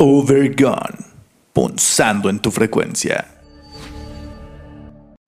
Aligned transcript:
Overgone, 0.00 0.96
punzando 1.52 2.30
en 2.30 2.38
tu 2.38 2.52
frecuencia. 2.52 3.26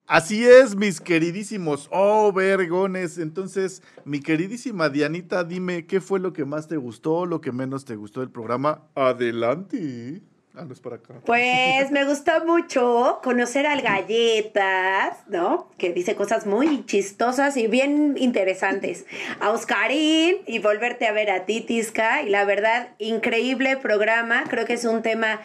Así 0.07 0.45
es, 0.45 0.77
mis 0.77 1.01
queridísimos 1.01 1.89
Overgones. 1.91 3.17
Entonces, 3.17 3.83
mi 4.05 4.21
queridísima 4.21 4.87
Dianita, 4.87 5.43
dime 5.43 5.87
qué 5.87 5.99
fue 5.99 6.21
lo 6.21 6.31
que 6.31 6.45
más 6.45 6.69
te 6.69 6.77
gustó, 6.77 7.25
lo 7.25 7.41
que 7.41 7.51
menos 7.51 7.83
te 7.83 7.97
gustó 7.97 8.21
del 8.21 8.29
programa. 8.29 8.87
Adelante. 8.95 10.21
Ah, 10.53 10.65
no 10.65 10.73
es 10.73 10.81
para 10.81 10.97
acá. 10.97 11.13
Pues 11.25 11.91
me 11.91 12.03
gustó 12.03 12.45
mucho 12.45 13.19
conocer 13.23 13.65
al 13.65 13.81
Galletas, 13.81 15.17
¿no? 15.27 15.69
Que 15.77 15.93
dice 15.93 16.15
cosas 16.15 16.45
muy 16.45 16.85
chistosas 16.85 17.55
y 17.55 17.67
bien 17.67 18.15
interesantes. 18.17 19.05
A 19.39 19.51
Oscarín 19.51 20.37
y 20.45 20.59
volverte 20.59 21.07
a 21.07 21.13
ver 21.13 21.31
a 21.31 21.45
Titisca. 21.45 22.23
Y 22.23 22.29
la 22.29 22.43
verdad, 22.43 22.89
increíble 22.97 23.77
programa. 23.77 24.43
Creo 24.49 24.65
que 24.65 24.73
es 24.73 24.83
un 24.83 25.01
tema 25.01 25.41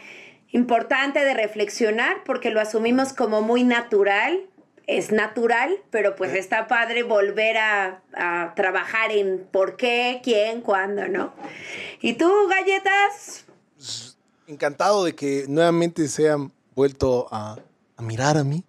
importante 0.50 1.24
de 1.24 1.34
reflexionar 1.34 2.24
porque 2.24 2.50
lo 2.50 2.60
asumimos 2.60 3.12
como 3.12 3.42
muy 3.42 3.62
natural. 3.62 4.40
Es 4.88 5.10
natural, 5.10 5.76
pero 5.90 6.14
pues 6.14 6.32
está 6.34 6.68
padre 6.68 7.02
volver 7.02 7.58
a, 7.58 8.02
a 8.14 8.54
trabajar 8.54 9.10
en 9.10 9.44
por 9.50 9.76
qué, 9.76 10.20
quién, 10.22 10.60
cuándo, 10.60 11.08
¿no? 11.08 11.32
¿Y 12.00 12.12
tú, 12.14 12.30
Galletas? 12.48 13.46
Encantado 14.46 15.04
de 15.04 15.14
que 15.14 15.44
nuevamente 15.48 16.08
se 16.08 16.30
han 16.30 16.52
vuelto 16.74 17.26
a, 17.30 17.56
mirar 17.98 18.36
a 18.36 18.44
mí, 18.44 18.64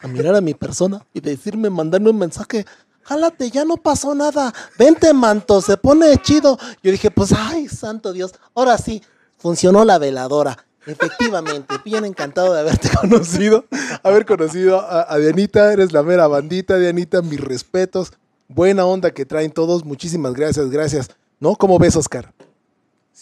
a 0.00 0.08
mirar 0.08 0.34
a 0.34 0.40
mi 0.40 0.54
persona 0.54 1.04
y 1.12 1.20
decirme, 1.20 1.70
mandarme 1.70 2.10
un 2.10 2.18
mensaje. 2.18 2.66
Jálate, 3.02 3.50
ya 3.50 3.64
no 3.64 3.76
pasó 3.76 4.14
nada. 4.14 4.52
Vente, 4.78 5.12
manto, 5.12 5.60
se 5.60 5.76
pone 5.76 6.16
chido. 6.18 6.58
Yo 6.82 6.90
dije, 6.90 7.10
pues, 7.10 7.32
ay, 7.32 7.68
santo 7.68 8.12
Dios. 8.12 8.34
Ahora 8.54 8.78
sí, 8.78 9.02
funcionó 9.38 9.84
la 9.84 9.98
veladora. 9.98 10.66
Efectivamente, 10.86 11.76
bien 11.84 12.04
encantado 12.04 12.52
de 12.52 12.60
haberte 12.60 12.90
conocido, 13.00 13.64
haber 14.02 14.26
conocido 14.26 14.80
a, 14.80 15.12
a 15.12 15.18
Dianita. 15.18 15.72
Eres 15.72 15.92
la 15.92 16.02
mera 16.02 16.26
bandita, 16.26 16.78
Dianita. 16.78 17.22
Mis 17.22 17.40
respetos. 17.40 18.12
Buena 18.48 18.84
onda 18.84 19.10
que 19.10 19.24
traen 19.24 19.50
todos. 19.50 19.84
Muchísimas 19.84 20.34
gracias, 20.34 20.70
gracias. 20.70 21.10
¿No? 21.40 21.56
¿Cómo 21.56 21.78
ves, 21.78 21.96
Oscar? 21.96 22.33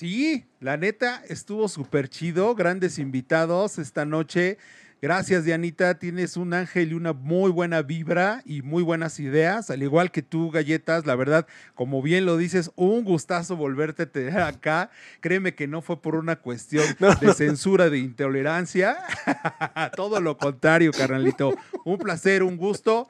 Sí, 0.02 0.46
la 0.58 0.76
neta 0.76 1.22
estuvo 1.28 1.68
súper 1.68 2.08
chido, 2.08 2.56
grandes 2.56 2.98
invitados 2.98 3.78
esta 3.78 4.04
noche. 4.04 4.58
Gracias, 5.00 5.44
Dianita. 5.44 6.00
Tienes 6.00 6.36
un 6.36 6.54
ángel 6.54 6.90
y 6.90 6.94
una 6.94 7.12
muy 7.12 7.52
buena 7.52 7.82
vibra 7.82 8.42
y 8.44 8.62
muy 8.62 8.82
buenas 8.82 9.20
ideas, 9.20 9.70
al 9.70 9.80
igual 9.80 10.10
que 10.10 10.22
tú, 10.22 10.50
Galletas. 10.50 11.06
La 11.06 11.14
verdad, 11.14 11.46
como 11.76 12.02
bien 12.02 12.26
lo 12.26 12.36
dices, 12.36 12.72
un 12.74 13.04
gustazo 13.04 13.54
volverte 13.54 14.02
a 14.02 14.10
tener 14.10 14.40
acá. 14.40 14.90
Créeme 15.20 15.54
que 15.54 15.68
no 15.68 15.82
fue 15.82 16.02
por 16.02 16.16
una 16.16 16.34
cuestión 16.34 16.84
de 17.20 17.32
censura, 17.32 17.88
de 17.88 17.98
intolerancia. 17.98 18.96
Todo 19.94 20.20
lo 20.20 20.36
contrario, 20.36 20.90
carnalito. 20.90 21.54
Un 21.84 21.98
placer, 21.98 22.42
un 22.42 22.56
gusto. 22.56 23.08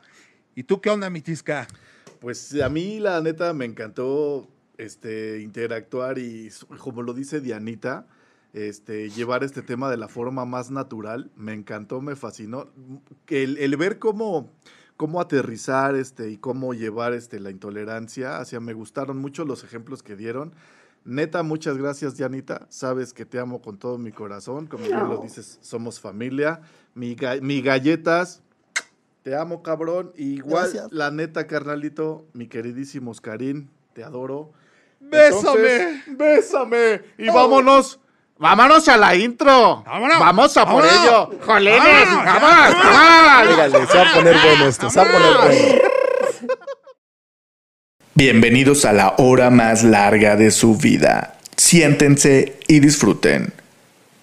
¿Y 0.54 0.64
tú 0.64 0.82
qué 0.82 0.90
onda, 0.90 1.08
mi 1.08 1.22
tisca? 1.22 1.66
Pues 2.20 2.54
a 2.60 2.68
mí, 2.68 3.00
la 3.00 3.22
neta, 3.22 3.54
me 3.54 3.64
encantó 3.64 4.46
este, 4.78 5.40
interactuar 5.40 6.18
y, 6.18 6.50
como 6.78 7.02
lo 7.02 7.14
dice 7.14 7.40
Dianita, 7.40 8.06
este, 8.52 9.08
llevar 9.10 9.44
este 9.44 9.62
tema 9.62 9.90
de 9.90 9.96
la 9.96 10.08
forma 10.08 10.44
más 10.44 10.70
natural. 10.70 11.30
Me 11.36 11.52
encantó, 11.52 12.00
me 12.00 12.16
fascinó. 12.16 12.68
El, 13.28 13.56
el 13.58 13.76
ver 13.76 13.98
cómo, 13.98 14.50
cómo 14.96 15.20
aterrizar 15.20 15.94
este, 15.96 16.30
y 16.30 16.36
cómo 16.36 16.74
llevar 16.74 17.12
este, 17.14 17.40
la 17.40 17.50
intolerancia 17.50 18.38
hacia 18.38 18.60
me 18.60 18.74
gustaron 18.74 19.18
mucho 19.18 19.44
los 19.44 19.64
ejemplos 19.64 20.02
que 20.02 20.16
dieron. 20.16 20.52
Neta, 21.04 21.42
muchas 21.42 21.78
gracias, 21.78 22.16
Dianita. 22.16 22.66
Sabes 22.68 23.12
que 23.12 23.24
te 23.24 23.38
amo 23.40 23.60
con 23.60 23.76
todo 23.78 23.98
mi 23.98 24.12
corazón. 24.12 24.66
Como 24.68 24.84
bien 24.84 25.08
lo 25.08 25.18
dices, 25.18 25.58
somos 25.60 25.98
familia. 25.98 26.60
Mi, 26.94 27.16
ga- 27.16 27.40
mi 27.40 27.60
galletas, 27.60 28.42
te 29.24 29.34
amo, 29.34 29.62
cabrón. 29.62 30.12
Igual, 30.16 30.70
Gracias. 30.70 30.92
la 30.92 31.10
neta, 31.10 31.46
carnalito, 31.48 32.24
mi 32.34 32.46
queridísimo 32.46 33.10
Oscarín, 33.10 33.68
te 33.94 34.04
adoro. 34.04 34.52
¡Bésame! 35.12 35.76
Entonces, 35.76 36.02
bésame. 36.06 37.00
Y 37.18 37.26
vámonos. 37.28 38.00
Vámonos 38.38 38.88
a 38.88 38.96
la 38.96 39.14
intro. 39.14 39.84
Vámonos. 39.86 40.18
Vamos 40.18 40.56
a 40.56 40.64
por 40.66 40.82
Vámonos. 40.82 41.04
ello. 41.04 41.30
Jolines. 41.46 41.78
Vámonos, 41.78 42.24
ya. 42.24 42.38
Vamos, 42.40 42.74
vamos. 42.82 43.48
Dígale, 43.48 43.86
se 43.86 43.98
va 43.98 44.10
a 44.10 44.14
poner 44.14 44.36
bueno 44.42 44.66
esto, 44.66 44.90
se 44.90 44.98
va 44.98 45.06
a 45.06 45.12
poner 45.12 45.36
bueno. 45.36 45.82
Bienvenidos 48.14 48.84
a 48.84 48.92
la 48.92 49.14
hora 49.18 49.50
más 49.50 49.84
larga 49.84 50.36
de 50.36 50.50
su 50.50 50.76
vida. 50.76 51.34
Siéntense 51.56 52.58
y 52.66 52.80
disfruten. 52.80 53.52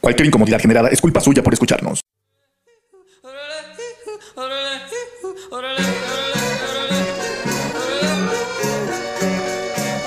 Cualquier 0.01 0.27
incomodidad 0.27 0.59
generada 0.59 0.89
es 0.89 0.99
culpa 1.01 1.21
suya 1.21 1.43
por 1.43 1.53
escucharnos. 1.53 2.01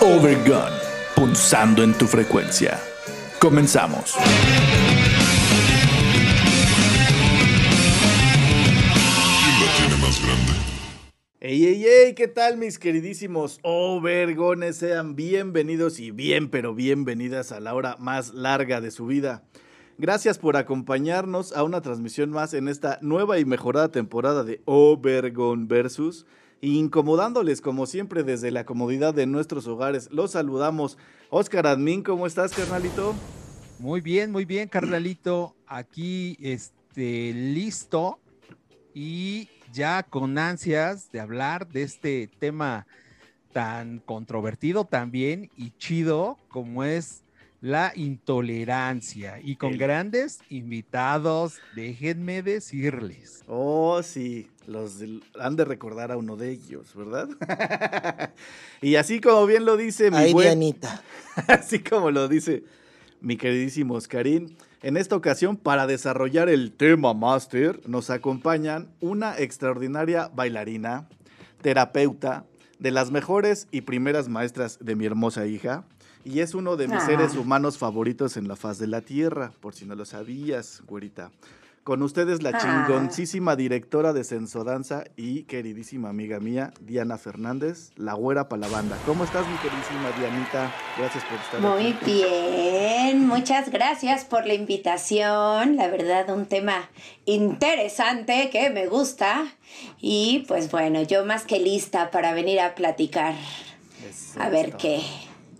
Overgun, 0.04 0.72
punzando 1.14 1.84
en 1.84 1.96
tu 1.96 2.06
frecuencia. 2.06 2.76
Comenzamos. 3.38 4.16
Ey, 11.38 11.66
ey, 11.66 11.84
ey, 11.84 12.14
¿qué 12.14 12.26
tal 12.26 12.56
mis 12.56 12.80
queridísimos 12.80 13.60
Overgones? 13.62 14.74
Sean 14.78 15.14
bienvenidos 15.14 16.00
y 16.00 16.10
bien, 16.10 16.50
pero 16.50 16.74
bienvenidas 16.74 17.52
a 17.52 17.60
la 17.60 17.72
hora 17.72 17.96
más 18.00 18.34
larga 18.34 18.80
de 18.80 18.90
su 18.90 19.06
vida. 19.06 19.44
Gracias 19.98 20.36
por 20.36 20.56
acompañarnos 20.56 21.52
a 21.52 21.62
una 21.62 21.80
transmisión 21.80 22.30
más 22.30 22.54
en 22.54 22.66
esta 22.66 22.98
nueva 23.02 23.38
y 23.38 23.44
mejorada 23.44 23.92
temporada 23.92 24.42
de 24.42 24.62
Overgon 24.64 25.68
Versus. 25.68 26.26
Incomodándoles 26.64 27.60
como 27.60 27.86
siempre 27.86 28.22
desde 28.22 28.52
la 28.52 28.64
comodidad 28.64 29.12
de 29.12 29.26
nuestros 29.26 29.66
hogares. 29.66 30.08
Los 30.12 30.30
saludamos. 30.30 30.96
Oscar 31.28 31.66
Admin, 31.66 32.04
¿cómo 32.04 32.24
estás, 32.24 32.52
carnalito? 32.52 33.14
Muy 33.80 34.00
bien, 34.00 34.30
muy 34.30 34.44
bien, 34.44 34.68
carnalito. 34.68 35.56
Aquí, 35.66 36.38
este, 36.40 37.32
listo 37.34 38.20
y 38.94 39.48
ya 39.72 40.04
con 40.04 40.38
ansias 40.38 41.10
de 41.10 41.18
hablar 41.18 41.66
de 41.66 41.82
este 41.82 42.30
tema 42.38 42.86
tan 43.52 43.98
controvertido 43.98 44.84
también 44.84 45.50
y 45.56 45.72
chido 45.78 46.38
como 46.48 46.84
es 46.84 47.24
la 47.62 47.92
intolerancia 47.94 49.38
y 49.42 49.54
con 49.56 49.72
El- 49.72 49.78
grandes 49.78 50.40
invitados, 50.50 51.58
déjenme 51.76 52.42
decirles. 52.42 53.44
Oh, 53.46 54.02
sí, 54.02 54.50
los 54.66 54.98
del- 54.98 55.22
han 55.40 55.54
de 55.56 55.64
recordar 55.64 56.10
a 56.12 56.16
uno 56.16 56.36
de 56.36 56.50
ellos, 56.50 56.92
¿verdad? 56.96 57.28
y 58.82 58.96
así 58.96 59.20
como 59.20 59.46
bien 59.46 59.64
lo 59.64 59.76
dice 59.76 60.10
mi 60.10 60.16
Ay, 60.16 60.32
buen... 60.32 60.44
Dianita. 60.48 61.02
Así 61.48 61.78
como 61.78 62.10
lo 62.10 62.28
dice 62.28 62.64
mi 63.20 63.36
queridísimo 63.36 63.94
Oscarín, 63.94 64.56
en 64.82 64.96
esta 64.96 65.14
ocasión 65.16 65.56
para 65.56 65.86
desarrollar 65.86 66.48
el 66.48 66.72
tema 66.72 67.14
máster 67.14 67.80
nos 67.88 68.10
acompañan 68.10 68.88
una 69.00 69.38
extraordinaria 69.38 70.28
bailarina, 70.34 71.08
terapeuta, 71.62 72.44
de 72.80 72.90
las 72.90 73.12
mejores 73.12 73.68
y 73.70 73.82
primeras 73.82 74.28
maestras 74.28 74.78
de 74.80 74.96
mi 74.96 75.06
hermosa 75.06 75.46
hija, 75.46 75.84
y 76.24 76.40
es 76.40 76.54
uno 76.54 76.76
de 76.76 76.88
mis 76.88 76.98
Ah. 76.98 77.06
seres 77.06 77.34
humanos 77.36 77.78
favoritos 77.78 78.36
en 78.36 78.48
la 78.48 78.56
faz 78.56 78.78
de 78.78 78.86
la 78.86 79.00
tierra, 79.00 79.52
por 79.60 79.74
si 79.74 79.84
no 79.86 79.94
lo 79.94 80.04
sabías, 80.04 80.82
güerita. 80.86 81.30
Con 81.84 82.00
ustedes 82.04 82.44
la 82.44 82.50
Ah. 82.50 82.58
chingoncísima 82.86 83.56
directora 83.56 84.12
de 84.12 84.22
Sensodanza 84.22 85.02
y 85.16 85.42
queridísima 85.42 86.10
amiga 86.10 86.38
mía, 86.38 86.72
Diana 86.80 87.18
Fernández, 87.18 87.90
la 87.96 88.14
güera 88.14 88.48
para 88.48 88.60
la 88.60 88.68
banda. 88.68 88.96
¿Cómo 89.04 89.24
estás, 89.24 89.44
mi 89.48 89.56
queridísima 89.56 90.12
Dianita? 90.16 90.72
Gracias 90.96 91.24
por 91.24 91.38
estar 91.40 91.60
Muy 91.60 91.92
aquí. 91.92 92.04
bien, 92.22 93.26
muchas 93.26 93.68
gracias 93.72 94.24
por 94.24 94.46
la 94.46 94.54
invitación. 94.54 95.74
La 95.74 95.88
verdad, 95.88 96.30
un 96.30 96.46
tema 96.46 96.88
interesante 97.26 98.48
que 98.50 98.70
me 98.70 98.86
gusta. 98.86 99.42
Y 100.00 100.44
pues 100.46 100.70
bueno, 100.70 101.02
yo 101.02 101.24
más 101.24 101.44
que 101.46 101.58
lista 101.58 102.12
para 102.12 102.32
venir 102.32 102.60
a 102.60 102.76
platicar. 102.76 103.34
Eso 104.08 104.40
A 104.40 104.48
ver 104.50 104.76
qué. 104.76 105.00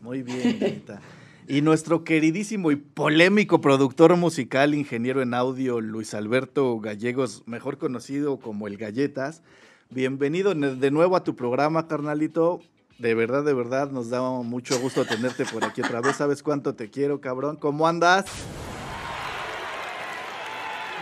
Muy 0.03 0.25
bien, 0.25 0.59
Dianita. 0.59 1.01
Y 1.47 1.63
nuestro 1.63 2.03
queridísimo 2.03 2.73
y 2.73 2.77
polémico 2.77 3.61
productor 3.61 4.17
musical, 4.17 4.75
ingeniero 4.75 5.23
en 5.23 5.33
audio, 5.33 5.81
Luis 5.81 6.13
Alberto 6.13 6.81
Gallegos, 6.81 7.45
mejor 7.47 7.79
conocido 7.79 8.41
como 8.41 8.67
El 8.67 8.79
Galletas. 8.79 9.43
Bienvenido 9.91 10.55
de 10.55 10.91
nuevo 10.91 11.15
a 11.15 11.23
tu 11.23 11.37
programa, 11.37 11.87
carnalito. 11.87 12.61
De 12.99 13.15
verdad, 13.15 13.45
de 13.45 13.55
verdad, 13.55 13.93
nos 13.93 14.11
da 14.11 14.23
mucho 14.23 14.77
gusto 14.81 15.05
tenerte 15.05 15.45
por 15.45 15.65
aquí 15.65 15.83
otra 15.83 16.01
vez. 16.01 16.17
¿Sabes 16.17 16.43
cuánto 16.43 16.75
te 16.75 16.91
quiero, 16.91 17.21
cabrón? 17.21 17.55
¿Cómo 17.55 17.87
andas? 17.87 18.25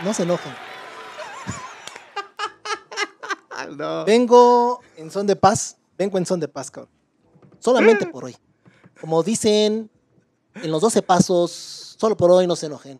No 0.05 0.13
se 0.13 0.23
enojen. 0.23 0.53
No. 3.77 4.05
Vengo 4.05 4.81
en 4.97 5.09
son 5.09 5.25
de 5.27 5.35
paz. 5.35 5.77
Vengo 5.97 6.17
en 6.17 6.25
son 6.25 6.39
de 6.39 6.47
paz, 6.47 6.69
cabrón. 6.69 6.91
Solamente 7.59 8.05
por 8.07 8.25
hoy. 8.25 8.35
Como 9.01 9.23
dicen 9.23 9.89
en 10.55 10.71
los 10.71 10.81
12 10.81 11.01
pasos, 11.01 11.81
Solo 12.01 12.17
por 12.17 12.31
hoy 12.31 12.47
no 12.47 12.55
se 12.55 12.65
enojen. 12.65 12.99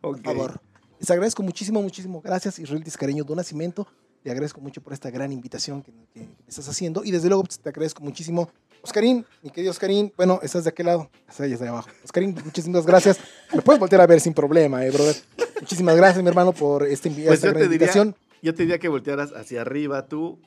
Por 0.00 0.18
favor. 0.22 0.58
Les 0.98 1.10
agradezco 1.10 1.42
muchísimo, 1.42 1.82
muchísimo. 1.82 2.22
Gracias, 2.22 2.58
Israel 2.58 2.82
Tiscareño 2.82 3.22
de 3.22 3.36
Nacimiento. 3.36 3.86
Te 4.22 4.30
agradezco 4.30 4.58
mucho 4.62 4.80
por 4.80 4.94
esta 4.94 5.10
gran 5.10 5.32
invitación 5.32 5.82
que, 5.82 5.92
que 6.14 6.20
me 6.20 6.28
estás 6.48 6.66
haciendo. 6.66 7.04
Y 7.04 7.10
desde 7.10 7.28
luego 7.28 7.44
pues, 7.44 7.58
te 7.58 7.68
agradezco 7.68 8.02
muchísimo. 8.02 8.48
Oscarín, 8.80 9.26
mi 9.42 9.50
querido 9.50 9.70
Oscarín, 9.70 10.14
bueno, 10.16 10.40
estás 10.42 10.64
de 10.64 10.70
aquel 10.70 10.86
lado, 10.86 11.10
estás 11.28 11.40
ahí, 11.40 11.54
de 11.54 11.68
abajo. 11.68 11.90
Oscarín, 12.02 12.34
muchísimas 12.42 12.86
gracias. 12.86 13.18
Me 13.52 13.60
puedes 13.60 13.78
voltear 13.78 14.00
a 14.00 14.06
ver 14.06 14.18
sin 14.18 14.32
problema, 14.32 14.82
eh, 14.86 14.90
brother. 14.92 15.16
Muchísimas 15.60 15.94
gracias, 15.94 16.22
mi 16.22 16.28
hermano, 16.30 16.54
por 16.54 16.86
esta, 16.86 17.10
Pues 17.10 17.18
esta 17.18 17.48
yo 17.48 17.52
gran 17.52 17.62
te, 17.64 17.68
diría, 17.68 17.74
invitación. 17.74 18.16
yo 18.40 18.54
te 18.54 18.62
diría 18.62 18.78
que 18.78 18.88
voltearas 18.88 19.32
hacia 19.32 19.60
arriba 19.60 20.06
tú, 20.08 20.38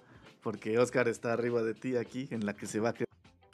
porque 0.42 0.80
Oscar 0.80 1.07
está 1.07 1.33
arriba 1.33 1.62
de 1.62 1.75
ti 1.75 1.97
aquí, 1.97 2.27
en 2.31 2.47
la 2.47 2.56
que 2.56 2.65
se 2.65 2.80
va 2.80 2.89
a 2.89 2.94
quedar. 2.95 3.11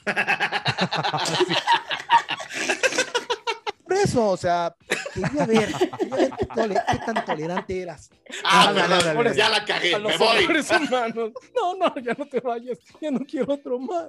Por 3.83 3.94
eso, 3.95 4.27
o 4.31 4.38
sea, 4.38 4.75
quería 5.13 5.45
ver, 5.45 5.74
quería 5.98 6.15
ver 6.18 6.31
qué, 6.38 6.45
tole- 6.48 6.83
qué 6.92 6.98
tan 7.06 7.25
tolerante 7.25 7.81
eras. 7.81 8.09
Ah, 8.44 8.63
A 8.63 8.74
los 8.74 8.75
dale, 8.75 8.95
dale, 8.95 9.09
errores- 9.12 9.38
dale. 9.38 9.38
Ya 9.38 9.50
la 9.50 9.63
cagué, 9.65 9.95
a 9.95 10.00
los 10.00 10.12
me 10.12 10.18
voy. 10.18 10.48
No, 11.56 11.75
no, 11.77 11.95
ya 12.01 12.13
no 12.13 12.25
te 12.25 12.42
vayas. 12.42 12.77
Ya 13.00 13.12
no 13.12 13.19
quiero 13.25 13.54
otro 13.54 13.80
más. 13.80 14.07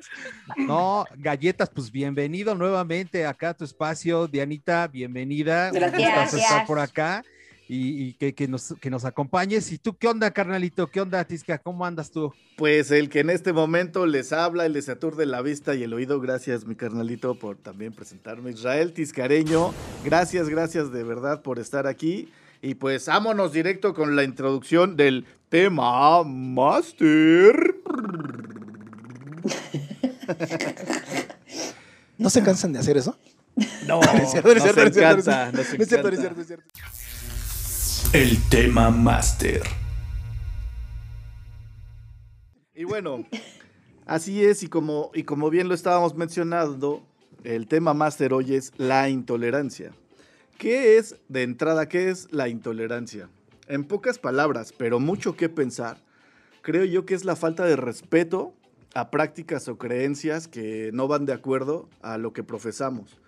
No, 0.57 1.05
galletas, 1.17 1.71
pues 1.73 1.93
bienvenido 1.93 2.57
nuevamente 2.57 3.25
acá 3.25 3.51
a 3.51 3.55
tu 3.55 3.65
espacio. 3.65 4.27
Dianita, 4.27 4.89
bienvenida. 4.89 5.69
Un 5.73 5.79
Gracias. 5.79 6.01
gustazo 6.03 6.37
estar 6.39 6.67
por 6.67 6.81
acá 6.81 7.23
y, 7.69 8.03
y 8.03 8.13
que, 8.15 8.35
que 8.35 8.49
nos, 8.49 8.75
que 8.81 8.89
nos 8.91 9.05
acompañes. 9.05 9.71
¿Y 9.71 9.79
tú 9.79 9.97
qué 9.97 10.09
onda, 10.09 10.31
carnalito? 10.31 10.87
¿Qué 10.89 11.03
onda, 11.03 11.23
Tisca? 11.25 11.59
¿Cómo 11.59 11.85
andas 11.85 12.11
tú? 12.11 12.33
Pues 12.57 12.91
el 12.91 13.11
que 13.11 13.21
en 13.21 13.31
este 13.31 13.53
momento 13.53 14.07
les 14.07 14.33
habla 14.33 14.67
y 14.67 14.73
les 14.73 14.89
aturde 14.89 15.27
la 15.27 15.43
vista 15.43 15.75
y 15.75 15.83
el 15.83 15.93
oído, 15.93 16.19
gracias 16.21 16.65
mi 16.65 16.75
carnalito 16.75 17.39
por 17.39 17.59
también 17.59 17.93
presentarme. 17.93 18.51
Israel 18.51 18.95
Tiscareño, 18.95 19.75
gracias, 20.05 20.49
gracias 20.49 20.91
de 20.91 21.05
verdad 21.05 21.43
por 21.43 21.59
estar 21.59 21.87
aquí. 21.87 22.31
Y 22.61 22.75
pues 22.75 23.07
vámonos 23.07 23.53
directo 23.53 23.95
con 23.95 24.17
la 24.17 24.25
introducción 24.25 24.97
del 24.97 25.27
tema 25.49 26.25
Master. 26.25 27.77
¿No 32.19 32.31
se 32.31 32.43
cansan 32.43 32.73
de 32.73 32.81
hacer 32.81 32.97
eso? 32.97 33.17
No, 33.87 34.01
nos 34.01 34.35
encanta, 34.35 35.53
nos 35.53 35.73
encanta. 35.73 36.19
El 38.15 38.39
tema 38.49 38.89
máster. 38.89 39.61
Y 42.75 42.85
bueno, 42.85 43.27
así 44.07 44.43
es, 44.43 44.63
y 44.63 44.69
como, 44.69 45.11
y 45.13 45.25
como 45.25 45.51
bien 45.51 45.69
lo 45.69 45.75
estábamos 45.75 46.15
mencionando, 46.15 47.05
el 47.45 47.69
tema 47.69 47.93
máster 47.93 48.33
hoy 48.33 48.55
es 48.55 48.73
la 48.79 49.11
intolerancia. 49.11 49.93
¿Qué 50.57 50.97
es, 50.97 51.17
de 51.29 51.43
entrada, 51.43 51.91
qué 51.91 52.09
es 52.09 52.33
la 52.33 52.49
intolerancia? 52.49 53.29
En 53.67 53.85
pocas 53.85 54.19
palabras, 54.19 54.73
pero 54.73 55.01
mucho 55.01 55.37
que 55.37 55.51
pensar, 55.51 55.99
creo 56.63 56.87
yo 56.87 57.05
que 57.05 57.15
es 57.15 57.27
la 57.27 57.37
falta 57.37 57.67
de 57.67 57.77
respeto 57.77 58.55
a 58.95 59.11
prácticas 59.11 59.69
o 59.69 59.77
creencias 59.77 60.49
que 60.49 60.93
no 60.95 61.09
van 61.09 61.27
de 61.27 61.35
acuerdo 61.35 61.91
a 62.01 62.17
lo 62.17 62.33
que 62.33 62.43
profesamos. 62.43 63.19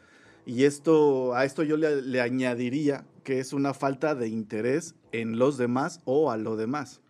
Y 0.51 0.65
esto, 0.65 1.35
a 1.35 1.45
esto 1.45 1.63
yo 1.63 1.77
le, 1.77 2.03
le 2.03 2.21
añadiría 2.21 3.05
que 3.23 3.39
es 3.39 3.53
una 3.53 3.73
falta 3.73 4.15
de 4.17 4.27
interés 4.29 4.97
en 5.13 5.39
los 5.39 5.59
demás 5.59 6.01
o 6.05 6.31
a 6.33 6.37
lo 6.37 6.57
demás 6.57 7.01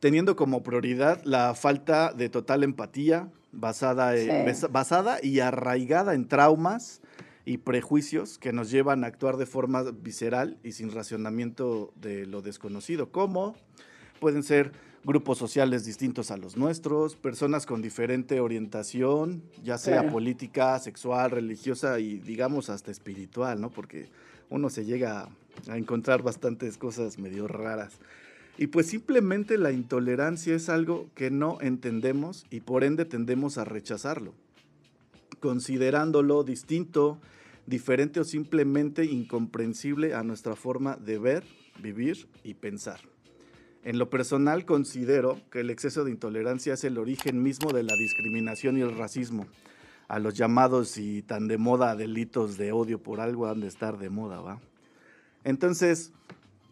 teniendo 0.00 0.36
como 0.36 0.62
prioridad 0.62 1.20
la 1.24 1.54
falta 1.54 2.12
de 2.12 2.28
total 2.28 2.62
empatía 2.62 3.28
basada, 3.52 4.16
Sí. 4.16 4.28
basada 4.70 5.18
y 5.22 5.40
arraigada 5.40 6.14
en 6.14 6.28
traumas 6.28 7.00
y 7.44 7.58
prejuicios 7.58 8.38
que 8.38 8.52
nos 8.52 8.70
llevan 8.70 9.02
a 9.02 9.08
actuar 9.08 9.36
de 9.38 9.46
forma 9.46 9.82
visceral 9.82 10.58
y 10.62 10.72
sin 10.72 10.92
racionamiento 10.92 11.92
de 11.96 12.26
lo 12.26 12.42
desconocido, 12.42 13.10
como 13.10 13.56
pueden 14.20 14.42
ser 14.42 14.72
grupos 15.08 15.38
sociales 15.38 15.86
distintos 15.86 16.30
a 16.30 16.36
los 16.36 16.58
nuestros, 16.58 17.16
personas 17.16 17.64
con 17.64 17.80
diferente 17.80 18.40
orientación, 18.40 19.42
ya 19.64 19.78
sea 19.78 20.00
Claro. 20.00 20.12
política, 20.12 20.78
sexual, 20.78 21.30
religiosa 21.30 21.98
y 21.98 22.18
digamos 22.18 22.68
hasta 22.68 22.90
espiritual, 22.90 23.58
¿no? 23.58 23.70
Porque 23.70 24.10
uno 24.50 24.68
se 24.68 24.84
llega 24.84 25.30
a 25.66 25.78
encontrar 25.78 26.22
bastantes 26.22 26.76
cosas 26.76 27.18
medio 27.18 27.48
raras. 27.48 27.94
Y 28.58 28.66
pues 28.66 28.88
simplemente 28.88 29.56
la 29.56 29.72
intolerancia 29.72 30.54
es 30.54 30.68
algo 30.68 31.08
que 31.14 31.30
no 31.30 31.56
entendemos 31.62 32.44
y 32.50 32.60
por 32.60 32.84
ende 32.84 33.06
tendemos 33.06 33.56
a 33.56 33.64
rechazarlo, 33.64 34.34
considerándolo 35.40 36.44
distinto, 36.44 37.18
diferente 37.66 38.20
o 38.20 38.24
simplemente 38.24 39.06
incomprensible 39.06 40.12
a 40.12 40.22
nuestra 40.22 40.54
forma 40.54 40.96
de 40.96 41.18
ver, 41.18 41.44
vivir 41.80 42.28
y 42.44 42.52
pensar. 42.52 43.00
En 43.88 43.98
lo 43.98 44.10
personal 44.10 44.66
considero 44.66 45.40
que 45.50 45.60
el 45.60 45.70
exceso 45.70 46.04
de 46.04 46.10
intolerancia 46.10 46.74
es 46.74 46.84
el 46.84 46.98
origen 46.98 47.42
mismo 47.42 47.72
de 47.72 47.82
la 47.82 47.96
discriminación 47.96 48.76
y 48.76 48.82
el 48.82 48.94
racismo. 48.94 49.46
A 50.08 50.18
los 50.18 50.34
llamados 50.34 50.98
y 50.98 51.22
tan 51.22 51.48
de 51.48 51.56
moda 51.56 51.96
delitos 51.96 52.58
de 52.58 52.70
odio 52.70 53.02
por 53.02 53.18
algo 53.18 53.46
han 53.46 53.60
de 53.60 53.68
estar 53.68 53.96
de 53.96 54.10
moda, 54.10 54.42
¿va? 54.42 54.60
Entonces, 55.42 56.12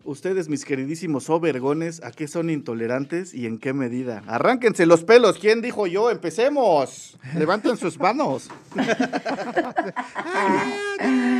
ustedes, 0.05 0.51
mis 0.51 0.67
queridísimos 0.67 1.31
overgones, 1.31 2.05
¿a 2.05 2.13
qué 2.13 2.29
son 2.29 2.51
intolerantes 2.51 3.33
y 3.33 3.47
en 3.47 3.57
qué 3.57 3.73
medida? 3.73 4.23
Arránquense 4.27 4.85
los 4.85 5.03
pelos. 5.03 5.39
¿Quién 5.39 5.63
dijo 5.63 5.87
yo? 5.87 6.11
Empecemos. 6.11 7.19
Levanten 7.35 7.79
sus 7.79 7.99
manos. 7.99 8.51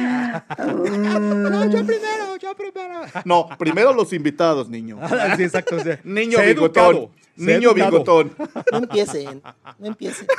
No, 0.59 1.65
yo 1.71 1.87
primero, 1.87 2.37
yo 2.41 2.57
primero. 2.57 3.01
No, 3.25 3.49
primero 3.59 3.93
los 3.93 4.13
invitados, 4.13 4.69
niño. 4.69 4.99
sí, 5.37 5.43
exacto. 5.45 5.77
o 5.77 5.81
sea, 5.81 6.01
Niño 6.05 6.39
sé 6.39 6.47
bigotón. 6.55 6.97
educado, 6.97 7.11
Niño 7.37 7.71
educado. 7.71 7.91
bigotón. 7.91 8.37
No 8.73 8.79
empiecen, 8.79 9.43
no 9.79 9.87
empiecen. 9.87 10.27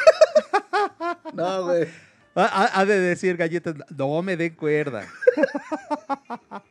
No, 1.34 1.64
güey. 1.66 1.88
Ha, 2.36 2.44
ha- 2.46 2.80
ha 2.82 2.86
de 2.86 3.00
decir 3.00 3.36
galletas, 3.38 3.76
no 3.96 4.22
me 4.22 4.36
den 4.38 4.54
cuerda. 4.56 5.08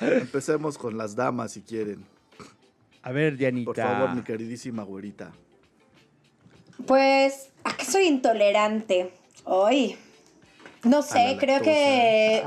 Empecemos 0.00 0.76
con 0.78 0.96
las 0.98 1.14
damas 1.16 1.52
si 1.52 1.62
quieren. 1.62 2.04
A 3.02 3.12
ver, 3.12 3.36
Dianita. 3.36 3.66
Por 3.66 3.76
favor, 3.76 4.14
mi 4.14 4.22
queridísima 4.22 4.82
güerita. 4.82 5.30
Pues, 6.86 7.50
¿a 7.64 7.76
qué 7.76 7.84
soy 7.84 8.04
intolerante? 8.04 9.12
Hoy. 9.44 9.96
No 10.84 11.02
sé, 11.02 11.36
creo 11.38 11.60
que 11.60 12.44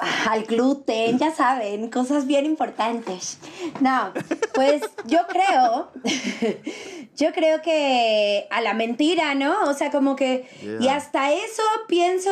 al 0.00 0.44
gluten, 0.44 1.18
ya 1.18 1.30
saben, 1.30 1.90
cosas 1.90 2.26
bien 2.26 2.46
importantes. 2.46 3.38
No, 3.80 4.12
pues 4.54 4.82
yo 5.06 5.20
creo, 5.28 5.90
yo 7.16 7.32
creo 7.32 7.60
que 7.62 8.46
a 8.50 8.60
la 8.60 8.74
mentira, 8.74 9.34
¿no? 9.34 9.54
O 9.64 9.74
sea, 9.74 9.90
como 9.90 10.16
que, 10.16 10.48
y 10.80 10.88
hasta 10.88 11.32
eso 11.32 11.62
pienso, 11.86 12.30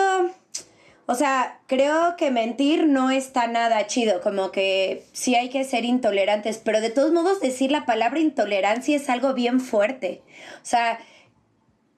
o 1.06 1.14
sea, 1.14 1.60
creo 1.66 2.16
que 2.16 2.30
mentir 2.30 2.86
no 2.86 3.10
está 3.10 3.46
nada 3.46 3.86
chido, 3.86 4.20
como 4.22 4.50
que 4.50 5.04
sí 5.12 5.34
hay 5.34 5.50
que 5.50 5.64
ser 5.64 5.84
intolerantes, 5.84 6.58
pero 6.58 6.80
de 6.80 6.90
todos 6.90 7.12
modos 7.12 7.40
decir 7.40 7.70
la 7.70 7.84
palabra 7.84 8.20
intolerancia 8.20 8.96
es 8.96 9.10
algo 9.10 9.34
bien 9.34 9.60
fuerte. 9.60 10.22
O 10.62 10.66
sea, 10.66 11.00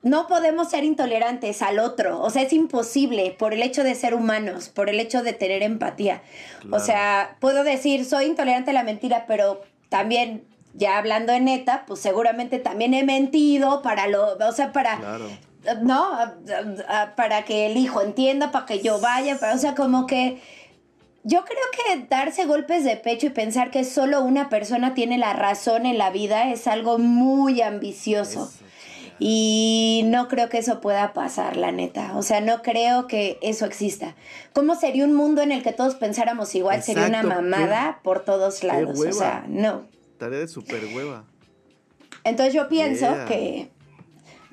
no 0.02 0.26
podemos 0.26 0.70
ser 0.70 0.84
intolerantes 0.84 1.60
al 1.60 1.78
otro, 1.78 2.22
o 2.22 2.30
sea, 2.30 2.42
es 2.42 2.52
imposible 2.52 3.36
por 3.38 3.52
el 3.52 3.62
hecho 3.62 3.84
de 3.84 3.94
ser 3.94 4.14
humanos, 4.14 4.70
por 4.70 4.88
el 4.88 4.98
hecho 4.98 5.22
de 5.22 5.34
tener 5.34 5.62
empatía. 5.62 6.22
O 6.70 6.78
sea, 6.78 7.36
puedo 7.38 7.64
decir, 7.64 8.04
soy 8.06 8.24
intolerante 8.24 8.70
a 8.70 8.74
la 8.74 8.82
mentira, 8.82 9.26
pero 9.26 9.62
también, 9.90 10.44
ya 10.72 10.96
hablando 10.96 11.32
de 11.32 11.40
neta, 11.40 11.84
pues 11.86 12.00
seguramente 12.00 12.58
también 12.58 12.94
he 12.94 13.04
mentido 13.04 13.82
para 13.82 14.06
lo, 14.06 14.38
o 14.38 14.52
sea, 14.52 14.72
para, 14.72 14.96
Claro. 14.98 15.28
¿no? 15.82 16.12
Para 17.14 17.44
que 17.44 17.66
el 17.66 17.76
hijo 17.76 18.00
entienda, 18.00 18.50
para 18.52 18.64
que 18.64 18.80
yo 18.80 19.00
vaya, 19.00 19.38
para, 19.38 19.54
o 19.54 19.58
sea, 19.58 19.74
como 19.74 20.06
que 20.06 20.40
yo 21.24 21.44
creo 21.44 21.58
que 21.96 22.06
darse 22.08 22.46
golpes 22.46 22.84
de 22.84 22.96
pecho 22.96 23.26
y 23.26 23.30
pensar 23.30 23.70
que 23.70 23.84
solo 23.84 24.22
una 24.22 24.48
persona 24.48 24.94
tiene 24.94 25.18
la 25.18 25.34
razón 25.34 25.84
en 25.84 25.98
la 25.98 26.08
vida 26.08 26.50
es 26.50 26.66
algo 26.66 26.98
muy 26.98 27.60
ambicioso. 27.60 28.44
Eso. 28.44 28.69
Y 29.22 30.02
no 30.06 30.28
creo 30.28 30.48
que 30.48 30.56
eso 30.58 30.80
pueda 30.80 31.12
pasar, 31.12 31.58
la 31.58 31.72
neta. 31.72 32.16
O 32.16 32.22
sea, 32.22 32.40
no 32.40 32.62
creo 32.62 33.06
que 33.06 33.38
eso 33.42 33.66
exista. 33.66 34.16
¿Cómo 34.54 34.74
sería 34.74 35.04
un 35.04 35.12
mundo 35.12 35.42
en 35.42 35.52
el 35.52 35.62
que 35.62 35.72
todos 35.72 35.94
pensáramos 35.94 36.54
igual? 36.54 36.82
Sería 36.82 37.06
una 37.06 37.22
mamada 37.22 38.00
por 38.02 38.24
todos 38.24 38.64
lados. 38.64 38.98
O 38.98 39.02
hueva. 39.02 39.12
sea, 39.12 39.44
no. 39.46 39.84
Tarea 40.18 40.38
de 40.40 40.48
super 40.48 40.82
hueva. 40.94 41.24
Entonces 42.24 42.54
yo 42.54 42.68
pienso 42.68 43.06
Yeah. 43.06 43.24
que 43.26 43.70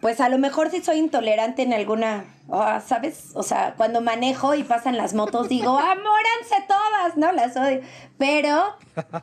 pues 0.01 0.21
a 0.21 0.29
lo 0.29 0.37
mejor 0.37 0.69
sí 0.69 0.81
soy 0.83 0.97
intolerante 0.97 1.63
en 1.63 1.73
alguna, 1.73 2.25
ah, 2.51 2.81
¿sabes? 2.85 3.31
O 3.33 3.41
sea, 3.41 3.73
cuando 3.75 4.01
manejo 4.01 4.53
y 4.53 4.63
pasan 4.63 4.95
las 4.95 5.13
motos 5.13 5.49
digo, 5.49 5.77
amóranse 5.79 6.55
todas, 6.67 7.17
¿no? 7.17 7.31
Las 7.31 7.57
odio. 7.57 7.81
Pero 8.17 8.75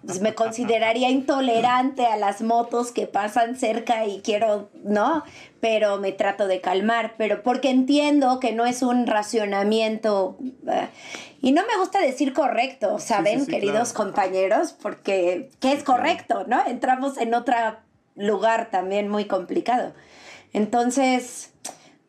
pues, 0.04 0.20
me 0.20 0.34
consideraría 0.34 1.10
intolerante 1.10 2.06
a 2.06 2.16
las 2.16 2.42
motos 2.42 2.90
que 2.90 3.06
pasan 3.06 3.56
cerca 3.56 4.06
y 4.06 4.20
quiero, 4.22 4.70
¿no? 4.82 5.24
Pero 5.60 5.98
me 5.98 6.12
trato 6.12 6.46
de 6.48 6.60
calmar, 6.60 7.14
pero 7.16 7.42
porque 7.42 7.70
entiendo 7.70 8.40
que 8.40 8.52
no 8.52 8.66
es 8.66 8.82
un 8.82 9.06
racionamiento. 9.06 10.36
eh, 10.68 10.88
y 11.40 11.52
no 11.52 11.62
me 11.66 11.76
gusta 11.76 12.00
decir 12.00 12.32
correcto, 12.32 12.98
¿saben, 12.98 13.44
sí, 13.44 13.50
queridos 13.50 13.92
claro. 13.92 14.12
compañeros? 14.12 14.72
Porque, 14.80 15.50
¿qué 15.60 15.72
es 15.72 15.84
correcto, 15.84 16.44
no? 16.46 16.64
Entramos 16.66 17.18
en 17.18 17.34
otro 17.34 17.54
lugar 18.14 18.70
también 18.70 19.08
muy 19.08 19.26
complicado. 19.26 19.94
Entonces, 20.52 21.52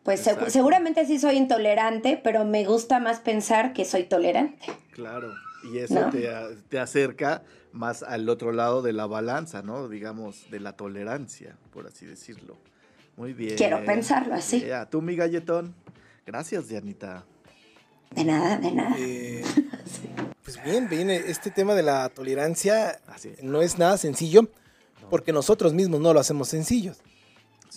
pues 0.04 0.28
Exacto. 0.28 0.50
seguramente 0.50 1.06
sí 1.06 1.20
soy 1.20 1.38
intolerante, 1.38 2.20
pero 2.24 2.46
me 2.46 2.64
gusta 2.66 3.00
más 3.00 3.20
pensar 3.20 3.74
que 3.74 3.86
soy 3.86 4.04
tolerante. 4.04 4.66
Claro, 4.92 5.34
y 5.64 5.80
eso 5.80 5.96
¿No? 5.96 6.10
te, 6.12 6.30
te 6.70 6.80
acerca 6.80 7.44
más 7.72 8.04
al 8.04 8.30
otro 8.30 8.52
lado 8.52 8.82
de 8.82 8.94
la 8.94 9.06
balanza, 9.08 9.62
¿no? 9.62 9.90
Digamos, 9.90 10.50
de 10.52 10.60
la 10.60 10.74
tolerancia, 10.74 11.58
por 11.72 11.88
así 11.88 12.06
decirlo. 12.06 12.58
Muy 13.18 13.34
bien. 13.34 13.56
Quiero 13.56 13.84
pensarlo 13.84 14.36
así. 14.36 14.62
Ya, 14.62 14.90
tú, 14.90 15.02
mi 15.02 15.16
galletón. 15.16 15.74
Gracias, 16.26 16.68
Dianita. 16.68 17.26
De 18.12 18.24
nada, 18.24 18.58
de 18.58 18.72
nada. 18.72 18.96
Eh, 18.98 19.44
pues 20.44 20.64
bien, 20.64 20.88
bien, 20.90 21.10
este 21.10 21.52
tema 21.52 21.74
de 21.76 21.84
la 21.84 22.10
tolerancia 22.10 23.00
Así 23.08 23.30
es. 23.30 23.44
no 23.44 23.62
es 23.62 23.78
nada 23.78 23.98
sencillo 23.98 24.48
porque 25.10 25.32
nosotros 25.32 25.74
mismos 25.74 26.00
no 26.02 26.14
lo 26.14 26.20
hacemos 26.20 26.48
sencillos. 26.50 26.98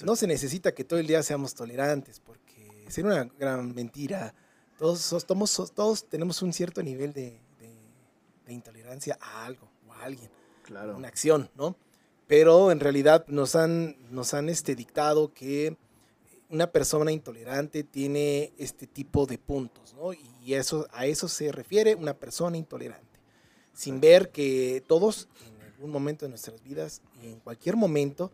No 0.04 0.14
se 0.16 0.26
necesita 0.26 0.72
que 0.74 0.84
todo 0.84 0.98
el 0.98 1.06
día 1.06 1.22
seamos 1.22 1.54
tolerantes 1.54 2.20
porque 2.20 2.86
sería 2.88 3.10
una 3.12 3.24
gran 3.38 3.74
mentira. 3.74 4.34
Todos, 4.78 5.00
sos- 5.00 5.26
todos 5.26 6.08
tenemos 6.08 6.40
un 6.42 6.52
cierto 6.52 6.82
nivel 6.82 7.12
de, 7.12 7.40
de- 7.58 7.76
de 8.46 8.52
intolerancia 8.52 9.18
a 9.20 9.44
algo 9.46 9.68
o 9.88 9.92
a 9.92 10.04
alguien, 10.04 10.30
Claro. 10.62 10.96
una 10.96 11.08
acción, 11.08 11.50
¿no? 11.56 11.76
Pero 12.28 12.70
en 12.70 12.78
realidad 12.78 13.24
nos 13.28 13.56
han, 13.56 13.96
nos 14.10 14.34
han 14.34 14.48
este, 14.48 14.76
dictado 14.76 15.32
que 15.32 15.76
una 16.50 16.70
persona 16.70 17.10
intolerante 17.10 17.82
tiene 17.84 18.52
este 18.58 18.86
tipo 18.86 19.26
de 19.26 19.38
puntos, 19.38 19.94
¿no? 19.94 20.12
Y 20.12 20.54
eso, 20.54 20.86
a 20.92 21.06
eso 21.06 21.26
se 21.28 21.50
refiere 21.52 21.94
una 21.94 22.14
persona 22.14 22.56
intolerante. 22.56 23.06
Sin 23.74 24.00
ver 24.00 24.30
que 24.30 24.82
todos 24.86 25.28
algún 25.78 25.92
momento 25.92 26.26
de 26.26 26.30
nuestras 26.30 26.60
vidas 26.62 27.02
y 27.22 27.28
en 27.28 27.38
cualquier 27.38 27.76
momento 27.76 28.32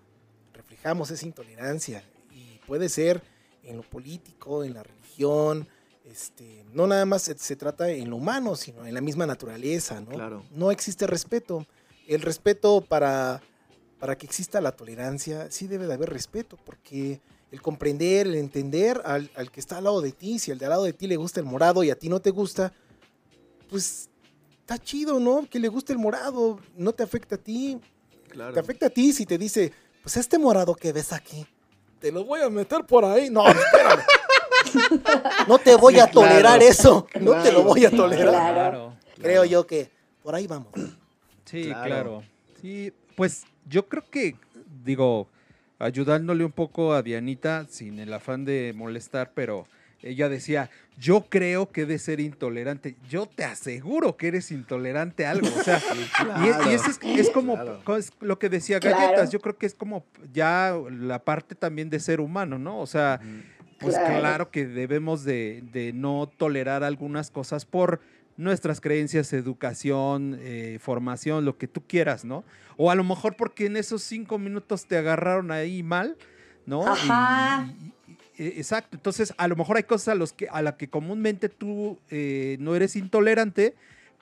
reflejamos 0.54 1.10
esa 1.10 1.26
intolerancia. 1.26 2.02
Y 2.32 2.58
puede 2.66 2.88
ser 2.88 3.22
en 3.62 3.76
lo 3.76 3.82
político, 3.82 4.64
en 4.64 4.72
la 4.72 4.82
religión, 4.82 5.68
este, 6.04 6.64
no 6.72 6.86
nada 6.86 7.04
más 7.04 7.22
se, 7.22 7.36
se 7.36 7.54
trata 7.54 7.90
en 7.90 8.08
lo 8.08 8.16
humano, 8.16 8.56
sino 8.56 8.86
en 8.86 8.94
la 8.94 9.02
misma 9.02 9.26
naturaleza, 9.26 10.00
¿no? 10.00 10.12
Claro. 10.12 10.42
No 10.52 10.70
existe 10.70 11.06
respeto. 11.06 11.66
El 12.08 12.22
respeto 12.22 12.80
para, 12.80 13.42
para 13.98 14.16
que 14.16 14.24
exista 14.24 14.62
la 14.62 14.72
tolerancia, 14.72 15.50
sí 15.50 15.66
debe 15.66 15.86
de 15.86 15.94
haber 15.94 16.10
respeto, 16.10 16.58
porque 16.64 17.20
el 17.50 17.60
comprender, 17.60 18.26
el 18.26 18.36
entender 18.36 19.02
al, 19.04 19.30
al 19.36 19.50
que 19.50 19.60
está 19.60 19.76
al 19.76 19.84
lado 19.84 20.00
de 20.00 20.12
ti, 20.12 20.38
si 20.38 20.50
al 20.50 20.58
de 20.58 20.64
al 20.64 20.70
lado 20.70 20.84
de 20.84 20.94
ti 20.94 21.06
le 21.06 21.16
gusta 21.16 21.40
el 21.40 21.46
morado 21.46 21.84
y 21.84 21.90
a 21.90 21.98
ti 21.98 22.08
no 22.08 22.20
te 22.20 22.30
gusta, 22.30 22.72
pues 23.68 24.08
está 24.64 24.78
chido, 24.78 25.20
¿no? 25.20 25.46
Que 25.50 25.58
le 25.58 25.68
guste 25.68 25.92
el 25.92 25.98
morado, 25.98 26.58
no 26.76 26.92
te 26.94 27.02
afecta 27.02 27.34
a 27.34 27.38
ti. 27.38 27.78
Claro. 28.30 28.54
Te 28.54 28.60
afecta 28.60 28.86
a 28.86 28.90
ti 28.90 29.12
si 29.12 29.26
te 29.26 29.36
dice, 29.36 29.70
pues 30.02 30.16
este 30.16 30.38
morado 30.38 30.74
que 30.74 30.90
ves 30.92 31.12
aquí, 31.12 31.46
te 32.00 32.10
lo 32.10 32.24
voy 32.24 32.40
a 32.40 32.48
meter 32.48 32.84
por 32.86 33.04
ahí. 33.04 33.28
No, 33.30 33.46
espérame. 33.46 34.00
No 35.46 35.58
te 35.58 35.76
voy 35.76 35.94
Sí, 35.94 36.00
a 36.00 36.06
tolerar 36.10 36.58
claro. 36.58 36.64
eso. 36.64 37.06
No 37.20 37.40
te 37.42 37.52
lo 37.52 37.62
voy 37.62 37.84
a 37.84 37.90
Sí, 37.90 37.96
tolerar. 37.96 38.28
claro. 38.54 38.94
Creo 39.20 39.44
yo 39.44 39.66
que 39.66 39.90
por 40.22 40.34
ahí 40.34 40.46
vamos. 40.46 40.72
Sí, 41.44 41.64
Claro. 41.66 41.84
claro. 41.84 42.22
Sí, 42.60 42.92
pues 43.14 43.44
yo 43.68 43.86
creo 43.86 44.02
que, 44.10 44.36
digo, 44.82 45.28
ayudándole 45.78 46.44
un 46.44 46.50
poco 46.52 46.94
a 46.94 47.02
Dianita, 47.02 47.66
sin 47.68 47.98
el 48.00 48.12
afán 48.14 48.44
de 48.46 48.72
molestar, 48.74 49.32
pero 49.34 49.66
ella 50.02 50.28
decía, 50.28 50.70
yo 50.98 51.26
creo 51.28 51.70
que 51.70 51.82
he 51.82 51.86
de 51.86 51.98
ser 51.98 52.20
intolerante. 52.20 52.96
Yo 53.08 53.26
te 53.26 53.44
aseguro 53.44 54.16
que 54.16 54.28
eres 54.28 54.50
intolerante 54.52 55.26
a 55.26 55.32
algo. 55.32 55.48
O 55.48 55.62
sea, 55.62 55.80
y, 56.44 56.48
es- 56.48 56.56
y 56.66 56.68
eso 56.74 56.90
es, 56.90 56.98
es 57.02 57.30
como 57.30 57.54
Claro. 57.54 57.80
co- 57.84 57.96
es 57.96 58.12
lo 58.20 58.38
que 58.38 58.48
decía 58.48 58.78
Claro. 58.80 58.98
Galletas. 58.98 59.30
Yo 59.30 59.40
creo 59.40 59.56
que 59.58 59.66
es 59.66 59.74
como 59.74 60.04
ya 60.32 60.74
la 60.90 61.18
parte 61.24 61.54
también 61.54 61.90
de 61.90 61.98
ser 62.00 62.20
humano, 62.20 62.58
¿no? 62.58 62.78
O 62.80 62.86
sea, 62.86 63.20
pues 63.80 63.96
Claro. 63.96 64.18
claro, 64.20 64.50
que 64.50 64.66
debemos 64.66 65.24
de, 65.24 65.62
de 65.72 65.92
no 65.92 66.30
tolerar 66.36 66.84
algunas 66.84 67.30
cosas 67.30 67.64
por 67.66 68.00
nuestras 68.36 68.80
creencias, 68.80 69.32
educación, 69.32 70.36
eh, 70.40 70.78
formación, 70.80 71.44
lo 71.44 71.56
que 71.58 71.68
tú 71.68 71.82
quieras, 71.86 72.24
¿no? 72.24 72.44
O 72.76 72.90
a 72.90 72.94
lo 72.94 73.04
mejor 73.04 73.36
porque 73.36 73.66
en 73.66 73.76
esos 73.76 74.02
cinco 74.02 74.38
minutos 74.38 74.86
te 74.86 74.96
agarraron 74.96 75.50
ahí 75.52 75.82
mal, 75.82 76.16
¿no? 76.66 76.86
Ajá. 76.86 77.66
y- 77.78 77.92
exacto. 78.38 78.96
Entonces, 78.96 79.32
a 79.36 79.48
lo 79.48 79.56
mejor 79.56 79.76
hay 79.76 79.84
cosas 79.84 80.08
a, 80.08 80.14
los 80.14 80.32
que, 80.32 80.48
a 80.48 80.62
las 80.62 80.74
que 80.74 80.88
comúnmente 80.88 81.48
tú 81.48 81.98
eh, 82.10 82.56
no 82.60 82.74
eres 82.74 82.96
intolerante, 82.96 83.74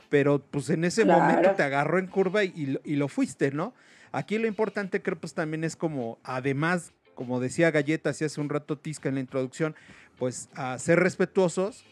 pero 0.08 0.38
pues 0.40 0.68
en 0.70 0.84
ese 0.84 1.04
Claro. 1.04 1.20
momento 1.22 1.52
te 1.52 1.62
agarró 1.62 1.98
en 1.98 2.06
curva 2.06 2.44
y, 2.44 2.52
y 2.54 2.66
lo- 2.66 2.80
y 2.84 2.96
lo 2.96 3.08
fuiste, 3.08 3.50
¿no? 3.50 3.74
Aquí 4.12 4.36
lo 4.38 4.46
importante 4.46 5.00
creo 5.00 5.18
pues 5.18 5.32
también 5.32 5.64
es 5.64 5.74
como, 5.76 6.18
además, 6.22 6.92
como 7.14 7.40
decía 7.40 7.70
Galletas 7.70 8.20
y 8.20 8.24
hace 8.26 8.40
un 8.40 8.50
rato 8.50 8.76
Tisca 8.78 9.08
en 9.08 9.14
la 9.14 9.20
introducción, 9.22 9.74
pues 10.18 10.48
a 10.54 10.78
ser 10.78 11.00
respetuosos 11.00 11.84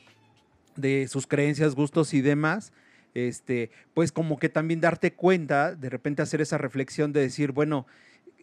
de 0.77 1.09
sus 1.09 1.27
creencias, 1.27 1.75
gustos 1.75 2.13
y 2.13 2.21
demás, 2.21 2.73
este, 3.15 3.71
pues 3.95 4.13
como 4.13 4.39
que 4.39 4.49
también 4.49 4.81
darte 4.81 5.15
cuenta, 5.15 5.75
de 5.75 5.89
repente 5.89 6.21
hacer 6.23 6.41
esa 6.43 6.59
reflexión 6.59 7.13
de 7.13 7.21
decir, 7.21 7.53
bueno, 7.53 7.87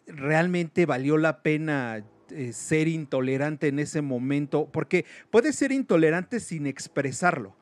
realmente 0.07 0.85
valió 0.85 1.17
la 1.17 1.41
pena 1.41 2.03
eh, 2.31 2.53
ser 2.53 2.87
intolerante 2.87 3.67
en 3.67 3.79
ese 3.79 4.01
momento, 4.01 4.69
porque 4.71 5.05
puedes 5.29 5.55
ser 5.55 5.71
intolerante 5.71 6.39
sin 6.39 6.67
expresarlo. 6.67 7.55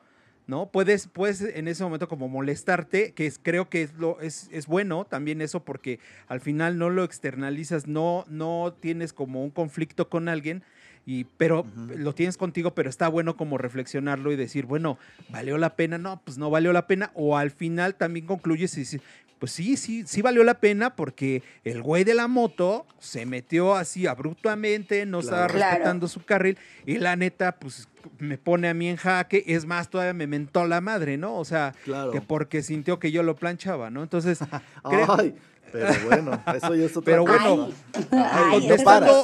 ¿No? 0.48 0.70
Puedes, 0.70 1.08
puedes 1.08 1.40
en 1.40 1.66
ese 1.66 1.82
momento 1.82 2.06
como 2.06 2.28
molestarte, 2.28 3.10
que 3.14 3.26
es, 3.26 3.40
creo 3.42 3.68
que 3.68 3.82
es, 3.82 3.94
lo, 3.94 4.20
es, 4.20 4.48
es 4.52 4.68
bueno 4.68 5.04
también 5.04 5.40
eso 5.42 5.64
porque 5.64 5.98
al 6.28 6.40
final 6.40 6.78
no 6.78 6.88
lo 6.88 7.02
externalizas, 7.02 7.88
no, 7.88 8.24
no 8.28 8.72
tienes 8.78 9.12
como 9.12 9.42
un 9.42 9.50
conflicto 9.50 10.08
con 10.08 10.28
alguien, 10.28 10.62
y, 11.08 11.22
pero 11.36 11.64
lo 11.76 12.16
tienes 12.16 12.36
contigo, 12.36 12.74
pero 12.74 12.90
está 12.90 13.06
bueno 13.06 13.36
como 13.36 13.58
reflexionarlo 13.58 14.32
y 14.32 14.36
decir, 14.36 14.66
bueno, 14.66 14.98
¿valió 15.28 15.56
la 15.56 15.76
pena? 15.76 15.98
No, 15.98 16.20
pues 16.24 16.36
no 16.36 16.50
valió 16.50 16.72
la 16.72 16.88
pena. 16.88 17.12
O 17.14 17.36
al 17.36 17.52
final 17.52 17.94
también 17.94 18.26
concluyes 18.26 18.76
y 18.76 18.80
dices, 18.80 19.00
pues 19.38 19.52
sí, 19.52 19.76
sí, 19.76 20.04
sí 20.06 20.22
valió 20.22 20.42
la 20.44 20.54
pena 20.60 20.96
porque 20.96 21.42
el 21.64 21.82
güey 21.82 22.04
de 22.04 22.14
la 22.14 22.26
moto 22.28 22.86
se 22.98 23.26
metió 23.26 23.74
así 23.74 24.06
abruptamente, 24.06 25.04
no 25.06 25.20
estaba. 25.20 25.46
Claro. 25.48 25.70
respetando 25.72 26.08
su 26.08 26.24
carril 26.24 26.56
y 26.86 26.98
la 26.98 27.16
neta, 27.16 27.56
pues 27.56 27.88
me 28.18 28.38
pone 28.38 28.68
a 28.68 28.74
mí 28.74 28.88
en 28.88 28.96
jaque. 28.96 29.44
Es 29.46 29.66
más, 29.66 29.90
todavía 29.90 30.14
me 30.14 30.26
mentó 30.26 30.66
la 30.66 30.80
madre, 30.80 31.16
¿no? 31.18 31.36
O 31.36 31.44
sea, 31.44 31.74
Claro. 31.84 32.12
que 32.12 32.20
porque 32.20 32.62
sintió 32.62 32.98
que 32.98 33.10
yo 33.12 33.22
lo 33.22 33.36
planchaba, 33.36 33.90
¿no? 33.90 34.02
Entonces, 34.02 34.38
creo- 34.84 35.16
Ay, 35.18 35.34
pero 35.72 35.88
bueno, 36.06 36.42
eso 36.54 36.74
ya 36.74 36.84
es 36.86 36.96
otra 36.96 37.12
Pero 37.12 37.24
bueno, 37.26 37.70
Ay, 38.12 38.58
no 38.60 38.64
ese 38.66 38.74
es 38.76 38.82
paras. 38.84 39.22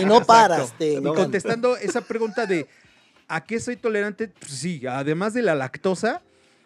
Y 0.00 0.04
no 0.06 0.24
paras, 0.24 0.74
Y 0.80 1.02
contestando 1.02 1.76
esa 1.76 2.00
pregunta 2.00 2.46
de 2.46 2.66
¿a 3.28 3.44
qué 3.44 3.60
soy 3.60 3.76
tolerante? 3.76 4.28
Pues 4.28 4.52
sí, 4.52 4.86
además 4.86 5.34
de 5.34 5.42
la 5.42 5.54
lactosa, 5.54 6.22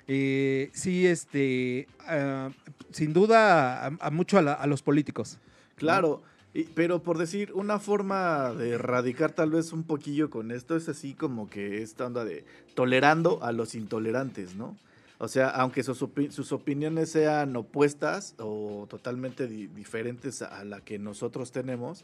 eh, 0.09 0.71
sí, 0.73 1.07
este, 1.07 1.89
ah, 2.07 2.51
sin 2.93 3.13
duda, 3.13 3.87
a, 3.87 4.11
mucho 4.11 4.39
a, 4.39 4.43
la- 4.43 4.53
a 4.55 4.67
los 4.67 4.83
políticos. 4.83 5.39
Claro, 5.77 6.23
y- 6.55 6.65
pero 6.65 7.03
por 7.03 7.19
decir, 7.19 7.53
una 7.55 7.79
forma 7.79 8.53
de 8.55 8.71
erradicar 8.71 9.33
tal 9.33 9.51
vez 9.51 9.73
un 9.73 9.83
poquillo 9.83 10.31
con 10.31 10.51
esto 10.51 10.77
es 10.77 10.89
así 10.89 11.15
como 11.15 11.51
que 11.51 11.83
esta 11.83 12.07
onda 12.07 12.25
de 12.25 12.45
tolerando 12.75 13.43
a 13.43 13.53
los 13.53 13.75
intolerantes, 13.75 14.55
¿no? 14.55 14.77
O 15.19 15.29
sea, 15.29 15.49
aunque 15.49 15.83
sus, 15.83 16.03
opi- 16.03 16.31
sus 16.31 16.53
opiniones 16.53 17.11
sean 17.11 17.57
opuestas 17.57 18.35
o 18.39 18.87
totalmente 18.89 19.47
di- 19.49 19.67
diferentes 19.67 20.43
a 20.43 20.63
la 20.65 20.81
que 20.83 20.99
nosotros 20.99 21.53
tenemos, 21.53 22.03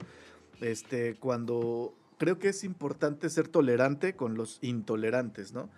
este, 0.60 1.14
cuando 1.16 1.94
creo 2.18 2.38
que 2.38 2.48
es 2.48 2.64
importante 2.64 3.28
ser 3.28 3.48
tolerante 3.48 4.14
con 4.16 4.34
los 4.34 4.58
intolerantes, 4.62 5.52
¿no? 5.52 5.68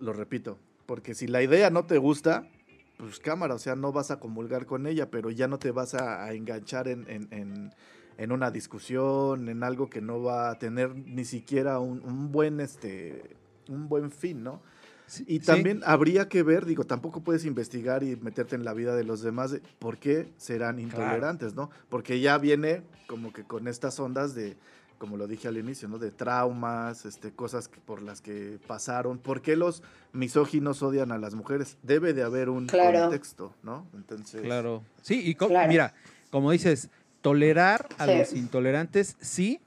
Lo 0.00 0.12
repito, 0.12 0.58
porque 0.92 1.14
si 1.14 1.26
la 1.26 1.42
idea 1.42 1.70
no 1.70 1.86
te 1.86 1.96
gusta, 1.96 2.46
pues 2.98 3.18
cámara, 3.18 3.54
o 3.54 3.58
sea, 3.58 3.74
no 3.74 3.92
vas 3.92 4.10
a 4.10 4.20
comulgar 4.20 4.66
con 4.66 4.86
ella, 4.86 5.10
pero 5.10 5.30
ya 5.30 5.48
no 5.48 5.58
te 5.58 5.70
vas 5.70 5.94
a, 5.94 6.22
a 6.22 6.34
enganchar 6.34 6.86
en, 6.86 7.08
en- 7.08 7.28
en- 7.30 7.70
en 8.18 8.30
una 8.30 8.50
discusión, 8.50 9.48
en 9.48 9.62
algo 9.64 9.88
que 9.88 10.02
no 10.02 10.22
va 10.22 10.50
a 10.50 10.58
tener 10.58 10.94
ni 10.94 11.24
siquiera 11.24 11.78
un, 11.78 12.02
un 12.02 12.30
buen, 12.30 12.60
este, 12.60 13.36
un 13.70 13.88
buen 13.88 14.10
fin, 14.10 14.42
¿no? 14.44 14.60
Sí, 15.06 15.24
Y 15.26 15.38
sí. 15.40 15.46
también 15.46 15.80
habría 15.86 16.28
que 16.28 16.42
ver, 16.42 16.66
digo, 16.66 16.84
tampoco 16.84 17.22
puedes 17.22 17.46
investigar 17.46 18.02
y 18.02 18.16
meterte 18.16 18.54
en 18.54 18.62
la 18.66 18.74
vida 18.74 18.94
de 18.94 19.04
los 19.04 19.22
demás 19.22 19.50
de 19.50 19.62
por 19.78 19.96
qué 19.96 20.30
serán 20.36 20.78
intolerantes, 20.78 21.54
¿no? 21.54 21.70
Porque 21.88 22.20
ya 22.20 22.36
viene 22.36 22.82
como 23.06 23.32
que 23.32 23.44
con 23.44 23.66
estas 23.66 23.98
ondas 23.98 24.34
de, 24.34 24.58
como 25.02 25.16
lo 25.16 25.26
dije 25.26 25.48
al 25.48 25.58
inicio, 25.58 25.88
¿no? 25.88 25.98
De 25.98 26.12
traumas, 26.12 27.06
este, 27.06 27.32
cosas 27.32 27.66
que- 27.66 27.80
por 27.80 28.02
las 28.02 28.20
que 28.20 28.60
pasaron. 28.68 29.18
¿Por 29.18 29.42
qué 29.42 29.56
los 29.56 29.82
misóginos 30.12 30.80
odian 30.80 31.10
a 31.10 31.18
las 31.18 31.34
mujeres? 31.34 31.76
Debe 31.82 32.12
de 32.12 32.22
haber 32.22 32.48
un 32.48 32.68
Claro. 32.68 33.00
contexto, 33.00 33.52
¿no? 33.64 33.84
Entonces, 33.94 34.42
Claro. 34.42 34.84
Sí, 35.02 35.20
y 35.28 35.34
co- 35.34 35.48
Claro. 35.48 35.68
mira, 35.68 35.92
como 36.30 36.52
dices, 36.52 36.88
tolerar 37.20 37.88
a 37.98 38.06
Sí. 38.06 38.16
los 38.16 38.32
intolerantes, 38.32 39.16
sí, 39.20 39.60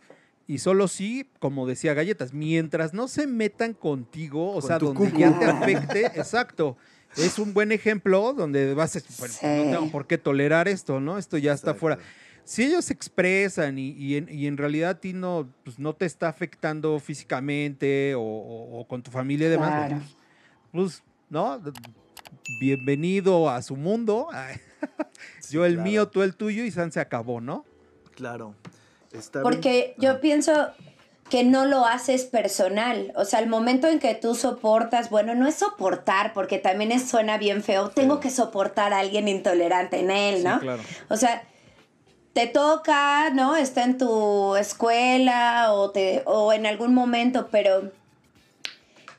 y 0.47 0.59
solo 0.59 0.87
sí, 0.87 1.27
como 1.39 1.67
decía 1.67 1.93
Galletas, 1.93 2.33
mientras 2.33 2.93
no 2.93 3.09
se 3.09 3.27
metan 3.27 3.73
contigo, 3.73 4.51
o 4.51 4.53
Con 4.53 4.61
sea, 4.61 4.79
donde 4.79 5.05
cucu. 5.09 5.17
ya 5.17 5.37
te 5.37 5.45
afecte, 5.47 6.05
exacto. 6.15 6.77
Es 7.17 7.39
un 7.39 7.53
buen 7.53 7.73
ejemplo 7.73 8.31
donde 8.31 8.73
vas 8.73 8.95
a 8.95 8.99
bueno, 9.19 9.33
Sí. 9.33 9.45
no 9.45 9.79
tengo 9.79 9.91
por 9.91 10.07
qué 10.07 10.17
tolerar 10.17 10.69
esto, 10.69 11.01
¿no? 11.01 11.17
Esto 11.17 11.37
ya 11.37 11.51
está 11.51 11.71
Exacto. 11.71 11.79
fuera. 11.81 11.99
Si 12.45 12.63
ellos 12.63 12.85
se 12.85 12.93
expresan 12.93 13.77
y, 13.79 13.89
y 13.91 14.17
en, 14.17 14.29
y 14.31 14.45
en 14.45 14.55
realidad 14.57 14.91
a 14.91 14.99
ti 14.99 15.13
no, 15.13 15.49
pues, 15.63 15.79
no 15.79 15.93
te 15.93 16.05
está 16.05 16.29
afectando 16.29 16.99
físicamente 16.99 18.13
o, 18.15 18.21
o- 18.21 18.79
o 18.79 18.87
con 18.87 19.01
tu 19.01 19.09
familia 19.11 19.47
y 19.47 19.51
demás, 19.51 19.87
Claro. 19.87 20.01
pues, 20.71 21.03
¿no? 21.29 21.59
Bienvenido 22.59 23.49
a 23.49 23.61
su 23.61 23.75
mundo. 23.75 24.27
Sí, 25.39 25.53
Yo 25.55 25.65
el 25.65 25.73
claro, 25.75 25.89
mío, 25.89 26.07
tú 26.07 26.21
el 26.21 26.35
tuyo 26.35 26.63
y 26.63 26.71
San 26.71 26.91
se 26.91 26.99
acabó, 26.99 27.41
¿no? 27.41 27.65
Claro. 28.13 28.53
Está 29.11 29.41
Porque 29.41 29.95
bien. 29.97 30.13
yo 30.13 30.21
pienso 30.21 30.53
que 31.29 31.43
no 31.43 31.65
lo 31.65 31.85
haces 31.85 32.25
personal. 32.25 33.11
O 33.15 33.25
sea, 33.25 33.39
el 33.39 33.49
momento 33.49 33.87
en 33.87 33.97
que 33.97 34.13
tú 34.13 34.35
soportas, 34.35 35.09
bueno, 35.09 35.33
no 35.33 35.47
es 35.47 35.55
soportar, 35.55 36.33
porque 36.33 36.59
también 36.59 36.91
es- 36.91 37.09
suena 37.09 37.39
bien 37.39 37.63
feo. 37.63 37.89
Tengo 37.89 38.19
que 38.19 38.29
soportar 38.29 38.93
a 38.93 38.99
alguien 38.99 39.27
intolerante 39.27 39.99
en 39.99 40.11
él, 40.11 40.43
¿no? 40.43 40.59
claro. 40.59 40.83
O 41.09 41.17
sea, 41.17 41.43
te 42.35 42.47
toca, 42.47 43.29
¿no? 43.29 43.55
Está 43.55 43.83
en 43.85 43.97
tu 43.97 44.57
escuela 44.57 45.71
o, 45.71 45.91
te, 45.91 46.21
o 46.25 46.51
en 46.51 46.65
algún 46.65 46.93
momento, 46.93 47.47
pero... 47.49 47.91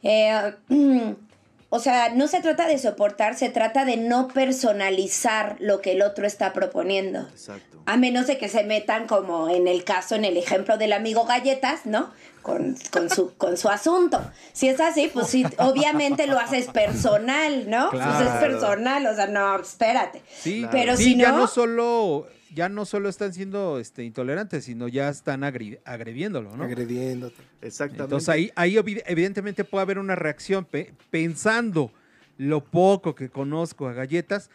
eh, 0.02 0.54
o 1.70 1.78
sea, 1.80 2.10
no 2.10 2.28
se 2.28 2.40
trata 2.40 2.66
de 2.68 2.78
soportar, 2.78 3.34
se 3.34 3.48
trata 3.48 3.86
de 3.86 3.96
no 3.96 4.28
personalizar 4.28 5.56
lo 5.60 5.80
que 5.80 5.92
el 5.92 6.02
otro 6.02 6.26
está 6.26 6.52
proponiendo. 6.52 7.20
Exacto. 7.20 7.78
A 7.86 7.96
menos 7.96 8.26
de 8.26 8.36
que 8.36 8.48
se 8.50 8.64
metan 8.64 9.06
como 9.06 9.48
en 9.48 9.66
el 9.66 9.82
caso, 9.84 10.14
en 10.14 10.24
el 10.26 10.36
ejemplo 10.36 10.76
del 10.76 10.92
amigo 10.92 11.24
Galletas, 11.24 11.86
¿no? 11.86 12.10
Con, 12.42 12.76
con 12.92 13.08
su, 13.08 13.34
con 13.36 13.56
su 13.56 13.68
asunto. 13.70 14.20
Si 14.52 14.68
es 14.68 14.78
así, 14.78 15.08
pues 15.12 15.28
sí, 15.28 15.44
obviamente 15.58 16.26
lo 16.26 16.38
haces 16.38 16.66
personal, 16.66 17.68
¿no? 17.70 17.88
Pues 17.90 18.02
es 18.04 18.12
Claro. 18.12 18.40
personal, 18.40 19.06
o 19.06 19.14
sea, 19.14 19.26
no, 19.26 19.58
espérate. 19.58 20.22
Sí, 20.38 20.58
Claro. 20.60 20.72
Pero 20.72 20.96
sí, 20.96 21.04
si 21.04 21.16
ya 21.16 21.30
no- 21.32 21.38
no 21.38 21.46
solo, 21.48 22.26
ya 22.54 22.68
no 22.68 22.84
solo 22.84 23.08
están 23.08 23.32
siendo 23.32 23.78
este, 23.78 24.04
intolerantes, 24.04 24.64
sino 24.64 24.88
ya 24.88 25.08
están 25.08 25.42
agri- 25.42 25.78
agrediéndolo, 25.84 26.56
¿no? 26.56 26.64
Agrediéndote. 26.64 27.42
Exactamente. 27.62 28.04
Entonces 28.04 28.28
ahí, 28.28 28.50
ahí 28.54 28.74
evi- 28.76 29.02
evidentemente 29.06 29.64
puede 29.64 29.82
haber 29.82 29.98
una 29.98 30.14
reacción 30.14 30.64
pe- 30.64 30.94
pensando 31.10 31.92
lo 32.38 32.64
poco 32.64 33.14
que 33.14 33.28
conozco 33.30 33.88
a 33.88 33.92
galletas, 33.92 34.50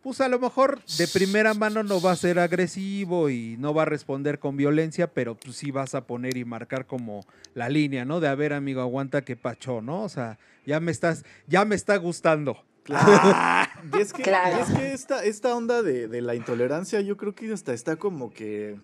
pues 0.00 0.20
a 0.20 0.28
lo 0.28 0.38
mejor 0.38 0.82
de 0.98 1.08
primera 1.08 1.54
mano 1.54 1.82
no 1.82 2.00
va 2.00 2.12
a 2.12 2.16
ser 2.16 2.38
agresivo 2.38 3.30
y 3.30 3.56
no 3.58 3.72
va 3.72 3.82
a 3.82 3.86
responder 3.86 4.38
con 4.38 4.56
violencia, 4.56 5.06
pero 5.14 5.34
pues 5.34 5.56
sí 5.56 5.70
vas 5.70 5.94
a 5.94 6.06
poner 6.06 6.36
y 6.36 6.44
marcar 6.44 6.86
como 6.86 7.24
la 7.54 7.68
línea, 7.70 8.04
¿no? 8.04 8.20
De 8.20 8.28
a 8.28 8.34
ver, 8.34 8.52
amigo, 8.52 8.82
aguanta 8.82 9.22
que 9.24 9.34
pacho, 9.34 9.80
¿no? 9.80 10.02
O 10.02 10.08
sea, 10.10 10.38
ya 10.66 10.78
me 10.78 10.92
estás, 10.92 11.24
ya 11.46 11.64
me 11.64 11.74
está 11.74 11.96
gustando. 11.96 12.64
Claro. 12.84 13.70
Y 13.92 14.00
es 14.00 14.12
que, 14.12 14.22
Claro. 14.22 14.56
y 14.58 14.60
es 14.62 14.78
que 14.78 14.92
esta, 14.94 15.24
esta 15.24 15.54
onda 15.54 15.82
de, 15.82 16.08
de 16.08 16.20
la 16.22 16.34
intolerancia, 16.34 17.00
yo 17.02 17.16
creo 17.16 17.34
que 17.34 17.52
hasta 17.52 17.72
está 17.74 17.96
como 17.96 18.30
que 18.32 18.78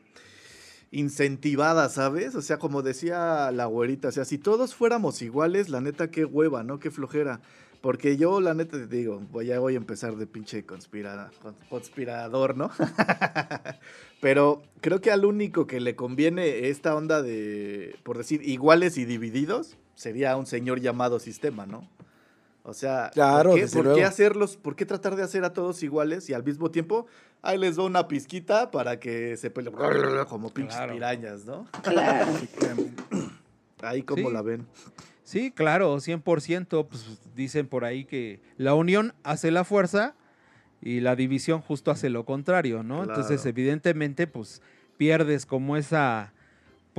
incentivada, 0.90 1.88
¿sabes? 1.88 2.34
O 2.34 2.42
sea, 2.42 2.58
como 2.58 2.82
decía 2.82 3.50
la 3.52 3.66
güerita, 3.66 4.08
o 4.08 4.12
sea, 4.12 4.24
si 4.24 4.38
todos 4.38 4.74
fuéramos 4.74 5.22
iguales, 5.22 5.68
la 5.68 5.80
neta, 5.80 6.10
qué 6.10 6.24
hueva, 6.24 6.62
¿no? 6.64 6.78
Qué 6.80 6.90
flojera. 6.90 7.40
Porque 7.80 8.18
yo, 8.18 8.40
la 8.42 8.52
neta, 8.52 8.76
te 8.76 8.86
digo, 8.86 9.22
voy, 9.30 9.46
ya 9.46 9.58
voy 9.58 9.72
a 9.74 9.78
empezar 9.78 10.16
de 10.16 10.26
pinche 10.26 10.66
conspirada, 10.66 11.30
con- 11.40 11.54
conspirador, 11.70 12.56
¿no? 12.56 12.70
Pero 14.20 14.62
creo 14.82 15.00
que 15.00 15.10
al 15.10 15.24
único 15.24 15.66
que 15.66 15.80
le 15.80 15.96
conviene 15.96 16.68
esta 16.68 16.94
onda 16.94 17.22
de, 17.22 17.96
por 18.02 18.18
decir, 18.18 18.42
iguales 18.46 18.98
y 18.98 19.04
divididos, 19.06 19.78
sería 19.94 20.36
un 20.36 20.46
señor 20.46 20.80
llamado 20.80 21.18
sistema, 21.20 21.64
¿no? 21.66 21.88
O 22.62 22.74
sea, 22.74 23.10
Claro, 23.12 23.50
¿por, 23.50 23.60
qué, 23.60 23.66
por 23.66 24.00
hacerlos, 24.02 24.56
por 24.56 24.76
qué 24.76 24.84
tratar 24.86 25.16
de 25.16 25.22
hacer 25.22 25.44
a 25.44 25.52
todos 25.52 25.82
iguales 25.82 26.28
y 26.28 26.34
al 26.34 26.44
mismo 26.44 26.70
tiempo 26.70 27.06
ahí 27.42 27.56
les 27.56 27.76
doy 27.76 27.86
una 27.86 28.06
pizquita 28.06 28.70
para 28.70 29.00
que 29.00 29.36
se 29.38 29.50
peleen 29.50 29.74
como 30.28 30.52
pinches 30.52 30.76
Claro. 30.76 30.92
pirañas, 30.92 31.46
¿no? 31.46 31.66
Claro. 31.82 32.30
Ahí 33.82 34.02
como 34.02 34.28
Sí. 34.28 34.34
la 34.34 34.42
ven. 34.42 34.66
Sí, 35.24 35.50
claro, 35.52 35.96
100%, 36.00 36.86
pues 36.86 37.18
dicen 37.34 37.66
por 37.66 37.84
ahí 37.84 38.04
que 38.04 38.40
la 38.58 38.74
unión 38.74 39.14
hace 39.22 39.50
la 39.50 39.64
fuerza 39.64 40.14
y 40.82 41.00
la 41.00 41.16
división 41.16 41.60
justo 41.62 41.90
hace 41.90 42.10
lo 42.10 42.24
contrario, 42.26 42.82
¿no? 42.82 43.04
Entonces, 43.04 43.46
evidentemente, 43.46 44.26
pues 44.26 44.60
pierdes 44.98 45.46
como 45.46 45.76
esa, 45.78 46.32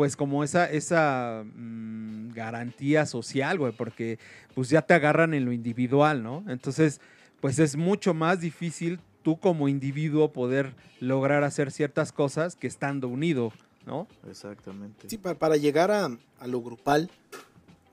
pues 0.01 0.15
como 0.15 0.43
esa, 0.43 0.65
esa 0.67 1.43
mm, 1.45 2.29
garantía 2.33 3.05
social, 3.05 3.59
güey, 3.59 3.71
porque 3.71 4.17
pues 4.55 4.67
ya 4.69 4.81
te 4.81 4.95
agarran 4.95 5.35
en 5.35 5.45
lo 5.45 5.51
individual, 5.51 6.23
¿no? 6.23 6.43
Entonces, 6.47 6.99
pues 7.39 7.59
es 7.59 7.75
mucho 7.75 8.15
más 8.15 8.39
difícil 8.41 8.99
tú 9.21 9.39
como 9.39 9.67
individuo 9.67 10.31
poder 10.33 10.73
lograr 10.99 11.43
hacer 11.43 11.69
ciertas 11.69 12.11
cosas 12.11 12.55
que 12.55 12.65
estando 12.65 13.07
unido, 13.09 13.53
¿no? 13.85 14.07
Exactamente. 14.27 15.07
Sí, 15.07 15.19
pa- 15.19 15.35
para 15.35 15.55
llegar 15.55 15.91
a, 15.91 16.09
a 16.39 16.47
lo 16.47 16.63
grupal, 16.63 17.07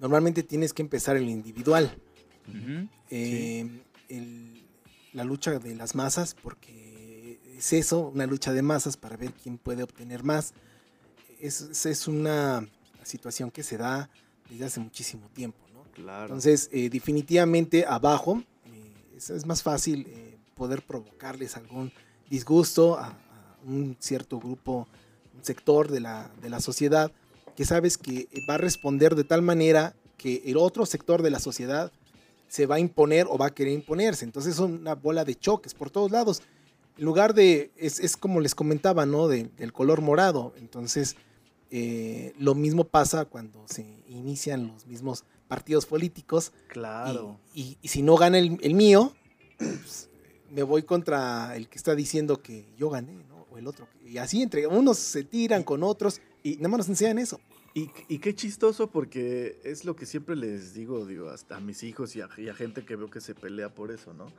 normalmente 0.00 0.42
tienes 0.42 0.72
que 0.72 0.80
empezar 0.80 1.18
en 1.18 1.24
lo 1.26 1.30
individual. 1.30 1.94
Eh, 3.10 3.68
el- 4.08 4.64
la 5.12 5.24
lucha 5.24 5.58
de 5.58 5.74
las 5.74 5.94
masas, 5.94 6.34
porque 6.34 7.38
es 7.54 7.70
eso, 7.74 8.08
una 8.08 8.24
lucha 8.26 8.54
de 8.54 8.62
masas 8.62 8.96
para 8.96 9.18
ver 9.18 9.32
quién 9.34 9.58
puede 9.58 9.82
obtener 9.82 10.24
más. 10.24 10.54
Es, 11.40 11.84
es- 11.86 12.08
una 12.08 12.66
situación 13.04 13.50
que 13.50 13.62
se 13.62 13.76
da 13.78 14.10
desde 14.50 14.64
hace 14.66 14.80
muchísimo 14.80 15.28
tiempo, 15.34 15.58
¿no? 15.72 15.82
Claro. 15.92 16.24
Entonces, 16.26 16.68
eh, 16.72 16.90
definitivamente 16.90 17.84
abajo 17.86 18.42
eh, 18.66 19.16
es, 19.16 19.30
es 19.30 19.46
más 19.46 19.62
fácil 19.62 20.06
eh, 20.08 20.36
poder 20.54 20.82
provocarles 20.82 21.56
algún 21.56 21.92
disgusto 22.28 22.98
a, 22.98 23.08
a 23.08 23.58
un 23.66 23.96
cierto 23.98 24.38
grupo, 24.38 24.86
un 25.36 25.44
sector 25.44 25.90
de 25.90 26.00
la, 26.00 26.30
de 26.42 26.50
la 26.50 26.60
sociedad, 26.60 27.10
que 27.56 27.64
sabes 27.64 27.96
que 27.98 28.28
va 28.48 28.54
a 28.54 28.58
responder 28.58 29.14
de 29.14 29.24
tal 29.24 29.42
manera 29.42 29.94
que 30.16 30.42
el 30.46 30.56
otro 30.56 30.84
sector 30.86 31.22
de 31.22 31.30
la 31.30 31.38
sociedad 31.40 31.90
se 32.48 32.66
va 32.66 32.76
a 32.76 32.80
imponer 32.80 33.26
o 33.28 33.36
va 33.38 33.46
a 33.46 33.54
querer 33.54 33.72
imponerse. 33.72 34.24
Entonces 34.24 34.54
es 34.54 34.60
una 34.60 34.94
bola 34.94 35.24
de 35.24 35.34
choques 35.34 35.74
por 35.74 35.90
todos 35.90 36.10
lados. 36.10 36.42
En 36.96 37.04
lugar 37.04 37.34
de, 37.34 37.70
es, 37.76 38.00
es 38.00 38.16
como 38.16 38.40
les 38.40 38.54
comentaba, 38.54 39.06
¿no? 39.06 39.28
De- 39.28 39.44
del 39.56 39.72
color 39.72 40.00
morado. 40.00 40.52
Entonces, 40.58 41.16
eh, 41.70 42.34
lo 42.38 42.54
mismo 42.54 42.84
pasa 42.84 43.24
cuando 43.26 43.64
se 43.68 43.82
inician 44.08 44.68
los 44.68 44.86
mismos 44.86 45.24
partidos 45.48 45.86
políticos. 45.86 46.52
y- 46.66 46.68
Claro. 46.68 47.38
Y, 47.54 47.78
y 47.82 47.88
si 47.88 48.02
no 48.02 48.16
gana 48.16 48.38
el, 48.38 48.58
el 48.62 48.74
mío, 48.74 49.14
pues, 49.58 50.08
me 50.50 50.62
voy 50.62 50.82
contra 50.82 51.56
el 51.56 51.68
que 51.68 51.76
está 51.78 51.94
diciendo 51.94 52.42
que 52.42 52.66
yo 52.76 52.88
gané, 52.90 53.12
¿no? 53.28 53.46
O 53.50 53.58
el 53.58 53.66
otro. 53.66 53.86
Y 54.06 54.18
así 54.18 54.42
entre 54.42 54.66
unos 54.66 54.98
se 54.98 55.24
tiran 55.24 55.62
con 55.62 55.82
otros 55.82 56.20
y 56.42 56.56
nada 56.56 56.68
más 56.68 56.78
nos 56.78 56.88
enseñan 56.88 57.18
eso. 57.18 57.40
Y, 57.74 57.90
y 58.08 58.18
qué 58.18 58.34
chistoso 58.34 58.90
porque 58.90 59.60
es 59.62 59.84
lo 59.84 59.94
que 59.94 60.06
siempre 60.06 60.34
les 60.36 60.72
digo, 60.74 61.04
digo, 61.06 61.28
hasta 61.28 61.56
a 61.56 61.60
mis 61.60 61.82
hijos 61.82 62.16
y 62.16 62.22
a, 62.22 62.28
y 62.38 62.48
a 62.48 62.54
gente 62.54 62.84
que 62.84 62.96
veo 62.96 63.10
que 63.10 63.20
se 63.20 63.34
pelea 63.34 63.68
por 63.74 63.90
eso, 63.90 64.14
¿no? 64.14 64.32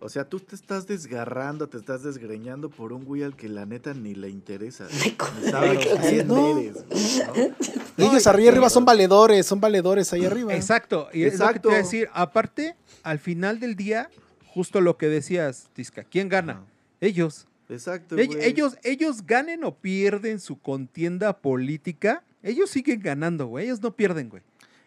O 0.00 0.08
sea, 0.08 0.28
tú 0.28 0.38
te 0.40 0.54
estás 0.54 0.86
desgarrando, 0.86 1.68
te 1.68 1.78
estás 1.78 2.02
desgreñando 2.02 2.68
por 2.68 2.92
un 2.92 3.04
güey 3.04 3.22
al 3.22 3.36
que 3.36 3.48
la 3.48 3.64
neta 3.64 3.94
ni 3.94 4.14
le 4.14 4.28
interesa. 4.28 4.86
Ni 4.90 5.16
sabe 5.50 5.78
Claro. 5.78 6.00
quién 6.08 6.28
No. 6.28 6.58
eres, 6.58 6.74
güey, 6.86 7.18
¿no? 7.26 7.54
Y 7.96 8.02
No, 8.02 8.10
ellos 8.10 8.26
arriba 8.26 8.50
arriba 8.52 8.68
son 8.70 8.84
valedores, 8.84 9.46
son 9.46 9.60
valedores 9.60 10.12
ahí 10.12 10.24
arriba. 10.26 10.54
Exacto, 10.54 11.08
y 11.12 11.22
es 11.24 11.38
lo 11.38 11.46
que 11.46 11.52
te 11.52 11.58
Exacto. 11.58 11.70
a 11.70 11.74
decir. 11.76 12.08
Aparte, 12.12 12.76
al 13.02 13.18
final 13.18 13.60
del 13.60 13.76
día, 13.76 14.10
justo 14.46 14.80
lo 14.80 14.98
que 14.98 15.08
decías, 15.08 15.68
Tisca, 15.72 16.04
¿quién 16.04 16.28
gana? 16.28 16.62
Ellos. 17.00 17.46
Exacto. 17.70 18.16
Ell- 18.16 18.26
güey. 18.26 18.44
ellos, 18.44 18.76
ellos 18.82 19.24
ganen 19.26 19.64
o 19.64 19.74
pierden 19.74 20.38
su 20.38 20.58
contienda 20.58 21.38
política, 21.38 22.22
ellos 22.42 22.68
siguen 22.70 23.00
ganando, 23.00 23.46
güey. 23.46 23.64
Ellos 23.66 23.80
no 23.80 23.94
pierden, 23.96 24.28
güey. 24.28 24.42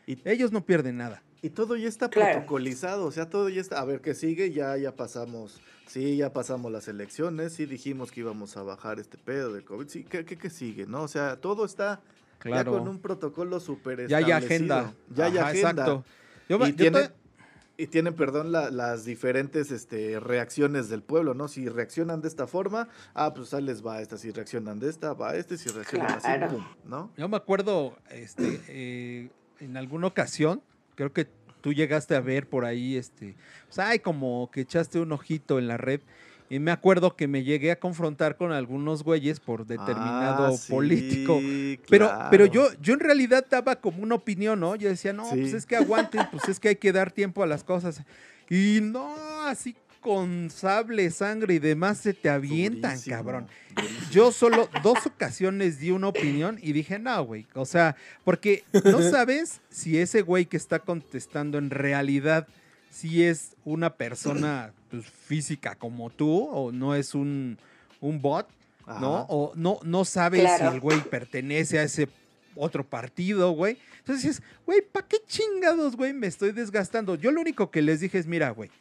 Y- 0.06 0.20
Ellos 0.26 0.52
no 0.52 0.64
pierden 0.64 0.98
nada. 0.98 1.22
Y 1.42 1.50
todo 1.52 1.76
ya 1.76 1.88
está 1.88 2.10
Claro. 2.10 2.34
protocolizado, 2.40 3.06
o 3.06 3.12
sea, 3.12 3.30
todo 3.30 3.48
ya 3.50 3.62
está. 3.62 3.80
A 3.80 3.86
ver, 3.86 4.02
¿qué 4.02 4.14
sigue? 4.16 4.52
Ya, 4.52 4.76
ya 4.78 4.96
pasamos. 4.96 5.62
Sí, 5.88 6.18
ya 6.18 6.34
pasamos 6.34 6.72
las 6.72 6.88
elecciones, 6.88 7.54
sí 7.54 7.66
dijimos 7.66 8.12
que 8.12 8.20
íbamos 8.22 8.58
a 8.58 8.64
bajar 8.64 9.00
este 9.00 9.18
pedo 9.18 9.54
del 9.54 9.64
COVID. 9.64 9.88
Sí, 9.88 10.04
¿qué, 10.04 10.26
qué, 10.26 10.38
qué 10.38 10.50
sigue? 10.50 10.86
¿No? 10.86 11.04
O 11.04 11.08
sea, 11.08 11.38
todo 11.40 11.64
está 11.64 12.02
Claro. 12.40 12.74
ya 12.74 12.78
con 12.80 12.88
un 12.90 13.00
protocolo 13.00 13.60
súper 13.60 14.08
ya 14.08 14.18
hay 14.18 14.32
agenda. 14.32 14.94
Ya 15.16 15.26
hay 15.26 15.38
Ajá, 15.38 15.48
agenda. 15.50 15.70
Exacto. 15.70 16.04
Yo, 16.50 16.58
Y 16.58 16.72
yo 16.72 16.76
tiene- 16.76 17.08
to- 17.08 17.14
y 17.80 17.88
tienen, 17.88 18.16
perdón, 18.16 18.52
la- 18.52 18.72
las 18.72 19.06
diferentes 19.06 19.70
este, 19.72 20.20
reacciones 20.20 20.90
del 20.90 21.04
pueblo, 21.04 21.36
¿no? 21.36 21.48
Si 21.48 21.70
reaccionan 21.70 22.22
de 22.22 22.28
esta 22.28 22.48
forma, 22.48 22.90
ah, 23.14 23.34
pues 23.36 23.54
ahí 23.54 23.62
les 23.64 23.86
va 23.86 24.02
esta. 24.02 24.18
Si 24.18 24.32
reaccionan 24.32 24.80
de 24.80 24.90
esta, 24.90 25.14
va 25.14 25.36
este. 25.36 25.58
Si 25.58 25.70
reaccionan 25.70 26.20
Claro. 26.20 26.46
así, 26.48 26.56
pum, 26.56 26.66
¿no? 26.86 27.12
Yo 27.16 27.30
me 27.30 27.38
acuerdo, 27.38 27.96
este, 28.10 28.60
eh, 28.68 29.30
en 29.60 29.78
alguna 29.78 30.08
ocasión, 30.08 30.62
creo 30.98 31.14
que 31.14 31.28
tú 31.62 31.72
llegaste 31.74 32.16
a 32.16 32.20
ver 32.20 32.50
por 32.50 32.66
ahí, 32.66 32.98
este, 32.98 33.36
o 33.70 33.74
sea, 33.74 33.90
hay 33.90 34.00
como 34.00 34.50
que 34.52 34.62
echaste 34.62 35.00
un 35.00 35.12
ojito 35.14 35.60
en 35.60 35.68
la 35.68 35.78
red. 35.78 36.02
Y 36.50 36.60
me 36.60 36.72
acuerdo 36.72 37.18
que 37.18 37.28
me 37.28 37.44
llegué 37.44 37.72
a 37.72 37.76
confrontar 37.80 38.38
con 38.38 38.54
algunos 38.54 39.04
güeyes 39.04 39.42
por 39.42 39.66
determinado 39.68 40.46
Ah, 40.46 40.52
sí, 40.54 40.72
político. 40.72 41.42
Pero, 41.90 42.10
pero 42.32 42.46
yo, 42.46 42.70
yo 42.82 42.94
en 42.94 43.02
realidad 43.02 43.46
daba 43.50 43.76
como 43.76 44.02
una 44.02 44.16
opinión, 44.16 44.62
¿no? 44.62 44.78
Yo 44.78 44.88
decía, 44.88 45.12
no, 45.12 45.30
Sí. 45.30 45.42
pues 45.42 45.54
es 45.54 45.66
que 45.66 45.76
aguanten, 45.76 46.22
pues 46.32 46.48
es 46.48 46.58
que 46.62 46.70
hay 46.70 46.76
que 46.78 46.94
dar 46.94 47.12
tiempo 47.12 47.44
a 47.44 47.48
las 47.48 47.66
cosas. 47.66 48.02
Y 48.50 48.80
no, 48.82 49.14
así 49.46 49.76
con 50.02 50.50
sable, 50.50 51.10
sangre 51.12 51.56
y 51.56 51.60
demás 51.60 51.98
se 52.00 52.14
te 52.14 52.30
avientan, 52.30 52.92
Durísimo, 52.92 53.16
cabrón. 53.16 53.48
durísimo. 53.76 54.00
Yo 54.12 54.32
solo 54.32 54.70
dos 54.84 55.06
ocasiones 55.06 55.80
di 55.80 55.92
una 55.92 56.08
opinión 56.08 56.60
y 56.62 56.74
dije, 56.74 57.00
no, 57.00 57.24
güey. 57.26 57.46
O 57.54 57.66
sea, 57.66 57.96
porque 58.24 58.64
no 58.86 59.02
sabes 59.12 59.62
si 59.70 59.98
ese 59.98 60.22
güey 60.22 60.46
que 60.46 60.58
está 60.58 60.80
contestando 60.80 61.58
en 61.58 61.70
realidad 61.70 62.48
si 62.90 63.24
es 63.24 63.56
una 63.66 63.94
persona 63.96 64.72
pues, 64.90 65.06
física 65.06 65.76
como 65.76 66.10
tú 66.10 66.48
o 66.52 66.72
no 66.72 66.96
es 66.96 67.14
un, 67.14 67.58
un 68.00 68.22
bot, 68.22 68.48
¿no? 68.88 69.26
O 69.30 69.52
no, 69.56 69.80
no 69.84 70.06
sabes 70.06 70.40
Claro. 70.42 70.70
si 70.70 70.76
el 70.76 70.80
güey 70.80 71.02
pertenece 71.10 71.78
a 71.78 71.84
ese 71.84 72.08
otro 72.56 72.84
partido, 72.84 73.52
güey. 73.52 73.78
Entonces 74.00 74.24
dices, 74.26 74.44
güey, 74.66 74.82
¿para 74.82 75.06
qué 75.08 75.18
chingados, 75.28 75.96
güey? 75.96 76.14
Me 76.14 76.26
estoy 76.28 76.54
desgastando. 76.54 77.16
Yo 77.16 77.32
lo 77.32 77.42
único 77.42 77.70
que 77.70 77.82
les 77.84 78.00
dije 78.00 78.18
es, 78.18 78.26
mira, 78.26 78.50
güey, 78.52 78.72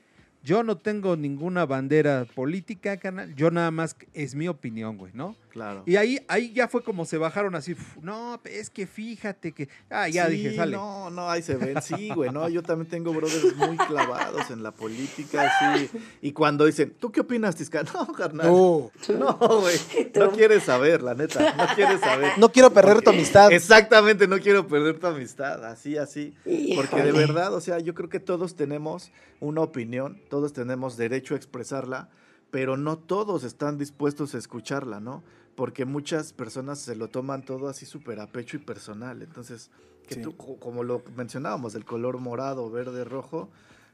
yo 0.47 0.63
no 0.63 0.77
tengo 0.79 1.17
ninguna 1.17 1.67
bandera 1.67 2.25
política, 2.37 2.97
canal. 2.99 3.35
Yo 3.35 3.51
nada 3.51 3.73
más, 3.73 3.97
es 4.15 4.37
mi 4.37 4.47
opinión, 4.47 4.97
güey, 4.97 5.11
¿no? 5.13 5.35
Claro. 5.51 5.83
Y 5.87 5.97
ahí, 5.97 6.21
ahí 6.29 6.53
ya 6.53 6.69
fue 6.69 6.83
como 6.85 7.05
se 7.05 7.17
bajaron 7.19 7.55
así, 7.57 7.73
"Uf, 7.73 7.97
no, 8.03 8.41
es 8.45 8.71
que 8.71 8.87
fíjate 8.87 9.53
que... 9.53 9.69
Ah, 9.91 10.07
ya 10.09 10.27
Sí, 10.27 10.33
dije, 10.35 10.55
sale. 10.55 10.77
No, 10.77 11.11
no, 11.11 11.29
ahí 11.29 11.43
se 11.43 11.57
ven, 11.57 11.81
sí, 11.83 12.11
güey, 12.15 12.31
no, 12.31 12.49
yo 12.49 12.63
también 12.63 12.89
tengo 12.89 13.13
brothers 13.13 13.57
muy 13.57 13.77
clavados 13.77 14.51
en 14.51 14.63
la 14.63 14.71
política, 14.71 15.51
sí. 15.59 15.91
Y 16.23 16.31
cuando 16.33 16.65
dicen, 16.67 16.95
¿tú 17.01 17.11
qué 17.11 17.21
opinas, 17.23 17.57
Tisca? 17.57 17.83
No, 17.93 18.13
carnal. 18.13 18.47
No, 18.47 18.93
No, 19.19 19.37
güey, 19.61 19.77
no 20.15 20.31
quieres 20.31 20.63
saber, 20.63 21.03
la 21.03 21.15
neta, 21.15 21.55
no 21.57 21.75
quieres 21.75 22.01
saber. 22.01 22.33
no 22.39 22.53
quiero 22.53 22.71
perder 22.73 23.03
tu 23.03 23.11
amistad. 23.11 23.51
Exactamente, 23.51 24.29
no 24.29 24.39
quiero 24.39 24.67
perder 24.69 25.01
tu 25.01 25.09
amistad, 25.09 25.65
así, 25.65 25.97
así. 25.97 26.35
Porque 26.77 27.03
de 27.03 27.11
verdad, 27.13 27.53
o 27.53 27.61
sea, 27.61 27.81
yo 27.81 27.95
creo 27.95 28.09
que 28.09 28.21
todos 28.21 28.55
tenemos 28.55 29.11
una 29.41 29.61
opinión, 29.63 30.21
todos 30.37 30.53
tenemos 30.53 30.99
derecho 30.99 31.33
a 31.33 31.39
expresarla, 31.39 32.11
pero 32.51 32.77
no 32.77 32.99
todos 32.99 33.43
están 33.43 33.79
dispuestos 33.79 34.35
a 34.35 34.39
escucharla, 34.39 35.01
¿no? 35.01 35.23
Porque 35.55 35.87
muchas 35.87 36.35
personas 36.35 36.79
se 36.79 36.95
lo 36.95 37.09
toman 37.09 37.43
todo 37.43 37.69
así 37.69 37.87
súper 37.87 38.21
a 38.21 38.27
pecho 38.27 38.59
y 38.59 38.61
personal. 38.61 39.23
Entonces, 39.23 39.71
que 40.07 40.17
Sí. 40.17 40.21
tú, 40.21 40.37
co- 40.37 40.57
como 40.61 40.85
lo 40.85 41.03
mencionábamos, 41.17 41.75
el 41.75 41.87
color 41.87 42.19
morado, 42.19 42.71
verde, 42.71 43.05
rojo, 43.05 43.49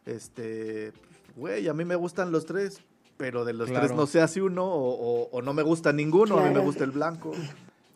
este, 0.04 0.92
güey, 1.36 1.68
a 1.68 1.74
mí 1.74 1.84
me 1.84 1.94
gustan 1.94 2.32
los 2.32 2.44
tres, 2.44 2.80
pero 3.16 3.44
de 3.44 3.52
los 3.52 3.68
Claro. 3.70 3.86
tres 3.86 3.96
no 3.96 4.06
se 4.08 4.20
hace 4.20 4.42
uno 4.42 4.64
o, 4.64 5.22
o- 5.22 5.28
o 5.30 5.42
no 5.42 5.54
me 5.54 5.62
gusta 5.62 5.92
ninguno, 5.92 6.38
a 6.38 6.48
mí 6.48 6.52
me 6.52 6.60
gusta 6.60 6.82
el 6.82 6.90
blanco. 6.90 7.30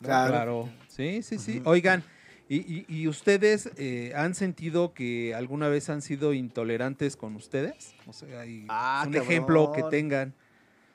Claro. 0.00 0.32
Claro. 0.32 0.68
Sí, 0.88 1.22
sí, 1.24 1.38
sí. 1.38 1.60
Oigan, 1.64 2.04
¿y, 2.48 2.56
y- 2.56 2.86
y 2.88 3.08
ustedes 3.08 3.70
eh, 3.76 4.12
han 4.14 4.34
sentido 4.34 4.92
que 4.94 5.34
alguna 5.34 5.68
vez 5.68 5.88
han 5.90 6.02
sido 6.02 6.32
intolerantes 6.32 7.16
con 7.16 7.34
ustedes? 7.36 7.94
O 8.06 8.12
sea, 8.12 8.46
y 8.46 8.66
Ah, 8.68 9.04
un 9.06 9.14
ejemplo 9.14 9.72
que 9.74 9.82
tengan. 9.90 10.32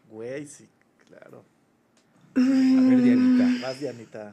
Güey, 0.10 0.46
sí, 0.48 0.68
claro. 1.08 1.44
A 2.36 2.82
ver, 2.88 3.02
Dianita. 3.02 3.48
Más 3.62 3.80
Dianita. 3.80 4.32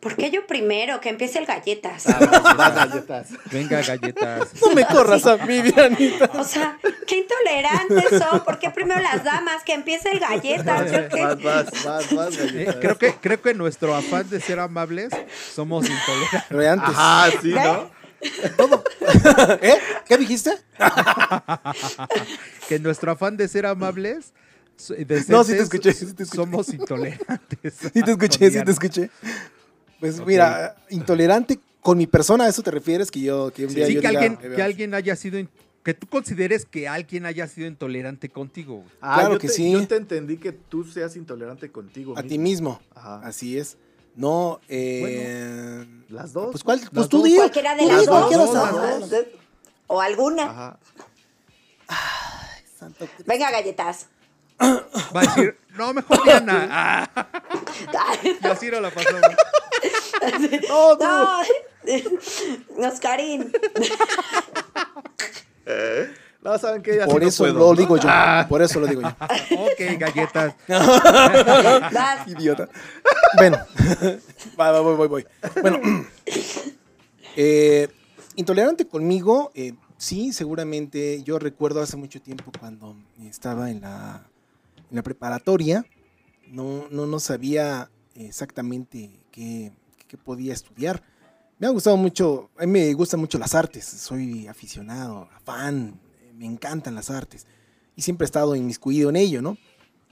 ¿Por 0.00 0.16
qué 0.16 0.30
yo 0.30 0.46
primero? 0.46 1.00
Que 1.00 1.10
empiece 1.10 1.38
el 1.38 1.44
galletas. 1.46 2.06
Ah, 2.08 2.70
galletas. 2.74 3.28
Venga, 3.52 3.82
galletas. 3.86 4.48
No 4.62 4.74
me 4.74 4.86
corras 4.86 5.26
a 5.26 5.36
mí, 5.36 5.60
Dianita. 5.60 6.30
O 6.34 6.44
sea, 6.44 6.78
qué 7.06 7.18
intolerantes 7.18 8.18
son. 8.18 8.40
¿Por 8.44 8.58
qué 8.58 8.70
primero 8.70 8.98
las 9.00 9.22
damas? 9.24 9.62
Que 9.62 9.74
empiece 9.74 10.10
el 10.10 10.20
galletas. 10.20 10.90
Qué- 10.90 11.22
Más, 11.22 11.42
más, 11.44 11.84
más, 11.84 12.12
más 12.12 12.38
Eh, 12.38 12.76
creo, 12.80 12.96
que, 12.96 13.14
creo 13.14 13.42
que 13.42 13.52
nuestro 13.54 13.94
afán 13.94 14.28
de 14.30 14.40
ser 14.40 14.58
amables 14.58 15.10
somos 15.54 15.86
intolerantes. 15.88 16.88
Ajá, 16.96 17.30
sí, 17.42 17.52
¿no? 17.52 17.90
¿Eh? 19.62 19.78
¿Qué 20.06 20.16
dijiste? 20.18 20.52
Que 22.68 22.78
nuestro 22.78 23.12
afán 23.12 23.36
de 23.36 23.48
ser 23.48 23.66
amables. 23.66 24.32
No, 25.28 25.44
sí 25.44 25.52
te 25.52 25.58
escuché, 25.62 25.92
sí 25.92 26.06
te 26.14 26.22
escuché. 26.22 26.36
Somos 26.42 26.68
intolerantes. 26.72 27.74
Sí 27.92 28.02
te 28.02 28.10
escuché, 28.12 28.50
sí 28.50 28.64
te 28.64 28.70
escuché. 28.70 29.10
Pues 30.00 30.24
mira, 30.24 30.76
intolerante 30.88 31.60
con 31.80 31.98
mi 31.98 32.06
persona, 32.06 32.44
¿a 32.44 32.48
eso 32.48 32.62
te 32.62 32.70
refieres? 32.70 33.10
Que 33.10 33.20
yo 33.20 33.52
que 33.52 33.66
un 33.66 33.74
día 33.74 33.86
Sí, 33.86 33.94
yo 33.94 34.00
que, 34.00 34.08
diga, 34.08 34.20
alguien, 34.20 34.36
que 34.56 34.62
alguien 34.62 34.94
haya 34.94 35.14
sido. 35.16 35.38
Que 35.82 35.94
tú 35.94 36.06
consideres 36.06 36.66
que 36.66 36.88
alguien 36.88 37.24
haya 37.24 37.46
sido 37.48 37.66
intolerante 37.66 38.28
contigo. 38.28 38.84
Ah, 39.00 39.20
Claro 39.20 39.38
que 39.38 39.46
te- 39.48 39.54
sí. 39.54 39.72
Yo 39.72 39.86
te 39.88 39.96
entendí 39.96 40.36
que 40.36 40.52
tú 40.52 40.84
seas 40.84 41.16
intolerante 41.16 41.70
contigo. 41.70 42.18
a 42.18 42.22
ti 42.22 42.38
mismo. 42.38 42.80
Ajá. 42.94 43.20
Así 43.24 43.56
es. 43.56 43.78
No, 44.14 44.60
eh, 44.68 45.86
Las 46.10 46.32
dos. 46.34 46.50
Pues, 46.50 46.64
¿cuál? 46.64 46.80
Las 46.80 46.90
Pues 46.90 47.08
tú 47.08 47.18
dos. 47.18 47.26
di. 47.26 47.36
Cualquiera 47.36 47.74
de 47.76 47.82
tú 47.82 47.88
las 47.88 47.96
dos. 48.06 48.08
cualquiera 48.08 48.44
dos, 48.44 48.54
las 49.00 49.10
dos. 49.10 49.24
O 49.86 50.00
alguna. 50.02 50.42
Ajá. 50.44 50.78
Santo 52.78 53.06
Cristo. 53.06 53.24
Venga, 53.26 53.50
galletas. 53.50 54.06
Va 54.60 55.20
a 55.20 55.20
decir, 55.22 55.56
no, 55.76 55.94
mejor 55.94 56.22
Diana. 56.24 57.10
Ah, 57.94 58.14
y 58.22 58.46
así 58.46 58.70
no 58.70 58.80
la 58.80 58.90
pasamos. 58.90 59.20
No, 60.68 60.98
tú. 60.98 61.04
No, 62.76 62.88
Oscarín. 62.88 63.50
No, 66.42 66.58
¿saben 66.58 66.82
qué? 66.82 67.02
Así 67.02 67.10
Por 67.10 67.22
no 67.22 67.28
eso 67.28 67.44
puedo, 67.44 67.58
lo 67.58 67.74
digo 67.74 67.96
yo. 67.96 68.08
Por 68.48 68.62
eso 68.62 68.80
lo 68.80 68.86
digo 68.86 69.02
yo. 69.02 69.08
Ok, 69.08 69.98
galletas. 69.98 70.54
Idiota. 72.26 72.68
Bueno, 73.36 73.58
va, 74.58 74.72
va, 74.72 74.80
voy, 74.80 74.96
voy, 74.96 75.08
voy. 75.08 75.26
Bueno, 75.60 75.80
eh, 77.36 77.88
intolerante 78.36 78.86
conmigo, 78.86 79.52
eh, 79.54 79.74
sí, 79.98 80.32
seguramente. 80.32 81.22
Yo 81.22 81.38
recuerdo 81.38 81.82
hace 81.82 81.96
mucho 81.96 82.20
tiempo 82.20 82.52
cuando 82.58 82.96
estaba 83.22 83.70
en 83.70 83.82
la, 83.82 84.22
en 84.90 84.96
la 84.96 85.02
preparatoria, 85.02 85.86
no, 86.48 86.88
no, 86.90 87.06
no 87.06 87.20
sabía 87.20 87.90
exactamente 88.14 89.10
qué, 89.30 89.72
qué 90.08 90.16
podía 90.16 90.52
estudiar. 90.52 91.02
Me 91.58 91.66
ha 91.66 91.70
gustado 91.70 91.96
mucho, 91.96 92.50
a 92.58 92.66
mí 92.66 92.72
me 92.72 92.92
gustan 92.94 93.20
mucho 93.20 93.38
las 93.38 93.54
artes, 93.54 93.84
soy 93.84 94.48
aficionado, 94.48 95.28
fan, 95.44 96.00
me 96.34 96.46
encantan 96.46 96.94
las 96.94 97.10
artes 97.10 97.46
y 97.94 98.02
siempre 98.02 98.24
he 98.24 98.26
estado 98.26 98.56
inmiscuido 98.56 99.10
en 99.10 99.16
ello, 99.16 99.42
¿no? 99.42 99.58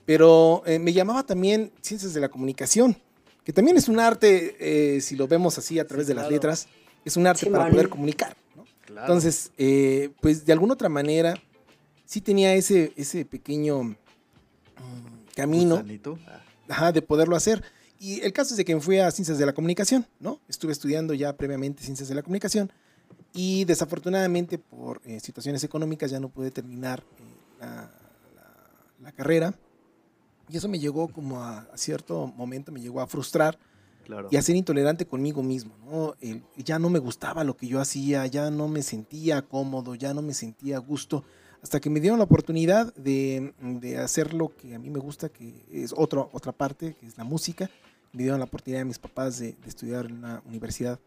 Pero 0.05 0.63
eh, 0.67 0.79
me 0.79 0.93
llamaba 0.93 1.23
también 1.23 1.73
ciencias 1.81 2.15
de 2.15 2.21
la 2.21 2.29
comunicación, 2.29 2.97
que 3.45 3.53
también 3.53 3.77
es 3.77 3.89
un 3.89 3.99
arte, 3.99 4.57
eh, 4.61 5.01
si 5.01 5.17
lo 5.17 5.27
vemos 5.27 5.57
así 5.59 5.79
a 5.79 5.87
través 5.87 6.07
de 6.07 6.15
las 6.15 6.25
claro. 6.25 6.35
letras, 6.35 6.69
es 7.05 7.17
un 7.17 7.27
arte 7.27 7.51
para 7.51 7.71
poder 7.71 7.89
comunicar, 7.89 8.37
¿no? 8.55 8.65
Claro. 8.85 9.07
Entonces, 9.07 9.53
eh, 9.57 10.11
pues 10.21 10.45
de 10.45 10.53
alguna 10.53 10.75
otra 10.75 10.91
manera, 10.91 11.35
sí 12.05 12.21
tenía 12.21 12.55
ese, 12.55 12.93
ese 12.97 13.25
pequeño 13.25 13.97
camino 15.35 15.77
Gusanito. 15.77 16.19
Ah, 16.27 16.41
ajá, 16.69 16.93
de 16.93 17.03
poderlo 17.03 17.37
hacer. 17.37 17.63
Y 18.01 18.21
el 18.21 18.33
caso 18.33 18.53
es 18.55 18.59
de 18.59 18.65
que 18.65 18.75
me 18.75 18.81
fui 18.81 18.99
a 18.99 19.11
Ciencias 19.11 19.39
de 19.39 19.47
la 19.47 19.53
Comunicación, 19.53 20.07
¿no? 20.21 20.41
Estuve 20.49 20.73
estudiando 20.73 21.15
ya 21.15 21.37
previamente 21.37 21.83
Ciencias 21.83 22.09
de 22.09 22.15
la 22.15 22.23
Comunicación 22.23 22.71
y 23.33 23.65
desafortunadamente 23.65 24.59
por 24.59 25.01
eh, 25.05 25.19
situaciones 25.21 25.65
económicas 25.65 26.11
ya 26.11 26.21
no 26.21 26.29
pude 26.29 26.51
terminar 26.51 27.03
eh, 27.19 27.23
la, 27.61 27.67
la- 28.37 28.77
la 29.03 29.13
carrera. 29.13 29.55
Y 30.51 30.57
eso 30.57 30.69
me 30.69 30.79
llegó 30.79 31.09
como 31.09 31.43
a, 31.43 31.59
a 31.73 31.77
cierto 31.77 32.27
momento, 32.37 32.73
me 32.73 32.81
llegó 32.81 33.01
a 33.01 33.07
frustrar 33.07 33.59
Claro. 34.05 34.29
y 34.31 34.37
a 34.39 34.43
ser 34.43 34.57
intolerante 34.57 35.05
conmigo 35.07 35.43
mismo, 35.43 35.75
¿no? 35.85 36.15
El- 36.21 36.43
ya 36.57 36.79
no 36.79 36.89
me 36.89 36.99
gustaba 36.99 37.45
lo 37.45 37.57
que 37.57 37.67
yo 37.67 37.81
hacía, 37.81 38.25
ya 38.27 38.51
no 38.51 38.67
me 38.69 38.83
sentía 38.83 39.43
cómodo, 39.43 39.95
ya 39.97 40.15
no 40.15 40.23
me 40.23 40.33
sentía 40.33 40.77
a 40.77 40.81
gusto, 40.81 41.25
hasta 41.63 41.81
que 41.81 41.91
me 41.91 42.01
dieron 42.01 42.19
la 42.19 42.25
oportunidad 42.25 42.95
de, 42.95 43.53
de 43.61 43.99
hacer 43.99 44.33
lo 44.35 44.55
que 44.57 44.75
a 44.75 44.79
mí 44.79 44.91
me 44.91 44.99
gusta, 45.01 45.29
que 45.29 45.53
es 45.73 45.93
otro, 45.97 46.29
otra 46.33 46.53
parte, 46.53 46.95
que 46.99 47.07
es 47.07 47.17
la 47.19 47.25
música. 47.25 47.69
Me 48.13 48.23
dieron 48.23 48.39
la 48.39 48.45
oportunidad 48.47 48.83
a 48.83 48.85
mis 48.85 48.99
papás 48.99 49.39
de, 49.39 49.53
de 49.53 49.69
estudiar 49.69 50.07
en 50.07 50.19
una 50.19 50.43
universidad 50.47 50.99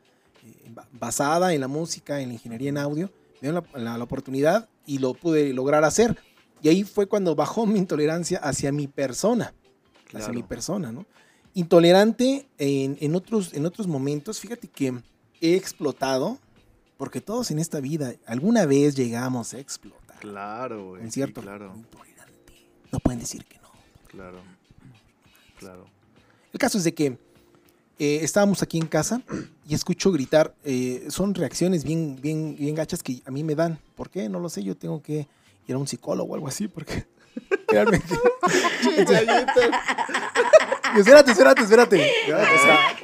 eh, 0.45 0.69
ba- 0.73 0.87
basada 0.91 1.53
en 1.53 1.61
la 1.61 1.67
música, 1.67 2.19
en 2.21 2.27
la 2.29 2.33
ingeniería 2.33 2.69
en 2.69 2.77
audio. 2.77 3.07
Me 3.41 3.49
dieron 3.49 3.63
la, 3.73 3.79
la- 3.79 3.97
la 3.97 4.03
oportunidad 4.03 4.69
y 4.85 4.97
lo 4.99 5.13
pude 5.13 5.53
lograr 5.53 5.83
hacer. 5.83 6.17
Y 6.61 6.69
ahí 6.69 6.83
fue 6.83 7.07
cuando 7.07 7.33
bajó 7.35 7.65
mi 7.65 7.79
intolerancia 7.79 8.37
hacia 8.39 8.71
mi 8.71 8.87
persona, 8.87 9.53
hacia 10.13 10.27
mi 10.33 10.43
persona, 10.43 10.91
¿no? 10.91 11.05
Intolerante 11.53 12.47
en, 12.57 12.97
en 13.01 13.15
otros, 13.15 13.53
en 13.53 13.65
otros 13.65 13.87
momentos, 13.87 14.39
fíjate 14.39 14.67
que 14.67 14.93
he 15.41 15.55
explotado 15.55 16.37
Porque 16.97 17.19
todos 17.19 17.49
en 17.49 17.57
esta 17.59 17.79
vida 17.79 18.13
alguna 18.27 18.65
vez 18.67 18.95
llegamos 18.95 19.53
a 19.55 19.59
explotar. 19.59 20.00
Claro, 20.21 20.89
güey. 20.89 21.01
En 21.01 21.07
sí, 21.12 21.15
cierto 21.15 21.41
claro. 21.41 21.73
No 22.91 22.99
pueden 22.99 23.19
decir 23.19 23.43
que 23.45 23.57
no. 23.57 23.69
claro. 24.07 24.38
Claro. 25.60 25.86
El 26.53 26.60
caso 26.60 26.77
es 26.77 26.84
de 26.84 26.93
que 26.93 27.17
eh, 27.99 28.19
estábamos 28.23 28.62
aquí 28.63 28.77
en 28.77 28.88
casa 28.88 29.21
y 29.67 29.75
escucho 29.75 30.12
gritar. 30.12 30.53
eh, 30.63 31.05
son 31.10 31.36
reacciones 31.36 31.84
bien, 31.84 32.17
bien, 32.21 32.55
bien 32.57 32.75
gachas 32.75 33.03
que 33.03 33.21
a 33.25 33.31
mí 33.31 33.43
me 33.43 33.55
dan. 33.55 33.79
¿Por 33.95 34.10
qué? 34.10 34.27
No 34.29 34.39
lo 34.39 34.49
sé. 34.49 34.63
Yo 34.63 34.75
tengo 34.75 35.01
que 35.01 35.27
ir 35.67 35.75
a 35.75 35.77
un 35.77 35.88
psicólogo 35.88 36.31
o 36.31 36.36
algo 36.36 36.47
así 36.47 36.67
porque 36.67 37.05
realmente. 37.67 38.07
espérate, 40.97 41.31
espérate, 41.31 41.62
espérate. 41.62 42.12
O 42.25 42.63
sea, 42.63 42.97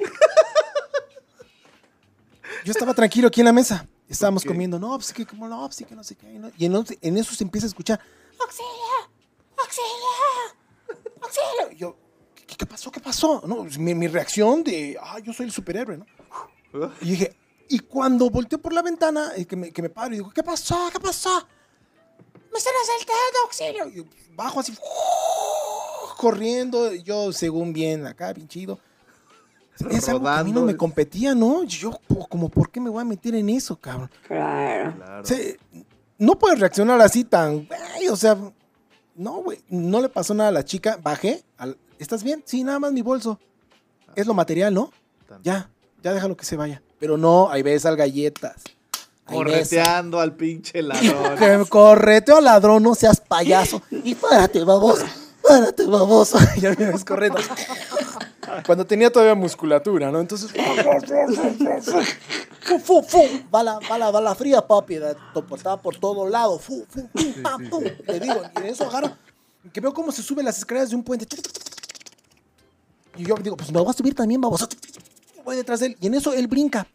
yo 2.65 2.71
estaba 2.71 2.93
tranquilo 2.93 3.27
aquí 3.27 3.41
en 3.41 3.45
la 3.45 3.53
mesa. 3.53 3.88
Estábamos 4.10 4.43
Ok. 4.43 4.50
comiendo. 4.50 4.80
No, 4.80 4.96
pues 4.98 5.12
que 5.13 5.26
como 5.26 5.48
no, 5.48 5.65
pues 5.67 5.84
que 5.88 5.96
no 5.96 6.04
sé 6.04 6.15
qué. 6.15 6.28
¿no? 6.28 6.52
Y 6.58 6.65
en, 6.65 6.86
en 7.02 7.17
eso 7.17 7.34
se 7.36 7.43
empieza 7.43 7.67
a 7.67 7.70
escuchar. 7.70 8.00
¡Auxilio! 8.39 8.72
¡Auxilio! 9.58 11.12
¡Auxilio! 11.22 11.72
Y 11.72 11.76
yo, 11.78 11.98
¿qué, 12.36 12.56
qué 12.56 12.65
pasó? 12.65 12.91
¿Qué 12.91 13.00
pasó? 13.00 13.41
No, 13.46 13.58
pues, 13.58 13.78
mi, 13.78 13.93
mi 13.96 14.08
reacción 14.08 14.63
de, 14.63 14.98
ah, 15.02 15.20
yo 15.20 15.34
soy 15.34 15.48
el 15.48 15.52
superhéroe, 15.52 15.98
¿no? 15.98 16.06
Y 17.02 17.12
dije, 17.12 17.36
y 17.70 17.80
cuando 17.80 18.30
volteo 18.30 18.60
por 18.60 18.72
la 18.74 18.82
ventana, 18.82 19.32
eh, 19.36 19.46
que, 19.46 19.56
me, 19.56 19.72
que 19.72 19.82
me 19.82 19.89
paro 19.89 20.13
y 20.13 20.17
digo, 20.17 20.30
¿qué 20.32 20.43
pasó? 20.43 20.89
¿Qué 20.91 21.00
pasó? 21.00 21.48
Me 22.52 22.58
están 22.58 22.74
asaltando, 22.82 23.39
auxilio. 23.46 23.88
Y 23.89 23.96
yo, 23.98 24.04
bajo 24.36 24.60
así, 24.60 24.74
corriendo, 26.17 26.93
yo 26.93 27.32
según 27.34 27.74
bien 27.74 28.06
acá, 28.06 28.34
bien 28.34 28.48
chido. 28.48 28.80
Es 29.89 30.07
algo 30.09 30.23
que 30.25 30.29
a 30.29 30.43
mí 30.43 30.51
no 30.51 30.63
me 30.63 30.75
competía, 30.75 31.33
¿no? 31.35 31.63
Yo, 31.63 31.91
como, 32.29 32.49
¿por 32.49 32.69
qué 32.71 32.79
me 32.79 32.89
voy 32.89 33.01
a 33.01 33.05
meter 33.05 33.35
en 33.35 33.49
eso, 33.49 33.75
cabrón? 33.75 34.09
Claro. 34.27 34.93
Claro. 34.95 35.21
O 35.21 35.25
sea, 35.25 35.37
no 36.17 36.37
puedes 36.39 36.59
reaccionar 36.59 36.99
así 37.01 37.23
tan, 37.23 37.65
güey, 37.67 38.07
o 38.09 38.15
sea, 38.15 38.37
no, 39.15 39.33
güey, 39.43 39.61
no 39.69 40.01
le 40.01 40.09
pasó 40.09 40.33
nada 40.33 40.49
a 40.49 40.53
la 40.53 40.65
chica, 40.65 40.99
bajé, 41.01 41.43
al- 41.57 41.77
¿estás 41.99 42.23
bien? 42.23 42.41
Sí, 42.45 42.63
nada 42.63 42.79
más 42.79 42.91
mi 42.91 43.01
bolso. 43.01 43.39
Es 44.15 44.25
lo 44.25 44.33
material, 44.33 44.73
¿no? 44.73 44.91
Tanto. 45.27 45.43
Ya, 45.43 45.69
ya 46.01 46.13
déjalo 46.13 46.35
que 46.35 46.45
se 46.45 46.55
vaya. 46.55 46.81
Pero 46.99 47.17
no, 47.17 47.49
ahí 47.51 47.61
ves 47.61 47.85
al 47.85 47.95
galletas. 47.95 48.63
Correteando 49.25 50.19
al 50.19 50.35
pinche 50.35 50.81
ladrón. 50.83 51.65
Correteo 51.65 52.37
al 52.37 52.45
ladrón, 52.45 52.81
no 52.83 52.95
seas 52.95 53.19
payaso. 53.21 53.81
Y 53.91 54.15
párate, 54.15 54.63
baboso. 54.63 55.05
Párate, 55.47 55.85
baboso. 55.85 56.37
ya 56.59 56.69
me 56.71 56.87
ves 56.87 57.03
corriendo. 57.05 57.39
Cuando 58.65 58.86
tenía 58.86 59.12
todavía 59.12 59.36
musculatura, 59.36 60.12
¿no? 60.12 60.19
Entonces. 60.19 60.51
fu, 62.62 62.79
fu, 62.79 63.03
fu. 63.03 63.23
Bala, 63.49 63.79
bala, 63.89 64.12
bala 64.12 64.36
fría, 64.36 64.65
papi. 64.65 64.99
Estaba 65.55 65.81
por 65.81 65.97
todos 65.97 66.29
lados. 66.29 66.62
Fu, 66.62 66.86
fu, 66.89 67.10
fu, 67.13 67.41
pa, 67.41 67.57
fu. 67.69 67.81
Le 67.81 68.19
digo, 68.19 68.41
y 68.55 68.60
en 68.60 68.65
eso 68.67 68.86
agarro. 68.86 69.12
Que 69.71 69.81
veo 69.81 69.93
cómo 69.93 70.12
se 70.12 70.21
sube 70.23 70.43
las 70.43 70.57
escaleras 70.57 70.89
de 70.89 70.95
un 70.95 71.03
puente. 71.03 71.27
Y 73.17 73.25
yo 73.25 73.36
digo, 73.36 73.57
pues 73.57 73.71
me 73.71 73.79
voy 73.79 73.89
a 73.89 73.93
subir 73.93 74.15
también, 74.15 74.39
baboso. 74.39 74.67
Voy 75.43 75.55
detrás 75.55 75.79
de 75.79 75.88
él. 75.88 75.97
Y 75.99 76.07
en 76.07 76.13
eso 76.13 76.33
él 76.33 76.47
brinca 76.47 76.88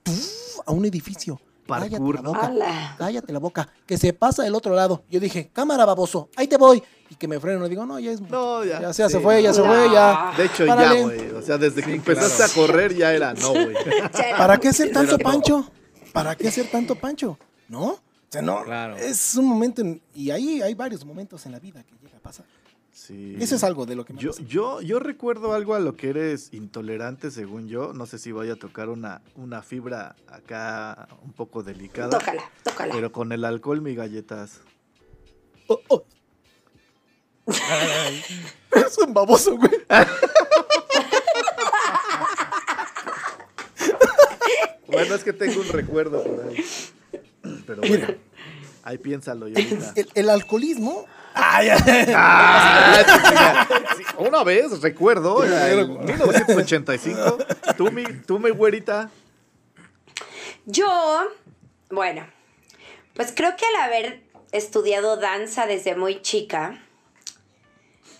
a 0.64 0.72
un 0.72 0.84
edificio. 0.84 1.40
Cállate 1.66 1.90
Parkour. 1.90 2.14
la 2.16 2.20
boca. 2.22 2.40
¡Hala! 2.46 2.94
Cállate 2.98 3.33
la 3.33 3.38
boca. 3.38 3.68
Que 3.87 3.96
se 3.96 4.12
pasa 4.12 4.42
del 4.42 4.55
otro 4.55 4.75
lado. 4.75 5.05
Yo 5.11 5.20
dije, 5.20 5.51
cámara, 5.53 5.85
baboso. 5.85 6.29
Ahí 6.37 6.46
te 6.48 6.57
voy. 6.57 6.83
Y 7.09 7.14
que 7.14 7.29
me 7.29 7.38
freno. 7.40 7.68
Digo, 7.68 7.87
no, 7.87 7.98
ya 7.98 8.11
es. 8.11 8.20
No, 8.20 8.64
ya. 8.64 8.81
Ya, 8.81 8.92
se- 8.92 9.03
ya 9.03 9.09
se 9.09 9.18
Sí, 9.18 9.22
fue, 9.22 9.42
ya 9.42 9.51
no. 9.51 9.55
se 9.55 9.62
fue, 9.62 9.90
ya. 9.92 10.33
De 10.37 10.44
hecho, 10.46 10.66
Párale. 10.66 10.96
ya, 10.98 11.03
güey. 11.05 11.31
O 11.31 11.42
sea, 11.42 11.59
desde 11.59 11.83
que 11.83 11.92
empezaste 11.94 12.42
a 12.42 12.48
correr 12.48 12.94
ya 12.96 13.12
era 13.14 13.33
no, 13.35 13.51
güey. 13.51 13.75
¿Para 14.37 14.59
qué 14.59 14.68
hacer 14.68 14.92
tanto 14.92 15.18
pancho? 15.18 15.64
¿Para 16.12 16.35
qué 16.37 16.48
hacer 16.48 16.70
tanto 16.70 16.94
pancho? 16.96 17.38
¿No? 17.68 17.85
O 17.92 18.01
sea, 18.29 18.42
no. 18.42 18.64
Claro. 18.64 18.96
Es 18.96 19.35
un 19.37 19.46
momento. 19.46 19.81
en- 19.83 20.03
y 20.14 20.31
ahí 20.31 20.61
hay 20.62 20.75
varios 20.75 21.05
momentos 21.05 21.44
en 21.46 21.53
la 21.53 21.59
vida 21.61 21.83
que 21.85 21.94
llega 22.03 22.16
a 22.18 22.20
pasar. 22.20 22.44
Sí. 22.92 23.37
Eso 23.40 23.57
es 23.57 23.64
algo 23.64 23.87
de 23.87 23.96
lo 23.96 24.05
que 24.05 24.12
me 24.12 24.20
Yo, 24.20 24.31
pasa. 24.31 24.42
yo, 24.46 24.81
yo 24.83 24.98
recuerdo 24.98 25.55
algo 25.55 25.74
a 25.74 25.81
lo 25.81 25.96
que 25.96 26.11
eres 26.11 26.52
intolerante, 26.52 27.31
según 27.31 27.66
yo. 27.68 27.92
No 27.94 28.05
sé 28.07 28.18
si 28.18 28.33
vaya 28.33 28.52
a 28.52 28.57
tocar 28.57 28.90
una, 28.90 29.22
una 29.35 29.62
fibra 29.62 30.14
acá 30.28 31.09
un 31.22 31.33
poco 31.33 31.62
delicada. 31.62 32.18
Tócala, 32.18 32.42
tócala. 32.62 32.94
Pero 32.94 33.11
con 33.11 33.33
el 33.33 33.44
alcohol, 33.46 33.81
mi 33.81 33.94
galletas. 33.94 34.61
Oh, 35.68 35.81
oh. 35.88 36.05
es 37.46 38.98
un 38.98 39.14
baboso, 39.14 39.57
güey. 39.57 39.70
Bueno, 44.87 45.14
es 45.14 45.24
que 45.24 45.33
tengo 45.33 45.61
un 45.61 45.68
recuerdo 45.68 46.22
por 46.22 46.46
ahí. 46.48 46.64
Pero 47.66 47.81
bueno, 47.81 48.09
ahí 48.83 48.98
piénsalo 48.98 49.48
y 49.48 49.55
el 50.14 50.28
alcoholismo. 50.31 51.07
Ay, 51.34 51.68
ay, 51.70 51.80
ay. 51.86 52.12
Ah, 52.14 53.02
sí, 53.06 53.94
sí. 53.98 54.04
Una 54.18 54.44
vez, 54.44 54.80
recuerdo, 54.80 55.44
en 55.44 56.04
1985, 56.04 57.38
tú 57.76 57.90
mi, 57.90 58.04
tú 58.26 58.38
mi 58.38 58.50
güerita, 58.50 59.10
Yo, 60.66 60.88
bueno, 61.90 62.26
pues 63.14 63.32
creo 63.34 63.56
que 63.56 63.64
al 63.66 63.82
haber 63.82 64.22
estudiado 64.52 65.16
danza 65.16 65.66
desde 65.66 65.94
muy 65.96 66.20
chica, 66.22 66.78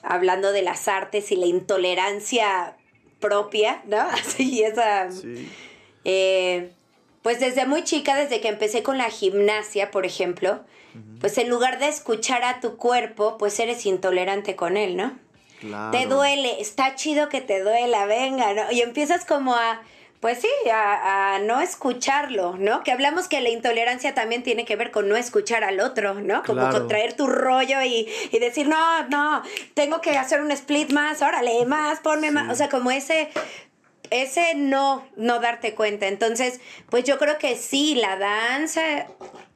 hablando 0.03 0.53
de 0.53 0.63
las 0.63 0.89
artes 0.89 1.31
y 1.33 1.37
la 1.37 1.47
intolerancia 1.47 2.77
propia, 3.21 3.83
¿no? 3.87 4.01
Así, 4.01 4.63
esa... 4.63 5.11
sí. 5.11 5.51
Eh, 6.05 6.73
pues 7.23 7.39
desde 7.39 7.67
muy 7.67 7.85
chica, 7.85 8.17
desde 8.17 8.41
que 8.41 8.49
empecé 8.49 8.83
con 8.83 8.99
la 8.99 9.09
gimnasia, 9.09 9.91
por 9.93 10.05
ejemplo, 10.05 10.65
pues 11.21 11.39
en 11.39 11.49
lugar 11.49 11.79
de 11.79 11.89
escuchar 11.89 12.43
a 12.45 12.61
tu 12.61 12.77
cuerpo, 12.77 13.39
pues 13.39 13.59
eres 13.61 13.87
intolerante 13.87 14.57
con 14.57 14.77
él, 14.77 14.97
¿no? 14.97 15.13
Claro. 15.61 15.91
Te 15.97 16.07
duele, 16.07 16.61
está 16.61 16.95
chido 16.97 17.29
que 17.29 17.41
te 17.41 17.61
duela, 17.61 18.05
venga, 18.07 18.53
¿no? 18.53 18.73
Y 18.73 18.81
empiezas 18.81 19.25
como 19.25 19.55
a, 19.55 19.81
pues 20.21 20.41
sí, 20.41 20.49
a, 20.73 21.35
a 21.35 21.39
no 21.39 21.61
escucharlo, 21.61 22.57
¿no? 22.59 22.83
Que 22.83 22.91
hablamos 22.93 23.29
que 23.29 23.41
la 23.41 23.49
intolerancia 23.49 24.13
también 24.15 24.43
tiene 24.43 24.65
que 24.65 24.75
ver 24.77 24.91
con 24.91 25.09
no 25.09 25.17
escuchar 25.17 25.63
al 25.65 25.81
otro, 25.81 26.15
¿no? 26.15 26.43
Como 26.43 26.61
Claro. 26.61 26.79
con 26.79 26.89
traer 26.89 27.13
tu 27.15 27.27
rollo 27.29 27.81
y, 27.83 28.09
y 28.33 28.39
decir, 28.41 28.69
no, 28.69 29.09
no, 29.09 29.43
tengo 29.75 30.01
que 30.01 30.19
hacer 30.19 30.41
un 30.43 30.51
split 30.51 30.91
más, 30.93 31.23
órale, 31.23 31.65
más, 31.65 32.01
ponme 32.01 32.31
más. 32.33 32.51
O 32.53 32.55
sea, 32.57 32.69
como 32.69 32.91
ese, 32.91 33.29
ese 34.11 34.55
no, 34.57 35.07
no 35.17 35.39
darte 35.39 35.75
cuenta. 35.75 36.07
Entonces, 36.09 36.61
pues 36.91 37.05
yo 37.05 37.19
creo 37.19 37.39
que 37.39 37.57
sí, 37.57 37.95
la 37.95 38.17
danza, 38.17 39.07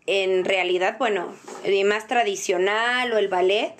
en 0.07 0.45
realidad, 0.45 0.97
bueno, 0.99 1.35
y 1.65 1.85
más 1.85 2.07
tradicional 2.07 3.13
o 3.13 3.19
el 3.19 3.29
ballet, 3.29 3.73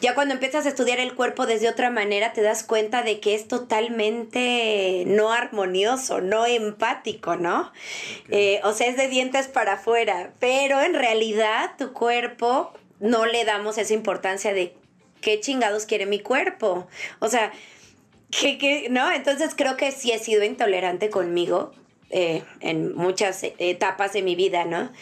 ya 0.00 0.14
cuando 0.14 0.34
empiezas 0.34 0.66
a 0.66 0.68
estudiar 0.68 1.00
el 1.00 1.14
cuerpo 1.14 1.46
desde 1.46 1.68
otra 1.68 1.88
manera, 1.90 2.32
te 2.32 2.42
das 2.42 2.62
cuenta 2.64 3.02
de 3.02 3.20
que 3.20 3.34
es 3.34 3.48
totalmente 3.48 5.04
no 5.06 5.32
armonioso, 5.32 6.20
no 6.20 6.46
empático, 6.46 7.36
¿no? 7.36 7.72
Eh, 8.28 8.60
o 8.64 8.72
sea, 8.72 8.88
es 8.88 8.96
de 8.96 9.08
dientes 9.08 9.48
para 9.48 9.74
afuera, 9.74 10.32
pero 10.40 10.80
en 10.80 10.94
realidad 10.94 11.72
tu 11.78 11.92
cuerpo 11.92 12.72
no 13.00 13.26
le 13.26 13.44
damos 13.44 13.78
esa 13.78 13.94
importancia 13.94 14.52
de 14.52 14.74
qué 15.20 15.40
chingados 15.40 15.86
quiere 15.86 16.06
mi 16.06 16.20
cuerpo. 16.20 16.86
O 17.20 17.28
sea, 17.28 17.52
que, 18.30 18.58
que- 18.58 18.88
¿no? 18.90 19.10
Entonces 19.12 19.54
creo 19.56 19.76
que 19.76 19.90
sí 19.92 20.12
he 20.12 20.18
sido 20.18 20.44
intolerante 20.44 21.08
conmigo 21.08 21.72
eh, 22.16 22.44
en 22.60 22.94
muchas 22.94 23.42
etapas 23.42 24.12
de 24.12 24.22
mi 24.22 24.36
vida, 24.36 24.64
¿no? 24.64 24.92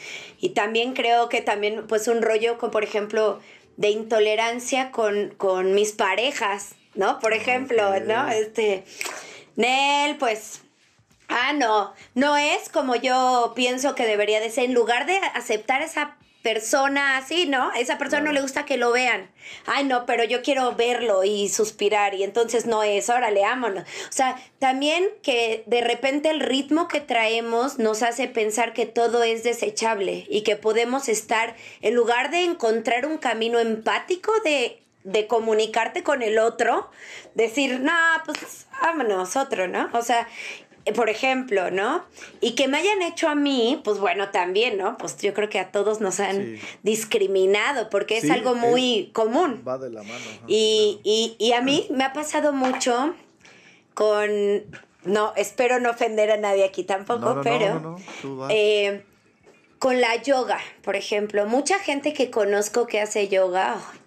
Y 0.41 0.51
también 0.51 0.95
creo 0.95 1.29
que 1.29 1.43
también, 1.43 1.87
pues, 1.87 2.09
un 2.09 2.23
rollo 2.23 2.57
con, 2.57 2.71
por 2.71 2.85
ejemplo, 2.85 3.39
de 3.77 3.91
intolerancia 3.91 4.91
con, 4.91 5.35
con 5.37 5.75
mis 5.75 5.93
parejas, 5.93 6.75
¿no? 6.95 7.21
Por 7.21 7.35
ejemplo. 7.35 8.01
¿no? 8.01 8.29
Este, 8.31 8.85
Nel, 9.57 10.17
pues, 10.17 10.63
Ah, 11.29 11.53
no, 11.55 11.95
no 12.15 12.37
es 12.37 12.69
como 12.69 12.95
yo 12.95 13.53
pienso 13.55 13.95
que 13.95 14.07
debería 14.07 14.41
de 14.41 14.51
ser. 14.51 14.65
En 14.65 14.75
lugar 14.75 15.07
de 15.07 15.17
aceptar 15.35 15.81
esa 15.81 16.17
persona 16.43 17.17
así, 17.17 17.47
¿no? 17.47 17.73
Esa 17.73 17.99
persona 17.99 18.25
no 18.25 18.33
le 18.33 18.43
gusta 18.43 18.65
que 18.65 18.77
lo 18.77 18.93
vean. 18.93 19.31
Ay, 19.67 19.85
no, 19.85 20.07
pero 20.07 20.25
yo 20.25 20.43
quiero 20.43 20.75
verlo 20.75 21.25
y 21.25 21.49
suspirar 21.49 22.15
y 22.15 22.25
entonces 22.25 22.67
no 22.67 22.83
es, 22.83 23.09
órale, 23.09 23.45
ámonos. 23.45 23.85
O 23.85 24.13
sea, 24.13 24.37
también 24.59 25.05
que 25.23 25.63
de 25.67 25.81
repente 25.81 26.31
el 26.31 26.41
ritmo 26.41 26.89
que 26.89 27.01
traemos 27.01 27.79
nos 27.79 28.03
hace 28.03 28.29
pensar 28.29 28.73
que 28.73 28.87
todo 28.87 29.23
es 29.23 29.45
desechable 29.45 30.27
y 30.29 30.43
que 30.43 30.57
podemos 30.57 31.09
estar, 31.09 31.55
en 31.81 31.95
lugar 31.95 32.31
de 32.31 32.43
encontrar 32.43 33.07
un 33.07 33.19
camino 33.19 33.59
empático 33.59 34.33
de 34.45 34.83
de 35.05 35.27
comunicarte 35.27 36.03
con 36.03 36.23
el 36.23 36.39
otro, 36.39 36.91
decir, 37.35 37.81
no, 37.81 37.93
pues 38.25 38.67
vámonos, 38.81 39.37
otro, 39.37 39.67
¿no? 39.67 39.91
O 39.93 40.03
sea, 40.03 40.29
por 40.97 41.09
ejemplo, 41.09 41.71
¿no? 41.71 42.05
Y 42.41 42.55
que 42.55 42.67
me 42.69 42.79
hayan 42.79 43.03
hecho 43.03 43.29
a 43.29 43.35
mí, 43.35 43.81
pues 43.85 43.99
bueno, 43.99 44.31
también, 44.31 44.79
¿no? 44.79 44.97
Pues 44.99 45.17
yo 45.19 45.33
creo 45.35 45.49
que 45.49 45.59
a 45.61 45.71
todos 45.71 46.01
nos 46.01 46.19
han 46.21 46.37
Sí. 46.57 46.61
discriminado, 46.83 47.89
porque 47.91 48.19
es 48.19 48.31
algo 48.31 48.55
muy 48.55 49.11
común. 49.13 49.63
Va 49.67 49.79
de 49.79 49.91
la 49.91 50.03
mano. 50.03 50.15
ajá, 50.15 50.45
Y, 50.49 51.01
y, 51.05 51.37
y 51.39 51.53
a 51.53 51.61
mí 51.61 51.87
me 51.91 52.05
ha 52.05 52.13
pasado 52.13 52.53
mucho 52.53 53.15
con, 53.95 54.31
no, 55.05 55.33
espero 55.37 55.79
no 55.81 55.91
ofender 55.91 56.31
a 56.31 56.37
nadie 56.37 56.65
aquí 56.65 56.85
tampoco, 56.85 57.21
No, 57.27 57.35
no, 57.37 57.41
pero 57.43 57.75
no, 57.75 57.81
no, 57.93 57.97
tú 58.21 58.37
vas. 58.37 58.51
eh, 58.55 59.05
con 59.79 60.01
la 60.01 60.17
yoga, 60.23 60.59
por 60.83 60.97
ejemplo. 60.97 61.47
Mucha 61.47 61.79
gente 61.79 62.13
que 62.13 62.31
conozco 62.31 62.87
que 62.87 63.01
hace 63.01 63.29
yoga, 63.29 63.75
ay, 63.75 63.99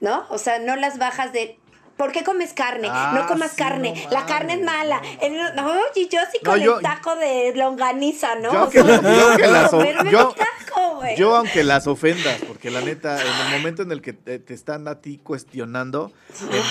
¿no? 0.00 0.26
O 0.30 0.38
sea, 0.38 0.58
no 0.58 0.76
las 0.76 0.98
bajas 0.98 1.32
de... 1.32 1.58
¿Por 1.98 2.12
qué 2.12 2.24
comes 2.24 2.54
carne? 2.54 2.88
Ah, 2.90 3.12
no 3.14 3.26
comas 3.26 3.50
sí, 3.50 3.56
carne. 3.58 4.02
no 4.06 4.10
la 4.12 4.24
carne 4.24 4.54
es 4.54 4.60
mala. 4.62 5.02
no. 5.02 5.26
El- 5.26 5.54
no, 5.56 5.74
y 5.94 6.08
yo 6.08 6.20
sí 6.32 6.38
No, 6.42 6.52
con 6.52 6.60
yo- 6.60 6.76
el 6.76 6.82
taco 6.82 7.14
de 7.16 7.52
longaniza, 7.54 8.36
¿no? 8.36 8.52
Yo 8.52 8.64
O 8.64 8.70
que- 8.70 8.82
sea, 8.82 9.02
yo 9.02 9.36
que 9.36 9.46
las- 9.48 9.70
yo- 10.10 10.34
taco, 10.34 10.94
güey. 10.96 11.16
Yo, 11.16 11.36
aunque 11.36 11.62
las 11.64 11.86
ofendas, 11.86 12.40
porque 12.46 12.70
la 12.70 12.80
neta, 12.80 13.20
en 13.20 13.26
el 13.52 13.58
momento 13.58 13.82
en 13.82 13.92
el 13.92 14.00
que 14.00 14.14
te, 14.14 14.38
te 14.38 14.54
están 14.54 14.88
a 14.88 15.00
ti 15.02 15.18
cuestionando, 15.22 16.10
em, 16.50 16.62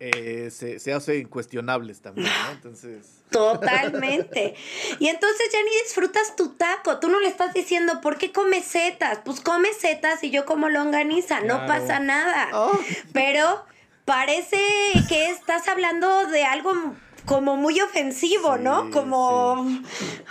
eh, 0.00 0.48
se, 0.52 0.78
se 0.78 0.92
hacen 0.94 1.26
cuestionables 1.28 2.00
también, 2.00 2.28
¿no? 2.46 2.52
Entonces. 2.52 3.04
Totalmente. 3.30 4.54
Y 5.00 5.08
entonces 5.08 5.48
ya 5.52 5.58
ni 5.62 5.70
disfrutas 5.84 6.36
tu 6.36 6.50
taco. 6.50 6.98
Tú 6.98 7.08
no 7.08 7.20
le 7.20 7.28
estás 7.28 7.52
diciendo, 7.52 8.00
¿por 8.00 8.16
qué 8.16 8.32
comes 8.32 8.64
setas? 8.64 9.18
Pues 9.24 9.40
come 9.40 9.68
setas 9.74 10.22
y 10.24 10.30
yo 10.30 10.46
como 10.46 10.68
longaniza. 10.68 11.40
No 11.40 11.66
pasa 11.66 11.98
nada. 12.00 12.48
Oh. 12.54 12.78
Pero 13.12 13.64
parece 14.08 14.56
que 15.06 15.28
estás 15.28 15.68
hablando 15.68 16.24
de 16.28 16.42
algo 16.42 16.72
como 17.28 17.56
muy 17.56 17.80
ofensivo, 17.80 18.56
Sí, 18.56 18.62
¿no? 18.62 18.90
Como, 18.90 19.66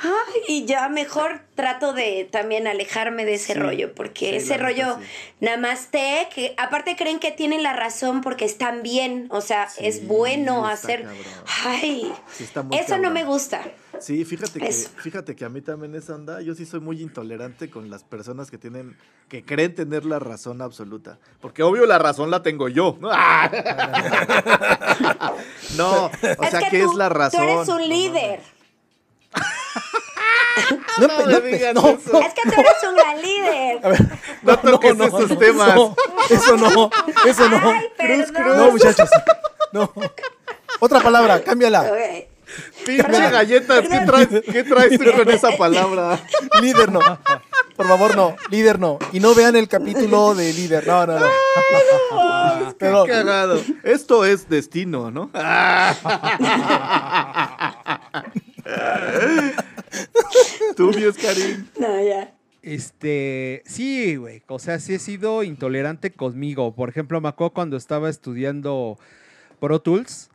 ay, 0.04 0.42
y 0.48 0.66
ya 0.66 0.90
mejor 0.90 1.42
trato 1.56 1.94
de 1.94 2.28
también 2.32 2.68
alejarme 2.68 3.24
de 3.26 3.36
ese 3.36 3.54
Sí, 3.54 3.60
rollo, 3.60 3.94
porque 3.96 4.32
sí, 4.32 4.36
ese 4.38 4.58
rollo 4.58 4.98
namaste, 5.40 6.28
que 6.34 6.54
aparte 6.58 6.96
creen 6.96 7.20
que 7.20 7.32
tienen 7.32 7.64
la 7.64 7.74
razón 7.74 8.22
porque 8.22 8.46
están 8.46 8.84
bien, 8.84 9.28
o 9.30 9.42
sea, 9.42 9.70
Sí, 9.70 9.86
es 9.86 10.08
bueno 10.08 10.70
está 10.70 10.74
hacer, 10.74 11.02
cabrón. 11.04 11.18
ay, 11.66 12.14
Sí, 12.32 12.44
está 12.44 12.64
muy 12.64 12.78
eso 12.78 12.98
no 12.98 13.12
me 13.12 13.24
gusta. 13.24 13.62
Sí, 14.00 14.26
fíjate 14.26 14.60
que, 14.60 14.68
Eso. 14.68 14.90
fíjate 14.98 15.36
que 15.36 15.44
a 15.44 15.50
mí 15.50 15.62
también 15.62 15.96
esa 15.96 16.14
onda, 16.14 16.40
yo 16.42 16.54
sí 16.54 16.68
soy 16.68 16.80
muy 16.80 17.02
intolerante 17.02 17.68
con 17.72 17.90
las 17.90 18.04
personas 18.04 18.52
que 18.52 18.60
tienen, 18.60 18.96
que 19.28 19.44
creen 19.44 19.74
tener 19.74 20.06
la 20.06 20.20
razón 20.20 20.62
absoluta. 20.62 21.18
Porque 21.42 21.64
obvio 21.64 21.84
la 21.88 21.98
razón 21.98 22.30
la 22.30 22.44
tengo 22.44 22.70
yo. 22.70 22.96
¿no? 23.00 23.10
¡Ah! 23.12 23.50
No, 25.76 26.06
o 26.06 26.50
sea, 26.50 26.70
¿qué 26.70 26.80
tú, 26.80 26.92
es 26.92 26.98
la 26.98 27.10
razón? 27.10 27.46
Tú 27.46 27.52
eres 27.52 27.68
un 27.68 27.78
No 27.78 27.88
líder. 27.88 28.40
No, 31.00 31.08
No 31.08 31.26
no 31.28 31.40
digas 31.42 31.74
no, 31.76 31.90
eso. 31.90 32.12
no. 32.12 32.22
Es 32.22 32.34
que 32.34 32.42
tú 32.50 32.60
eres 32.60 32.84
un 32.90 32.96
gran 32.96 33.22
líder. 33.22 33.86
A 33.86 33.90
ver, 33.90 34.00
No 34.42 34.58
toques 34.60 35.00
esos 35.00 35.38
temas. 35.40 35.76
no, 35.76 35.96
eso 36.30 36.58
no, 36.58 36.90
eso 37.26 37.50
no. 37.50 37.70
Ay. 37.70 38.26
No, 38.58 38.72
muchachos. 38.72 39.10
No. 39.72 39.94
Otra 40.80 41.00
palabra, 41.02 41.42
cámbiala. 41.44 41.84
Ok. 41.84 42.28
Pinche 42.86 43.30
galletas, 43.30 43.82
¿qué 43.88 44.00
traes, 44.00 44.28
¿qué 44.52 44.64
traes 44.64 44.98
tú 45.00 45.12
con 45.12 45.30
esa 45.30 45.52
palabra? 45.58 46.20
Líder 46.62 46.92
no. 46.92 47.00
Por 47.78 47.88
favor, 47.88 48.16
no. 48.16 48.36
Líder 48.50 48.80
no. 48.80 48.98
Y 49.14 49.20
no 49.20 49.36
vean 49.36 49.56
el 49.56 49.68
capítulo 49.68 50.34
de 50.34 50.52
líder. 50.52 50.88
No, 50.88 51.06
no, 51.06 51.20
no. 51.20 51.28
Pero, 52.80 53.06
Qué 53.06 53.12
cagado. 53.12 53.62
Esto 53.84 54.26
es 54.26 54.50
destino, 54.50 55.12
¿no? 55.12 55.30
Tú, 60.76 60.92
mi 60.92 61.04
Oscarín. 61.06 61.70
No, 61.80 62.04
ya. 62.04 62.34
Este, 62.64 63.62
sí, 63.66 64.16
güey. 64.16 64.42
O 64.48 64.58
sea, 64.60 64.80
sí 64.80 64.96
he 64.96 65.00
sido 65.00 65.44
intolerante 65.44 66.12
conmigo. 66.12 66.74
Por 66.74 66.90
ejemplo, 66.90 67.22
me 67.22 67.30
acuerdo 67.30 67.54
cuando 67.54 67.78
estaba 67.78 68.10
estudiando 68.10 68.98
Pro 69.60 69.80
Tools. 69.80 70.30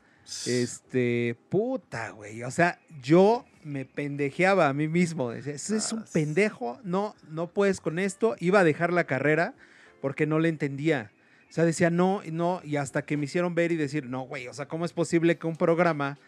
Este, 0.47 1.37
puta, 1.49 2.11
güey. 2.11 2.45
O 2.45 2.51
sea, 2.51 2.79
yo 3.03 3.45
me 3.65 3.85
pendejeaba 3.85 4.69
a 4.69 4.73
mí 4.73 4.89
mismo. 4.89 5.31
Decía, 5.31 5.55
"Ese 5.55 5.77
es 5.77 5.93
un 5.93 6.01
Ah, 6.01 6.07
pendejo. 6.13 6.81
No, 6.85 7.15
no 7.31 7.49
puedes 7.49 7.81
con 7.81 7.99
esto. 7.99 8.37
Iba 8.41 8.61
a 8.61 8.65
dejar 8.65 8.93
la 8.93 9.05
carrera 9.05 9.55
porque 10.01 10.27
no 10.27 10.39
le 10.39 10.49
entendía. 10.49 11.11
O 11.49 11.53
sea, 11.53 11.65
decía 11.65 11.91
no, 11.91 12.23
no. 12.31 12.61
Y 12.65 12.77
hasta 12.77 13.03
que 13.03 13.17
me 13.17 13.25
hicieron 13.25 13.55
ver 13.55 13.73
y 13.73 13.77
decir, 13.77 14.07
no, 14.07 14.23
güey. 14.23 14.49
O 14.49 14.55
sea, 14.55 14.67
¿cómo 14.67 14.85
es 14.85 14.93
posible 14.93 15.37
que 15.37 15.47
un 15.47 15.57
programa, 15.57 16.19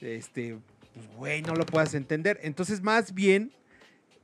este, 0.00 0.58
pues, 0.94 1.06
güey, 1.16 1.42
no 1.42 1.54
lo 1.54 1.64
puedas 1.64 1.94
entender? 1.94 2.38
Entonces, 2.42 2.82
más 2.82 3.14
bien, 3.14 3.52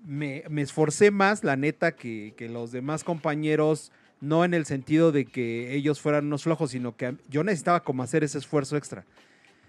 me, 0.04 0.42
me 0.50 0.62
esforcé 0.62 1.10
más, 1.10 1.44
la 1.44 1.56
neta, 1.56 1.92
que, 1.92 2.34
que 2.36 2.48
los 2.48 2.72
demás 2.72 3.04
compañeros, 3.04 3.92
no 4.20 4.44
en 4.44 4.52
el 4.54 4.66
sentido 4.66 5.12
de 5.12 5.24
que 5.26 5.74
ellos 5.74 6.00
fueran 6.00 6.26
unos 6.26 6.42
flojos, 6.44 6.72
sino 6.72 6.96
que 6.96 7.16
yo 7.28 7.44
necesitaba 7.44 7.82
como 7.84 8.02
hacer 8.02 8.24
ese 8.24 8.38
esfuerzo 8.38 8.76
extra. 8.76 9.04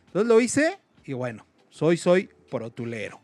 Entonces 0.08 0.28
lo 0.28 0.42
hice 0.42 0.80
y 1.06 1.14
bueno, 1.14 1.46
soy, 1.70 1.98
soy 1.98 2.30
protulero. 2.58 3.20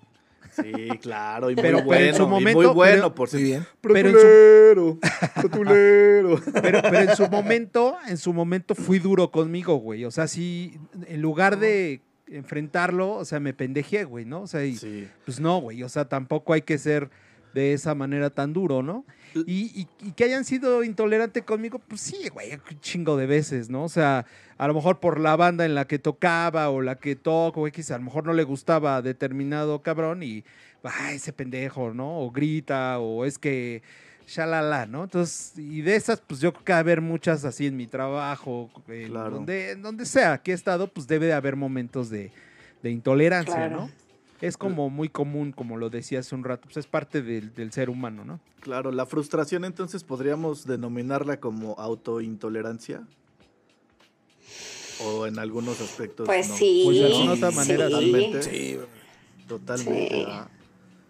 Sí, 0.52 0.90
claro, 1.00 1.52
y 1.52 1.56
muy 1.56 1.62
Pero- 1.62 1.78
pero 1.78 1.86
bueno, 1.88 2.06
en 2.06 2.16
su 2.16 2.24
y 2.24 2.26
muy 2.26 2.40
momento- 2.40 2.74
bueno, 2.74 2.96
pero- 2.96 3.16
por 3.16 3.30
si- 3.30 3.44
bien. 3.44 3.66
Pero 3.82 4.00
en 4.00 4.06
su- 4.16 4.20
Protulero, 4.20 5.00
protulero. 5.36 6.42
Pero, 6.62 6.82
pero 6.82 7.00
en 7.00 7.16
su 7.16 7.30
momento, 7.30 7.98
en 8.08 8.18
su 8.18 8.34
momento 8.34 8.76
fui 8.76 9.00
duro 9.00 9.32
conmigo, 9.32 9.76
güey. 9.76 10.06
O 10.06 10.12
sea, 10.12 10.28
sí, 10.28 10.78
en 11.08 11.22
lugar 11.22 11.60
de 11.60 12.02
enfrentarlo, 12.28 13.12
o 13.14 13.26
sea, 13.26 13.40
me 13.40 13.54
pendejé, 13.54 14.04
güey, 14.04 14.26
¿no? 14.26 14.42
O 14.42 14.48
sea, 14.48 14.66
y, 14.66 14.76
Sí. 14.76 15.08
Pues 15.26 15.40
no, 15.40 15.60
güey. 15.62 15.84
O 15.84 15.90
sea, 15.90 16.06
tampoco 16.10 16.54
hay 16.54 16.62
que 16.64 16.78
ser 16.78 17.10
de 17.54 17.74
esa 17.74 17.96
manera 17.96 18.30
tan 18.30 18.52
duro, 18.54 18.84
¿no? 18.84 19.06
Y, 19.34 19.82
y- 19.82 19.88
y 20.08 20.12
que 20.14 20.24
hayan 20.24 20.44
sido 20.46 20.84
intolerante 20.84 21.44
conmigo, 21.44 21.80
pues 21.80 22.02
sí, 22.02 22.30
güey, 22.30 22.54
un 22.54 22.80
chingo 22.82 23.16
de 23.18 23.26
veces, 23.28 23.70
¿no? 23.70 23.84
O 23.84 23.90
sea, 23.90 24.26
a 24.58 24.68
lo 24.68 24.74
mejor 24.74 25.00
por 25.00 25.20
la 25.20 25.36
banda 25.36 25.66
en 25.66 25.76
la 25.76 25.86
que 25.88 26.00
tocaba 26.00 26.70
o 26.70 26.82
la 26.82 26.96
que 26.96 27.16
toco, 27.16 27.62
güey, 27.62 27.72
quizá 27.72 27.96
a 27.96 28.00
lo 28.00 28.06
mejor 28.06 28.26
no 28.26 28.34
le 28.34 28.44
gustaba 28.44 28.96
a 28.98 29.02
determinado 29.02 29.82
cabrón 29.82 30.24
y, 30.24 30.44
ay, 30.84 31.16
ese 31.18 31.32
pendejo, 31.34 31.94
¿no? 31.94 32.20
O 32.22 32.32
grita, 32.32 33.00
o 33.00 33.26
es 33.26 33.38
que, 33.38 33.82
shalala, 34.28 34.86
¿no? 34.86 35.06
Entonces, 35.06 35.54
y 35.58 35.82
de 35.82 35.96
esas, 35.96 36.22
pues 36.22 36.40
yo 36.40 36.52
creo 36.54 36.64
que 36.66 36.72
va 36.74 36.78
a 36.78 36.82
haber 36.82 37.02
muchas 37.02 37.46
así 37.46 37.66
en 37.66 37.76
mi 37.78 37.88
trabajo, 37.88 38.70
en 38.88 39.08
Claro. 39.10 39.32
donde, 39.32 39.72
en 39.72 39.82
donde 39.82 40.06
sea 40.06 40.38
que 40.38 40.52
he 40.52 40.54
estado, 40.54 40.88
pues 40.92 41.08
debe 41.08 41.26
de 41.26 41.34
haber 41.34 41.56
momentos 41.56 42.10
de, 42.12 42.32
de 42.84 42.92
intolerancia, 42.92 43.56
Claro. 43.56 43.78
¿no? 43.78 43.92
Es 44.42 44.56
como 44.58 44.90
muy 44.90 45.10
común, 45.10 45.52
como 45.52 45.78
lo 45.78 45.90
decía 45.90 46.20
hace 46.20 46.34
un 46.36 46.44
rato, 46.44 46.64
pues 46.66 46.78
es 46.78 46.88
parte 46.88 47.22
del, 47.22 47.54
del 47.54 47.72
ser 47.74 47.90
humano, 47.90 48.24
¿no? 48.24 48.40
Claro, 48.62 48.92
la 48.92 49.06
frustración 49.06 49.66
entonces 49.66 50.04
podríamos 50.04 50.66
denominarla 50.66 51.40
como 51.40 51.74
autointolerancia. 51.78 53.04
O 55.06 55.26
en 55.28 55.40
algunos 55.40 55.80
aspectos. 55.82 56.26
Pues 56.26 56.50
no. 56.50 56.56
sí. 56.58 56.82
Pues 56.86 56.98
de 57.00 57.06
alguna 57.06 57.34
otra 57.34 57.52
manera, 57.52 57.86
sí. 57.88 57.92
totalmente. 57.94 58.44
Sí. 58.44 58.80
Totalmente. 59.48 60.18
Y, 60.22 60.28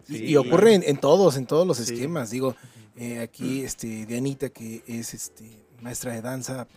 Sí, 0.06 0.24
y 0.26 0.36
ocurre 0.38 0.74
en, 0.74 0.84
en 0.84 0.98
todos, 0.98 1.38
en 1.38 1.46
todos 1.46 1.68
los 1.68 1.78
Sí. 1.78 1.94
esquemas. 1.94 2.32
Digo, 2.32 2.56
eh, 2.96 3.20
aquí 3.20 3.62
este, 3.62 4.08
Dianita, 4.08 4.50
que 4.50 4.82
es 4.88 5.14
este, 5.14 5.46
maestra 5.82 6.14
de 6.14 6.22
danza, 6.24 6.68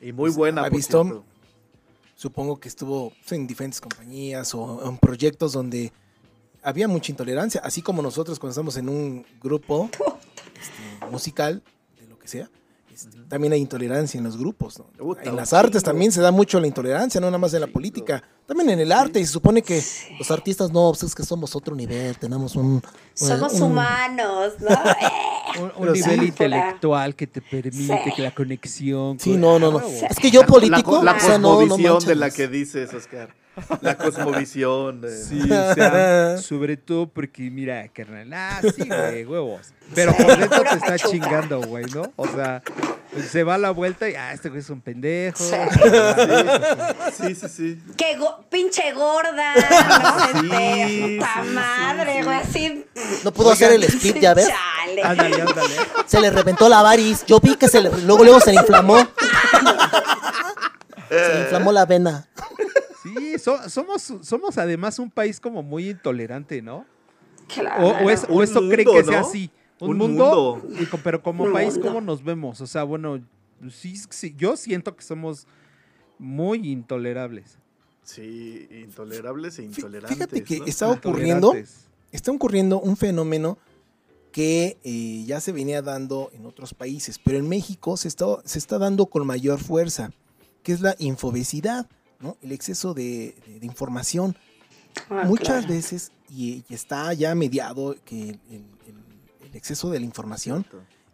eh, 0.00 0.08
Y 0.08 0.12
muy 0.12 0.24
Pues, 0.28 0.36
buena. 0.36 0.62
¿ha 0.64 0.68
visto? 0.68 1.24
Supongo 2.14 2.58
que 2.58 2.68
estuvo 2.68 3.10
pues, 3.20 3.32
en 3.32 3.46
diferentes 3.46 3.80
compañías 3.80 4.54
o 4.54 4.88
en 4.88 4.98
proyectos 4.98 5.52
donde 5.52 5.92
había 6.62 6.88
mucha 6.88 7.12
intolerancia, 7.12 7.60
así 7.64 7.82
como 7.82 8.00
nosotros 8.02 8.38
cuando 8.38 8.52
estamos 8.52 8.76
en 8.76 8.88
un 8.88 9.26
grupo 9.42 9.90
este, 10.60 11.10
musical, 11.10 11.62
de 12.00 12.06
lo 12.06 12.18
que 12.18 12.26
sea, 12.28 12.48
este, 12.92 13.18
también 13.28 13.52
hay 13.52 13.60
intolerancia 13.60 14.16
en 14.18 14.24
los 14.24 14.36
grupos. 14.38 14.78
¿no? 14.78 15.16
En 15.22 15.36
las 15.36 15.52
artes 15.52 15.82
chingo. 15.82 15.90
también 15.92 16.12
se 16.12 16.20
da 16.20 16.30
mucho 16.30 16.60
la 16.60 16.66
intolerancia, 16.66 17.20
no 17.20 17.26
nada 17.26 17.38
más 17.38 17.52
en 17.54 17.60
la 17.60 17.66
política, 17.66 18.22
también 18.46 18.70
en 18.70 18.80
el 18.80 18.92
arte, 18.92 19.20
y 19.20 19.26
se 19.26 19.32
supone 19.32 19.62
que 19.62 19.82
los 20.18 20.30
artistas 20.30 20.70
no, 20.70 20.90
pues 20.92 21.02
es 21.02 21.14
que 21.14 21.24
somos 21.24 21.54
otro 21.56 21.74
nivel, 21.74 22.16
tenemos 22.18 22.54
un... 22.56 22.80
Somos 23.14 23.54
un- 23.54 23.62
humanos, 23.72 24.52
¿no? 24.60 24.68
Un, 25.58 25.64
un 25.64 25.70
Pero 25.80 25.94
sí. 25.94 26.02
nivel 26.02 26.22
intelectual 26.24 27.14
que 27.14 27.26
te 27.26 27.40
permite 27.40 28.00
Sí. 28.04 28.12
que 28.16 28.22
la 28.22 28.30
conexión. 28.32 29.18
Sí, 29.20 29.32
con- 29.32 29.40
no, 29.40 29.58
no, 29.58 29.70
no. 29.72 29.80
Es 29.80 30.18
que 30.18 30.30
yo 30.30 30.40
La, 30.42 30.46
político, 30.46 31.02
la 31.02 31.12
o 31.12 31.20
sea, 31.20 31.38
no, 31.38 31.60
no 31.60 31.68
cosmovisión 31.68 31.98
de 32.06 32.14
la 32.16 32.30
que 32.30 32.48
dices, 32.48 32.92
Oscar. 32.94 33.28
La 33.80 33.96
cosmovisión. 33.96 35.00
de- 35.00 35.16
Sí, 35.24 35.40
o 35.50 35.74
sea, 35.74 36.38
sobre 36.38 36.76
todo 36.76 37.06
porque, 37.08 37.50
mira, 37.50 37.86
carnal, 37.88 38.32
ah, 38.32 38.60
sí, 38.74 38.88
güey, 38.88 39.24
huevos. 39.24 39.68
Pero 39.94 40.14
por 40.16 40.38
dentro 40.38 40.62
te 40.62 40.74
está 40.76 40.98
chingando, 40.98 41.60
güey, 41.60 41.84
¿no? 41.94 42.10
O 42.16 42.26
sea, 42.26 42.62
se 43.30 43.44
va 43.44 43.54
a 43.56 43.58
la 43.58 43.70
vuelta 43.70 44.08
y, 44.08 44.14
ah, 44.14 44.32
este 44.32 44.48
güey 44.48 44.60
es 44.60 44.70
un 44.70 44.80
pendejo. 44.80 45.36
Sí. 45.44 45.54
Sí, 47.16 47.34
sí, 47.34 47.48
sí. 47.48 47.82
Qué 47.96 48.16
go- 48.16 48.44
pinche 48.50 48.92
gorda, 48.92 49.54
¿no? 50.32 50.40
Sí, 50.40 51.16
puta 51.18 51.42
madre, 51.52 52.16
sí. 52.18 52.22
güey, 52.24 52.36
así. 52.38 52.86
No 53.24 53.32
pudo 53.32 53.50
hacer 53.52 53.72
el 53.72 53.84
split, 53.84 54.18
ya 54.18 54.32
ves. 54.34 54.48
Chale. 54.48 55.02
Ándale, 55.02 55.42
ándale. 55.42 55.74
Se 56.06 56.20
le 56.20 56.30
reventó 56.30 56.68
la 56.68 56.82
varis. 56.82 57.24
Yo 57.26 57.38
vi 57.40 57.54
que 57.56 57.68
se 57.68 57.80
le, 57.82 57.90
luego, 58.02 58.24
luego 58.24 58.40
se 58.40 58.52
le 58.52 58.60
inflamó. 58.60 58.96
Se 61.08 61.28
le 61.34 61.40
inflamó 61.42 61.72
la 61.72 61.84
vena. 61.86 62.26
Sí, 63.16 63.38
so- 63.38 63.68
somos, 63.68 64.12
somos 64.22 64.58
además 64.58 64.98
un 64.98 65.10
país 65.10 65.40
como 65.40 65.62
muy 65.62 65.90
intolerante, 65.90 66.62
¿no? 66.62 66.84
Claro. 67.52 67.86
O, 67.86 68.04
o 68.06 68.10
es, 68.10 68.26
o 68.28 68.42
eso 68.42 68.60
mundo, 68.62 68.76
que 68.76 69.04
sea 69.04 69.20
así. 69.20 69.50
Un, 69.80 69.90
Un 69.90 69.96
mundo, 69.98 70.60
mundo. 70.62 70.82
y 70.82 70.86
co- 70.86 70.98
pero 71.02 71.22
como 71.22 71.44
Un 71.44 71.52
país, 71.52 71.74
mundo. 71.74 71.88
¿cómo 71.88 72.00
nos 72.00 72.22
vemos? 72.24 72.60
O 72.60 72.66
sea, 72.66 72.84
bueno, 72.84 73.20
sí, 73.70 73.96
sí, 74.10 74.34
yo 74.38 74.56
siento 74.56 74.94
que 74.96 75.02
somos 75.02 75.46
muy 76.18 76.70
intolerables. 76.70 77.58
Sí, 78.02 78.66
intolerables 78.70 79.58
e 79.58 79.64
intolerantes. 79.64 80.16
Fíjate 80.16 80.44
que 80.44 80.58
¿no? 80.60 80.66
está 80.66 80.90
ocurriendo, 80.90 81.54
está 82.12 82.30
ocurriendo 82.32 82.80
un 82.80 82.96
fenómeno 82.96 83.58
que 84.30 84.78
eh, 84.84 85.24
ya 85.26 85.40
se 85.40 85.52
venía 85.52 85.80
dando 85.80 86.30
en 86.34 86.44
otros 86.46 86.74
países, 86.74 87.18
pero 87.22 87.38
en 87.38 87.48
México 87.48 87.96
se 87.96 88.08
está, 88.08 88.26
se 88.44 88.58
está 88.58 88.78
dando 88.78 89.06
con 89.06 89.26
mayor 89.26 89.58
fuerza, 89.58 90.10
que 90.62 90.72
es 90.72 90.80
la 90.80 90.96
infobesidad, 90.98 91.86
¿no? 92.20 92.36
el 92.42 92.52
exceso 92.52 92.94
de, 92.94 93.34
de- 93.46 93.60
de 93.60 93.66
información. 93.66 94.36
Ah, 95.10 95.24
Muchas 95.26 95.64
claro. 95.64 95.68
veces, 95.74 96.12
y, 96.30 96.64
y 96.68 96.74
está 96.74 97.12
ya 97.14 97.34
mediado 97.34 97.96
que 98.04 98.30
el, 98.30 98.40
el- 98.50 99.46
el 99.48 99.54
exceso 99.56 99.90
de 99.90 99.98
la 100.00 100.04
información 100.06 100.66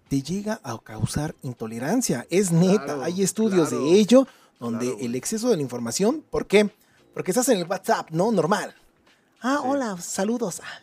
te 0.08 0.22
llega 0.22 0.60
a 0.64 0.78
causar 0.78 1.34
intolerancia. 1.42 2.26
Es 2.30 2.50
neta, 2.52 2.84
Claro, 2.84 3.02
hay 3.04 3.22
estudios 3.22 3.68
claro, 3.68 3.84
de 3.84 3.92
ello 3.98 4.26
donde 4.58 4.96
el 5.00 5.14
exceso 5.14 5.48
de 5.50 5.56
la 5.56 5.62
información, 5.62 6.24
¿por 6.30 6.46
qué? 6.46 6.70
Porque 7.14 7.30
estás 7.30 7.48
en 7.48 7.58
el 7.58 7.64
WhatsApp, 7.66 8.10
¿no? 8.10 8.30
Normal. 8.32 8.74
Ah, 9.42 9.58
Sí. 9.62 9.68
hola, 9.68 9.96
saludos. 10.00 10.60
Ah, 10.64 10.80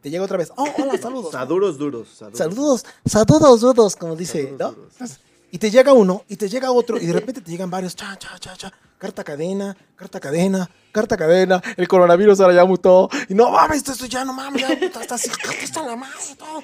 Te 0.00 0.10
llega 0.10 0.22
otra 0.24 0.38
vez. 0.38 0.50
Oh, 0.56 0.66
hola, 0.78 0.96
saludos. 1.02 1.32
Saduros 1.32 1.76
duros. 1.76 2.08
Saduros. 2.08 2.38
Saludos, 2.38 2.86
saludos, 3.04 3.60
dudos, 3.60 3.96
como 3.96 4.14
dice, 4.16 4.44
Saludos 4.44 4.58
¿no? 4.60 4.72
duros. 4.72 5.18
Y 5.50 5.58
te 5.58 5.70
llega 5.70 5.92
uno, 5.92 6.24
y 6.28 6.36
te 6.36 6.48
llega 6.48 6.70
otro, 6.70 6.98
y 7.00 7.06
de 7.06 7.12
repente 7.20 7.40
te 7.40 7.50
llegan 7.50 7.70
varios, 7.70 7.96
cha, 7.96 8.16
cha, 8.18 8.38
cha, 8.38 8.56
cha, 8.56 8.72
carta 8.98 9.24
cadena, 9.24 9.76
carta 9.96 10.20
cadena, 10.20 10.68
carta 10.92 11.16
cadena, 11.16 11.62
el 11.76 11.88
coronavirus 11.88 12.40
ahora 12.40 12.54
ya 12.54 12.64
mutó, 12.64 13.08
y 13.28 13.34
no 13.34 13.50
mames, 13.50 13.78
esto, 13.78 13.92
esto 13.92 14.06
ya 14.06 14.24
no 14.24 14.32
mames, 14.34 14.62
ya 14.62 14.78
puta, 14.78 15.00
está 15.00 15.14
así, 15.14 15.30
está 15.62 15.82
la 15.84 15.96
madre, 15.96 16.14
todo. 16.38 16.62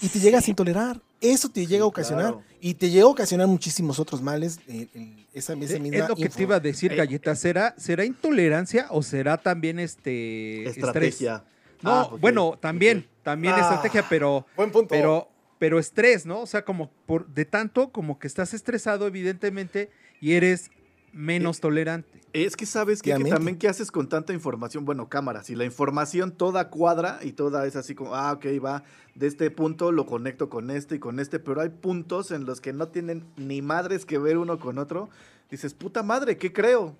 Y 0.00 0.08
te 0.08 0.18
llegas 0.18 0.46
a 0.46 0.50
intolerar, 0.50 1.00
eso 1.20 1.48
te 1.48 1.66
llega 1.66 1.84
a 1.84 1.86
ocasionar, 1.86 2.32
claro. 2.32 2.42
y 2.60 2.74
te 2.74 2.90
llega 2.90 3.04
a 3.04 3.08
ocasionar 3.08 3.46
muchísimos 3.46 3.98
otros 4.00 4.22
males, 4.22 4.58
eh, 4.66 4.88
el- 4.94 5.26
esa, 5.34 5.54
esa 5.54 5.74
Es 5.74 5.80
misma 5.80 6.08
lo 6.08 6.16
que 6.16 6.22
info. 6.22 6.36
te 6.36 6.42
iba 6.42 6.56
a 6.56 6.60
decir, 6.60 6.92
Eh, 6.92 6.96
Galleta. 6.96 7.34
¿Será, 7.34 7.74
¿Será 7.78 8.04
intolerancia 8.04 8.86
o 8.90 9.02
será 9.02 9.36
también 9.38 9.78
este 9.78 10.64
estrés? 10.68 10.76
Estrategia. 10.84 11.44
No, 11.82 11.90
Ah, 11.90 12.08
bueno, 12.20 12.58
también, 12.60 13.08
también 13.22 13.54
Ah, 13.56 13.60
estrategia, 13.60 14.04
pero, 14.08 14.46
Buen 14.56 14.70
punto. 14.70 14.88
pero, 14.90 15.28
pero 15.62 15.78
estrés, 15.78 16.26
¿no? 16.26 16.40
O 16.40 16.46
sea, 16.48 16.64
como 16.64 16.90
por 17.06 17.28
de 17.28 17.44
tanto 17.44 17.92
como 17.92 18.18
que 18.18 18.26
estás 18.26 18.52
estresado, 18.52 19.06
evidentemente, 19.06 19.90
y 20.20 20.32
eres 20.32 20.72
menos 21.12 21.60
tolerante. 21.60 22.20
Es 22.32 22.56
que 22.56 22.66
sabes 22.66 23.00
que, 23.00 23.12
también 23.12 23.56
qué 23.58 23.68
haces 23.68 23.92
con 23.92 24.08
tanta 24.08 24.32
información, 24.32 24.84
bueno, 24.84 25.08
cámara, 25.08 25.44
si 25.44 25.54
la 25.54 25.64
información 25.64 26.32
toda 26.32 26.68
cuadra 26.68 27.20
y 27.22 27.34
toda 27.34 27.64
es 27.64 27.76
así 27.76 27.94
como, 27.94 28.12
ah, 28.16 28.32
ok, 28.32 28.44
va, 28.60 28.82
de 29.14 29.28
este 29.28 29.52
punto 29.52 29.92
lo 29.92 30.04
conecto 30.04 30.48
con 30.48 30.68
este 30.68 30.96
y 30.96 30.98
con 30.98 31.20
este, 31.20 31.38
pero 31.38 31.60
hay 31.60 31.68
puntos 31.68 32.32
en 32.32 32.44
los 32.44 32.60
que 32.60 32.72
no 32.72 32.88
tienen 32.88 33.24
ni 33.36 33.62
madres 33.62 34.04
que 34.04 34.18
ver 34.18 34.38
uno 34.38 34.58
con 34.58 34.78
otro, 34.78 35.10
dices, 35.48 35.74
puta 35.74 36.02
madre, 36.02 36.38
¿qué 36.38 36.52
creo? 36.52 36.96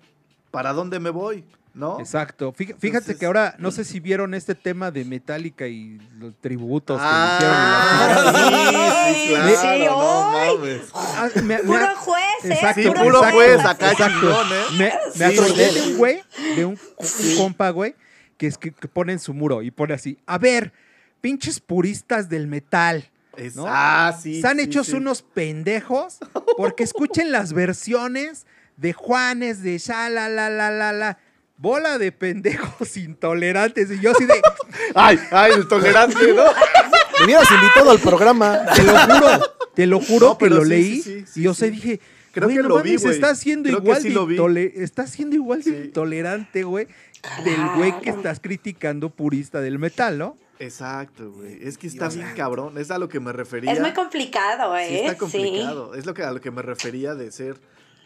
¿Para 0.51 0.71
dónde 0.71 1.01
me 1.01 1.09
voy? 1.09 1.43
¿No? 1.73 1.99
Exacto. 1.99 2.51
Fí- 2.53 2.67
Fíjate 2.67 2.85
Entonces- 2.87 3.17
que 3.17 3.25
ahora, 3.25 3.55
no 3.57 3.71
sé 3.71 3.83
si 3.83 3.99
vieron 3.99 4.35
este 4.35 4.53
tema 4.53 4.91
de 4.91 5.05
Metallica 5.05 5.65
y 5.67 5.97
los 6.19 6.35
tributos 6.39 6.99
Ah, 7.01 7.37
que 7.39 7.45
hicieron. 7.45 9.15
sí, 9.15 9.25
sí, 9.25 9.33
claro, 9.33 9.57
Sí, 9.57 9.85
no 9.85 10.29
¡ay! 10.37 10.57
mames. 10.57 10.81
Ah, 10.93 11.29
me- 11.35 11.41
me- 11.41 11.57
Puro 11.63 11.95
juez, 11.95 12.23
¿eh? 12.43 12.53
Exacto, 12.53 12.81
Sí, 12.81 12.87
puro 12.89 13.05
exacto, 13.17 13.35
juez, 13.35 13.59
acá 13.65 13.91
exacto. 13.91 14.19
chingón, 14.19 14.47
¿eh? 14.53 14.63
Me, 14.77 14.93
me 15.25 15.31
Sí, 15.31 15.39
acordé 15.39 15.71
de 15.71 15.81
un 15.81 15.97
güey, 15.97 16.23
de 16.55 16.65
un, 16.65 16.79
un 16.97 17.37
compa, 17.37 17.69
güey, 17.71 17.95
que, 18.37 18.45
es 18.47 18.57
que, 18.59 18.71
que 18.71 18.87
pone 18.87 19.13
en 19.13 19.19
su 19.19 19.33
muro 19.33 19.61
y 19.63 19.71
pone 19.71 19.95
así, 19.95 20.17
a 20.27 20.37
ver, 20.37 20.73
pinches 21.21 21.59
puristas 21.59 22.29
del 22.29 22.45
metal, 22.47 23.09
Es- 23.35 23.55
¿no? 23.55 23.65
Ah, 23.67 24.15
sí. 24.21 24.43
Sí, 24.43 24.47
hechos 24.59 24.87
sí. 24.87 24.93
unos 24.93 25.23
pendejos 25.23 26.19
porque 26.55 26.83
escuchen 26.83 27.31
las 27.31 27.51
versiones 27.53 28.45
de 28.77 28.93
Juanes, 28.93 29.63
de 29.63 29.77
ya, 29.79 30.07
la, 30.09 30.29
la, 30.29 30.51
la, 30.51 30.69
la, 30.69 30.93
la. 30.93 31.17
Bola 31.57 31.97
de 31.97 32.11
pendejos 32.11 32.97
intolerantes. 32.97 33.89
Y 33.91 33.99
yo 33.99 34.11
así 34.11 34.25
de, 34.25 34.41
Ay, 34.95 35.19
ay, 35.31 35.51
el 35.53 35.67
tolerante, 35.67 36.33
¿no? 36.33 36.43
Me 37.19 37.25
hubieras 37.25 37.49
invitado 37.51 37.91
al 37.91 37.99
programa. 37.99 38.65
te 38.75 38.83
lo 38.83 38.97
juro, 38.97 39.39
te 39.75 39.87
lo 39.87 39.99
juro 40.01 40.27
No, 40.29 40.37
que 40.37 40.49
lo 40.49 40.63
sí, 40.63 40.69
leí. 40.69 40.95
sí, 40.95 41.01
sí, 41.01 41.25
sí, 41.27 41.39
y 41.39 41.43
yo 41.43 41.53
sí. 41.53 41.59
sé, 41.61 41.71
dije, 41.71 41.99
Creo 42.33 42.49
que 42.49 42.55
no 42.55 42.69
lo 42.69 42.81
vi, 42.81 42.97
mames, 42.97 43.05
está 43.05 43.33
que 43.35 43.83
igual 43.83 44.01
sí 44.01 44.09
de 44.09 44.15
lo 44.15 44.25
vi. 44.25 44.35
intole- 44.35 44.71
está 44.77 45.05
siendo 45.05 45.35
igual 45.35 45.61
de 45.61 45.85
intolerante, 45.85 46.63
güey, 46.63 46.87
del 47.45 47.61
güey 47.77 47.99
que 48.01 48.09
estás 48.09 48.39
criticando 48.39 49.11
purista 49.11 49.61
del 49.61 49.77
metal, 49.77 50.17
¿no? 50.17 50.35
Exacto, 50.57 51.31
güey. 51.31 51.59
Es 51.61 51.77
que 51.77 51.85
está 51.85 52.09
bien 52.09 52.27
cabrón. 52.35 52.77
Es 52.79 52.89
a 52.89 52.97
lo 52.97 53.07
que 53.07 53.19
me 53.19 53.31
refería. 53.33 53.71
Es 53.71 53.79
muy 53.79 53.93
complicado, 53.93 54.75
¿eh? 54.75 54.87
Sí, 54.89 54.95
está 54.95 55.11
Sí. 55.13 55.17
complicado. 55.19 55.93
Es 55.93 56.05
lo 56.07 56.13
que, 56.15 56.23
a 56.23 56.31
lo 56.31 56.41
que 56.41 56.49
me 56.49 56.63
refería 56.63 57.13
de 57.13 57.31
ser 57.31 57.57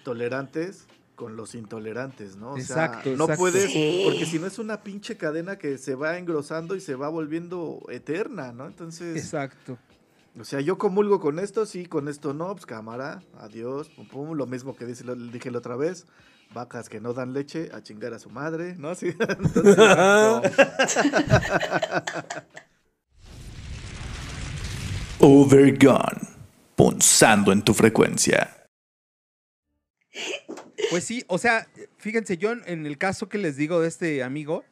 tolerantes 0.04 0.88
con 1.18 1.36
los 1.36 1.56
intolerantes, 1.56 2.38
¿no? 2.38 2.52
O 2.54 2.58
Exacto, 2.58 3.10
sea, 3.10 3.18
no 3.18 3.24
exacto. 3.26 3.42
puedes, 3.42 3.66
porque 4.06 4.26
si 4.26 4.40
no 4.40 4.48
es 4.48 4.60
una 4.60 4.84
pinche 4.84 5.18
cadena 5.18 5.58
que 5.58 5.78
se 5.78 5.96
va 5.96 6.18
engrosando 6.18 6.76
y 6.76 6.80
se 6.80 6.96
va 6.96 7.10
volviendo 7.10 7.82
eterna, 7.90 8.54
¿no? 8.54 8.68
Entonces, 8.68 9.18
Exacto. 9.18 9.78
o 10.40 10.44
sea, 10.46 10.62
yo 10.62 10.78
comulgo 10.78 11.20
con 11.20 11.40
esto, 11.40 11.66
sí, 11.66 11.88
con 11.88 12.08
esto 12.08 12.34
no, 12.34 12.54
pues 12.54 12.68
cámara, 12.68 13.24
adiós, 13.40 13.90
pum, 13.90 14.08
pum, 14.08 14.32
lo 14.38 14.46
mismo 14.46 14.76
que 14.76 14.86
dice, 14.86 15.04
lo- 15.04 15.16
dije 15.16 15.52
la 15.52 15.58
otra 15.58 15.76
vez, 15.76 16.06
vacas 16.54 16.88
que 16.88 17.02
no 17.02 17.14
dan 17.14 17.34
leche, 17.34 17.72
a 17.74 17.82
chingar 17.82 18.14
a 18.14 18.20
su 18.20 18.30
madre, 18.30 18.76
¿no? 18.78 18.94
Sí, 18.96 19.08
entonces, 19.20 19.76
no. 19.76 20.42
Overgone. 25.20 26.22
Punzando 26.76 27.52
en 27.52 27.64
tu 27.64 27.74
frecuencia. 27.74 28.57
Pues 30.90 31.04
sí, 31.04 31.24
o 31.28 31.38
sea, 31.38 31.68
fíjense, 31.98 32.38
yo 32.38 32.52
en- 32.52 32.86
el 32.86 32.98
caso 32.98 33.30
que 33.30 33.38
les 33.38 33.56
digo 33.58 33.82
de 33.82 33.88
este 33.88 34.24
amigo, 34.24 34.64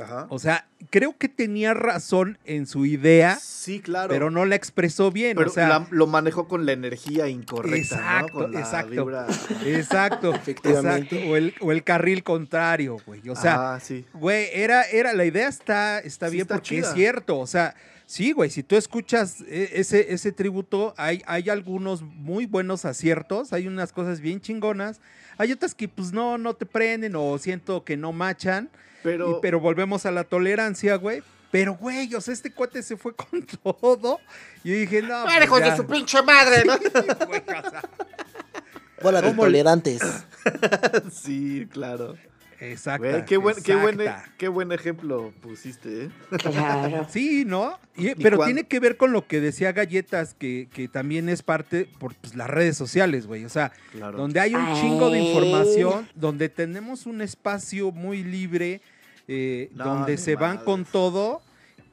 Ajá. 0.00 0.26
o 0.28 0.38
sea, 0.38 0.68
creo 0.90 1.16
que 1.16 1.28
tenía 1.28 1.72
razón 1.72 2.38
en 2.44 2.66
su 2.66 2.84
idea, 2.84 3.38
Sí, 3.40 3.80
claro. 3.80 4.08
pero 4.10 4.30
no 4.30 4.44
la 4.44 4.54
expresó 4.54 5.10
bien, 5.10 5.36
Pero 5.36 5.50
o 5.50 5.52
sea, 5.52 5.68
la- 5.68 5.86
lo 5.90 6.06
manejó 6.06 6.46
con 6.48 6.66
la 6.66 6.72
energía 6.72 7.28
incorrecta, 7.28 7.78
Exacto, 7.96 8.26
¿no? 8.26 8.42
Con 8.44 8.52
la 8.52 8.60
exacto. 8.60 8.90
vibra. 8.90 9.26
exacto, 9.64 10.32
o 11.30 11.36
el, 11.36 11.54
o 11.60 11.72
el 11.72 11.82
carril 11.82 12.22
contrario, 12.22 12.98
güey, 13.06 13.26
o 13.28 13.36
sea, 13.36 13.74
ah, 13.74 13.80
sí. 13.80 14.04
güey, 14.12 14.48
era, 14.52 14.82
era, 14.84 15.12
la 15.14 15.24
idea 15.24 15.48
está, 15.48 15.98
está 16.00 16.26
Sí, 16.28 16.32
bien 16.34 16.42
está 16.42 16.56
porque 16.56 16.68
chida. 16.68 16.88
es 16.88 16.94
cierto, 16.94 17.38
o 17.38 17.46
sea, 17.46 17.74
sí, 18.06 18.32
güey, 18.32 18.50
si 18.50 18.62
tú 18.62 18.76
escuchas 18.76 19.40
e- 19.48 19.70
ese, 19.74 20.12
ese 20.14 20.32
tributo, 20.32 20.94
hay, 20.96 21.22
hay 21.26 21.50
algunos 21.50 22.02
muy 22.02 22.46
buenos 22.46 22.84
aciertos, 22.84 23.52
hay 23.52 23.66
unas 23.66 23.92
cosas 23.92 24.20
bien 24.20 24.40
chingonas, 24.40 25.00
hay 25.38 25.52
otras 25.52 25.74
que 25.74 25.88
pues 25.88 26.12
no, 26.12 26.38
no 26.38 26.54
te 26.54 26.64
prenden 26.66 27.14
o 27.16 27.36
siento 27.38 27.84
que 27.84 27.96
no 27.96 28.12
machan, 28.12 28.70
Pero, 29.02 29.32
y- 29.32 29.34
pero 29.42 29.60
volvemos 29.60 30.06
a 30.06 30.10
la 30.10 30.24
tolerancia, 30.24 30.96
güey. 30.96 31.22
Pero, 31.52 31.74
güey, 31.76 32.12
o 32.14 32.20
sea, 32.20 32.34
este 32.34 32.50
cuate 32.52 32.82
se 32.82 32.96
fue 32.96 33.14
con 33.14 33.46
todo. 33.62 34.18
Y 34.64 34.70
yo 34.70 34.76
dije, 34.76 35.00
no. 35.02 35.22
pues, 35.24 35.44
hijos 35.44 35.60
de 35.60 35.76
su 35.76 35.86
pinche 35.86 36.20
madre, 36.22 36.64
¿no? 36.64 36.76
Güey, 37.26 37.40
o 37.40 37.70
sea, 37.70 37.82
Bola 39.02 39.20
de 39.22 39.28
¿Cómo 39.28 39.46
le- 39.46 39.58
intolerantes. 39.58 40.02
sí, 41.12 41.66
claro. 41.70 42.16
Exacto. 42.60 43.06
Qué, 43.26 43.36
buen, 43.36 43.56
qué, 43.62 43.74
buen, 43.76 44.00
exacta. 44.00 44.32
qué 44.38 44.48
buen 44.48 44.72
ejemplo 44.72 45.32
pusiste, 45.42 46.04
¿eh? 46.04 46.10
Claro. 46.38 47.06
Sí, 47.10 47.44
¿no? 47.46 47.78
Y- 47.96 48.14
pero 48.14 48.36
cuándo? 48.38 48.54
tiene 48.54 48.68
que 48.68 48.80
ver 48.80 48.96
con 48.96 49.12
lo 49.12 49.26
que 49.26 49.40
decía 49.40 49.72
Galletas, 49.72 50.34
que, 50.34 50.68
que 50.72 50.88
también 50.88 51.28
es 51.28 51.42
parte 51.42 51.88
por 51.98 52.14
pues, 52.14 52.34
las 52.34 52.48
redes 52.48 52.76
sociales, 52.76 53.26
güey. 53.26 53.44
O 53.44 53.48
sea, 53.48 53.72
Claro. 53.92 54.16
donde 54.18 54.40
hay 54.40 54.54
un 54.54 54.74
chingo 54.74 55.10
de 55.10 55.20
información, 55.20 56.08
donde 56.14 56.48
tenemos 56.48 57.06
un 57.06 57.20
espacio 57.20 57.92
muy 57.92 58.24
libre, 58.24 58.80
eh, 59.28 59.70
No, 59.74 59.84
donde 59.84 60.16
se 60.18 60.36
van 60.36 60.58
con 60.58 60.84
todo. 60.84 61.42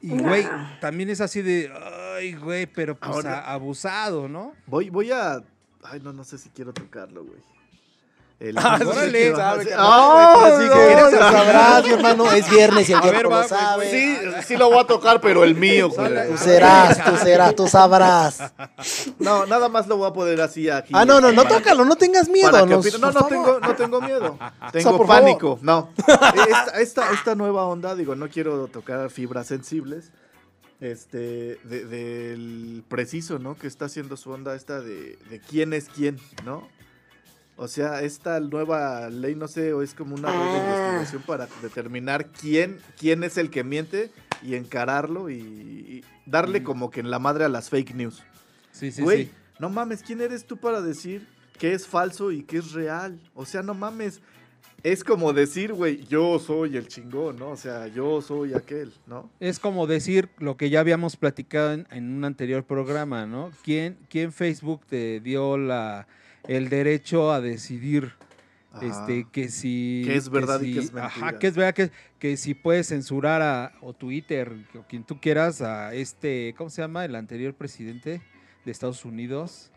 Y, 0.00 0.08
No. 0.08 0.24
güey, 0.24 0.46
también 0.80 1.08
es 1.10 1.20
así 1.20 1.40
de, 1.42 1.70
ay, 2.16 2.34
güey, 2.34 2.66
pero 2.66 2.94
pues 2.94 3.10
Ahora- 3.10 3.40
a- 3.40 3.52
abusado, 3.54 4.28
¿no? 4.28 4.52
Voy, 4.66 4.90
voy 4.90 5.10
a. 5.10 5.42
Ay, 5.82 6.00
no, 6.02 6.12
no 6.12 6.24
sé 6.24 6.36
si 6.38 6.48
quiero 6.50 6.72
tocarlo, 6.72 7.24
güey. 7.24 7.40
El 8.40 8.58
Ah, 8.58 8.78
órale, 8.84 9.32
a 9.32 9.36
sabe, 9.36 9.60
hacer. 9.62 9.68
carnal. 9.74 9.86
¡Ah, 9.88 10.44
Así 10.46 10.68
que 10.68 10.94
no, 10.96 11.10
no! 11.10 11.18
sabrás, 11.18 11.84
mi 11.84 11.90
hermano, 11.92 12.32
es 12.32 12.50
viernes 12.50 12.88
y 12.90 12.92
el 12.92 13.00
cuerpo 13.00 13.30
lo 13.30 13.48
sabe. 13.48 13.90
Sí, 13.90 14.18
sí 14.46 14.56
lo 14.56 14.68
voy 14.68 14.80
a 14.80 14.84
tocar, 14.84 15.20
pero 15.20 15.44
el 15.44 15.54
mío. 15.54 15.88
Tú 15.88 16.36
serás, 16.36 17.02
tú 17.04 17.16
serás, 17.16 17.54
tú 17.54 17.68
sabrás. 17.68 18.52
No, 19.18 19.46
nada 19.46 19.68
más 19.68 19.86
lo 19.86 19.96
voy 19.96 20.08
a 20.10 20.12
poder 20.12 20.40
así 20.40 20.68
aquí. 20.68 20.92
Ah, 20.94 21.04
no, 21.04 21.20
no, 21.20 21.30
no 21.32 21.44
para- 21.44 21.56
tócalo, 21.56 21.84
no 21.84 21.96
tengas 21.96 22.28
miedo. 22.28 22.66
nos- 22.66 22.98
No, 23.00 23.12
no 23.12 23.24
tengo, 23.26 23.60
no 23.60 23.74
tengo 23.76 24.00
miedo. 24.00 24.38
Tengo 24.72 24.96
por 24.98 25.06
pánico. 25.06 25.58
No. 25.62 25.90
Esta, 26.06 26.80
esta, 26.80 27.12
esta 27.12 27.34
nueva 27.36 27.64
onda, 27.66 27.94
digo, 27.94 28.14
no 28.16 28.28
quiero 28.28 28.66
tocar 28.66 29.08
fibras 29.10 29.46
sensibles. 29.46 30.10
Este, 30.80 31.58
de- 31.64 31.84
del 31.86 32.84
preciso, 32.88 33.38
¿no? 33.38 33.56
Que 33.56 33.68
está 33.68 33.86
haciendo 33.86 34.16
su 34.16 34.30
onda 34.32 34.54
esta 34.54 34.80
de, 34.80 35.16
de 35.30 35.40
quién 35.40 35.72
es 35.72 35.88
quién, 35.88 36.18
¿no? 36.44 36.68
O 37.56 37.68
sea, 37.68 38.02
esta 38.02 38.40
nueva 38.40 39.08
ley, 39.10 39.34
no 39.36 39.46
sé, 39.46 39.72
o 39.72 39.82
es 39.82 39.94
como 39.94 40.14
una 40.16 40.28
red 40.30 40.38
de 40.38 40.44
Ah. 40.44 40.88
investigación 40.88 41.22
para 41.26 41.48
determinar 41.62 42.26
quién, 42.32 42.78
quién 42.98 43.22
es 43.22 43.36
el 43.38 43.48
que 43.50 43.62
miente 43.62 44.10
y 44.42 44.54
encararlo 44.56 45.30
y, 45.30 45.34
y 45.36 46.04
darle 46.26 46.60
Mm. 46.60 46.64
como 46.64 46.90
que 46.90 47.00
en 47.00 47.10
la 47.10 47.18
madre 47.20 47.44
a 47.44 47.48
las 47.48 47.70
fake 47.70 47.94
news. 47.94 48.22
Sí, 48.72 48.90
sí, 48.90 49.02
Güey, 49.02 49.26
sí. 49.26 49.30
no 49.60 49.70
mames, 49.70 50.02
¿quién 50.02 50.20
eres 50.20 50.44
tú 50.46 50.56
para 50.56 50.80
decir 50.82 51.26
qué 51.58 51.72
es 51.74 51.86
falso 51.86 52.32
y 52.32 52.42
qué 52.42 52.58
es 52.58 52.72
real? 52.72 53.20
O 53.34 53.44
sea, 53.46 53.62
no 53.62 53.74
mames. 53.74 54.20
es 54.82 55.02
como 55.02 55.32
decir, 55.32 55.72
güey, 55.72 56.04
yo 56.08 56.38
soy 56.38 56.76
el 56.76 56.88
chingón, 56.88 57.38
¿no? 57.38 57.50
O 57.50 57.56
sea, 57.56 57.86
yo 57.86 58.20
soy 58.20 58.52
aquel, 58.52 58.92
¿no? 59.06 59.30
Es 59.40 59.58
como 59.58 59.86
decir 59.86 60.28
lo 60.38 60.58
que 60.58 60.68
ya 60.68 60.80
habíamos 60.80 61.16
platicado 61.16 61.72
en, 61.72 61.86
en 61.90 62.14
un 62.14 62.22
anterior 62.24 62.64
programa, 62.64 63.24
¿no? 63.24 63.50
¿Quién, 63.62 63.96
quién 64.10 64.30
Facebook 64.30 64.82
te 64.86 65.20
dio 65.20 65.56
la, 65.56 66.06
el 66.48 66.68
derecho 66.68 67.32
a 67.32 67.40
decidir 67.40 68.12
Ajá. 68.72 68.86
este 68.86 69.26
que 69.30 69.48
si 69.48 70.02
Que 70.04 70.16
es 70.16 70.28
verdad 70.28 70.60
y 70.60 70.66
si- 70.66 70.72
que 70.74 70.80
es 70.80 70.94
ajá 70.94 71.20
mentira. 71.20 71.38
que 71.38 71.46
es 71.46 71.54
verdad 71.56 71.74
que, 71.74 71.90
que 72.18 72.36
si 72.36 72.54
puedes 72.54 72.88
censurar 72.88 73.40
a 73.42 73.72
o 73.80 73.92
Twitter 73.92 74.52
o 74.78 74.82
quien 74.88 75.04
tú 75.04 75.20
quieras 75.20 75.60
a 75.62 75.94
este 75.94 76.54
cómo 76.56 76.70
se 76.70 76.82
llama 76.82 77.04
el 77.04 77.14
anterior 77.14 77.54
presidente 77.54 78.20
de 78.64 78.70
Estados 78.72 79.04
Unidos 79.04 79.70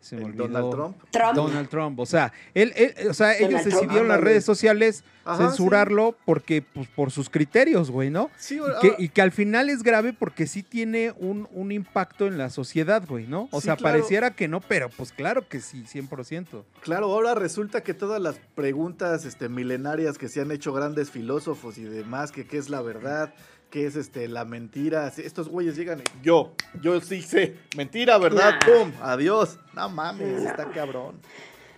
se 0.00 0.16
me 0.16 0.22
El 0.22 0.28
olvidó. 0.28 0.48
Donald 0.48 0.70
Trump. 0.70 0.96
Trump. 1.10 1.34
Donald 1.34 1.68
Trump, 1.68 2.00
o 2.00 2.06
sea, 2.06 2.32
él, 2.54 2.72
él- 2.74 2.94
o 3.10 3.14
sea, 3.14 3.36
ellos 3.36 3.50
Donald 3.50 3.62
Trump. 3.68 3.80
decidieron 3.82 4.08
las 4.08 4.20
redes 4.20 4.44
sociales 4.44 5.04
Ajá, 5.24 5.48
censurarlo 5.48 6.16
porque 6.24 6.62
pues 6.62 6.88
por 6.88 7.10
sus 7.10 7.28
criterios, 7.28 7.90
güey, 7.90 8.08
¿no? 8.10 8.30
Sí, 8.38 8.56
Y 8.58 8.80
que, 8.80 8.94
y 9.02 9.08
que 9.10 9.20
al 9.22 9.30
final 9.30 9.68
es 9.68 9.82
grave 9.82 10.14
porque 10.14 10.46
sí 10.46 10.62
tiene 10.62 11.12
un, 11.18 11.46
un 11.52 11.70
impacto 11.70 12.26
en 12.26 12.38
la 12.38 12.48
sociedad, 12.48 13.02
güey, 13.06 13.26
¿no? 13.26 13.48
O 13.52 13.60
Sí, 13.60 13.66
sea, 13.66 13.76
claro. 13.76 13.96
pareciera 13.98 14.30
que 14.30 14.48
no, 14.48 14.60
pero 14.62 14.88
pues 14.88 15.12
claro 15.12 15.46
que 15.46 15.60
sí, 15.60 15.84
100%. 15.84 16.64
Claro, 16.80 17.06
ahora 17.12 17.34
resulta 17.34 17.82
que 17.82 17.92
todas 17.92 18.20
las 18.22 18.40
preguntas 18.54 19.24
este, 19.26 19.48
milenarias 19.50 20.16
que 20.16 20.28
se 20.28 20.40
han 20.40 20.50
hecho 20.50 20.72
grandes 20.72 21.10
filósofos 21.10 21.76
y 21.76 21.84
demás, 21.84 22.32
que 22.32 22.46
qué 22.46 22.56
es 22.56 22.70
la 22.70 22.80
verdad, 22.80 23.34
qué 23.70 23.86
es 23.86 23.96
este, 23.96 24.28
la 24.28 24.44
mentira, 24.44 25.12
estos 25.16 25.48
güeyes 25.48 25.76
llegan, 25.76 26.00
y, 26.00 26.24
yo, 26.24 26.52
yo 26.82 27.00
sí 27.00 27.22
sé, 27.22 27.56
mentira, 27.76 28.18
¿verdad? 28.18 28.58
Nah. 28.60 28.66
¡Pum! 28.66 28.92
Adiós. 29.00 29.58
No 29.74 29.88
mames, 29.88 30.42
No. 30.42 30.50
está 30.50 30.70
cabrón. 30.70 31.20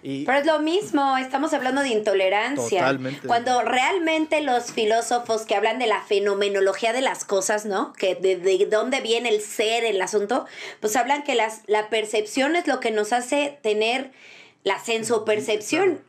Y 0.04 0.24
Pero 0.24 0.38
es 0.38 0.46
lo 0.46 0.58
mismo, 0.58 1.16
estamos 1.16 1.54
hablando 1.54 1.80
de 1.80 1.90
intolerancia. 1.90 2.80
Totalmente. 2.80 3.28
Cuando 3.28 3.62
realmente 3.62 4.40
los 4.40 4.72
filósofos 4.72 5.42
que 5.42 5.54
hablan 5.54 5.78
de 5.78 5.86
la 5.86 6.02
fenomenología 6.02 6.92
de 6.92 7.02
las 7.02 7.24
cosas, 7.24 7.66
¿no? 7.66 7.92
Que 7.92 8.16
de, 8.16 8.36
de 8.36 8.66
dónde 8.66 9.00
viene 9.00 9.28
el 9.28 9.40
ser, 9.40 9.84
el 9.84 10.02
asunto, 10.02 10.46
pues 10.80 10.96
hablan 10.96 11.22
que 11.22 11.36
las, 11.36 11.60
la 11.68 11.88
percepción 11.88 12.56
es 12.56 12.66
lo 12.66 12.80
que 12.80 12.90
nos 12.90 13.12
hace 13.12 13.60
tener 13.62 14.10
la 14.64 14.80
sensopercepción. 14.80 16.00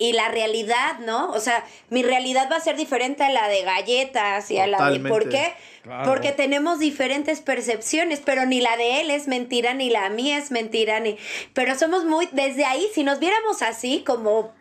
Y 0.00 0.12
la 0.12 0.28
realidad, 0.28 1.00
¿no? 1.00 1.32
O 1.32 1.40
sea, 1.40 1.64
mi 1.90 2.04
realidad 2.04 2.48
va 2.52 2.56
a 2.56 2.60
ser 2.60 2.76
diferente 2.76 3.24
a 3.24 3.30
la 3.30 3.48
de 3.48 3.62
galletas 3.62 4.48
y 4.52 4.58
a 4.58 4.68
la 4.68 4.90
de... 4.92 5.00
¿Por 5.00 5.28
qué? 5.28 5.54
Claro. 5.82 6.08
Porque 6.08 6.30
tenemos 6.30 6.78
diferentes 6.78 7.40
percepciones, 7.40 8.20
pero 8.24 8.46
ni 8.46 8.60
la 8.60 8.76
de 8.76 9.00
él 9.00 9.10
es 9.10 9.26
mentira, 9.26 9.74
ni 9.74 9.90
la 9.90 10.08
mía 10.10 10.38
es 10.38 10.52
mentira, 10.52 11.00
ni... 11.00 11.16
Pero 11.52 11.76
somos 11.76 12.04
muy... 12.04 12.28
Desde 12.30 12.64
ahí, 12.64 12.86
si 12.94 13.02
nos 13.02 13.18
viéramos 13.18 13.60
así 13.62 14.04
como 14.06 14.52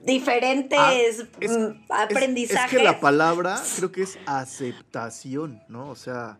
diferentes 0.00 0.78
Ah, 0.80 0.92
es- 0.94 1.20
mm, 1.22 1.24
es- 1.40 1.60
aprendizajes... 1.88 2.72
Es 2.72 2.78
que 2.78 2.84
la 2.84 2.98
palabra 2.98 3.62
creo 3.76 3.92
que 3.92 4.02
es 4.02 4.18
aceptación, 4.26 5.62
¿no? 5.68 5.88
O 5.90 5.94
sea, 5.96 6.38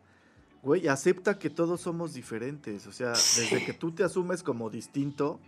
güey, 0.63 0.89
acepta 0.89 1.39
que 1.39 1.51
todos 1.51 1.81
somos 1.83 2.15
diferentes. 2.15 2.87
O 2.87 2.93
sea, 2.93 3.11
desde 3.11 3.65
que 3.65 3.73
tú 3.73 3.93
te 3.93 4.03
asumes 4.05 4.43
como 4.43 4.71
distinto, 4.71 5.39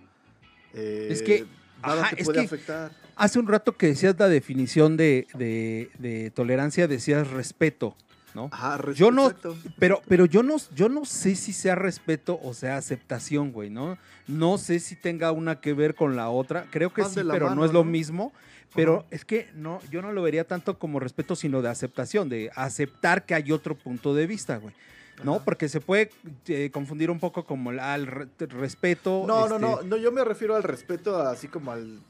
eh, 0.75 1.09
Es 1.11 1.23
que, 1.23 1.47
nada 1.87 2.03
ajá, 2.03 2.17
te 2.17 2.25
puede 2.25 2.41
afectar. 2.41 2.91
Hace 3.17 3.39
un 3.39 3.47
rato 3.47 3.77
que 3.77 3.87
decías 3.89 4.15
la 4.19 4.29
definición 4.29 4.97
de, 4.97 5.27
de- 5.35 5.91
de 5.99 6.31
tolerancia, 6.31 6.87
decías 6.87 7.29
respeto, 7.31 7.97
¿no? 8.35 8.49
Ajá, 8.53 8.77
res- 8.79 8.97
Yo 8.99 9.11
no, 9.11 9.33
pero, 9.79 10.03
pero 10.09 10.27
yo 10.27 10.43
no, 10.43 10.57
yo 10.75 10.89
no 10.89 11.05
sé 11.05 11.35
si 11.37 11.53
sea 11.53 11.75
respeto 11.75 12.39
o 12.43 12.53
sea 12.55 12.77
aceptación, 12.77 13.53
güey, 13.53 13.71
¿no? 13.71 13.97
No 14.27 14.59
sé 14.59 14.81
si 14.81 14.97
tenga 14.97 15.33
una 15.33 15.61
que 15.61 15.73
ver 15.73 15.95
con 15.95 16.17
la 16.17 16.29
otra. 16.29 16.67
Creo 16.71 16.93
que 16.93 17.05
sí, 17.05 17.21
pero 17.31 17.47
mano, 17.47 17.55
no 17.57 17.65
es 17.65 17.73
lo 17.73 17.85
¿no? 17.85 17.91
mismo. 17.91 18.33
Pero 18.75 18.99
Ajá. 18.99 19.07
es 19.13 19.25
que 19.25 19.49
no, 19.55 19.81
yo 19.91 20.03
no 20.03 20.13
lo 20.13 20.21
vería 20.21 20.45
tanto 20.45 20.79
como 20.79 21.01
respeto, 21.01 21.35
sino 21.35 21.63
de 21.63 21.71
aceptación, 21.71 22.29
de 22.29 22.51
aceptar 22.55 23.25
que 23.25 23.35
hay 23.35 23.51
otro 23.53 23.75
punto 23.75 24.15
de 24.15 24.27
vista, 24.27 24.59
güey. 24.59 24.75
¿No? 25.25 25.37
Ajá. 25.37 25.45
Porque 25.45 25.69
se 25.69 25.81
puede 25.81 26.11
eh, 26.47 26.71
confundir 26.73 27.11
un 27.11 27.19
poco 27.19 27.45
como 27.45 27.71
el 27.71 27.81
al 27.81 28.07
re- 28.07 28.29
respeto. 28.49 29.25
No, 29.27 29.49
no, 29.49 29.57
este, 29.57 29.61
no, 29.61 29.83
no, 29.83 29.97
yo 29.97 30.13
me 30.13 30.25
refiero 30.25 30.57
al 30.57 30.63
respeto 30.63 31.21
así 31.21 31.49
como 31.49 31.73
al 31.73 32.01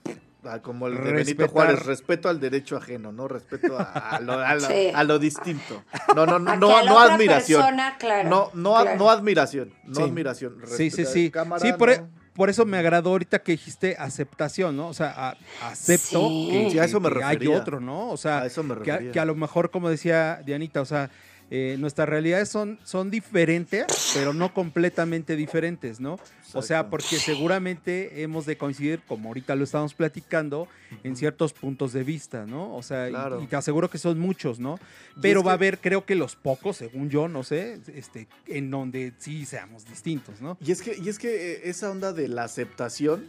como 0.63 0.87
el 0.87 0.95
de 1.03 1.13
Benito. 1.13 1.49
Juárez, 1.49 1.85
respeto 1.87 2.29
al 2.29 2.39
derecho 2.39 2.77
ajeno, 2.77 3.11
¿no? 3.11 3.27
Respeto 3.27 3.77
a, 3.77 3.83
a 3.83 4.21
lo, 4.21 4.35
a 4.35 4.55
lo- 4.55 4.61
Sí. 4.61 4.93
a 4.95 5.03
lo 5.03 5.19
distinto. 5.19 5.83
No, 6.15 6.25
no, 6.25 6.39
no, 6.39 6.55
no, 6.57 6.85
no 6.85 7.01
admiración. 7.01 7.61
persona, 7.63 7.97
claro, 7.99 8.29
no, 8.29 8.51
no, 8.55 8.77
ad- 8.77 8.83
claro. 8.83 8.99
no 8.99 9.11
admiración, 9.11 9.75
no 9.85 9.95
Sí. 9.97 10.03
admiración. 10.03 10.57
Sí, 10.67 10.91
sí, 10.93 11.05
sí. 11.05 11.31
cámara, 11.33 11.61
sí, 11.61 11.73
por, 11.73 11.91
e- 11.91 11.99
no. 11.99 12.09
por 12.35 12.49
eso 12.49 12.65
me 12.65 12.79
agradó 12.79 13.11
ahorita 13.11 13.41
que 13.41 13.53
dijiste 13.53 13.97
aceptación, 13.99 14.77
¿no? 14.77 14.87
O 14.87 14.95
sea, 14.95 15.13
a- 15.17 15.37
acepto 15.69 16.29
Sí. 16.29 16.49
que, 16.53 16.71
Sí, 16.71 16.79
a 16.79 16.85
eso 16.85 17.01
me 17.01 17.11
que 17.11 17.25
hay 17.25 17.47
otro, 17.49 17.81
¿no? 17.81 18.11
O 18.11 18.17
sea, 18.17 18.43
A 18.43 18.47
eso 18.47 18.63
me 18.63 18.77
que, 18.83 19.11
que 19.13 19.19
a 19.19 19.25
lo 19.25 19.35
mejor, 19.35 19.73
como 19.73 19.91
decía 19.91 20.43
Dianita, 20.47 20.81
o 20.81 20.85
sea, 20.87 21.11
eh, 21.51 21.77
nuestras 21.79 22.09
realidades 22.09 22.49
son, 22.49 22.79
son 22.85 23.11
diferentes, 23.11 23.87
pero 24.15 24.33
no 24.33 24.53
completamente 24.53 25.37
diferentes, 25.37 26.01
¿no? 26.01 26.19
O 26.55 26.63
sea, 26.63 26.89
porque 26.91 27.17
seguramente 27.19 28.23
hemos 28.23 28.47
de 28.47 28.57
coincidir, 28.57 29.01
como 29.07 29.29
ahorita 29.29 29.55
lo 29.55 29.65
estamos 29.65 29.95
platicando, 29.95 30.69
en 31.05 31.17
ciertos 31.17 31.53
puntos 31.53 31.93
de 31.93 32.03
vista, 32.05 32.47
¿no? 32.47 32.75
O 32.75 32.83
sea, 32.83 33.09
y- 33.09 33.13
Claro. 33.13 33.41
y, 33.43 33.47
te 33.47 33.57
aseguro 33.57 33.91
que 33.91 33.99
son 33.99 34.19
muchos, 34.19 34.59
¿no? 34.59 34.79
Pero 35.21 35.43
va 35.43 35.53
a 35.53 35.55
haber, 35.55 35.79
creo 35.79 36.05
que 36.05 36.15
los 36.15 36.35
pocos, 36.37 36.77
según 36.79 37.11
yo, 37.11 37.29
no 37.29 37.43
sé, 37.43 37.79
este, 37.95 38.29
en 38.47 38.71
donde 38.71 39.13
sí 39.19 39.45
seamos 39.47 39.85
distintos, 39.87 40.41
¿no? 40.41 40.57
Y 40.65 40.73
es 40.73 40.83
que, 40.83 40.97
y 40.97 41.09
es 41.09 41.19
que 41.19 41.53
eh, 41.55 41.61
esa 41.65 41.91
onda 41.91 42.13
de 42.13 42.29
la 42.29 42.45
aceptación 42.45 43.29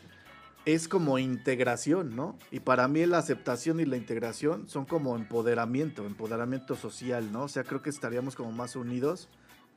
es 0.68 0.88
como 0.90 1.18
integración, 1.18 2.16
¿no? 2.16 2.38
Y 2.52 2.60
para 2.60 2.88
mí 2.90 3.06
la 3.06 3.20
aceptación 3.20 3.80
y 3.80 3.86
la 3.86 3.96
integración 3.98 4.68
son 4.68 4.86
como 4.86 5.16
empoderamiento, 5.16 6.06
empoderamiento 6.06 6.76
social, 6.76 7.32
¿no? 7.32 7.44
O 7.44 7.48
sea, 7.48 7.64
creo 7.64 7.82
que 7.82 7.90
estaríamos 7.90 8.36
como 8.36 8.52
más 8.52 8.76
unidos 8.76 9.30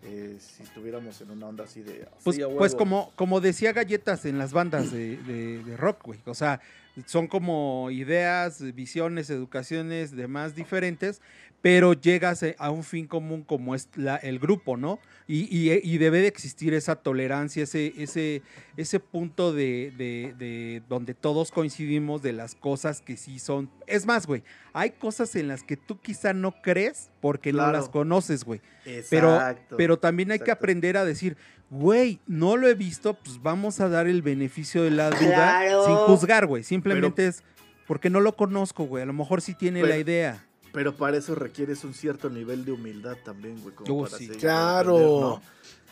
eh, 0.03 0.39
si 0.41 0.63
estuviéramos 0.63 1.21
en 1.21 1.31
una 1.31 1.47
onda 1.47 1.65
así 1.65 1.83
de... 1.83 2.09
Pues, 2.25 2.37
"Sí, 2.37 2.43
a 2.43 2.49
pues 2.49 2.73
huevo". 2.73 2.77
como, 2.79 3.13
como 3.17 3.41
decía 3.41 3.73
Galletas 3.73 4.25
en 4.25 4.39
las 4.39 4.53
bandas 4.53 4.91
de, 4.91 5.19
de- 5.19 5.63
de 5.63 5.77
rock, 5.77 6.03
güey. 6.07 6.19
O 6.25 6.35
sea, 6.35 6.61
son 7.07 7.29
como 7.29 7.89
ideas, 7.91 8.63
visiones, 8.75 9.29
educaciones, 9.31 10.17
demás 10.17 10.55
diferentes, 10.57 11.21
pero 11.63 11.93
llegas 11.93 12.43
eh, 12.43 12.57
a 12.59 12.71
un 12.71 12.83
fin 12.85 13.07
común 13.07 13.43
como 13.43 13.75
es 13.75 13.89
la- 13.95 14.17
el 14.17 14.39
grupo, 14.39 14.77
¿no? 14.79 14.99
Y, 15.27 15.41
y- 15.55 15.79
y 15.83 15.99
debe 15.99 16.21
de 16.21 16.27
existir 16.27 16.73
esa 16.75 16.97
tolerancia, 16.97 17.65
ese, 17.65 17.93
ese, 17.99 18.43
ese 18.79 18.99
punto 18.99 19.53
de, 19.53 19.93
de- 19.97 20.35
de 20.39 20.83
donde 20.89 21.13
todos 21.15 21.51
coincidimos 21.51 22.23
de 22.23 22.33
las 22.33 22.55
cosas 22.55 23.01
que 23.03 23.17
sí 23.17 23.39
son. 23.39 23.71
Es 23.87 24.07
más, 24.07 24.27
güey, 24.27 24.43
hay 24.73 24.91
cosas 24.93 25.37
en 25.37 25.49
las 25.49 25.63
que 25.63 25.77
tú 25.77 26.01
quizá 26.01 26.33
no 26.33 26.53
crees 26.63 27.11
porque 27.21 27.53
no 27.53 27.71
las 27.71 27.89
conoces, 27.91 28.45
güey. 28.45 28.61
Pero, 29.11 29.35
Exacto. 29.35 29.77
pero 29.77 29.99
también 29.99 30.31
hay 30.33 30.39
que 30.39 30.51
aprender 30.51 30.97
a 30.97 31.05
decir, 31.05 31.37
güey, 31.69 32.21
no 32.27 32.57
lo 32.57 32.69
he 32.69 32.75
visto, 32.75 33.15
pues 33.15 33.41
vamos 33.43 33.81
a 33.81 33.89
dar 33.89 34.07
el 34.09 34.23
beneficio 34.23 34.83
de 34.83 34.91
la 34.91 35.11
duda 35.11 35.19
Claro. 35.61 35.85
sin 35.87 35.95
juzgar, 35.95 36.47
güey. 36.47 36.63
Simplemente 36.65 37.27
es 37.27 37.45
porque 37.87 38.09
no 38.09 38.21
lo 38.21 38.35
conozco, 38.35 38.85
güey. 38.85 39.03
A 39.03 39.07
lo 39.07 39.13
mejor 39.13 39.43
sí 39.43 39.55
tiene 39.55 39.81
Pero- 39.83 39.93
la 39.93 39.99
idea. 39.99 40.47
Pero 40.73 40.95
para 40.97 41.17
eso 41.17 41.35
requieres 41.35 41.85
un 41.85 41.95
cierto 41.95 42.31
nivel 42.31 42.65
de 42.65 42.73
humildad 42.73 43.17
también, 43.25 43.61
güey. 43.61 43.75
como 43.75 43.93
Uh, 43.93 44.03
para 44.05 44.17
sí. 44.19 44.27
seguir 44.27 44.41
Claro. 44.41 44.95
aprender, 44.97 45.21
¿no? 45.21 45.43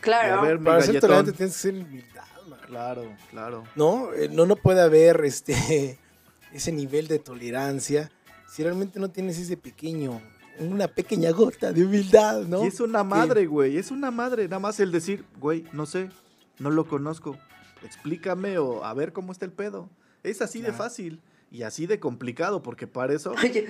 Claro. 0.00 0.42
Ver, 0.42 0.60
Para 0.62 0.82
ser 0.82 1.00
tolerante 1.00 1.32
tienes 1.32 1.54
que 1.54 1.60
ser 1.60 1.74
humildad, 1.74 2.24
man. 2.48 2.60
Claro, 2.66 3.16
claro. 3.30 3.64
¿no? 3.74 4.12
Eh, 4.14 4.28
no, 4.30 4.46
no 4.46 4.54
puede 4.56 4.80
haber 4.80 5.24
este, 5.24 5.98
ese 6.52 6.70
nivel 6.72 7.08
de 7.08 7.18
tolerancia 7.18 8.10
si 8.48 8.62
realmente 8.62 8.98
no 9.00 9.10
tienes 9.10 9.38
ese 9.38 9.56
pequeño, 9.56 10.20
una 10.58 10.88
pequeña 10.88 11.30
gota 11.32 11.72
de 11.72 11.84
humildad, 11.84 12.42
¿no? 12.42 12.64
Y 12.64 12.68
es 12.68 12.80
una 12.80 13.04
madre, 13.04 13.46
güey. 13.46 13.76
Es 13.76 13.90
una 13.90 14.10
madre. 14.10 14.44
Nada 14.44 14.58
más 14.58 14.80
el 14.80 14.90
decir, 14.90 15.24
güey, 15.38 15.64
no 15.72 15.84
sé, 15.84 16.08
no 16.58 16.70
lo 16.70 16.86
conozco. 16.88 17.36
Explícame 17.84 18.58
o 18.58 18.84
a 18.84 18.94
ver 18.94 19.12
cómo 19.12 19.32
está 19.32 19.44
el 19.44 19.52
pedo. 19.52 19.90
Es 20.22 20.40
así 20.42 20.60
de 20.62 20.72
fácil 20.72 21.20
y 21.50 21.62
así 21.62 21.86
de 21.86 22.00
complicado, 22.00 22.62
porque 22.62 22.86
para 22.86 23.14
eso. 23.14 23.32
Oye. 23.42 23.68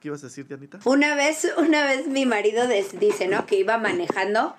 ¿Qué 0.00 0.08
ibas 0.08 0.22
a 0.22 0.26
decir, 0.26 0.46
Dianita? 0.46 0.78
Una 0.84 1.14
vez, 1.14 1.50
una 1.56 1.84
vez 1.86 2.06
mi 2.06 2.26
marido 2.26 2.66
dice, 2.66 3.28
¿no? 3.28 3.46
Que 3.46 3.56
iba 3.56 3.78
manejando 3.78 4.54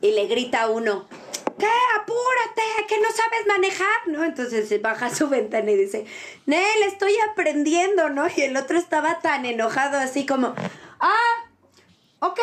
y 0.00 0.10
le 0.12 0.26
grita 0.26 0.62
a 0.62 0.70
uno, 0.70 1.08
¿qué? 1.58 1.66
Apúrate, 1.98 2.62
que 2.86 3.00
no 3.00 3.08
sabes 3.10 3.46
manejar, 3.46 4.08
¿no? 4.08 4.24
Entonces 4.24 4.82
baja 4.82 5.14
su 5.14 5.28
ventana 5.30 5.70
y 5.70 5.76
dice, 5.76 6.04
Nel, 6.46 6.82
estoy 6.86 7.14
aprendiendo, 7.30 8.10
¿no? 8.10 8.26
Y 8.36 8.42
el 8.42 8.56
otro 8.56 8.78
estaba 8.78 9.20
tan 9.20 9.46
enojado 9.46 9.96
así 9.96 10.26
como, 10.26 10.54
ah, 11.00 11.43
ok. 12.26 12.40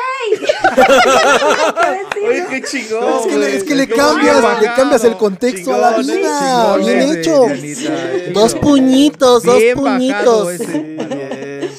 Oye, 2.27 2.45
qué 2.49 2.61
chingón. 2.63 3.03
Es 3.19 3.25
que, 3.27 3.37
le, 3.37 3.55
es 3.57 3.63
que 3.63 3.75
le 3.75 3.87
Qué 3.87 3.95
cambias, 3.95 4.61
le 4.61 4.73
cambias 4.73 5.03
el 5.03 5.17
contexto 5.17 5.73
a 5.73 5.77
la 5.77 5.97
vida. 5.97 6.75
chingones 6.77 6.85
Bien 6.85 7.17
hecho. 7.19 7.45
Dianita, 7.47 7.81
Sí. 7.81 8.31
Dos 8.33 8.55
puñitos, 8.55 9.43
dos 9.43 9.57
Bien 9.57 9.77
puñitos. 9.77 10.49
ese. 10.51 10.65
Sí, 10.65 10.79
bien. 10.79 11.71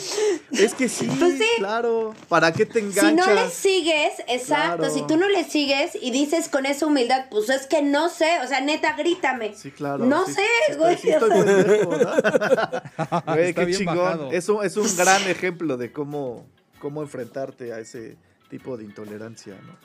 Es 0.52 0.74
que 0.74 0.88
sí, 0.88 1.06
Pues 1.18 1.38
sí. 1.38 1.44
claro. 1.58 2.14
¿Para 2.28 2.52
qué 2.52 2.66
te 2.66 2.78
enganchas? 2.80 3.08
Si 3.08 3.14
no 3.14 3.26
le 3.34 3.48
sigues, 3.50 4.12
exacto, 4.28 4.78
Claro. 4.78 4.94
si 4.94 5.02
tú 5.06 5.16
no 5.16 5.26
le 5.28 5.44
sigues 5.44 5.96
y 6.00 6.10
dices 6.10 6.48
con 6.50 6.66
esa 6.66 6.86
humildad, 6.86 7.24
pues 7.30 7.48
es 7.48 7.66
que 7.66 7.80
no 7.82 8.08
sé, 8.10 8.38
o 8.44 8.46
sea, 8.46 8.60
neta, 8.60 8.92
grítame. 8.96 9.54
Sí, 9.56 9.70
claro. 9.70 10.04
No 10.04 10.26
sí, 10.26 10.34
sé, 10.34 10.42
sí 10.68 10.74
güey, 10.76 10.94
Estoy, 10.94 11.10
sí 11.10 11.16
o 11.16 11.26
estoy 11.26 11.42
sea. 11.42 11.56
pendejo, 11.64 11.96
¿no? 11.96 13.22
Güey, 13.34 13.48
Está 13.48 13.60
qué 13.62 13.66
bien 13.66 13.78
chingón. 13.78 14.28
Es 14.30 14.48
un, 14.50 14.64
es 14.64 14.76
un 14.76 14.94
gran 14.96 15.22
ejemplo 15.26 15.76
de 15.78 15.90
cómo, 15.90 16.44
cómo 16.82 17.00
enfrentarte 17.00 17.72
a 17.72 17.78
ese 17.78 18.16
tipo 18.50 18.76
de 18.76 18.82
intolerancia, 18.82 19.54
¿no? 19.64 19.76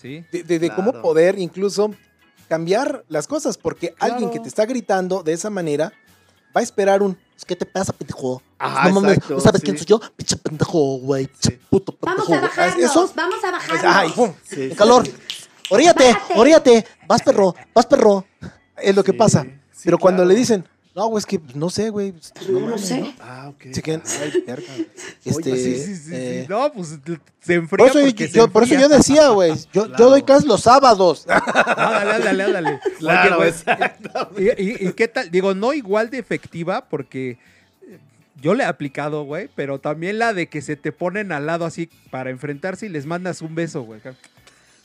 Sí. 0.00 0.24
De, 0.30 0.44
de- 0.44 0.60
de 0.60 0.70
cómo 0.70 0.92
poder 1.02 1.40
incluso 1.40 1.90
cambiar 2.48 3.04
las 3.08 3.26
cosas, 3.26 3.58
porque 3.58 3.94
alguien 3.98 4.30
que 4.30 4.38
te 4.38 4.46
está 4.48 4.64
gritando 4.64 5.24
de 5.24 5.32
esa 5.32 5.50
manera 5.50 5.92
va 6.56 6.60
a 6.60 6.62
esperar 6.62 7.02
un 7.02 7.14
"Pues, 7.14 7.44
¿qué 7.44 7.56
te 7.56 7.66
pasa, 7.66 7.92
pendejo? 7.92 8.40
Ajá, 8.58 8.88
no 8.88 9.00
mames, 9.00 9.14
exacto, 9.16 9.34
¿no 9.34 9.40
sabes 9.40 9.60
sí. 9.60 9.64
quién 9.64 9.76
soy 9.78 9.86
yo? 9.86 10.00
Pinche 10.16 10.36
pendejo, 10.36 10.98
güey. 11.00 11.26
Pinche 11.26 11.50
Sí. 11.50 11.58
puto 11.68 11.92
pendejo. 11.96 12.16
Vamos 12.16 12.28
a 12.30 12.38
güey". 12.38 12.40
bajarnos, 12.42 12.90
Eso, 12.90 13.12
vamos 13.16 13.44
a 13.44 13.50
bajarnos. 13.50 13.84
ay, 13.96 14.10
pum, 14.14 14.32
Sí, 14.44 14.70
calor. 14.76 15.02
Oríate, 15.70 16.16
oríate. 16.36 16.86
Vas, 17.08 17.22
perro, 17.22 17.54
vas, 17.74 17.86
perro. 17.86 18.24
Es 18.76 18.94
lo 18.94 19.02
que 19.02 19.12
pasa. 19.12 19.42
sí, 19.42 19.82
Pero 19.84 19.98
cuando 19.98 20.22
claro. 20.22 20.28
le 20.32 20.38
dicen, 20.38 20.64
no, 20.96 21.08
güey, 21.08 21.18
es 21.18 21.26
que 21.26 21.38
no 21.54 21.68
sé, 21.68 21.90
güey. 21.90 22.12
pues, 22.12 22.32
No, 22.48 22.60
no 22.60 22.78
sé. 22.78 23.14
Ah, 23.20 23.50
ok. 23.50 23.66
Se 23.70 23.82
quedan, 23.82 24.02
ay, 24.18 24.44
verga. 24.46 24.72
Este, 25.22 25.56
Sí, 25.56 25.76
sí, 25.76 25.96
sí, 25.96 26.10
eh, 26.14 26.40
sí. 26.42 26.46
No, 26.50 26.72
pues 26.72 26.98
se 27.40 27.54
enfría. 27.54 27.68
por 27.68 27.96
eso, 27.98 28.08
yo, 28.08 28.48
por 28.48 28.62
eso 28.62 28.74
yo 28.76 28.88
decía, 28.88 29.28
güey, 29.28 29.52
yo, 29.74 29.94
yo 29.94 30.08
doy 30.08 30.22
clases 30.22 30.46
los 30.46 30.62
sábados. 30.62 31.26
Ándale, 31.28 32.12
ándale, 32.14 32.44
ándale. 32.44 32.80
Claro, 32.98 33.40
Oye, 34.34 34.54
¿y, 34.56 34.84
y, 34.84 34.88
y 34.88 34.92
qué 34.94 35.06
tal? 35.06 35.30
Digo, 35.30 35.54
no 35.54 35.74
igual 35.74 36.08
de 36.08 36.18
efectiva, 36.18 36.88
porque 36.88 37.32
eh, 37.82 37.98
yo 38.40 38.54
le 38.54 38.64
he 38.64 38.66
aplicado, 38.66 39.24
güey, 39.24 39.50
pero 39.54 39.78
también 39.78 40.18
la 40.18 40.32
de 40.32 40.48
que 40.48 40.62
se 40.62 40.76
te 40.76 40.92
ponen 40.92 41.30
al 41.30 41.44
lado 41.44 41.66
así 41.66 41.90
para 42.10 42.30
enfrentarse 42.30 42.86
y 42.86 42.88
les 42.88 43.04
mandas 43.04 43.42
un 43.42 43.54
beso, 43.54 43.82
güey. 43.82 44.00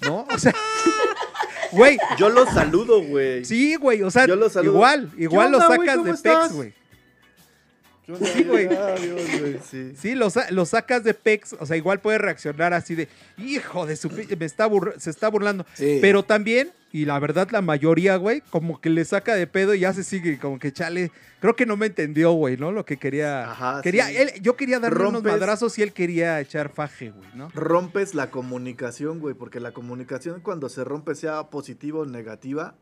¿No? 0.01 0.27
O 0.29 0.37
sea, 0.37 0.53
güey, 1.71 1.97
Yo 2.17 2.29
lo 2.29 2.45
saludo, 2.45 3.01
güey. 3.03 3.45
sí, 3.45 3.75
güey, 3.75 4.03
o 4.03 4.11
sea, 4.11 4.25
Yo 4.27 4.35
lo 4.35 4.49
saludo. 4.49 4.73
igual, 4.75 5.09
igual 5.17 5.47
¿Qué 5.47 5.51
lo 5.51 5.59
sacas 5.59 5.95
¿Cómo 5.97 6.03
de 6.05 6.13
pex, 6.17 6.53
güey. 6.53 6.73
Sí, 8.17 8.43
güey. 8.43 8.69
Sí. 9.69 9.93
Sí, 9.95 10.15
lo, 10.15 10.29
sa- 10.29 10.49
lo 10.51 10.65
sacas 10.65 11.03
de 11.03 11.13
pex, 11.13 11.53
o 11.59 11.65
sea, 11.65 11.77
igual 11.77 11.99
puede 11.99 12.17
reaccionar 12.17 12.73
así 12.73 12.95
de, 12.95 13.07
hijo 13.37 13.85
de 13.85 13.95
su, 13.95 14.09
me 14.09 14.45
está 14.45 14.69
se 14.97 15.09
está 15.09 15.27
burlando. 15.29 15.65
Sí. 15.73 15.99
Pero 16.01 16.23
también, 16.23 16.71
y 16.91 17.05
la 17.05 17.19
verdad 17.19 17.47
la 17.51 17.61
mayoría, 17.61 18.15
güey, 18.17 18.41
como 18.49 18.81
que 18.81 18.89
le 18.89 19.05
saca 19.05 19.35
de 19.35 19.47
pedo 19.47 19.73
y 19.73 19.79
ya 19.81 19.93
se 19.93 20.03
sigue, 20.03 20.37
como 20.39 20.59
que 20.59 20.71
chale, 20.73 21.11
creo 21.39 21.55
que 21.55 21.65
no 21.65 21.77
me 21.77 21.85
entendió, 21.87 22.31
güey, 22.33 22.57
¿no? 22.57 22.71
Lo 22.71 22.85
que 22.85 22.97
quería. 22.97 23.49
Ajá, 23.51 23.81
quería 23.81 24.07
sí. 24.07 24.17
él, 24.17 24.31
yo 24.41 24.55
quería 24.55 24.79
darle 24.79 25.05
unos 25.05 25.23
madrazos 25.23 25.77
y 25.79 25.83
él 25.83 25.93
quería 25.93 26.39
echar 26.41 26.69
faje, 26.69 27.11
güey, 27.11 27.29
¿no? 27.35 27.49
Rompes 27.53 28.13
la 28.15 28.29
comunicación, 28.29 29.19
güey, 29.19 29.35
porque 29.35 29.59
la 29.59 29.71
comunicación 29.71 30.41
cuando 30.41 30.67
se 30.69 30.83
rompe, 30.83 31.15
sea 31.15 31.43
positiva 31.49 31.99
o 31.99 32.05
negativa, 32.05 32.75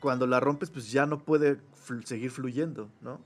cuando 0.00 0.26
la 0.26 0.40
rompes, 0.40 0.70
pues 0.70 0.90
ya 0.90 1.04
no 1.06 1.24
puede 1.24 1.56
fl- 1.86 2.04
seguir 2.04 2.30
fluyendo, 2.30 2.90
¿no? 3.02 3.20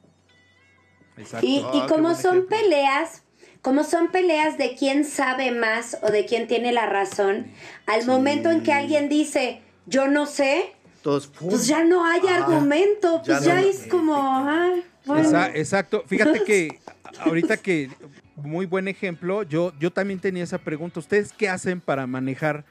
Exacto. 1.17 1.47
Y, 1.47 1.61
Ah, 1.65 1.71
y 1.85 1.89
como 1.89 2.15
son 2.15 2.37
ejemplo. 2.39 2.57
peleas, 2.57 3.23
como 3.63 3.85
son 3.85 4.09
peleas 4.11 4.59
de 4.59 4.75
quién 4.77 5.05
sabe 5.05 5.51
más 5.53 5.97
o 6.03 6.11
de 6.11 6.27
quién 6.27 6.47
tiene 6.49 6.73
la 6.73 6.87
razón, 6.87 7.47
al 7.87 8.03
Sí. 8.03 8.07
momento 8.09 8.51
en 8.51 8.63
que 8.63 8.73
alguien 8.73 9.09
dice, 9.09 9.63
yo 9.87 10.09
no 10.09 10.27
sé, 10.27 10.73
Todos, 11.03 11.27
¡pum! 11.29 11.51
pues 11.51 11.67
ya 11.67 11.85
no 11.85 12.05
hay 12.05 12.21
argumento, 12.27 13.23
Ya 13.25 13.35
pues 13.37 13.45
ya, 13.45 13.55
no- 13.61 13.67
es 13.69 13.87
como, 13.89 14.15
ah, 14.17 14.73
bueno. 15.07 15.29
Esa- 15.29 15.49
exacto. 15.55 16.03
Fíjate 16.07 16.43
que 16.45 16.81
ahorita 17.21 17.57
que 17.59 17.91
muy 18.37 18.67
buen 18.67 18.89
ejemplo, 18.89 19.43
yo, 19.45 19.73
yo 19.79 19.91
también 19.93 20.19
tenía 20.21 20.43
esa 20.45 20.59
pregunta. 20.59 21.01
¿Ustedes 21.01 21.33
qué 21.33 21.49
hacen 21.49 21.81
para 21.81 22.07
manejar 22.07 22.65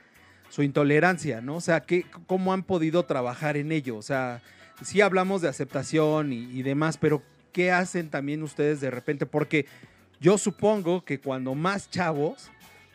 su 0.49 0.61
intolerancia, 0.63 1.41
no? 1.41 1.55
O 1.55 1.61
sea, 1.61 1.79
¿qué, 1.81 2.05
¿cómo 2.27 2.53
han 2.53 2.63
podido 2.63 3.05
trabajar 3.05 3.55
en 3.57 3.71
ello? 3.71 3.97
O 3.97 4.01
sea, 4.01 4.41
sí 4.83 4.99
hablamos 5.01 5.41
de 5.41 5.47
aceptación 5.49 6.33
y, 6.33 6.43
y 6.51 6.61
demás, 6.63 6.97
pero 6.97 7.23
¿qué 7.53 7.71
hacen 7.71 8.09
también 8.09 8.43
ustedes 8.43 8.81
de 8.81 8.91
repente? 8.91 9.25
Porque 9.25 9.65
yo 10.19 10.37
supongo 10.37 11.05
que 11.05 11.19
cuando 11.19 11.55
más 11.55 11.89
chavos, 11.89 12.49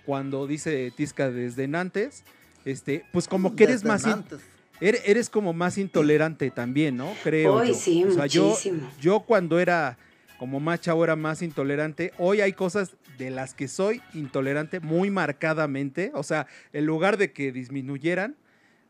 cuando 0.04 0.46
dice 0.46 0.92
Tisca 0.94 1.30
desde 1.30 1.64
antes, 1.74 2.24
este, 2.64 3.04
pues 3.12 3.28
como 3.28 3.56
que 3.56 3.64
eres 3.64 3.76
Desde 3.82 3.88
más... 3.88 4.04
in- 4.04 4.10
antes. 4.12 4.40
Eres, 4.80 5.02
eres 5.06 5.28
como 5.28 5.52
más 5.52 5.76
intolerante 5.76 6.50
también, 6.52 6.96
¿no? 6.96 7.12
Creo. 7.24 7.64
Yo. 7.64 7.74
sí, 7.74 8.04
o 8.04 8.12
sea, 8.12 8.26
yo, 8.26 8.50
muchísimo. 8.50 8.88
yo 9.00 9.20
cuando 9.20 9.58
era 9.58 9.98
como 10.38 10.60
más 10.60 10.80
chavo 10.80 11.02
era 11.02 11.16
más 11.16 11.42
intolerante. 11.42 12.12
Hoy 12.16 12.40
hay 12.42 12.52
cosas 12.52 12.92
de 13.18 13.30
las 13.30 13.54
que 13.54 13.66
soy 13.66 14.00
intolerante 14.14 14.78
muy 14.78 15.10
marcadamente. 15.10 16.12
O 16.14 16.22
sea, 16.22 16.46
en 16.72 16.86
lugar 16.86 17.16
de 17.16 17.32
que 17.32 17.50
disminuyeran, 17.50 18.36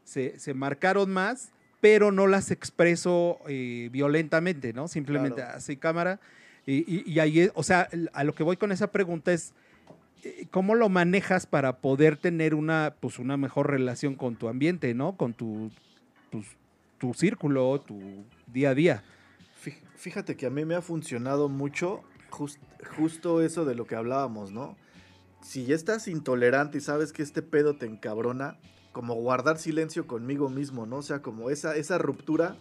se, 0.05 0.39
se 0.39 0.53
marcaron 0.53 1.11
más, 1.11 1.53
pero 1.81 2.11
no 2.13 2.27
las 2.27 2.51
expreso 2.51 3.39
eh, 3.49 3.89
violentamente, 3.93 4.73
¿no? 4.73 4.89
Simplemente 4.89 5.43
Claro. 5.43 5.57
así 5.57 5.77
cámara. 5.77 6.21
Y, 6.67 6.79
y- 6.93 7.05
y 7.07 7.19
ahí, 7.21 7.51
o 7.55 7.63
sea, 7.63 7.89
a 8.13 8.25
lo 8.25 8.35
que 8.35 8.43
voy 8.43 8.57
con 8.57 8.73
esa 8.73 8.91
pregunta 8.91 9.33
es, 9.33 9.53
eh, 10.25 10.47
¿cómo 10.51 10.75
lo 10.75 10.89
manejas 10.89 11.47
para 11.47 11.79
poder 11.79 12.17
tener 12.17 12.55
una, 12.55 12.95
pues, 13.01 13.19
una 13.19 13.37
mejor 13.37 13.71
relación 13.71 14.17
con 14.17 14.37
tu 14.37 14.49
ambiente, 14.49 14.93
¿no? 14.93 15.17
Con 15.17 15.33
tu, 15.35 15.71
pues, 16.31 16.47
tu 16.99 17.15
círculo, 17.15 17.81
tu 17.81 18.25
día 18.49 18.71
a 18.71 18.75
día. 18.75 19.03
Fí- 19.65 19.79
Fíjate 19.97 20.37
que 20.37 20.47
a 20.47 20.51
mí 20.51 20.65
me 20.65 20.75
ha 20.75 20.83
funcionado 20.83 21.49
mucho 21.49 22.03
jus- 22.31 22.59
justo 22.97 23.41
eso 23.41 23.65
de 23.65 23.75
lo 23.77 23.87
que 23.87 23.95
hablábamos, 23.95 24.51
¿no? 24.53 24.77
Si 25.41 25.65
ya 25.65 25.77
estás 25.77 26.09
intolerante 26.09 26.79
y 26.79 26.81
sabes 26.81 27.13
que 27.13 27.23
este 27.23 27.41
pedo 27.43 27.77
te 27.77 27.87
encabrona, 27.87 28.59
como 28.93 29.15
guardar 29.15 29.59
silencio 29.59 30.07
conmigo 30.07 30.49
mismo, 30.49 30.87
¿no? 30.87 30.97
O 30.97 31.03
sea, 31.03 31.21
como 31.23 31.51
esa, 31.51 31.77
esa 31.77 31.99
ruptura 31.99 32.57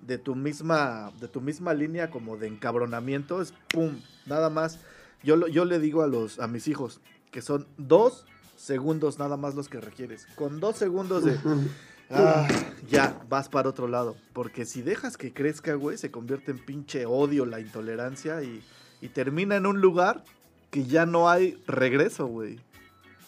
de 0.00 0.18
tu 0.18 0.34
misma 0.34 1.10
de 1.20 1.28
tu 1.28 1.40
misma 1.40 1.74
línea 1.74 2.10
como 2.10 2.36
de 2.36 2.46
encabronamiento 2.46 3.40
es 3.40 3.52
pum, 3.68 4.00
nada 4.26 4.50
más. 4.50 4.78
Yo, 5.22 5.48
yo 5.48 5.64
le 5.64 5.78
digo 5.78 6.02
a 6.02 6.06
los 6.06 6.38
a 6.38 6.46
mis 6.46 6.68
hijos 6.68 7.00
que 7.30 7.42
son 7.42 7.66
dos 7.76 8.24
segundos 8.56 9.18
nada 9.18 9.36
más 9.36 9.54
los 9.54 9.68
que 9.68 9.80
requieres. 9.80 10.26
Con 10.36 10.60
dos 10.60 10.76
segundos 10.76 11.24
de 11.24 11.38
Ah, 12.10 12.46
ya, 12.88 13.20
vas 13.28 13.48
para 13.48 13.68
otro 13.68 13.88
lado. 13.88 14.16
Porque 14.32 14.64
si 14.64 14.82
dejas 14.82 15.16
que 15.16 15.32
crezca, 15.32 15.74
güey, 15.74 15.98
se 15.98 16.10
convierte 16.10 16.52
en 16.52 16.58
pinche 16.58 17.04
odio 17.06 17.46
la 17.46 17.60
intolerancia 17.60 18.42
y, 18.42 18.62
y 19.00 19.08
termina 19.08 19.56
en 19.56 19.66
un 19.66 19.80
lugar 19.80 20.22
que 20.70 20.84
ya 20.84 21.06
no 21.06 21.28
hay 21.28 21.60
regreso, 21.66 22.26
güey. 22.26 22.60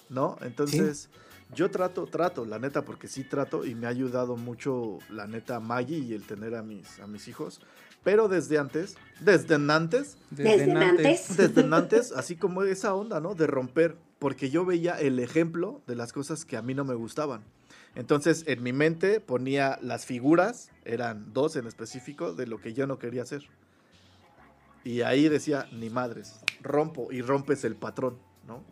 ¿No? 0.09 0.37
Entonces, 0.43 1.11
yo 1.55 1.71
trato, 1.71 2.07
trato, 2.07 2.45
la 2.45 2.59
neta, 2.59 2.85
porque 2.85 3.09
sí 3.09 3.25
trato 3.25 3.65
y 3.65 3.75
me 3.75 3.87
ha 3.87 3.91
ayudado 3.91 4.37
mucho, 4.37 4.99
la 5.11 5.27
neta, 5.27 5.61
Maggie 5.61 5.99
y 5.99 6.13
el 6.13 6.25
tener 6.25 6.55
a 6.55 6.63
mis, 6.63 7.01
a 7.01 7.07
mis 7.07 7.29
hijos. 7.29 7.61
Pero 8.05 8.29
desde 8.29 8.59
antes, 8.59 8.97
desde 9.21 9.55
antes, 9.55 10.17
Desde 10.31 10.73
antes. 10.73 11.37
desde 11.37 11.63
antes, 11.75 12.13
así 12.13 12.37
como 12.37 12.63
esa 12.63 12.95
onda, 12.95 13.21
¿no? 13.21 13.35
De 13.35 13.47
romper, 13.47 13.97
porque 14.19 14.51
yo 14.51 14.65
veía 14.65 14.99
el 15.01 15.19
ejemplo 15.19 15.83
de 15.87 15.97
las 15.97 16.13
cosas 16.13 16.45
que 16.45 16.57
a 16.57 16.63
mí 16.63 16.75
no 16.75 16.85
me 16.85 16.95
gustaban. 16.95 17.43
Entonces, 17.95 18.45
en 18.47 18.63
mi 18.63 18.73
mente 18.73 19.21
ponía 19.21 19.79
las 19.83 20.07
figuras, 20.07 20.71
eran 20.85 21.33
dos 21.33 21.57
en 21.57 21.67
específico, 21.67 22.35
de 22.35 22.47
lo 22.47 22.61
que 22.61 22.73
yo 22.73 22.87
no 22.87 22.99
quería 22.99 23.23
hacer. 23.23 23.43
Y 24.85 25.01
ahí 25.01 25.29
decía, 25.29 25.67
ni 25.73 25.91
madres, 25.91 26.41
rompo 26.63 27.09
y 27.11 27.23
rompes 27.23 27.65
el 27.65 27.75
patrón, 27.75 28.19
¿no? 28.47 28.63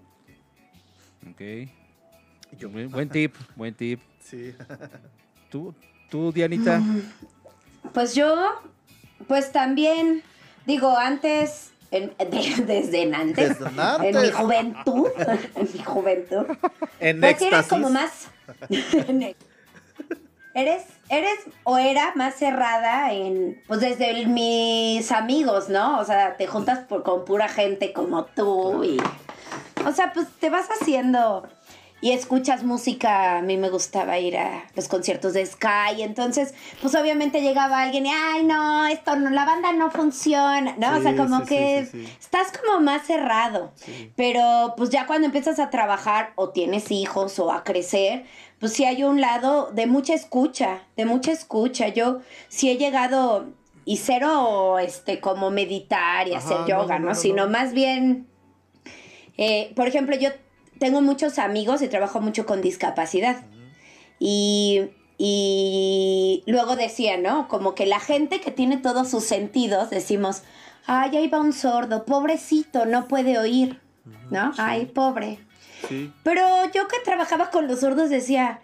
Ok. 1.31 1.71
Yo, 2.59 2.69
Buen, 2.71 3.09
tip, 3.09 3.35
buen 3.55 3.75
tip. 3.75 4.01
sí. 4.21 4.55
¿Tú, 5.51 5.75
tú 6.11 6.33
Dianita? 6.33 6.81
Pues 7.93 8.15
yo, 8.15 8.35
pues 9.29 9.53
también, 9.53 10.23
digo, 10.67 10.97
antes, 10.97 11.73
en- 11.91 12.15
de- 12.19 12.65
desde 12.67 13.15
antes, 13.15 13.59
Desde 13.59 13.67
en 13.69 13.75
mi 13.77 13.81
antes. 13.81 14.35
juventud, 14.35 15.09
en 15.55 15.69
mi 15.73 15.83
juventud, 15.85 16.47
En 17.01 17.21
pues 17.21 17.33
eres 17.43 17.43
éxtasis. 17.43 17.69
como 17.69 17.91
más, 17.91 18.29
eres, 20.55 20.85
eres 21.09 21.39
o 21.65 21.79
era 21.79 22.13
más 22.17 22.35
cerrada 22.35 23.13
en, 23.13 23.61
pues 23.67 23.81
desde 23.81 24.11
el- 24.11 24.29
mis 24.29 25.13
amigos, 25.13 25.69
¿no? 25.69 25.99
O 26.01 26.05
sea, 26.05 26.37
te 26.37 26.47
juntas 26.47 26.81
por- 26.81 27.03
con 27.03 27.25
pura 27.25 27.49
gente 27.49 27.93
como 27.93 28.25
tú 28.25 28.83
y, 28.85 28.97
o 29.87 29.93
sea, 29.93 30.13
pues 30.13 30.27
te 30.41 30.51
vas 30.51 30.67
haciendo 30.81 31.47
y 32.01 32.13
escuchas 32.13 32.63
música. 32.63 33.39
A 33.39 33.43
mí 33.43 33.57
me 33.57 33.71
gustaba 33.71 34.19
ir 34.19 34.37
a 34.37 34.67
los 34.75 34.87
conciertos 34.89 35.33
de 35.33 35.45
Sky. 35.47 36.03
Entonces, 36.03 36.55
pues 36.83 36.95
obviamente 36.95 37.41
llegaba 37.41 37.81
alguien 37.83 38.07
y, 38.07 38.11
ay, 38.13 38.45
no, 38.45 38.87
esto 38.87 39.17
no, 39.17 39.31
la 39.31 39.45
banda 39.45 39.73
no 39.73 39.91
funciona, 39.91 40.75
¿no? 40.79 40.97
o 40.99 41.01
sea, 41.01 41.17
como 41.17 41.41
sí, 41.41 41.47
que 41.47 41.89
sí, 41.91 42.07
estás 42.21 42.49
como 42.59 42.81
más 42.81 43.07
cerrado. 43.07 43.73
Pero 44.15 44.75
pues 44.77 44.91
ya 44.91 45.07
cuando 45.07 45.27
empiezas 45.27 45.59
a 45.59 45.71
trabajar 45.71 46.33
o 46.37 46.51
tienes 46.51 46.91
hijos 46.91 47.39
o 47.39 47.51
a 47.51 47.65
crecer, 47.65 48.25
pues 48.61 48.73
sí 48.73 48.85
hay 48.85 49.03
un 49.05 49.21
lado 49.21 49.71
de 49.73 49.87
mucha 49.87 50.15
escucha, 50.15 50.83
de 50.97 51.07
mucha 51.07 51.33
escucha. 51.33 51.89
Yo 51.89 52.21
sí 52.49 52.71
he 52.71 52.77
llegado 52.77 53.47
y 53.85 53.99
cero 53.99 54.79
este 54.79 55.21
como 55.21 55.51
meditar 55.51 56.29
y 56.29 56.35
Ajá, 56.35 56.45
hacer 56.45 56.67
yoga, 56.67 56.99
no, 56.99 57.07
¿no? 57.07 57.07
no, 57.07 57.09
no, 57.11 57.15
Sino 57.15 57.45
no. 57.47 57.51
más 57.53 57.73
bien 57.73 58.27
Eh, 59.39 59.73
por 59.77 59.87
ejemplo, 59.87 60.17
yo 60.17 60.31
tengo 60.79 61.01
muchos 61.01 61.39
amigos 61.39 61.83
y 61.83 61.89
trabajo 61.89 62.21
mucho 62.21 62.47
con 62.47 62.63
discapacidad. 62.63 63.43
Y, 64.19 64.91
y 65.19 66.43
luego 66.47 66.77
decía, 66.77 67.17
¿no? 67.19 67.49
Como 67.49 67.75
que 67.75 67.87
la 67.87 68.01
gente 68.01 68.41
que 68.41 68.51
tiene 68.51 68.77
todos 68.77 69.11
sus 69.11 69.25
sentidos, 69.25 69.91
decimos, 69.91 70.43
ay, 70.87 71.17
ahí 71.17 71.29
va 71.29 71.41
un 71.41 71.53
sordo, 71.53 72.05
pobrecito, 72.05 72.87
no 72.87 73.09
puede 73.09 73.39
oír, 73.39 73.81
¿no? 74.31 74.53
Ay, 74.59 74.87
pobre. 74.87 75.39
Sí. 75.89 76.13
Pero 76.23 76.43
yo 76.73 76.89
que 76.89 76.99
trabajaba 77.05 77.51
con 77.51 77.67
los 77.67 77.81
sordos 77.81 78.11
decía, 78.11 78.61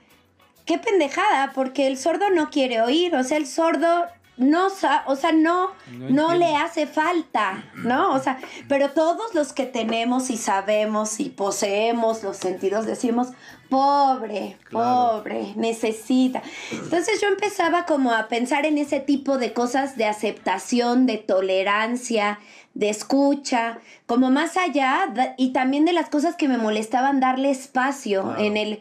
qué 0.64 0.78
pendejada, 0.78 1.52
porque 1.54 1.86
el 1.86 1.98
sordo 1.98 2.30
no 2.30 2.50
quiere 2.50 2.80
oír, 2.80 3.14
o 3.14 3.24
sea, 3.24 3.36
el 3.36 3.46
sordo 3.46 4.06
no, 4.42 4.66
o 5.06 5.16
sea, 5.16 5.32
no, 5.32 5.70
No 5.90 6.08
no, 6.10 6.34
le 6.34 6.54
hace 6.56 6.86
falta, 6.86 7.64
¿no? 7.76 8.12
O 8.12 8.18
sea, 8.18 8.38
pero 8.68 8.90
todos 8.90 9.34
los 9.34 9.52
que 9.52 9.66
tenemos 9.66 10.30
y 10.30 10.36
sabemos 10.36 11.20
y 11.20 11.30
poseemos 11.30 12.22
los 12.22 12.36
sentidos 12.36 12.86
decimos, 12.86 13.28
pobre, 13.68 14.58
Claro. 14.64 15.22
pobre, 15.22 15.52
necesita. 15.56 16.42
Entonces 16.70 17.20
yo 17.20 17.28
empezaba 17.28 17.86
como 17.86 18.12
a 18.12 18.28
pensar 18.28 18.66
en 18.66 18.78
ese 18.78 19.00
tipo 19.00 19.38
de 19.38 19.52
cosas 19.52 19.96
de 19.96 20.04
aceptación, 20.04 21.06
de 21.06 21.16
tolerancia, 21.18 22.38
de 22.74 22.90
escucha, 22.90 23.78
como 24.06 24.30
más 24.30 24.56
allá 24.56 25.12
y 25.36 25.52
también 25.52 25.84
de 25.84 25.92
las 25.92 26.08
cosas 26.08 26.36
que 26.36 26.48
me 26.48 26.58
molestaban 26.58 27.20
darle 27.20 27.50
espacio 27.50 28.36
en 28.38 28.56
el 28.56 28.80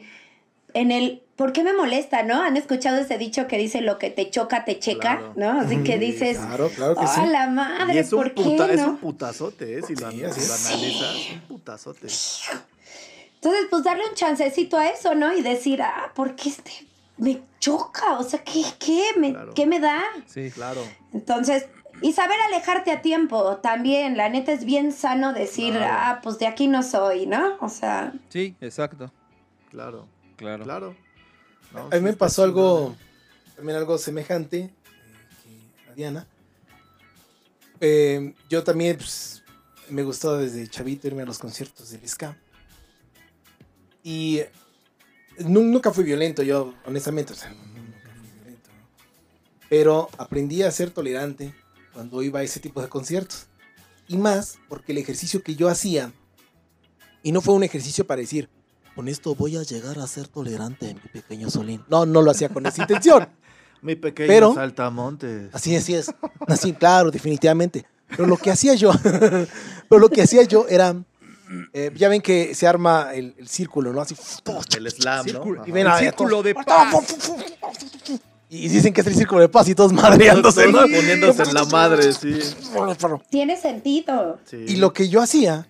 en 0.74 0.92
el 0.92 1.22
¿por 1.36 1.54
qué 1.54 1.64
me 1.64 1.74
molesta, 1.74 2.22
no? 2.22 2.42
Han 2.44 2.56
escuchado 2.56 3.00
ese 3.00 3.18
dicho 3.18 3.48
que 3.48 3.58
dice 3.58 3.82
lo 3.82 3.98
que 3.98 4.12
te 4.12 4.30
choca 4.30 4.64
te 4.64 4.78
checa, 4.78 5.18
Claro. 5.18 5.34
¿no? 5.36 5.60
Así 5.62 5.78
que 5.84 5.98
dices, 5.98 6.38
Claro, 6.38 6.70
claro 6.70 6.94
que 6.96 7.02
"Ah, 7.04 7.08
sí. 7.08 7.22
la 7.32 7.46
Y 7.48 7.50
madre, 7.50 8.00
es 8.00 8.14
un, 8.14 8.20
¿por 8.20 8.34
qué, 8.36 8.44
puta- 8.44 8.72
es 8.72 8.80
no?" 8.80 8.90
un 8.90 8.98
putazote, 8.98 9.80
¿eh? 9.80 9.82
Si 9.82 9.96
lo, 9.96 10.12
Sí, 10.12 10.24
an- 10.24 10.30
así 10.30 10.42
si 10.42 10.48
lo 10.48 10.54
es. 10.56 10.68
analizas, 10.68 11.16
es 11.16 11.32
un 11.34 11.42
putazote. 11.48 12.08
Entonces, 13.36 13.66
pues 13.72 13.84
darle 13.84 14.08
un 14.08 14.14
chancecito 14.16 14.78
a 14.78 14.88
eso, 14.90 15.16
¿no? 15.16 15.34
Y 15.34 15.42
decir, 15.42 15.82
"Ah, 15.82 16.12
¿por 16.14 16.36
qué 16.36 16.50
este 16.50 16.72
me 17.18 17.42
choca? 17.60 18.20
O 18.20 18.24
sea, 18.24 18.44
¿qué 18.44 18.64
qué 18.78 19.04
me 19.18 19.32
Claro. 19.32 19.54
qué 19.56 19.66
me 19.66 19.80
da?" 19.80 20.00
Sí. 20.28 20.52
Claro. 20.52 20.82
Entonces, 21.14 21.66
y 22.04 22.14
saber 22.14 22.38
alejarte 22.48 22.92
a 22.92 23.02
tiempo 23.02 23.58
también, 23.58 24.16
la 24.16 24.30
neta 24.30 24.52
es 24.52 24.64
bien 24.64 24.92
sano 24.92 25.34
decir, 25.34 25.74
Claro. 25.74 25.96
"Ah, 25.98 26.20
pues 26.22 26.38
de 26.38 26.46
aquí 26.46 26.68
no 26.68 26.84
soy", 26.84 27.26
¿no? 27.26 27.58
O 27.62 27.70
sea, 27.70 28.14
Sí, 28.30 28.56
exacto. 28.62 29.12
Claro. 29.72 30.08
Claro. 30.42 30.64
Claro. 30.66 30.96
No, 31.72 31.80
A 31.84 31.90
mí 31.92 31.98
sí 31.98 32.02
me 32.02 32.14
pasó 32.14 32.44
algo, 32.44 32.96
¿eh? 33.00 33.54
también 33.56 33.78
algo 33.78 33.98
semejante 33.98 34.58
eh, 34.60 34.72
que 35.86 35.90
a 35.92 35.94
Diana. 35.94 36.28
Eh, 37.80 38.34
yo 38.50 38.64
también 38.64 38.98
pues, 38.98 39.44
me 39.90 40.04
gustó 40.04 40.38
desde 40.38 40.68
chavito 40.68 41.08
irme 41.08 41.22
a 41.22 41.26
los 41.26 41.40
conciertos 41.40 41.92
del 41.92 42.08
ska. 42.10 42.38
Y 44.04 44.40
eh, 44.40 44.52
nu- 45.40 45.62
nunca 45.64 45.92
fui 45.92 46.04
violento, 46.04 46.44
yo 46.44 46.74
honestamente, 46.86 47.34
o 47.34 47.36
sea, 47.36 47.50
nunca 47.52 48.10
fui 48.20 48.30
violento. 48.34 48.70
¿no? 48.72 48.88
Pero 49.70 50.10
aprendí 50.18 50.64
a 50.64 50.72
ser 50.72 50.92
tolerante 50.92 51.54
cuando 51.94 52.22
iba 52.24 52.40
a 52.40 52.44
ese 52.44 52.60
tipo 52.60 52.82
de 52.82 52.90
conciertos. 52.90 53.46
Y 54.08 54.18
más 54.18 54.58
porque 54.68 54.92
el 54.92 54.98
ejercicio 54.98 55.42
que 55.42 55.56
yo 55.56 55.70
hacía, 55.70 56.12
y 57.24 57.32
no 57.32 57.40
fue 57.42 57.54
un 57.54 57.64
ejercicio 57.64 58.06
para 58.06 58.20
decir, 58.22 58.50
con 58.96 59.08
esto 59.08 59.36
voy 59.36 59.58
a 59.58 59.64
llegar 59.64 60.00
a 60.00 60.08
ser 60.08 60.28
tolerante, 60.28 60.94
mi 60.96 61.10
pequeño 61.22 61.50
Solín. 61.50 61.84
No, 61.90 62.06
no 62.06 62.22
lo 62.22 62.32
hacía 62.32 62.50
con 62.50 62.66
esa 62.66 62.82
intención. 62.82 63.28
Mi 63.84 63.96
pequeño 63.96 64.28
Pero- 64.28 64.54
saltamontes. 64.54 65.50
Así 65.56 65.74
es, 65.76 65.82
así 65.84 65.96
es. 65.96 66.14
Así, 66.48 66.72
claro, 66.74 67.10
definitivamente. 67.10 67.84
Pero 68.10 68.28
lo 68.28 68.38
que 68.38 68.52
hacía 68.52 68.76
yo, 68.76 68.92
pero 69.90 70.00
lo 70.00 70.08
que 70.10 70.22
hacía 70.22 70.44
yo 70.44 70.68
era, 70.70 70.96
eh, 71.74 71.90
ya 71.96 72.08
ven 72.08 72.22
que 72.22 72.54
se 72.54 72.68
arma 72.68 73.10
el, 73.16 73.34
el 73.40 73.48
círculo, 73.48 73.92
¿no? 73.92 74.02
Así. 74.02 74.16
El 74.78 74.92
slam, 74.92 75.26
Círculo- 75.26 75.62
¿no? 75.62 75.68
Y 75.68 75.72
ven 75.72 75.88
El 75.88 75.94
a- 75.94 75.98
círculo 75.98 76.44
de 76.44 76.54
todos- 76.54 76.66
paz. 76.66 77.32
Y 78.52 78.68
dicen 78.68 78.94
que 78.94 79.02
es 79.02 79.08
el 79.08 79.16
círculo 79.16 79.42
de 79.42 79.50
paz 79.50 79.68
y 79.70 79.74
todos 79.74 79.94
madreándose, 79.94 80.68
¿no? 80.72 80.82
Poniéndose 80.82 81.42
en 81.42 81.54
la 81.56 81.66
madre, 81.66 82.14
sí. 82.14 82.38
tiene 83.32 83.58
sentido. 83.58 84.40
sí. 84.46 84.58
Y 84.68 84.76
lo 84.76 84.94
que 84.94 85.10
yo 85.10 85.22
hacía 85.24 85.68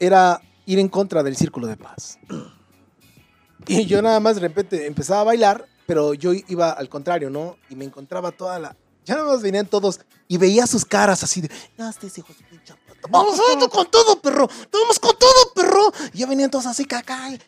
era 0.00 0.40
ir 0.66 0.78
en 0.78 0.88
contra 0.88 1.22
del 1.22 1.36
círculo 1.36 1.66
de 1.66 1.76
paz. 1.76 2.18
Y 3.66 3.86
yo 3.86 4.02
nada 4.02 4.18
más 4.20 4.34
de 4.36 4.40
repente 4.42 4.86
empezaba 4.86 5.20
a 5.20 5.24
bailar, 5.24 5.66
pero 5.86 6.14
yo 6.14 6.32
iba 6.32 6.70
al 6.70 6.88
contrario, 6.88 7.30
¿no? 7.30 7.56
Y 7.70 7.76
me 7.76 7.84
encontraba 7.84 8.32
toda 8.32 8.58
la... 8.58 8.76
Ya 9.04 9.16
nada 9.16 9.26
más 9.32 9.42
venían 9.42 9.66
todos 9.66 10.00
y 10.28 10.36
veía 10.36 10.66
sus 10.66 10.84
caras 10.84 11.22
así 11.24 11.40
de... 11.40 11.50
"Ya 11.76 11.90
estés, 11.90 12.16
hijo 12.18 12.32
de 12.32 12.44
puta. 12.44 12.76
Vamos, 13.10 13.36
vamos 13.36 13.68
con 13.68 13.90
todo, 13.90 14.20
perro. 14.20 14.48
Vamos 14.72 15.00
con 15.00 15.16
todo, 15.18 15.52
perro. 15.54 15.92
Y 16.12 16.18
ya 16.18 16.26
venían 16.26 16.50
todos 16.50 16.66
así, 16.66 16.84
caca. 16.84 17.30
Y, 17.30 17.38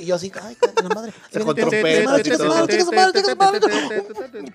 y 0.00 0.06
yo 0.06 0.14
así, 0.16 0.32
ay, 0.42 0.56
la 0.82 0.88
madre. 0.88 1.12
Se 1.30 1.40
Y 1.40 1.44
con 1.44 1.54
venían 1.54 1.70
todos, 1.70 1.82
trompeta 1.82 2.22
"Chica 2.22 2.34
y 2.34 2.38
su 2.38 2.52
madre, 2.52 2.72
chica 2.72 2.84
todo. 2.84 2.84
su 2.84 2.92
madre, 2.92 3.20
chica 3.20 3.30
su 3.30 3.36
madre, 3.36 3.60
chica 3.60 3.72
su 4.04 4.20
madre". 4.20 4.52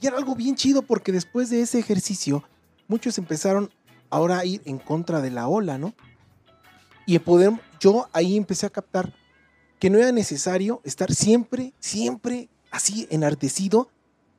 Y 0.00 0.06
era 0.06 0.16
algo 0.16 0.34
bien 0.34 0.54
chido 0.54 0.82
porque 0.82 1.12
después 1.12 1.50
de 1.50 1.60
ese 1.60 1.78
ejercicio, 1.78 2.44
muchos 2.86 3.18
empezaron 3.18 3.70
ahora 4.10 4.44
ir 4.44 4.62
en 4.64 4.78
contra 4.78 5.20
de 5.20 5.30
la 5.30 5.48
ola, 5.48 5.78
¿no? 5.78 5.94
Y 7.06 7.18
poder, 7.20 7.52
yo 7.80 8.08
ahí 8.12 8.36
empecé 8.36 8.66
a 8.66 8.70
captar 8.70 9.14
que 9.78 9.90
no 9.90 9.98
era 9.98 10.12
necesario 10.12 10.80
estar 10.84 11.12
siempre, 11.14 11.72
siempre 11.78 12.48
así 12.70 13.06
enardecido 13.10 13.88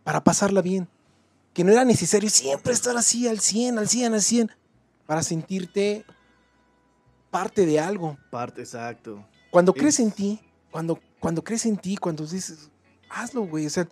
para 0.04 0.24
pasarla 0.24 0.62
bien. 0.62 0.88
Que 1.54 1.64
no 1.64 1.72
era 1.72 1.84
necesario 1.86 2.30
siempre 2.30 2.74
estar 2.74 2.96
así 2.98 3.28
al 3.28 3.40
100, 3.40 3.80
al 3.80 3.88
100, 3.90 4.14
al 4.14 4.22
100, 4.22 4.52
para 5.08 5.24
sentirte 5.24 6.06
parte 7.32 7.66
de 7.66 7.80
algo. 7.80 8.18
Parte, 8.30 8.62
exacto. 8.62 9.26
Cuando 9.52 9.72
Es- 9.74 9.80
crees 9.80 10.00
en 10.00 10.12
ti, 10.12 10.40
cuando, 10.72 11.00
cuando 11.20 11.44
crees 11.44 11.66
en 11.66 11.78
ti, 11.78 11.98
cuando 11.98 12.26
dices, 12.26 12.70
hazlo, 13.10 13.42
güey, 13.48 13.66
o 13.66 13.70
sea, 13.70 13.88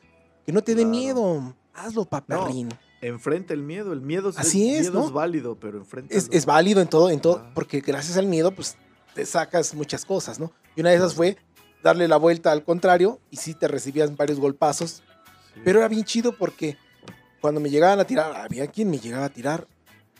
que 0.46 0.52
no 0.52 0.62
te 0.62 0.74
dé 0.76 0.84
Claro. 0.84 0.90
miedo, 0.90 1.56
hazlo, 1.74 2.06
paperrín. 2.06 2.70
Enfrenta 3.02 3.54
el 3.54 3.62
miedo. 3.62 3.94
El 3.94 4.02
miedo, 4.02 4.30
es- 4.30 4.38
Así 4.38 4.70
el 4.72 4.76
es, 4.76 4.82
miedo 4.84 5.00
¿no? 5.02 5.06
es 5.08 5.12
válido, 5.14 5.56
pero 5.60 5.78
enfrenta. 5.78 6.16
es, 6.16 6.28
es 6.32 6.46
válido 6.46 6.82
en 6.82 6.88
todo, 6.88 7.10
en 7.10 7.20
todo, 7.20 7.44
Ah. 7.46 7.52
porque 7.54 7.82
gracias 7.82 8.18
al 8.18 8.26
miedo, 8.28 8.52
pues 8.52 8.76
te 9.14 9.26
sacas 9.26 9.74
muchas 9.74 10.06
cosas, 10.06 10.40
¿no? 10.40 10.52
Y 10.76 10.82
una 10.82 10.90
de 10.92 10.96
esas 10.98 11.14
fue 11.16 11.38
darle 11.84 12.08
la 12.08 12.18
vuelta 12.18 12.52
al 12.52 12.64
contrario 12.64 13.20
y 13.32 13.38
sí 13.38 13.54
te 13.54 13.68
recibías 13.68 14.16
varios 14.16 14.40
golpazos, 14.40 15.04
pero 15.64 15.80
era 15.80 15.88
bien 15.88 16.04
chido 16.04 16.36
porque 16.36 16.78
cuando 17.42 17.60
me 17.62 17.70
llegaban 17.70 18.00
a 18.00 18.06
tirar, 18.06 18.36
había 18.36 18.68
quien 18.68 18.90
me 18.90 19.00
llegaba 19.00 19.26
a 19.26 19.30
tirar, 19.30 19.68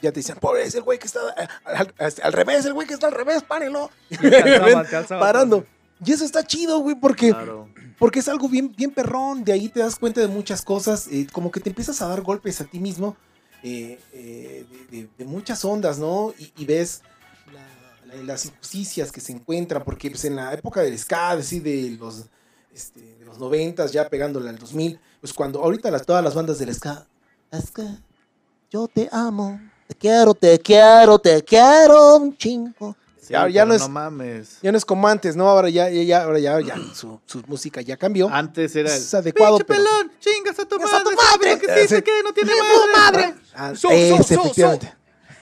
ya 0.02 0.12
te 0.12 0.20
decían, 0.20 0.38
pobre, 0.40 0.64
es 0.64 0.76
el 0.76 0.84
güey 0.84 1.00
que 1.00 1.08
está 1.08 1.20
eh, 1.38 1.48
al, 1.66 1.94
al- 1.98 2.14
al 2.24 2.34
revés, 2.34 2.66
el 2.66 2.74
güey 2.74 2.88
que 2.88 2.94
está 2.94 3.08
al 3.08 3.14
revés, 3.14 3.42
párenlo. 3.44 3.90
Te 4.20 4.38
alzaban. 4.38 4.86
Parando. 5.20 5.66
Y 6.06 6.12
eso 6.14 6.24
está 6.26 6.44
chido, 6.44 6.80
güey, 6.80 6.96
porque, 6.96 7.30
Claro. 7.32 7.70
Porque 8.00 8.20
es 8.20 8.28
algo 8.28 8.48
bien, 8.50 8.74
bien 8.76 8.92
perrón. 8.92 9.44
De 9.44 9.52
ahí 9.54 9.70
te 9.70 9.80
das 9.80 9.96
cuenta 9.96 10.22
de 10.22 10.28
muchas 10.28 10.62
cosas. 10.64 11.08
eh, 11.08 11.28
como 11.32 11.52
que 11.52 11.60
te 11.60 11.70
empiezas 11.70 12.02
a 12.02 12.08
dar 12.08 12.22
golpes 12.22 12.62
a 12.62 12.66
ti 12.66 12.80
mismo 12.80 13.16
eh, 13.64 14.00
eh, 14.14 15.08
de, 15.18 15.26
muchas 15.26 15.64
ondas, 15.66 15.98
¿no? 15.98 16.34
Y, 16.58 16.66
ves 16.66 17.02
la- 17.52 18.16
la- 18.16 18.24
las 18.24 18.46
injusticias 18.46 19.12
que 19.12 19.20
se 19.22 19.32
encuentran. 19.34 19.84
Porque 19.84 20.10
pues, 20.12 20.24
en 20.26 20.36
la 20.36 20.54
época 20.54 20.82
del 20.82 20.98
ska, 20.98 21.32
así 21.32 21.60
de 21.60 21.98
los, 22.00 22.26
este, 22.74 23.02
de 23.18 23.26
los 23.26 23.40
90, 23.40 23.86
ya 23.88 24.08
pegándole 24.10 24.50
al 24.50 24.58
2000, 24.58 25.00
pues 25.20 25.34
cuando 25.34 25.64
ahorita 25.64 25.90
las, 25.92 26.06
todas 26.06 26.24
las 26.24 26.36
bandas 26.36 26.60
del 26.60 26.74
ska, 26.74 27.06
es 27.52 27.72
que 27.72 27.84
yo 28.70 28.88
te 28.88 29.10
amo. 29.12 29.60
Te 29.88 29.96
quiero, 29.96 30.34
te 30.34 30.60
quiero, 30.60 31.18
te 31.18 31.42
quiero 31.44 32.18
un 32.18 32.38
chingo. 32.38 32.96
Sí, 33.28 33.34
ya, 33.54 33.66
no 33.66 33.74
es, 33.74 33.82
No 33.82 33.90
mames. 33.90 34.58
ya 34.62 34.72
no 34.72 34.78
es 34.78 34.86
como 34.86 35.08
antes, 35.08 35.36
¿no? 35.36 35.50
Ahora 35.50 35.70
ya, 35.70 35.90
ya, 35.90 36.24
ahora 36.24 36.40
ya, 36.40 36.60
ya 36.62 36.76
su, 36.94 37.20
su 37.26 37.42
música 37.48 37.82
ya 37.82 37.98
cambió. 37.98 38.30
Antes 38.30 38.76
era 38.76 38.90
el. 38.90 38.98
es 38.98 39.14
adecuado, 39.14 39.58
¡Pinche 39.58 39.66
pero... 39.74 39.84
pelón! 39.84 40.12
¡Chingas 40.20 40.60
a 40.60 40.66
tu 40.66 40.76
¡Chingas 40.78 40.94
a 40.94 40.98
madre! 41.04 41.16
tu 41.16 41.22
¿Sabes 41.22 41.40
madre! 41.42 41.60
que 41.76 41.82
dice 41.82 41.96
Sí. 41.98 42.02
que 42.04 42.12
no 42.24 42.34
tiene 42.34 42.52
¡Tu 42.52 42.98
madre! 42.98 43.22
madre! 43.28 43.36
Ah, 43.56 43.70
So, 43.76 43.90
so, 43.90 43.92
ese, 43.92 44.36
so, 44.36 44.42
efectivamente. 44.44 44.94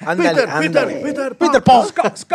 Ándale, 0.02 0.30
Peter. 0.60 0.60
Peter, 0.60 1.02
Peter, 1.04 1.36
Peter 1.38 1.64
Pan. 1.64 1.88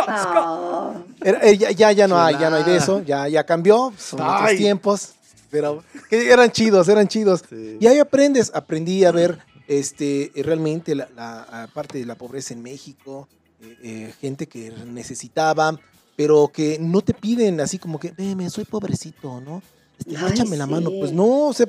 Ah, 0.07 0.93
eh, 1.23 1.57
ya, 1.57 1.71
ya, 1.71 1.91
ya 1.91 2.07
no 2.07 2.19
hay, 2.21 2.37
ya 2.37 2.49
no 2.49 2.55
hay 2.57 2.63
de 2.63 2.75
eso, 2.77 3.01
ya, 3.03 3.27
ya 3.27 3.43
cambió, 3.45 3.93
son 3.97 4.21
otros 4.21 4.55
tiempos, 4.57 5.09
pero 5.49 5.83
eran 6.09 6.51
chidos, 6.51 6.87
eran 6.89 7.07
chidos. 7.07 7.43
Sí. 7.49 7.77
Y 7.79 7.87
ahí 7.87 7.99
aprendes, 7.99 8.51
aprendí 8.53 9.05
a 9.05 9.11
ver 9.11 9.37
este, 9.67 10.31
realmente 10.35 10.95
la, 10.95 11.07
la- 11.15 11.69
parte 11.73 11.99
de 11.99 12.05
la 12.05 12.15
pobreza 12.15 12.53
en 12.53 12.63
México, 12.63 13.27
eh, 13.61 13.77
eh, 13.83 14.13
gente 14.19 14.47
que 14.47 14.71
necesitaba, 14.87 15.79
pero 16.15 16.49
que 16.53 16.77
no 16.79 17.01
te 17.01 17.13
piden 17.13 17.59
así 17.61 17.77
como 17.79 17.99
que, 17.99 18.11
veme, 18.11 18.49
soy 18.49 18.65
pobrecito, 18.65 19.39
¿no? 19.41 19.61
Este, 19.97 20.17
Ay, 20.17 20.31
échame 20.33 20.57
la 20.57 20.67
mano. 20.67 20.89
sí. 20.89 20.97
Pues 20.99 21.11
no, 21.13 21.47
o 21.47 21.53
sea, 21.53 21.67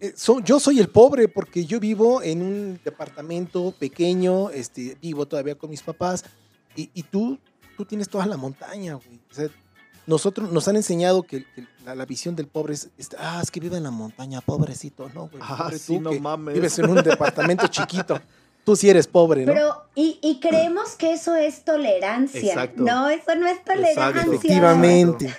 eh, 0.00 0.12
so- 0.16 0.40
yo 0.40 0.60
soy 0.60 0.78
el 0.78 0.88
pobre 0.88 1.28
porque 1.28 1.64
yo 1.64 1.80
vivo 1.80 2.22
en 2.22 2.42
un 2.42 2.80
departamento 2.84 3.72
pequeño, 3.78 4.50
este, 4.50 4.96
vivo 5.00 5.26
todavía 5.26 5.54
con 5.56 5.70
mis 5.70 5.82
papás, 5.82 6.24
y, 6.76 6.90
y 6.94 7.02
tú, 7.02 7.38
tú 7.76 7.84
tienes 7.84 8.08
toda 8.08 8.26
la 8.26 8.36
montaña, 8.36 8.94
güey. 8.94 9.20
O 9.30 9.34
sea, 9.34 9.48
nosotros 10.06 10.50
nos 10.52 10.66
han 10.68 10.76
enseñado 10.76 11.22
que, 11.22 11.44
que 11.54 11.66
la, 11.84 11.94
la 11.94 12.06
visión 12.06 12.34
del 12.34 12.46
pobre 12.46 12.74
es, 12.74 12.88
es, 12.98 13.10
ah, 13.18 13.40
es 13.42 13.50
que 13.50 13.60
vive 13.60 13.76
en 13.76 13.82
la 13.84 13.90
montaña, 13.90 14.40
pobrecito, 14.40 15.08
no, 15.14 15.28
güey. 15.28 15.42
Ah, 15.46 15.56
pobre 15.64 15.78
sí, 15.78 15.94
tú 15.96 16.00
no 16.00 16.12
mames. 16.18 16.54
Vives 16.54 16.78
en 16.78 16.88
un 16.90 16.96
departamento 17.02 17.66
chiquito. 17.68 18.20
Tú 18.70 18.76
sí 18.76 18.88
eres 18.88 19.08
pobre, 19.08 19.44
¿no? 19.44 19.52
Pero, 19.52 19.82
y, 19.96 20.20
y 20.22 20.38
creemos 20.38 20.90
que 20.94 21.12
eso 21.12 21.34
es 21.34 21.64
tolerancia. 21.64 22.40
Exacto. 22.40 22.84
No, 22.84 23.08
eso 23.10 23.34
no 23.34 23.48
es 23.48 23.64
tolerancia. 23.64 24.22
Efectivamente. 24.22 25.34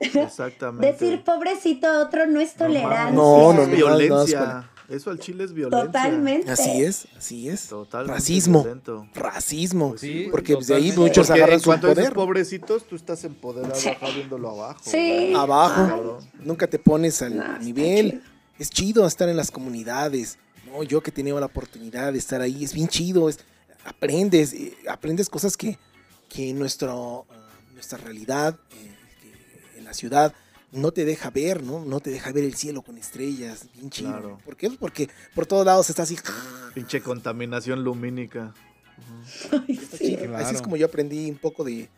Exactamente. 0.00 0.86
Decir 0.92 1.22
pobrecito 1.22 1.86
a 1.86 2.00
otro 2.00 2.24
no 2.24 2.40
es 2.40 2.54
tolerancia. 2.54 3.10
No, 3.10 3.52
no, 3.52 3.62
Es 3.64 3.68
no. 3.68 3.76
violencia. 3.76 4.70
Eso 4.88 5.10
al 5.10 5.18
chile 5.18 5.44
es 5.44 5.52
violencia. 5.52 5.84
Totalmente. 5.86 6.50
Así 6.50 6.82
es, 6.82 7.08
así 7.14 7.48
es. 7.50 7.68
Totalmente 7.68 8.14
Racismo. 8.14 8.62
violento. 8.62 9.06
Racismo. 9.14 9.88
Pues 9.90 10.00
Sí, 10.00 10.28
porque 10.30 10.54
pues, 10.54 10.66
de 10.68 10.74
ahí 10.76 10.80
totalmente. 10.88 11.08
muchos 11.10 11.26
Porque 11.28 11.42
agarran 11.42 11.60
su 11.60 11.70
poder. 11.78 12.12
pobrecitos, 12.14 12.84
tú 12.84 12.96
estás 12.96 13.22
empoderado 13.24 13.74
Sí. 13.74 13.90
viéndolo 14.14 14.48
abajo. 14.48 14.80
Sí. 14.82 15.34
Abajo. 15.36 16.20
Nunca 16.40 16.66
te 16.66 16.78
pones 16.78 17.20
al 17.20 17.36
No, 17.36 17.58
nivel. 17.58 18.10
chido. 18.12 18.22
Es 18.58 18.70
chido 18.70 19.06
estar 19.06 19.28
en 19.28 19.36
las 19.36 19.50
comunidades. 19.50 20.38
No, 20.70 20.82
yo 20.82 21.02
que 21.02 21.10
he 21.10 21.12
tenido 21.12 21.38
la 21.40 21.46
oportunidad 21.46 22.12
de 22.12 22.18
estar 22.18 22.40
ahí, 22.40 22.64
es 22.64 22.72
bien 22.74 22.88
chido. 22.88 23.28
es- 23.28 23.40
aprendes, 23.84 24.52
eh, 24.52 24.76
aprendes 24.88 25.28
cosas 25.30 25.56
que, 25.56 25.78
que 26.28 26.52
nuestro, 26.52 27.26
ah, 27.30 27.48
nuestra 27.74 27.98
realidad, 27.98 28.58
eh, 28.72 28.94
que 29.72 29.78
en 29.78 29.84
la 29.84 29.94
ciudad, 29.94 30.34
no 30.72 30.92
te 30.92 31.04
deja 31.04 31.30
ver, 31.30 31.62
¿no? 31.62 31.84
No 31.84 31.98
te 32.00 32.10
deja 32.10 32.30
ver 32.30 32.44
el 32.44 32.54
cielo 32.54 32.82
con 32.82 32.96
estrellas. 32.98 33.66
Bien 33.74 33.90
chido. 33.90 34.10
Claro. 34.10 34.38
¿Por 34.44 34.56
qué? 34.56 34.70
Porque 34.70 35.08
por 35.34 35.46
todos 35.46 35.66
lados 35.66 35.88
está 35.90 36.02
así. 36.04 36.16
Pinche 36.74 37.00
contaminación 37.02 37.82
lumínica. 37.82 38.54
Ay, 39.50 39.76
Está 39.82 39.96
sí. 39.96 40.04
chido. 40.10 40.26
Claro. 40.26 40.36
Así 40.44 40.54
es 40.54 40.62
como 40.62 40.76
yo 40.76 40.86
aprendí 40.86 41.28
un 41.30 41.38
poco 41.38 41.64
de, 41.64 41.88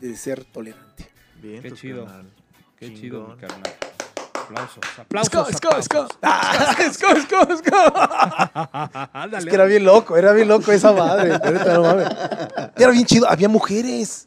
de 0.00 0.16
ser 0.16 0.44
tolerante. 0.44 1.08
Bien, 1.42 1.62
Qué 1.62 1.70
tu 1.70 1.76
chido. 1.76 2.04
canal. 2.04 2.30
Qué 2.78 2.94
chido, 2.94 3.28
mi 3.28 3.36
carnal. 3.40 3.62
Aplausos, 4.44 4.78
aplausos. 4.98 5.32
Esco, 5.48 5.48
esco, 5.48 5.76
esco. 5.76 6.06
Ah, 6.22 6.74
esco, 6.80 7.06
esco. 7.16 7.36
Es 9.38 9.44
que 9.44 9.54
era 9.54 9.64
bien 9.64 9.84
loco, 9.84 10.16
era 10.16 10.32
bien 10.32 10.48
loco 10.48 10.72
esa 10.72 10.92
madre. 10.92 11.32
Era 12.76 12.90
bien 12.90 13.04
chido, 13.06 13.28
había 13.28 13.48
mujeres. 13.48 14.26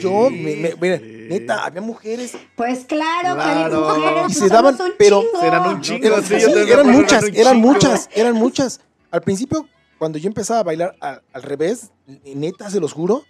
Yo, 0.00 0.28
me, 0.30 0.56
me- 0.56 0.74
mira, 0.80 0.98
sí. 0.98 1.26
neta, 1.30 1.64
había 1.64 1.80
mujeres. 1.80 2.36
Pues 2.56 2.84
claro, 2.84 3.34
Claro. 3.34 3.70
que 3.94 4.00
mujeres 4.00 4.30
Y 4.30 4.34
se 4.34 4.48
daban- 4.48 4.76
pero- 4.98 5.20
un 5.20 5.80
chingo. 5.80 6.06
Eran, 6.06 6.24
eran 6.68 6.90
muchas, 6.90 7.24
eran 7.34 7.56
muchas, 7.58 8.08
eran 8.14 8.34
muchas. 8.34 8.80
Al 9.10 9.22
principio, 9.22 9.66
cuando 9.98 10.18
yo 10.18 10.28
empezaba 10.28 10.60
a 10.60 10.64
bailar 10.64 10.94
a- 11.00 11.20
al 11.32 11.42
revés, 11.42 11.90
neta, 12.24 12.68
se 12.70 12.80
los 12.80 12.92
juro, 12.92 13.24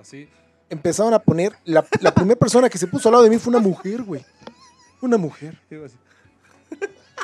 Así. 0.00 0.28
empezaban 0.70 1.14
a 1.14 1.18
poner. 1.18 1.52
La, 1.64 1.84
la 2.00 2.12
primera 2.14 2.38
persona 2.38 2.68
que 2.68 2.78
se 2.78 2.86
puso 2.86 3.08
al 3.08 3.12
lado 3.12 3.24
de 3.24 3.30
mí 3.30 3.38
fue 3.38 3.50
una 3.50 3.58
mujer, 3.60 4.02
güey. 4.02 4.24
Una 5.02 5.18
mujer. 5.18 5.58
Digo 5.68 5.84
así. 5.84 5.96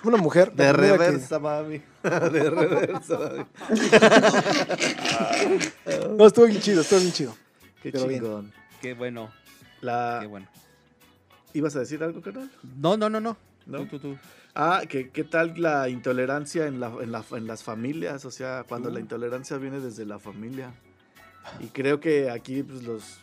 Una 0.04 0.18
mujer. 0.18 0.50
De 0.52 0.64
que- 0.64 0.72
reversa, 0.74 1.38
mami. 1.38 1.80
De 2.02 2.50
reversa, 2.50 3.18
mami. 3.18 3.46
No, 6.16 6.26
estuvo 6.26 6.46
bien 6.46 6.60
chido, 6.60 6.80
estuvo 6.82 7.00
bien 7.00 7.12
chido. 7.12 7.34
Qué 7.82 7.92
Pero 7.92 8.06
bien. 8.06 8.22
chingón. 8.22 8.52
Qué 8.80 8.94
bueno, 8.94 9.30
La... 9.80 10.18
qué 10.20 10.26
bueno. 10.26 10.46
¿Ibas 11.54 11.74
a 11.76 11.80
decir 11.80 12.02
algo, 12.02 12.20
canal? 12.20 12.50
No, 12.76 12.96
no, 12.96 13.08
no, 13.08 13.20
no. 13.20 13.36
¿No? 13.66 13.78
Tú, 13.78 13.86
tú, 13.86 13.98
tú. 13.98 14.16
Ah, 14.54 14.82
que 14.88 15.10
qué 15.10 15.24
tal 15.24 15.54
la 15.60 15.88
intolerancia 15.88 16.66
en, 16.66 16.80
la, 16.80 16.88
en, 17.00 17.12
la- 17.12 17.24
en 17.32 17.46
las 17.46 17.62
familias, 17.62 18.24
o 18.24 18.30
sea, 18.30 18.64
cuando 18.68 18.90
Uh. 18.90 18.94
la 18.94 19.00
intolerancia 19.00 19.56
viene 19.56 19.80
desde 19.80 20.04
la 20.04 20.18
familia. 20.18 20.72
Y 21.60 21.66
creo 21.68 22.00
que 22.00 22.30
aquí 22.30 22.62
pues, 22.62 22.82
los 22.82 23.18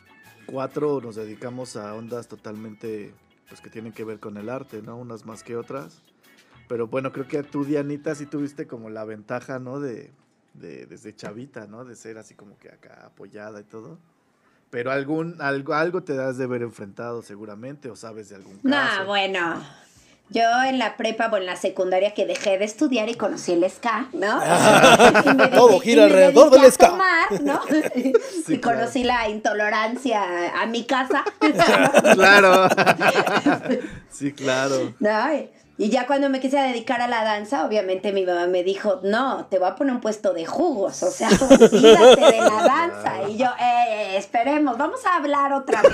cuatro 0.45 1.01
nos 1.01 1.15
dedicamos 1.15 1.75
a 1.75 1.93
ondas 1.93 2.27
totalmente 2.27 3.13
pues 3.47 3.61
que 3.61 3.69
tienen 3.69 3.93
que 3.93 4.03
ver 4.03 4.19
con 4.19 4.37
el 4.37 4.49
arte, 4.49 4.81
¿no? 4.81 4.97
Unas 4.97 5.25
más 5.25 5.43
que 5.43 5.55
otras. 5.55 6.01
Pero 6.67 6.87
bueno, 6.87 7.11
creo 7.11 7.27
que 7.27 7.43
tú, 7.43 7.63
Dianita, 7.63 8.15
sí 8.15 8.25
tuviste 8.25 8.67
como 8.67 8.89
la 8.89 9.05
ventaja, 9.05 9.59
¿no? 9.59 9.79
De, 9.79 10.11
de 10.53 10.85
desde 10.85 11.15
chavita, 11.15 11.67
¿no? 11.67 11.85
De 11.85 11.95
ser 11.95 12.17
así 12.17 12.33
como 12.33 12.57
que 12.57 12.69
acá 12.69 13.05
apoyada 13.05 13.61
y 13.61 13.65
todo. 13.65 13.99
Pero 14.71 14.91
algún, 14.91 15.41
algo, 15.41 15.73
algo 15.73 16.03
te 16.03 16.15
das 16.15 16.37
de 16.37 16.47
ver 16.47 16.63
enfrentado 16.63 17.21
seguramente, 17.21 17.89
o 17.89 17.95
sabes 17.95 18.29
de 18.29 18.35
algún 18.35 18.57
caso. 18.59 19.01
No, 19.01 19.07
bueno. 19.07 19.63
Yo 20.29 20.41
en 20.63 20.79
la 20.79 20.97
prepa 20.97 21.29
o 21.31 21.37
en 21.37 21.45
la 21.45 21.55
secundaria 21.55 22.13
que 22.15 22.25
dejé 22.25 22.57
de 22.57 22.65
estudiar 22.65 23.07
y 23.09 23.13
conocí 23.15 23.53
el 23.53 23.69
ska, 23.69 24.07
¿no? 24.11 24.41
Y 25.23 25.33
me 25.35 25.47
Todo 25.49 25.79
gira 25.79 26.01
y 26.01 26.05
alrededor 26.05 26.49
del 26.49 26.71
ska. 26.71 26.89
tomar, 26.89 27.41
¿no? 27.41 27.61
Sí, 28.45 28.55
y 28.55 28.57
conocí 28.59 29.03
la 29.03 29.29
intolerancia 29.29 30.23
a 30.59 30.65
mi 30.65 30.83
casa. 30.85 31.23
Claro. 32.15 32.67
sí, 34.11 34.31
claro. 34.33 34.93
¿no? 34.99 35.33
Y- 35.33 35.49
Y 35.77 35.89
ya 35.89 36.07
cuando 36.07 36.29
me 36.29 36.39
quise 36.39 36.55
dedicar 36.57 37.01
a 37.01 37.07
la 37.09 37.25
danza, 37.25 37.65
obviamente 37.65 38.13
mi 38.13 38.25
mamá 38.25 38.47
me 38.47 38.63
dijo, 38.63 39.01
no, 39.03 39.45
te 39.47 39.59
voy 39.59 39.67
a 39.67 39.75
poner 39.75 39.93
un 39.93 39.99
puesto 39.99 40.33
de 40.33 40.45
jugos, 40.45 41.03
o 41.03 41.11
sea, 41.11 41.27
olvídate 41.51 42.21
de 42.31 42.39
la 42.39 42.63
danza. 42.63 43.29
Y 43.29 43.35
yo, 43.37 43.47
eh, 43.59 44.15
esperemos, 44.15 44.77
vamos 44.77 45.05
a 45.05 45.17
hablar 45.17 45.51
otra 45.51 45.81
vez. 45.81 45.91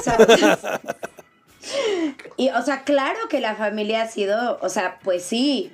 O 0.00 0.02
sea, 0.02 0.16
y, 2.36 2.48
o 2.50 2.62
sea, 2.62 2.82
claro 2.84 3.18
que 3.28 3.40
la 3.40 3.54
familia 3.54 4.02
ha 4.02 4.08
sido, 4.08 4.58
o 4.60 4.68
sea, 4.68 4.98
pues 5.02 5.22
sí. 5.22 5.72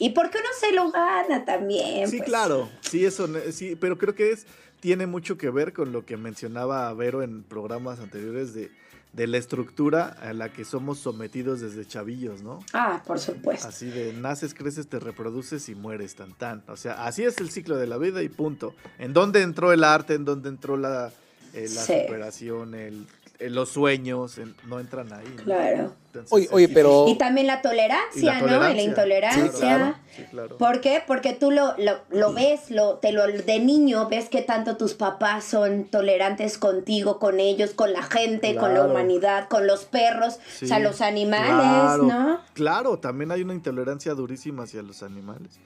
¿Y 0.00 0.10
porque 0.10 0.38
uno 0.38 0.48
se 0.60 0.72
lo 0.72 0.90
gana 0.92 1.44
también? 1.44 2.08
Sí, 2.08 2.18
pues. 2.18 2.28
claro. 2.28 2.68
Sí, 2.82 3.04
eso, 3.04 3.28
sí, 3.52 3.76
pero 3.76 3.98
creo 3.98 4.14
que 4.14 4.30
es 4.30 4.46
tiene 4.80 5.06
mucho 5.08 5.36
que 5.36 5.50
ver 5.50 5.72
con 5.72 5.90
lo 5.90 6.06
que 6.06 6.16
mencionaba 6.16 6.92
Vero 6.94 7.22
en 7.24 7.42
programas 7.42 7.98
anteriores 7.98 8.54
de, 8.54 8.70
de 9.12 9.26
la 9.26 9.38
estructura 9.38 10.06
a 10.20 10.32
la 10.32 10.52
que 10.52 10.64
somos 10.64 11.00
sometidos 11.00 11.60
desde 11.60 11.84
chavillos, 11.84 12.42
¿no? 12.42 12.60
Ah, 12.72 13.02
por 13.04 13.18
supuesto. 13.18 13.66
Así 13.66 13.86
de 13.90 14.12
naces, 14.12 14.54
creces, 14.54 14.86
te 14.88 15.00
reproduces 15.00 15.68
y 15.68 15.74
mueres 15.74 16.14
tan 16.14 16.32
tan. 16.32 16.62
O 16.68 16.76
sea, 16.76 17.04
así 17.06 17.24
es 17.24 17.38
el 17.38 17.50
ciclo 17.50 17.76
de 17.76 17.88
la 17.88 17.96
vida 17.98 18.22
y 18.22 18.28
punto. 18.28 18.72
¿En 19.00 19.12
dónde 19.12 19.42
entró 19.42 19.72
el 19.72 19.82
arte? 19.82 20.14
¿En 20.14 20.24
dónde 20.24 20.48
entró 20.48 20.76
la, 20.76 21.10
eh, 21.54 21.62
la 21.62 21.82
Sí. 21.82 21.94
superación? 22.02 22.76
El, 22.76 23.04
los 23.40 23.68
sueños 23.68 24.36
en- 24.38 24.56
no 24.66 24.80
entran 24.80 25.12
ahí. 25.12 25.26
¿no? 25.36 25.42
Claro. 25.44 25.94
Entonces, 26.06 26.32
Oye, 26.32 26.48
oye, 26.50 26.68
pero. 26.68 27.06
Y 27.06 27.16
también 27.16 27.46
la 27.46 27.62
tolerancia, 27.62 28.20
Y 28.20 28.24
la 28.24 28.40
¿no? 28.40 28.46
Y 28.46 28.50
la 28.50 28.56
tolerancia. 28.58 28.82
intolerancia. 28.84 29.44
Sí, 29.52 29.58
claro. 29.60 29.94
Sí, 30.16 30.22
claro. 30.30 30.58
¿Por 30.58 30.80
qué? 30.80 31.02
Porque 31.06 31.34
tú 31.34 31.50
lo, 31.52 31.76
lo, 31.78 31.98
lo 32.10 32.32
ves, 32.32 32.70
lo, 32.70 32.96
te 32.96 33.12
lo, 33.12 33.26
de 33.28 33.60
niño 33.60 34.08
ves 34.08 34.28
que 34.28 34.42
tanto 34.42 34.76
tus 34.76 34.94
papás 34.94 35.44
son 35.44 35.84
tolerantes 35.84 36.58
contigo, 36.58 37.18
con 37.20 37.38
ellos, 37.38 37.70
con 37.74 37.92
la 37.92 38.02
gente, 38.02 38.56
con 38.56 38.74
la 38.74 38.84
humanidad, 38.84 39.48
con 39.48 39.66
los 39.68 39.84
perros, 39.84 40.40
Sí, 40.56 40.64
o 40.64 40.68
sea, 40.68 40.78
los 40.80 41.00
animales, 41.00 41.48
claro, 41.50 42.02
¿no? 42.04 42.40
Claro, 42.54 42.98
también 42.98 43.30
hay 43.30 43.42
una 43.42 43.54
intolerancia 43.54 44.14
durísima 44.14 44.64
hacia 44.64 44.82
los 44.82 45.02
animales. 45.04 45.60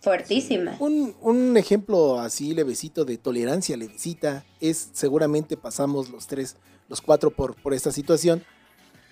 Fuertísima. 0.00 0.76
Un, 0.78 1.14
un 1.20 1.56
ejemplo 1.56 2.18
así 2.20 2.54
levecito 2.54 3.04
de 3.04 3.18
tolerancia 3.18 3.76
levecita 3.76 4.44
es 4.60 4.90
seguramente 4.94 5.56
pasamos 5.58 6.08
los 6.08 6.26
tres, 6.26 6.56
los 6.90 7.00
cuatro 7.00 7.30
por, 7.30 7.54
por 7.54 7.72
esta 7.72 7.90
situación. 7.92 8.44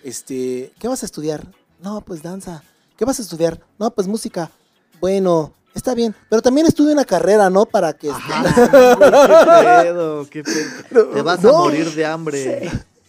Este, 0.03 0.71
¿qué 0.79 0.87
vas 0.87 1.01
a 1.01 1.07
estudiar? 1.07 1.47
No, 1.81 2.01
pues 2.01 2.21
danza. 2.21 2.61
¿Qué 2.97 3.05
vas 3.05 3.17
a 3.19 3.21
estudiar? 3.23 3.59
No, 3.79 3.89
pues 3.91 4.07
música. 4.07 4.51
Bueno, 4.99 5.53
está 5.73 5.95
bien, 5.95 6.13
pero 6.29 6.41
también 6.41 6.67
estudia 6.67 6.93
una 6.93 7.05
carrera, 7.05 7.49
¿no? 7.49 7.65
Para 7.65 7.93
que 7.93 8.09
este, 8.09 8.21
Ajá, 8.21 8.43
qué 9.79 9.83
pedo, 9.83 10.29
qué 10.29 10.43
pedo. 10.43 11.07
Te 11.13 11.21
vas 11.21 11.39
a 11.39 11.47
No. 11.47 11.57
morir 11.59 11.89
de 11.95 12.05
hambre. 12.05 12.65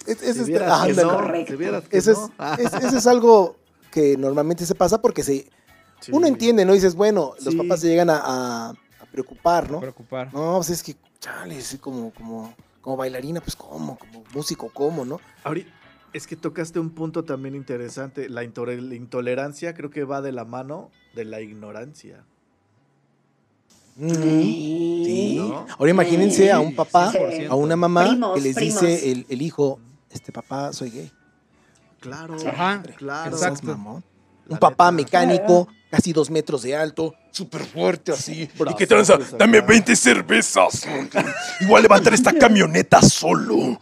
es, 0.06 0.22
es 0.22 0.36
Si 0.46 0.52
este- 0.52 0.64
ah, 0.64 0.86
no, 0.86 0.86
Eso 0.86 2.10
es, 2.12 2.18
no. 2.18 2.56
Es- 2.58 2.74
eso 2.84 2.96
es 2.98 3.06
algo 3.06 3.56
que 3.90 4.16
normalmente 4.16 4.64
se 4.66 4.74
pasa 4.76 5.00
porque 5.02 5.24
se, 5.24 5.50
sí. 6.00 6.12
uno 6.12 6.26
entiende, 6.28 6.64
¿no? 6.64 6.72
Dices, 6.72 6.94
bueno, 6.94 7.32
los 7.44 7.52
Sí. 7.54 7.58
papás 7.58 7.80
se 7.80 7.88
llegan 7.88 8.08
a, 8.10 8.18
a- 8.18 8.68
a 8.70 9.06
preocupar, 9.10 9.68
¿no? 9.70 9.80
Preocupar. 9.80 10.32
No, 10.32 10.54
pues 10.56 10.70
es 10.70 10.82
que, 10.84 10.94
chale, 11.18 11.58
es 11.58 11.76
como, 11.80 12.12
como, 12.12 12.54
como 12.80 12.96
bailarina, 12.96 13.40
pues 13.40 13.56
cómo, 13.56 13.98
como 13.98 14.24
músico, 14.34 14.70
cómo, 14.72 15.04
¿no? 15.04 15.20
Ahorita, 15.44 15.70
es 16.12 16.26
que 16.26 16.36
tocaste 16.36 16.80
un 16.80 16.90
punto 16.90 17.24
también 17.24 17.54
interesante. 17.54 18.28
La 18.28 18.42
intolerancia 18.42 19.74
creo 19.74 19.90
que 19.90 20.04
va 20.04 20.20
de 20.22 20.32
la 20.32 20.44
mano 20.44 20.90
de 21.14 21.24
la 21.24 21.40
ignorancia. 21.40 22.24
Sí. 23.98 25.36
¿No? 25.38 25.66
Ahora 25.78 25.90
imagínense 25.90 26.50
a 26.50 26.60
un 26.60 26.74
papá, 26.74 27.12
Sí. 27.12 27.44
a 27.48 27.54
una 27.54 27.76
mamá 27.76 28.08
Primos, 28.08 28.34
que 28.34 28.40
les 28.40 28.56
primos. 28.56 28.80
dice 28.80 29.10
el, 29.12 29.26
el 29.28 29.42
hijo, 29.42 29.78
este 30.10 30.32
papá, 30.32 30.72
soy 30.72 30.90
gay. 30.90 31.12
Claro, 32.00 32.34
Ajá, 32.46 32.82
claro. 32.96 33.30
Exacto. 33.36 33.66
mamón. 33.66 34.02
Un 34.50 34.58
papá 34.58 34.90
mecánico, 34.90 35.68
casi 35.90 36.12
dos 36.12 36.28
metros 36.30 36.62
de 36.62 36.74
alto, 36.76 37.14
súper 37.30 37.62
fuerte 37.64 38.12
así. 38.12 38.48
¿Y 38.70 38.74
qué 38.74 38.86
tranza? 38.86 39.16
Dame 39.38 39.60
20 39.60 39.94
cervezas. 39.96 40.84
A 41.74 41.80
levantar 41.80 42.12
esta 42.12 42.32
camioneta 42.32 43.00
solo. 43.00 43.80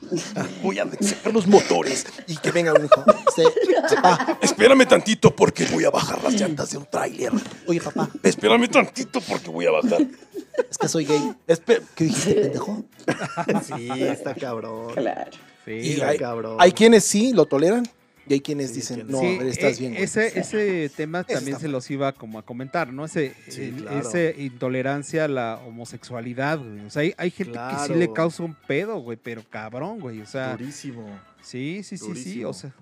Voy 0.62 0.78
a 0.78 0.86
sacar 1.00 1.32
los 1.32 1.46
motores 1.46 2.06
y 2.26 2.36
que 2.36 2.50
venga 2.52 2.72
un 2.74 2.84
hijo. 2.84 3.04
Papá, 3.94 4.38
Espérame 4.42 4.86
tantito 4.86 5.34
porque 5.34 5.64
voy 5.66 5.84
a 5.84 5.90
bajar 5.90 6.22
las 6.22 6.34
llantas 6.34 6.70
de 6.70 6.78
un 6.78 6.84
tráiler. 6.86 7.32
oye 7.66 7.80
papá, 7.80 8.08
Espérame 8.22 8.68
tantito 8.68 9.20
porque 9.22 9.50
voy 9.50 9.66
a 9.66 9.70
bajar. 9.72 10.02
es 10.70 10.76
que 10.78 10.86
soy 10.88 11.06
gay. 11.06 11.32
Espe- 11.48 11.82
¿Qué 11.94 12.04
dijiste, 12.04 12.34
pendejo? 12.34 12.84
Sí, 13.64 13.88
está 14.02 14.34
cabrón. 14.34 14.94
Claro. 14.94 15.30
Sí, 15.64 15.72
Y 15.72 15.92
Está 15.94 16.08
hay, 16.08 16.18
cabrón. 16.18 16.56
hay 16.60 16.72
quienes 16.72 17.04
sí 17.04 17.32
lo 17.32 17.46
toleran 17.46 17.88
Y 18.28 18.34
hay 18.34 18.40
quienes 18.40 18.70
Sí, 18.70 18.76
dicen, 18.76 19.06
no, 19.08 19.20
Sí, 19.20 19.26
a 19.26 19.38
ver, 19.38 19.46
estás 19.46 19.76
eh, 19.76 19.80
bien. 19.80 19.92
güey". 19.92 20.04
Ese, 20.04 20.38
ese 20.38 20.90
tema 20.94 21.24
también 21.24 21.58
se 21.58 21.68
los 21.68 21.90
iba 21.90 22.12
como 22.12 22.38
a 22.38 22.42
comentar, 22.42 22.92
¿no? 22.92 23.04
Ese, 23.06 23.34
Sí, 23.48 23.62
el- 23.64 23.82
claro. 23.84 23.98
ese 24.00 24.34
intolerancia 24.38 25.24
a 25.24 25.28
la 25.28 25.60
homosexualidad, 25.66 26.58
güey. 26.58 26.80
O 26.86 26.90
sea, 26.90 27.02
hay, 27.02 27.14
hay 27.16 27.30
gente 27.30 27.52
que 27.52 27.86
sí 27.86 27.94
le 27.98 28.12
causa 28.12 28.42
un 28.42 28.54
pedo, 28.54 28.98
güey, 29.00 29.16
pero 29.22 29.42
cabrón, 29.48 30.00
güey. 30.00 30.20
O 30.20 30.26
sea, 30.26 30.52
Durísimo. 30.56 31.06
sí, 31.40 31.82
sí, 31.82 31.96
sí, 31.96 32.14
sí, 32.14 32.44
o 32.44 32.52
sea. 32.52 32.72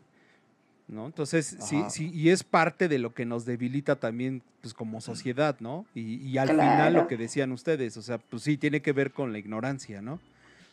¿No? 0.89 1.07
Entonces, 1.07 1.57
sí, 1.61 1.77
Ajá. 1.79 1.91
sí, 1.91 2.11
y 2.15 2.31
es 2.31 2.45
parte 2.45 2.87
de 2.87 3.01
lo 3.01 3.13
que 3.13 3.25
nos 3.27 3.45
debilita 3.45 3.97
también, 3.97 4.41
pues, 4.61 4.73
como 4.73 5.01
sociedad, 5.01 5.57
¿no? 5.59 5.85
Y, 5.97 6.17
y 6.29 6.39
al 6.39 6.49
Claro. 6.51 6.61
final 6.71 6.95
lo 6.95 7.09
que 7.09 7.17
decían 7.17 7.51
ustedes, 7.51 7.97
o 7.97 8.03
sea, 8.03 8.19
pues 8.19 8.45
sí, 8.45 8.57
tiene 8.57 8.81
que 8.81 8.93
ver 8.93 9.11
con 9.11 9.33
la 9.33 9.39
ignorancia, 9.39 10.01
¿no? 10.01 10.15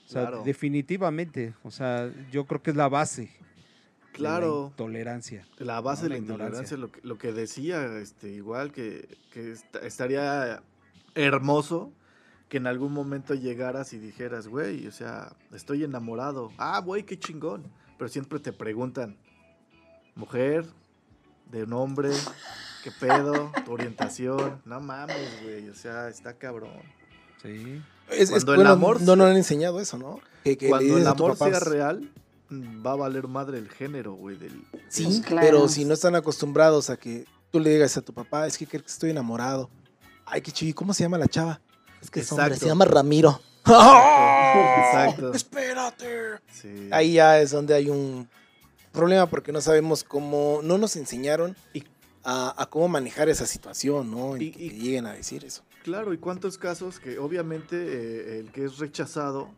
O 0.05 0.09
sea, 0.11 0.21
Claro. 0.27 0.43
definitivamente, 0.43 1.53
o 1.63 1.71
sea, 1.71 2.11
yo 2.31 2.45
creo 2.45 2.61
que 2.61 2.69
es 2.69 2.75
la 2.75 2.89
base. 2.89 3.29
De 4.13 4.23
la 4.23 4.29
Claro. 4.29 4.67
intolerancia. 4.71 5.47
La 5.57 5.81
base 5.81 6.03
No, 6.03 6.09
de 6.09 6.09
la 6.09 6.15
la 6.15 6.21
intolerancia, 6.21 6.77
lo 6.77 6.91
que, 6.91 6.99
lo 7.03 7.17
que 7.17 7.31
decía, 7.33 7.85
este, 7.97 8.29
igual 8.29 8.71
que, 8.71 9.17
que 9.31 9.51
est- 9.51 9.75
estaría 9.83 10.61
hermoso 11.15 11.91
que 12.49 12.57
en 12.57 12.67
algún 12.67 12.93
momento 12.93 13.33
llegaras 13.33 13.93
y 13.93 13.97
dijeras, 13.99 14.47
güey, 14.47 14.85
o 14.87 14.91
sea, 14.91 15.33
estoy 15.53 15.83
enamorado. 15.83 16.51
Ah, 16.57 16.79
güey, 16.79 17.03
qué 17.03 17.17
chingón. 17.17 17.63
Pero 17.97 18.09
siempre 18.09 18.39
te 18.39 18.53
preguntan, 18.53 19.17
mujer, 20.15 20.65
de 21.51 21.63
un 21.63 21.73
hombre, 21.73 22.09
qué 22.83 22.91
pedo, 22.91 23.51
tu 23.65 23.71
orientación. 23.73 24.61
No 24.65 24.79
mames, 24.81 25.43
güey, 25.43 25.69
o 25.69 25.75
sea, 25.75 26.09
está 26.09 26.33
cabrón. 26.33 26.71
Sí. 27.41 27.81
Es- 28.09 28.29
es- 28.29 28.29
cuando 28.31 28.51
el 28.53 28.57
bueno, 28.57 28.71
amor 28.71 29.01
no 29.01 29.15
nos 29.15 29.29
han 29.31 29.37
enseñado 29.37 29.79
eso, 29.79 29.97
¿no? 29.97 30.19
Que, 30.43 30.57
que 30.57 30.69
Cuando 30.69 30.97
el 30.97 31.07
amor 31.07 31.37
sea 31.37 31.59
real, 31.59 32.11
va 32.85 32.91
a 32.93 32.95
valer 32.95 33.27
madre 33.27 33.57
el 33.57 33.69
género, 33.69 34.13
güey, 34.13 34.37
del... 34.37 34.63
Sí, 34.89 35.05
Pues 35.05 35.21
claro. 35.21 35.47
pero 35.47 35.67
si 35.67 35.85
no 35.85 35.93
están 35.93 36.15
acostumbrados 36.15 36.89
a 36.89 36.97
que 36.97 37.25
tú 37.51 37.59
le 37.59 37.69
digas 37.71 37.95
a 37.97 38.01
tu 38.01 38.13
papá, 38.13 38.47
es 38.47 38.57
que 38.57 38.65
creo 38.67 38.81
que 38.81 38.87
estoy 38.89 39.09
enamorado. 39.11 39.69
Ay, 40.25 40.41
qué 40.41 40.51
chido, 40.51 40.75
¿cómo 40.75 40.93
se 40.93 41.03
llama 41.03 41.17
la 41.17 41.27
chava? 41.27 41.59
Es 42.01 42.09
que 42.09 42.19
es 42.21 42.31
hombre, 42.31 42.45
Exacto. 42.47 42.63
se 42.65 42.69
llama 42.69 42.85
Ramiro. 42.85 43.39
Exacto. 43.65 45.31
Espérate. 45.35 46.39
Sí. 46.51 46.89
Ahí 46.91 47.13
ya 47.13 47.39
es 47.39 47.51
donde 47.51 47.73
hay 47.73 47.89
un 47.89 48.27
problema 48.91 49.27
porque 49.29 49.51
no 49.51 49.61
sabemos 49.61 50.03
cómo, 50.03 50.59
no 50.63 50.77
nos 50.77 50.95
enseñaron 50.95 51.55
Y- 51.73 51.83
a, 52.23 52.53
a 52.61 52.65
cómo 52.69 52.87
manejar 52.87 53.27
esa 53.29 53.45
situación, 53.45 54.11
¿no? 54.11 54.37
Y, 54.37 54.45
Y- 54.45 54.51
que 54.51 54.63
y- 54.65 54.69
lleguen 54.69 55.05
a 55.07 55.13
decir 55.13 55.43
eso. 55.45 55.63
Claro, 55.83 56.13
y 56.13 56.17
cuántos 56.17 56.57
casos 56.57 56.99
que 56.99 57.19
obviamente 57.19 57.75
eh, 57.75 58.39
el 58.39 58.51
que 58.51 58.63
es 58.65 58.77
rechazado 58.77 59.49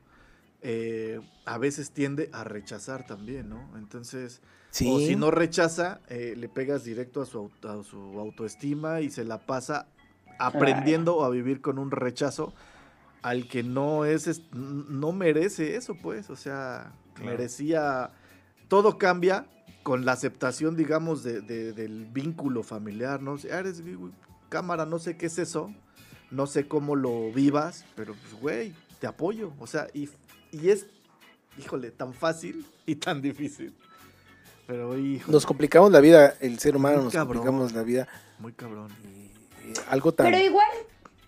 eh, 0.68 1.22
a 1.46 1.60
veces 1.60 1.92
tiende 1.92 2.30
a 2.34 2.44
rechazar 2.44 3.06
también, 3.06 3.50
¿no? 3.50 3.78
Entonces, 3.78 4.42
Sí. 4.72 4.90
o 4.92 4.98
si 5.00 5.16
no 5.16 5.30
rechaza, 5.30 6.02
eh, 6.10 6.34
le 6.36 6.50
pegas 6.50 6.84
directo 6.84 7.22
a 7.22 7.26
su, 7.28 7.38
auto- 7.38 7.70
a 7.70 7.84
su 7.84 8.20
autoestima 8.20 9.00
y 9.02 9.12
se 9.12 9.24
la 9.24 9.38
pasa 9.46 9.86
aprendiendo 10.40 11.24
a 11.24 11.30
vivir 11.30 11.62
con 11.62 11.78
un 11.78 11.92
rechazo 11.92 12.54
al 13.22 13.48
que 13.48 13.62
no 13.64 14.06
es, 14.06 14.42
no 14.54 15.12
merece 15.12 15.76
eso, 15.76 15.96
pues, 16.02 16.30
o 16.30 16.36
sea, 16.36 16.92
Claro. 17.14 17.32
merecía, 17.32 18.12
todo 18.68 18.98
cambia 18.98 19.46
con 19.84 20.04
la 20.04 20.12
aceptación, 20.14 20.76
digamos, 20.76 21.24
de, 21.24 21.42
de- 21.42 21.74
del 21.74 22.06
vínculo 22.06 22.64
familiar, 22.64 23.22
¿no? 23.22 23.38
Si 23.38 23.48
eres 23.48 23.82
güey, 23.84 24.12
cámara, 24.50 24.86
no 24.86 24.98
sé 25.00 25.16
qué 25.16 25.28
es 25.28 25.38
eso, 25.38 25.74
no 26.32 26.48
sé 26.48 26.68
cómo 26.68 26.96
lo 26.96 27.32
vivas, 27.32 27.86
pero 27.96 28.14
pues, 28.16 28.42
güey, 28.42 28.74
te 29.00 29.08
apoyo, 29.08 29.54
o 29.60 29.68
sea, 29.68 29.88
y, 29.94 30.10
y 30.56 30.70
es, 30.70 30.86
híjole, 31.60 31.92
tan 31.92 32.14
fácil 32.14 32.66
y 32.86 32.96
tan 32.96 33.22
difícil. 33.22 33.74
Pero, 34.68 34.98
híjole, 34.98 35.32
Nos 35.34 35.46
complicamos 35.46 35.92
la 35.92 36.00
vida, 36.00 36.36
el 36.40 36.58
ser 36.60 36.76
humano 36.76 36.96
Muy 36.98 37.04
nos 37.06 37.14
cabrón. 37.14 37.28
complicamos 37.44 37.74
la 37.74 37.84
vida. 37.84 38.08
muy 38.40 38.52
cabrón. 38.54 38.92
y- 39.04 39.26
y 39.70 39.74
algo 39.90 40.14
tan... 40.14 40.28
Pero 40.32 40.38
igual, 40.44 40.68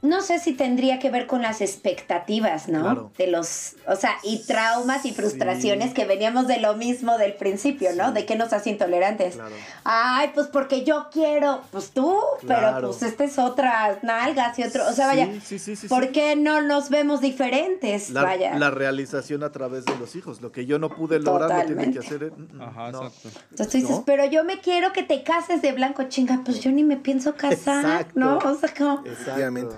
no 0.01 0.21
sé 0.21 0.37
si 0.39 0.53
tendría 0.53 0.99
que 0.99 1.09
ver 1.09 1.25
con 1.27 1.41
las 1.41 1.59
expectativas, 1.61 2.67
¿no? 2.67 2.81
Claro. 2.81 3.11
De 3.17 3.27
los, 3.27 3.75
o 3.87 3.95
sea, 3.95 4.11
y 4.23 4.43
traumas 4.45 5.05
y 5.05 5.11
frustraciones 5.13 5.89
Sí. 5.89 5.93
que 5.95 6.05
veníamos 6.05 6.47
de 6.47 6.59
lo 6.59 6.75
mismo 6.75 7.17
del 7.17 7.33
principio, 7.33 7.89
¿no? 7.95 8.09
Sí. 8.09 8.13
De 8.13 8.25
que 8.25 8.35
nos 8.35 8.53
hace 8.53 8.69
intolerantes. 8.69 9.35
Claro. 9.35 9.55
Ay, 9.83 10.31
pues 10.35 10.47
porque 10.47 10.83
yo 10.83 11.07
quiero, 11.11 11.61
pues 11.71 11.91
tú, 11.91 12.15
pero 12.47 12.79
pues 12.81 13.01
esta 13.03 13.23
es 13.23 13.39
otra 13.39 13.97
nalgas 14.03 14.57
y 14.59 14.63
otro, 14.63 14.87
o 14.87 14.93
sea, 14.93 15.07
vaya, 15.07 15.25
Sí, 15.43 15.57
sí, 15.57 15.59
sí, 15.59 15.75
sí, 15.75 15.87
¿por 15.87 16.05
sí. 16.05 16.09
qué 16.11 16.35
no 16.35 16.61
nos 16.61 16.89
vemos 16.89 17.19
diferentes? 17.21 18.09
La, 18.11 18.23
vaya. 18.23 18.55
la 18.57 18.69
realización 18.69 19.43
a 19.43 19.51
través 19.51 19.85
de 19.85 19.95
los 19.97 20.15
hijos. 20.15 20.41
Lo 20.41 20.51
que 20.51 20.65
yo 20.65 20.77
no 20.79 20.89
pude 20.89 21.19
lograr 21.19 21.49
lo 21.67 21.75
tiene 21.75 21.91
que 21.93 21.99
Totalmente. 21.99 21.99
hacer. 21.99 22.23
él. 22.23 22.31
Mm, 22.37 22.57
mm, 22.57 22.61
Ajá, 22.61 22.91
no. 22.91 23.07
exacto. 23.07 23.29
Entonces 23.51 23.67
tú 23.69 23.77
dices, 23.77 23.95
¿no? 23.97 24.03
pero 24.05 24.25
yo 24.25 24.43
me 24.43 24.59
quiero 24.61 24.93
que 24.93 25.03
te 25.03 25.23
cases 25.23 25.61
de 25.61 25.71
blanco, 25.71 26.03
chinga, 26.03 26.41
pues 26.45 26.59
yo 26.59 26.71
ni 26.71 26.83
me 26.83 26.97
pienso 26.97 27.35
casar, 27.35 27.83
Exacto. 27.83 28.19
¿no? 28.19 28.37
O 28.37 28.55
sea, 28.55 28.73
como... 28.77 29.03
Efectivamente. 29.05 29.75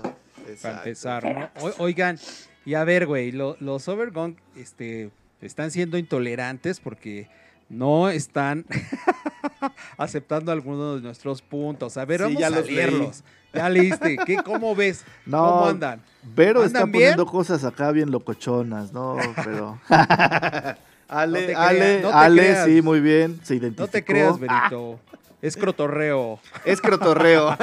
Para 0.62 0.78
empezar, 0.78 1.24
¿no? 1.24 1.50
O- 1.60 1.74
oigan, 1.84 2.18
y 2.64 2.74
a 2.74 2.84
ver, 2.84 3.06
güey, 3.06 3.32
lo- 3.32 3.56
los 3.60 3.88
Overgone 3.88 4.36
este, 4.56 5.10
están 5.40 5.70
siendo 5.70 5.96
intolerantes 5.98 6.80
porque 6.80 7.28
no 7.68 8.10
están 8.10 8.64
aceptando 9.96 10.52
algunos 10.52 10.96
de 10.96 11.02
nuestros 11.02 11.42
puntos. 11.42 11.96
A 11.96 12.04
ver, 12.04 12.18
Sí, 12.20 12.24
vamos 12.24 12.40
ya 12.40 12.46
a 12.46 12.50
los 12.50 12.66
leí. 12.66 12.74
leerlos. 12.76 13.24
Ya 13.52 13.68
leíste. 13.68 14.16
¿Qué, 14.26 14.36
¿Cómo 14.36 14.74
ves? 14.76 15.04
No, 15.26 15.38
¿Cómo 15.38 15.66
andan? 15.66 16.00
Vero 16.22 16.62
está 16.64 16.80
¿Andan 16.80 16.92
bien? 16.92 17.02
poniendo 17.14 17.26
cosas 17.26 17.64
acá 17.64 17.90
bien 17.90 18.10
locochonas, 18.10 18.92
¿no? 18.92 19.16
Pero. 19.44 19.80
Ale, 19.88 21.40
No 21.40 21.46
te 21.46 21.54
Ale, 21.56 21.78
creas, 21.78 22.02
no 22.02 22.08
te 22.10 22.14
Ale, 22.14 22.42
creas. 22.42 22.66
sí, 22.66 22.82
muy 22.82 23.00
bien. 23.00 23.40
Se 23.42 23.56
identificó. 23.56 23.82
No 23.86 23.88
te 23.90 24.04
creas, 24.04 24.38
Benito. 24.38 25.00
Es 25.42 25.56
crotorreo. 25.56 26.38
Es 26.64 26.80
crotorreo. 26.80 27.56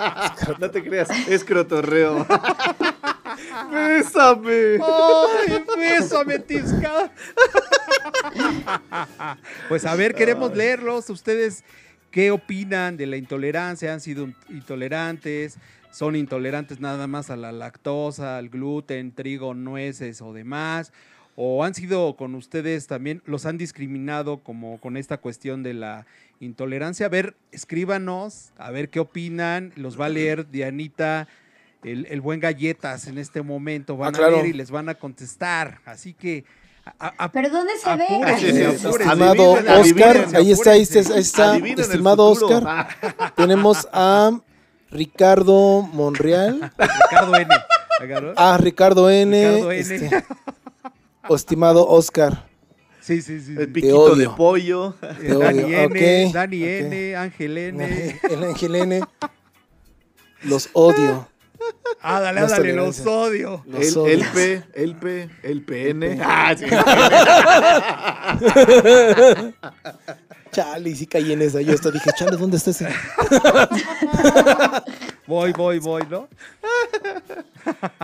no 0.58 0.70
te 0.70 0.82
creas, 0.82 1.08
es 1.28 1.44
crotorreo. 1.44 2.26
Bésame. 3.72 4.78
¡Ay, 4.82 5.64
bésame, 5.76 6.38
Tisca! 6.40 7.10
pues 9.68 9.86
a 9.86 9.94
ver, 9.94 10.14
queremos 10.14 10.54
leerlos. 10.54 11.08
¿Ustedes 11.08 11.64
qué 12.10 12.30
opinan 12.30 12.96
de 12.96 13.06
la 13.06 13.16
intolerancia? 13.16 13.92
¿Han 13.92 14.00
sido 14.00 14.28
intolerantes? 14.50 15.58
¿Son 15.90 16.16
intolerantes 16.16 16.80
nada 16.80 17.06
más 17.06 17.30
a 17.30 17.36
la 17.36 17.52
lactosa, 17.52 18.36
al 18.36 18.48
gluten, 18.48 19.14
trigo, 19.14 19.54
nueces 19.54 20.20
o 20.20 20.32
demás? 20.32 20.92
¿O 21.36 21.64
han 21.64 21.74
sido 21.74 22.14
con 22.16 22.34
ustedes 22.36 22.86
también, 22.86 23.20
los 23.26 23.44
han 23.46 23.58
discriminado 23.58 24.38
como 24.38 24.78
con 24.78 24.96
esta 24.96 25.16
cuestión 25.18 25.62
de 25.64 25.74
la 25.74 26.06
intolerancia? 26.40 27.06
A 27.06 27.08
ver, 27.08 27.34
escríbanos, 27.50 28.52
a 28.56 28.70
ver 28.70 28.88
qué 28.88 29.00
opinan. 29.00 29.72
Los 29.76 30.00
va 30.00 30.06
a 30.06 30.10
leer 30.10 30.48
Dianita, 30.50 31.26
el, 31.82 32.06
el 32.06 32.20
buen 32.20 32.38
Galletas 32.40 33.08
en 33.08 33.18
este 33.18 33.42
momento. 33.42 33.96
Van 33.96 34.14
Ah, 34.14 34.18
claro. 34.18 34.36
a 34.36 34.42
leer 34.42 34.54
y 34.54 34.56
les 34.56 34.70
van 34.70 34.88
a 34.88 34.94
contestar. 34.94 35.80
Así 35.84 36.14
que... 36.14 36.44
a- 37.00 37.12
a- 37.18 37.32
¿Pero 37.32 37.50
dónde 37.50 37.72
se 37.82 37.96
ve? 37.96 38.04
Apúrense, 38.04 38.52
Sí, 38.52 38.62
apúrense. 38.86 38.88
Estimado 39.04 39.54
Adivinen, 39.56 39.78
Oscar, 39.80 40.16
ahí 40.36 40.52
está, 40.52 40.70
ahí 40.70 40.82
está, 40.82 41.52
ahí 41.52 41.74
estimado. 41.76 42.26
Oscar. 42.30 42.88
Tenemos 43.36 43.88
a 43.92 44.30
Ricardo 44.90 45.82
Monreal, 45.82 46.72
Ricardo 46.78 47.36
N. 47.36 47.54
¿Agarró? 48.00 48.32
a 48.36 48.56
Ricardo 48.58 49.10
N, 49.10 49.36
Ricardo 49.50 49.72
N. 49.72 49.80
este, 49.80 50.24
estimado 51.30 51.86
Oscar. 51.88 52.46
Sí, 53.00 53.20
sí, 53.22 53.40
sí. 53.40 53.54
El 53.58 53.70
piquito 53.70 54.00
odio. 54.00 54.16
de 54.16 54.28
pollo. 54.36 54.94
Te 55.20 55.34
Dani 55.34 55.62
odio. 55.64 55.78
N, 55.78 56.26
Ok, 56.26 56.32
Dani. 56.32 56.64
N, 56.64 57.16
Ángel 57.16 57.58
N. 57.58 58.18
El 58.30 58.44
Ángel 58.44 58.74
N. 58.76 59.00
Los 60.42 60.68
odio. 60.72 61.28
Ah, 62.00 62.20
dale, 62.20 62.40
los 62.74 63.00
odio. 63.06 63.62
Los 63.66 63.88
El, 63.88 63.98
odio. 63.98 64.12
el 64.12 64.24
P, 64.26 64.62
el 64.74 64.94
P, 64.96 65.28
el 65.42 65.62
PN. 65.64 66.18
Ah, 66.22 66.54
sí. 66.56 66.64
Chale, 70.52 70.90
y 70.90 70.94
sí 70.96 71.06
caí 71.06 71.32
en 71.32 71.40
esa. 71.42 71.60
Yo 71.62 71.74
hasta 71.74 71.90
dije, 71.90 72.10
chale, 72.16 72.36
¿dónde 72.36 72.58
está 72.58 72.70
ese? 72.70 72.88
Voy, 75.26 75.52
voy, 75.52 75.78
voy, 75.78 76.02
¿no? 76.10 76.28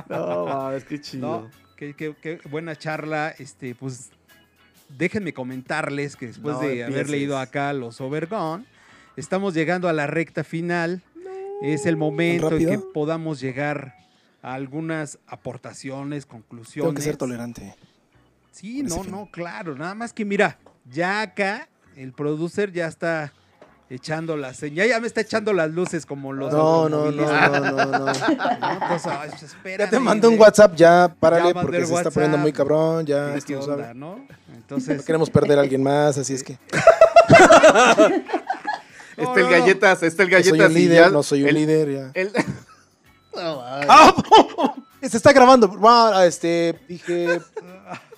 No, 0.09 0.47
mames, 0.47 0.85
qué 0.85 0.99
chido. 1.01 1.43
No, 1.43 1.51
qué, 1.81 1.95
qué- 1.95 2.15
qué 2.21 2.49
buena 2.49 2.77
charla. 2.77 3.35
Este, 3.39 3.75
pues, 3.75 4.11
déjenme 4.97 5.33
comentarles 5.33 6.15
que 6.17 6.27
después 6.29 6.55
No 6.57 6.61
de 6.61 6.85
haber 6.85 7.09
leído 7.11 7.39
acá 7.39 7.73
los 7.73 8.01
Overgone, 8.01 8.65
estamos 9.17 9.55
llegando 9.55 9.89
a 9.89 9.93
la 9.93 10.07
recta 10.07 10.45
final. 10.45 11.03
Es 11.63 11.85
el 11.87 11.97
momento 11.97 12.53
en 12.53 12.59
que 12.67 12.79
podamos 12.79 13.41
llegar 13.41 13.95
a 14.43 14.55
algunas 14.55 15.19
aportaciones, 15.27 16.25
conclusiones. 16.25 16.87
Tengo 16.89 16.95
que 16.97 17.03
ser 17.03 17.17
tolerante. 17.17 17.75
Sí, 18.53 18.83
no, 18.83 19.05
no, 19.05 19.29
claro. 19.31 19.75
Nada 19.77 19.95
más 19.95 20.13
que 20.13 20.25
mira, 20.25 20.59
ya 20.91 21.21
acá 21.21 21.69
el 21.97 22.13
producer 22.13 22.73
ya 22.73 22.87
está 22.87 23.33
echando 23.91 24.37
las 24.37 24.57
señas, 24.57 24.87
ya 24.89 25.01
me 25.01 25.07
está 25.09 25.21
echando 25.21 25.53
las 25.53 25.69
luces 25.71 26.07
como 26.07 26.33
los 26.33 26.53
No, 26.53 26.89
no, 26.89 27.11
no, 27.11 27.23
no, 27.27 27.61
no, 27.61 27.87
no. 27.99 28.07
ay, 28.61 28.79
pues, 28.89 29.77
Ya 29.79 29.91
te 29.91 29.99
mandé 29.99 30.29
un. 30.29 30.39
WhatsApp, 30.39 30.75
ya 30.77 31.13
párale 31.21 31.53
Ya 31.53 31.61
porque 31.61 31.85
se 31.85 31.95
está 31.95 32.11
poniendo 32.11 32.39
muy 32.39 32.53
cabrón, 32.53 33.05
ya 33.05 33.33
¿Qué 33.33 33.39
esto 33.39 33.53
no 33.55 33.61
onda, 33.61 33.77
sabe. 33.87 33.95
no? 33.95 34.17
No 34.17 34.27
Entonces, 34.55 35.05
queremos 35.05 35.29
perder 35.29 35.59
a 35.59 35.63
alguien 35.63 35.83
más, 35.83 36.17
así 36.17 36.35
es 36.35 36.43
que. 36.45 36.57
Está 39.17 39.41
el 39.41 39.51
galletas, 39.51 40.03
está 40.03 40.23
el 40.23 40.31
No 40.31 40.37
soy 40.39 40.43
galletas 40.51 40.69
un 40.69 40.75
líder, 40.75 41.05
ya- 41.05 41.11
no 41.11 41.23
soy 41.23 41.43
un 41.43 41.49
el- 41.51 41.55
líder 41.55 41.91
ya. 41.93 42.11
el- 42.15 42.33
¡Ah! 43.37 44.15
Se 45.03 45.17
está 45.17 45.33
grabando. 45.33 45.71
Ah, 45.85 46.25
este, 46.27 46.79
dije, 46.89 47.41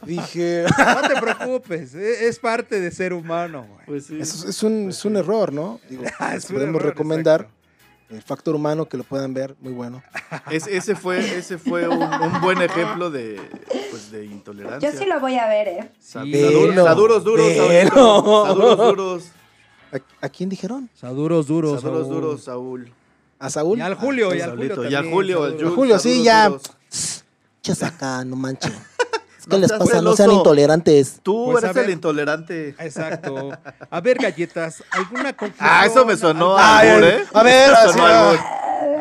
dije. 0.06 0.64
No 0.78 1.08
te 1.08 1.20
preocupes, 1.20 1.94
e- 1.94 2.26
es 2.28 2.38
parte 2.38 2.80
de 2.80 2.90
ser 2.90 3.12
humano, 3.12 3.66
güey. 3.68 3.86
Pues 3.86 4.06
sí. 4.06 4.18
Es, 4.20 4.44
es 4.44 4.62
un, 4.62 4.90
es 4.90 5.04
un 5.04 5.16
error, 5.16 5.52
¿no? 5.52 5.80
Digo, 5.88 6.04
Ah, 6.18 6.34
es 6.36 6.48
un 6.50 6.56
podemos 6.56 6.76
error, 6.80 6.90
recomendar 6.90 7.40
exacto. 7.42 8.14
el 8.16 8.22
factor 8.22 8.54
humano 8.54 8.86
que 8.88 8.96
lo 8.96 9.04
puedan 9.04 9.32
ver, 9.34 9.54
muy 9.60 9.72
bueno. 9.72 10.02
Es- 10.50 10.66
ese 10.66 10.94
fue, 10.94 11.18
ese 11.38 11.58
fue 11.58 11.88
un, 11.88 12.02
un 12.02 12.40
buen 12.40 12.60
ejemplo 12.62 13.10
de, 13.10 13.40
pues, 13.90 14.10
de 14.10 14.24
intolerancia. 14.26 14.90
Yo 14.92 14.98
sí 14.98 15.04
lo 15.06 15.18
voy 15.20 15.36
a 15.38 15.46
ver, 15.48 15.68
¿eh? 15.68 15.90
Sí. 15.98 16.32
Saduros 16.74 17.24
duros. 17.24 17.46
Saúl. 17.56 17.88
Saduros 18.48 18.78
duros. 18.78 19.24
¿A, 19.92 20.26
a 20.26 20.28
quién 20.28 20.48
dijeron? 20.48 20.88
Saduros 20.94 21.46
duros. 21.46 21.80
Saduros 21.82 22.06
Saúl. 22.06 22.14
duros, 22.20 22.44
Saúl. 22.44 22.92
¿A 23.38 23.50
Saúl? 23.50 23.78
Y 23.78 23.80
al 23.82 23.94
Julio, 23.96 24.34
y 24.34 24.40
al 24.40 24.50
Saulito. 24.50 24.74
Julio 24.76 24.90
Y 24.90 24.94
al 24.94 25.10
Julio, 25.10 25.42
al 25.44 25.50
saduros. 25.52 25.74
Julio, 25.74 25.98
sí, 25.98 26.24
saduros 26.24 26.62
ya. 26.62 27.22
Chas 27.62 27.82
acá, 27.82 28.24
no 28.24 28.36
manchen. 28.36 28.72
Es 29.42 29.48
No 29.48 29.56
que 29.56 29.60
les 29.60 29.68
seas 29.70 29.80
pasa, 29.80 30.00
no 30.02 30.14
sean 30.14 30.28
celoso. 30.28 30.38
intolerantes. 30.38 31.18
Tú 31.22 31.48
Pues, 31.50 31.64
eres 31.64 31.74
ver. 31.76 31.84
el 31.86 31.90
intolerante. 31.90 32.68
Exacto. 32.78 33.50
A 33.90 34.00
ver, 34.00 34.18
galletas, 34.18 34.84
¿alguna 34.90 35.32
conclusión? 35.32 35.68
Ah, 35.68 35.84
eso 35.84 36.06
me 36.06 36.16
sonó 36.16 36.56
¿Algún- 36.56 36.60
a 36.60 36.78
albur, 36.78 37.04
ay, 37.04 37.10
¿eh? 37.10 37.24
a 37.34 37.42
ver, 37.42 37.70
sonó 37.90 38.06
a 38.06 38.30
albur. 38.30 38.38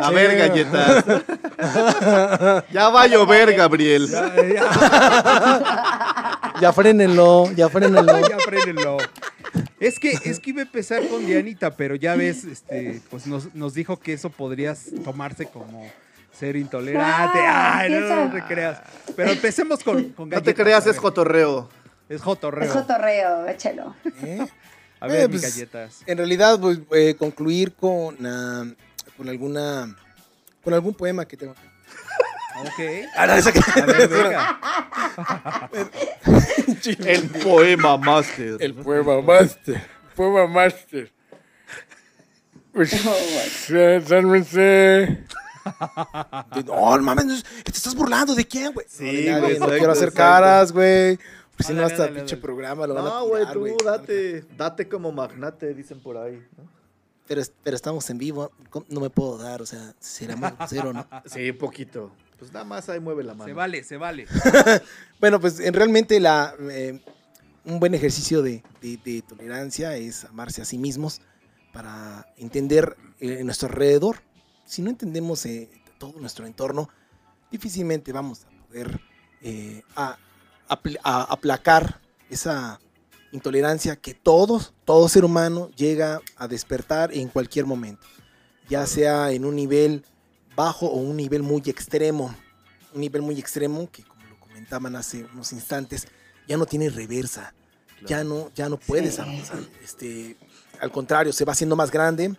A 0.02 0.08
Sí. 0.10 0.16
ver, 0.16 0.38
galletas. 0.38 1.06
ya 2.74 2.90
va 2.90 3.04
a 3.04 3.08
llover, 3.08 3.54
Gabriel. 3.54 4.08
Ya, 4.10 4.36
ya, 4.36 4.64
Ya 6.62 6.74
frénenlo, 6.74 7.52
ya 7.56 7.70
frénenlo. 7.70 8.20
ya 8.28 8.38
frénenlo. 8.40 8.98
Es 9.80 10.00
que, 10.00 10.12
es 10.26 10.40
que 10.40 10.52
iba 10.52 10.62
a 10.62 10.66
empezar 10.66 11.06
con 11.08 11.26
Dianita, 11.26 11.72
pero 11.76 11.96
ya 11.96 12.16
ves, 12.16 12.44
este, 12.46 13.02
pues 13.10 13.26
nos, 13.28 13.54
nos 13.56 13.74
dijo 13.74 13.98
que 14.00 14.14
eso 14.14 14.30
podrías 14.30 14.86
tomarse 15.04 15.48
como 15.48 15.90
ser 16.42 16.56
intolerante. 16.56 17.40
Ay, 17.40 17.92
no, 17.92 18.32
te 18.32 18.42
creas. 18.44 18.82
Pero 19.16 19.30
empecemos 19.32 19.84
con, 19.84 20.10
con 20.10 20.28
No 20.30 20.36
te 20.42 20.42
galletas, 20.42 20.64
creas, 20.64 20.86
a 20.88 20.90
es 20.90 20.96
ver. 20.96 21.02
cotorreo. 21.02 21.70
Es 22.10 22.22
jotorreo. 22.22 22.64
Es 22.66 22.72
cotorreo, 22.72 23.48
échelo. 23.48 23.96
¿Eh? 24.24 24.46
A 25.00 25.08
ver, 25.08 25.22
Eh, 25.22 25.28
mis 25.28 25.42
pues, 25.42 25.54
galletas. 25.54 26.02
En 26.08 26.18
realidad, 26.18 26.60
pues, 26.60 26.80
eh, 26.94 27.16
concluir 27.18 27.74
con, 27.76 28.18
ah, 28.26 28.66
con 29.16 29.30
alguna. 29.30 29.96
con 30.64 30.74
algún 30.74 30.94
poema 30.96 31.26
que 31.26 31.38
tengo. 31.38 31.54
Ok. 32.64 33.08
Ah, 33.16 33.26
no, 33.28 33.34
esa 33.36 33.52
que- 33.54 33.60
A 33.82 33.86
ver, 33.86 34.08
venga. 34.10 34.60
El 37.08 37.30
poema 37.30 37.98
master. 37.98 38.58
El 38.60 38.74
poema 38.76 39.22
master. 39.22 39.82
Poema 40.16 40.48
master. 40.48 41.12
Pues, 42.74 42.94
eh, 43.72 44.02
sálvense. 44.06 45.24
No, 46.66 46.98
no 46.98 47.02
mames, 47.04 47.26
no 47.26 47.34
es- 47.34 47.44
te 47.44 47.72
estás 47.72 47.96
burlando 47.96 48.36
de 48.36 48.46
quién, 48.46 48.74
güey. 48.74 48.86
Sí, 48.90 49.26
No, 49.30 49.36
de 49.48 49.58
güey, 49.60 49.78
quiero 49.78 49.92
hacer 49.94 50.14
caras, 50.14 50.72
güey. 50.72 51.18
Pues 51.56 51.68
si 51.68 51.74
no, 51.74 51.84
hasta 51.84 52.04
ándale, 52.04 52.20
pinche 52.20 52.38
programa 52.38 52.88
lo 52.88 52.96
van 52.96 53.06
a 53.06 53.10
No, 53.10 53.26
güey, 53.28 53.44
tú 53.54 53.78
date. 53.84 54.46
Date 54.58 54.88
como 54.88 55.12
magnate, 55.12 55.74
dicen 55.74 56.00
por 56.00 56.18
ahí. 56.18 56.42
¿no? 56.58 56.64
Pero, 57.28 57.42
es- 57.42 57.54
pero 57.64 57.76
estamos 57.76 58.10
en 58.10 58.18
vivo, 58.18 58.52
no 58.90 59.00
me 59.00 59.10
puedo 59.10 59.38
dar, 59.38 59.62
o 59.62 59.66
sea, 59.66 59.94
será 60.00 60.36
muy 60.36 60.50
grosero, 60.58 60.92
¿no? 60.94 61.06
Sí, 61.26 61.52
poquito. 61.52 62.12
Pues 62.40 62.52
nada 62.52 62.66
más 62.66 62.90
ahí 62.90 63.00
mueve 63.00 63.24
la 63.24 63.34
mano. 63.36 63.46
Se 63.46 63.54
vale, 63.54 63.84
se 63.84 63.98
vale. 63.98 64.26
Bueno, 65.20 65.40
pues 65.40 65.60
en 65.60 65.74
realmente 65.76 66.20
la, 66.20 66.56
eh, 66.72 67.00
un 67.66 67.80
buen 67.80 67.94
ejercicio 67.94 68.42
de, 68.42 68.64
de- 68.82 68.98
de 69.06 69.22
tolerancia 69.22 69.96
es 69.96 70.26
amarse 70.26 70.64
a 70.64 70.66
sí 70.66 70.80
mismos 70.80 71.22
para 71.72 72.26
entender 72.38 72.98
eh, 73.20 73.44
nuestro 73.44 73.68
alrededor. 73.70 74.18
Si 74.72 74.82
no 74.82 74.90
entendemos 74.90 75.46
eh, 75.46 75.70
todo 75.98 76.14
nuestro 76.20 76.46
entorno, 76.46 76.88
difícilmente 77.52 78.14
vamos 78.14 78.46
a 78.46 78.68
poder 78.68 79.02
eh, 79.42 79.84
a- 79.98 80.18
apl- 80.70 80.98
a- 81.04 81.24
aplacar 81.24 82.00
esa 82.30 82.80
intolerancia 83.34 83.98
que 83.98 84.14
todos, 84.14 84.74
todo 84.86 85.10
ser 85.10 85.26
humano 85.26 85.70
llega 85.76 86.22
a 86.38 86.48
despertar 86.48 87.14
en 87.14 87.28
cualquier 87.28 87.66
momento, 87.66 88.08
ya 88.70 88.88
sea 88.88 89.32
en 89.32 89.44
un 89.44 89.58
nivel 89.58 90.06
bajo 90.56 90.86
o 90.88 90.96
un 91.00 91.18
nivel 91.18 91.44
muy 91.44 91.62
extremo 91.66 92.34
un 92.94 93.02
nivel 93.02 93.22
muy 93.22 93.40
extremo 93.40 93.90
que 93.92 94.04
como 94.04 94.24
lo 94.26 94.38
comentaban 94.40 94.96
hace 94.98 95.26
unos 95.34 95.52
instantes 95.54 96.08
ya 96.48 96.58
no 96.58 96.66
tiene 96.66 96.90
reversa 96.90 97.54
ya 98.06 98.24
no 98.26 98.52
ya 98.54 98.68
no 98.68 98.78
puedes 98.78 99.16
Sí. 99.16 99.22
avanzar 99.22 99.60
este 99.82 100.38
al 100.82 100.92
contrario 100.92 101.32
se 101.32 101.46
va 101.46 101.54
haciendo 101.54 101.78
más 101.78 101.90
grande 101.90 102.36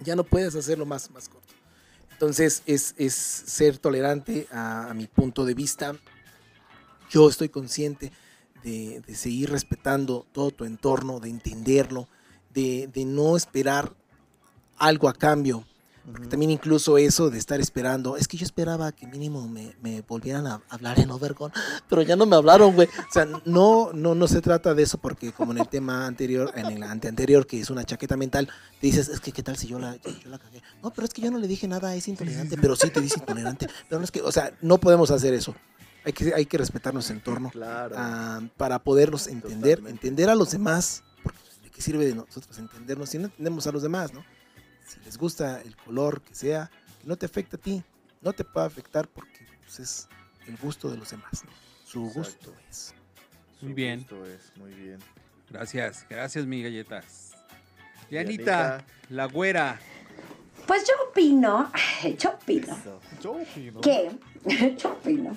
ya 0.00 0.14
no 0.14 0.22
puedes 0.22 0.54
hacerlo 0.54 0.86
más 0.86 1.10
más 1.10 1.28
corto 1.28 1.43
entonces 2.14 2.62
es, 2.64 2.94
es 2.96 3.12
ser 3.12 3.78
tolerante 3.78 4.46
a, 4.52 4.92
mi 4.94 5.08
punto 5.08 5.44
de 5.44 5.54
vista. 5.54 5.96
Yo 7.10 7.28
estoy 7.28 7.48
consciente 7.48 8.12
de, 8.62 9.02
de 9.04 9.14
seguir 9.16 9.50
respetando 9.50 10.24
todo 10.32 10.52
tu 10.52 10.64
entorno 10.64 11.18
de 11.18 11.28
entenderlo 11.28 12.08
de, 12.54 12.88
de 12.92 13.04
no 13.04 13.36
esperar 13.36 13.92
algo 14.78 15.08
a 15.08 15.12
cambio 15.12 15.64
porque 16.12 16.28
también 16.28 16.50
incluso 16.50 16.98
eso 16.98 17.30
de 17.30 17.38
estar 17.38 17.60
esperando, 17.60 18.16
es 18.16 18.28
que 18.28 18.36
yo 18.36 18.44
esperaba 18.44 18.92
que 18.92 19.06
mínimo 19.06 19.48
me, 19.48 19.74
me 19.80 20.02
volvieran 20.02 20.46
a 20.46 20.62
hablar 20.68 20.98
en 21.00 21.10
Overgon, 21.10 21.50
pero 21.88 22.02
ya 22.02 22.14
no 22.14 22.26
me 22.26 22.36
hablaron, 22.36 22.74
güey. 22.74 22.88
O 22.88 23.12
sea, 23.12 23.24
no, 23.44 23.90
no, 23.92 24.14
no 24.14 24.28
se 24.28 24.40
trata 24.42 24.74
de 24.74 24.82
eso 24.82 24.98
porque 24.98 25.32
como 25.32 25.52
en 25.52 25.58
el 25.58 25.68
tema 25.68 26.06
anterior, 26.06 26.52
en 26.54 26.66
el 26.66 26.82
ante 26.82 27.08
anterior, 27.08 27.46
que 27.46 27.60
es 27.60 27.70
una 27.70 27.84
chaqueta 27.84 28.16
mental, 28.16 28.48
te 28.80 28.86
dices, 28.86 29.08
es 29.08 29.20
que 29.20 29.32
qué 29.32 29.42
tal 29.42 29.56
si 29.56 29.66
yo 29.66 29.78
la, 29.78 29.96
yo 29.96 30.28
la 30.28 30.38
cagué. 30.38 30.62
No, 30.82 30.92
pero 30.92 31.06
es 31.06 31.14
que 31.14 31.22
yo 31.22 31.30
no 31.30 31.38
le 31.38 31.48
dije 31.48 31.66
nada, 31.68 31.94
es 31.96 32.06
intolerante, 32.06 32.56
pero 32.58 32.76
sí 32.76 32.90
te 32.90 33.00
dice 33.00 33.20
intolerante. 33.20 33.68
Pero 33.88 33.98
no 33.98 34.04
es 34.04 34.10
que, 34.10 34.20
o 34.20 34.30
sea, 34.32 34.52
no 34.60 34.78
podemos 34.78 35.10
hacer 35.10 35.32
eso. 35.32 35.54
Hay 36.04 36.12
que, 36.12 36.34
hay 36.34 36.44
que 36.44 36.58
respetar 36.58 36.92
nuestro 36.92 37.16
entorno 37.16 37.48
Claro. 37.50 37.94
ah, 37.96 38.40
para 38.58 38.78
podernos 38.78 39.26
entender, 39.26 39.78
Totalmente. 39.78 39.90
entender 39.90 40.28
a 40.28 40.34
los 40.34 40.50
demás, 40.50 41.02
porque 41.22 41.38
pues, 41.42 41.62
de 41.62 41.70
qué 41.70 41.80
sirve 41.80 42.04
de 42.04 42.14
nosotros 42.14 42.58
entendernos 42.58 43.08
si 43.08 43.18
no 43.18 43.24
entendemos 43.24 43.66
a 43.66 43.72
los 43.72 43.82
demás, 43.82 44.12
¿no? 44.12 44.22
Si 44.86 45.00
les 45.04 45.16
gusta 45.16 45.60
el 45.62 45.76
color 45.76 46.20
que 46.22 46.34
sea, 46.34 46.70
que 47.00 47.08
no 47.08 47.16
te 47.16 47.26
afecta 47.26 47.56
a 47.56 47.60
ti, 47.60 47.82
no 48.20 48.32
te 48.32 48.44
puede 48.44 48.66
afectar 48.66 49.08
porque 49.08 49.46
pues, 49.62 49.80
es 49.80 50.08
el 50.46 50.56
gusto 50.58 50.90
de 50.90 50.96
los 50.96 51.10
demás, 51.10 51.44
¿no? 51.44 51.50
Su 51.84 52.06
Exacto. 52.06 52.20
gusto 52.20 52.54
es. 52.70 52.94
Muy 53.60 53.70
Su 53.70 53.74
bien. 53.74 53.98
gusto 54.00 54.26
es, 54.26 54.52
muy 54.56 54.70
bien. 54.74 54.98
Gracias, 55.50 56.06
gracias, 56.08 56.46
mi 56.46 56.62
galletas. 56.62 57.32
Dianita. 58.10 58.84
La 59.10 59.26
güera. 59.26 59.78
Pues 60.66 60.84
yo 60.86 60.94
opino, 61.08 61.70
yo 62.18 62.30
opino. 62.30 62.76
Yo 63.20 63.32
opino. 63.32 63.80
que, 63.80 64.10
yo 64.78 64.90
opino. 64.92 65.36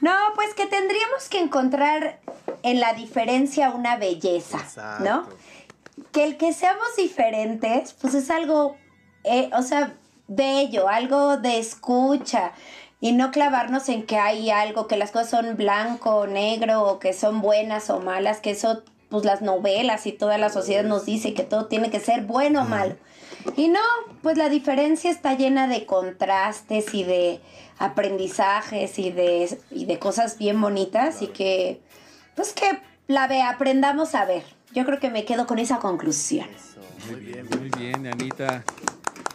No, 0.00 0.14
pues 0.34 0.54
que 0.54 0.66
tendríamos 0.66 1.28
que 1.30 1.38
encontrar 1.40 2.20
en 2.62 2.80
la 2.80 2.92
diferencia 2.94 3.70
una 3.70 3.96
belleza, 3.96 4.98
¿no? 5.00 5.28
Que 6.12 6.24
el 6.24 6.36
que 6.36 6.52
seamos 6.52 6.96
diferentes, 6.96 7.92
pues 7.94 8.14
es 8.14 8.30
algo, 8.30 8.76
eh, 9.24 9.50
o 9.56 9.62
sea, 9.62 9.94
bello, 10.26 10.88
algo 10.88 11.36
de 11.36 11.58
escucha. 11.58 12.52
Y 13.00 13.12
no 13.12 13.30
clavarnos 13.30 13.88
en 13.88 14.06
que 14.06 14.16
hay 14.16 14.50
algo, 14.50 14.86
que 14.86 14.96
las 14.96 15.10
cosas 15.10 15.30
son 15.30 15.56
blanco 15.56 16.16
o 16.16 16.26
negro, 16.26 16.82
o 16.82 16.98
que 16.98 17.12
son 17.12 17.42
buenas 17.42 17.90
o 17.90 18.00
malas, 18.00 18.40
que 18.40 18.52
eso, 18.52 18.82
pues 19.10 19.24
las 19.24 19.42
novelas 19.42 20.06
y 20.06 20.12
toda 20.12 20.38
la 20.38 20.48
sociedad 20.48 20.84
nos 20.84 21.04
dice 21.04 21.34
que 21.34 21.42
todo 21.42 21.66
tiene 21.66 21.90
que 21.90 22.00
ser 22.00 22.22
bueno 22.22 22.62
o 22.62 22.64
malo. 22.64 22.96
Y 23.56 23.68
no, 23.68 23.80
pues 24.22 24.38
la 24.38 24.48
diferencia 24.48 25.10
está 25.10 25.34
llena 25.34 25.68
de 25.68 25.84
contrastes 25.84 26.94
y 26.94 27.04
de 27.04 27.40
aprendizajes 27.78 28.98
y 28.98 29.10
de, 29.10 29.58
y 29.70 29.84
de 29.84 29.98
cosas 29.98 30.38
bien 30.38 30.60
bonitas 30.60 31.20
y 31.22 31.26
que, 31.28 31.82
pues 32.34 32.52
que 32.52 32.80
la 33.06 33.26
ve, 33.26 33.42
aprendamos 33.42 34.14
a 34.14 34.24
ver. 34.24 34.44
Yo 34.74 34.84
creo 34.84 34.98
que 34.98 35.08
me 35.08 35.24
quedo 35.24 35.46
con 35.46 35.60
esa 35.60 35.78
conclusión. 35.78 36.48
Eso, 36.50 36.80
muy 37.08 37.20
bien. 37.20 37.48
Muy 37.58 37.70
bien, 37.78 38.02
Dianita. 38.02 38.64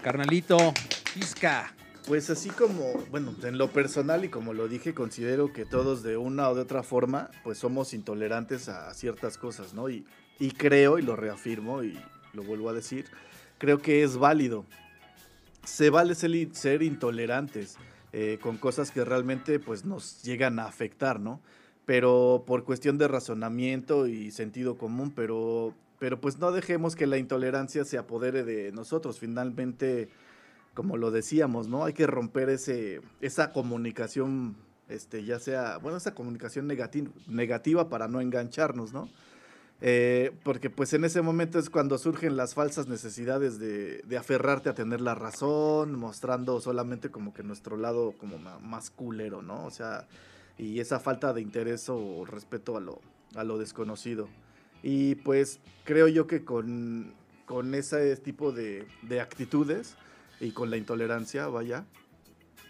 Carnalito, 0.04 0.74
Isca. 1.16 1.74
Pues 2.06 2.30
así 2.30 2.50
como, 2.50 2.94
bueno, 3.10 3.34
en 3.44 3.58
lo 3.58 3.72
personal 3.72 4.26
y 4.26 4.30
como 4.30 4.54
lo 4.54 4.68
dije, 4.68 4.94
considero 4.94 5.54
que 5.54 5.64
todos 5.64 6.04
de 6.04 6.18
una 6.18 6.50
o 6.50 6.56
de 6.56 6.62
otra 6.62 6.84
forma, 6.84 7.30
pues 7.44 7.58
somos 7.58 7.94
intolerantes 7.94 8.68
a 8.68 8.94
ciertas 8.94 9.38
cosas, 9.38 9.74
¿no? 9.74 9.90
Y, 9.90 10.06
y 10.40 10.52
creo, 10.52 11.00
y 11.00 11.04
lo 11.04 11.16
reafirmo 11.16 11.84
y 11.84 11.98
lo 12.34 12.44
vuelvo 12.44 12.70
a 12.70 12.74
decir, 12.74 13.06
creo 13.60 13.78
que 13.78 14.04
es 14.04 14.18
válido. 14.18 14.66
Se 15.64 15.90
vale 15.90 16.16
ser 16.16 16.82
intolerantes 16.82 17.78
eh, 18.12 18.40
con 18.42 18.58
cosas 18.58 18.92
que 18.92 19.06
realmente 19.06 19.60
pues 19.60 19.86
nos 19.86 20.22
llegan 20.24 20.60
a 20.60 20.66
afectar, 20.66 21.20
¿no? 21.20 21.40
Pero 21.90 22.44
por 22.46 22.66
cuestión 22.66 23.00
de 23.00 23.08
razonamiento 23.08 24.06
y 24.06 24.30
sentido 24.30 24.78
común, 24.78 25.12
pero, 25.16 25.74
pero 25.98 26.22
pues 26.22 26.38
no 26.38 26.52
dejemos 26.52 26.96
que 26.96 27.08
la 27.08 27.18
intolerancia 27.18 27.84
se 27.84 27.98
apodere 27.98 28.44
de 28.44 28.72
nosotros. 28.72 29.18
Finalmente 29.18 30.08
como 30.76 30.98
lo 30.98 31.10
decíamos, 31.10 31.68
¿no? 31.68 31.86
Hay 31.86 31.94
que 31.94 32.06
romper 32.06 32.50
ese, 32.50 33.02
esa 33.22 33.52
comunicación, 33.54 34.56
este, 34.88 35.24
ya 35.26 35.40
sea, 35.40 35.80
bueno, 35.80 35.98
esa 35.98 36.14
comunicación 36.14 36.70
negati- 36.70 37.10
negativa 37.26 37.90
para 37.90 38.08
no 38.08 38.22
engancharnos, 38.22 38.94
¿no? 38.94 39.10
Eh, 39.82 40.32
porque 40.44 40.70
pues 40.70 40.94
en 40.94 41.06
ese 41.06 41.24
momento 41.24 41.58
es 41.58 41.72
cuando 41.72 41.98
surgen 41.98 42.38
las 42.38 42.54
falsas 42.54 42.88
necesidades 42.88 43.58
de, 43.58 44.04
de 44.04 44.18
aferrarte 44.18 44.70
a 44.70 44.76
tener 44.76 45.02
la 45.02 45.16
razón, 45.16 45.96
mostrando 45.96 46.62
solamente 46.62 47.10
como 47.10 47.34
que 47.34 47.42
nuestro 47.42 47.78
lado 47.78 48.14
como 48.20 48.38
más 48.38 48.92
culero, 48.92 49.42
¿no? 49.42 49.66
O 49.66 49.72
sea, 49.72 50.06
y 50.60 50.80
esa 50.80 51.00
falta 51.00 51.34
de 51.34 51.42
interés 51.42 51.90
o 51.90 52.26
respeto 52.26 52.78
a 52.78 52.82
lo, 52.82 53.02
a 53.36 53.44
lo 53.44 53.58
desconocido. 53.58 54.28
Y 54.84 55.16
pues 55.16 55.60
creo 55.86 56.08
yo 56.08 56.28
que 56.28 56.44
con, 56.46 57.14
con 57.46 57.74
ese 57.74 58.16
tipo 58.18 58.52
de, 58.52 58.86
de 59.02 59.22
actitudes 59.22 59.96
y 60.40 60.52
con 60.52 60.70
la 60.70 60.78
intolerancia, 60.78 61.48
vaya, 61.48 61.86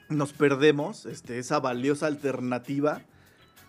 nos 0.08 0.34
perdemos 0.34 1.06
este, 1.06 1.38
esa 1.40 1.60
valiosa 1.60 2.08
alternativa, 2.08 3.02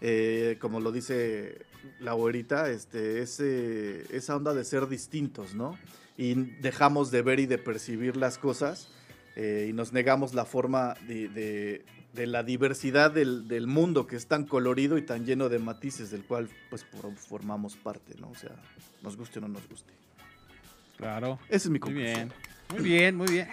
eh, 0.00 0.56
como 0.60 0.80
lo 0.80 0.92
dice 0.92 1.66
la 1.98 2.12
güerita, 2.12 2.70
este, 2.70 3.20
ese, 3.22 4.04
esa 4.16 4.36
onda 4.36 4.54
de 4.54 4.64
ser 4.64 4.86
distintos, 4.88 5.54
¿no? 5.54 5.78
Y 6.16 6.34
dejamos 6.60 7.10
de 7.10 7.22
ver 7.22 7.40
y 7.40 7.46
de 7.46 7.56
percibir 7.58 8.16
las 8.16 8.36
cosas 8.38 8.88
eh, 9.36 9.66
y 9.70 9.72
nos 9.72 9.92
negamos 9.92 10.34
la 10.34 10.44
forma 10.44 10.94
de- 11.06 11.84
de 12.12 12.26
la 12.26 12.42
diversidad 12.42 13.10
del, 13.10 13.46
del 13.48 13.66
mundo 13.66 14.06
que 14.06 14.16
es 14.16 14.26
tan 14.26 14.44
colorido 14.44 14.98
y 14.98 15.02
tan 15.02 15.24
lleno 15.24 15.48
de 15.48 15.58
matices 15.58 16.10
del 16.10 16.24
cual 16.24 16.48
pues 16.68 16.84
por- 16.84 17.14
formamos 17.16 17.76
parte, 17.76 18.14
¿no? 18.20 18.30
O 18.30 18.34
sea, 18.34 18.50
nos 19.02 19.16
guste 19.16 19.38
o 19.38 19.42
no 19.42 19.48
nos 19.48 19.68
guste. 19.68 19.92
Claro. 20.96 21.38
Esa 21.48 21.56
es 21.56 21.66
mi 21.66 21.72
Muy 21.72 21.80
conclusión. 21.80 22.14
bien. 22.28 22.32
Muy 22.80 22.82
bien, 22.88 23.16
muy 23.16 23.26
bien. 23.30 23.48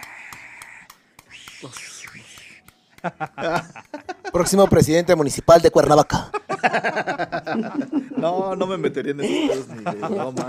Próximo 4.34 4.68
presidente 4.68 5.16
municipal 5.16 5.62
de 5.62 5.72
Cuernavaca. 5.72 6.32
No, 8.18 8.56
no 8.56 8.66
me 8.66 8.78
metería 8.78 9.12
en 9.12 9.22
esos 9.22 9.68
ni 9.70 9.84
de 9.84 9.92
broma. 9.92 10.48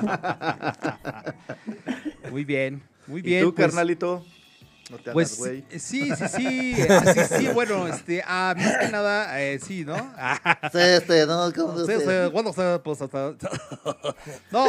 Muy 2.31 2.45
bien. 2.47 2.83
Muy 3.07 3.21
¿Y 3.21 3.25
bien. 3.25 3.45
tú, 3.45 3.55
pues- 3.55 3.67
carnalito? 3.67 4.25
No 4.91 4.97
te 4.99 5.13
Pues 5.13 5.37
güey. 5.39 5.65
eh, 5.71 5.79
sí, 5.79 6.11
sí, 6.17 6.25
sí. 6.35 6.77
ah, 6.89 7.13
sí, 7.15 7.37
sí, 7.39 7.49
bueno, 7.49 7.87
este, 7.89 8.23
ah, 8.27 8.55
más 8.57 8.77
que 8.79 8.89
nada, 8.89 9.41
eh, 9.43 9.59
sí, 9.59 9.85
¿no? 9.85 9.97
Sí, 10.73 10.79
este, 10.79 11.27
no, 11.27 11.53
¿cómo 11.55 11.79
sí, 11.81 11.87
se- 11.87 12.01
sí, 12.27 12.31
bueno, 12.33 12.53
sí, 12.53 12.63
pues 12.83 13.03
hasta. 13.03 13.35
No. 14.51 14.67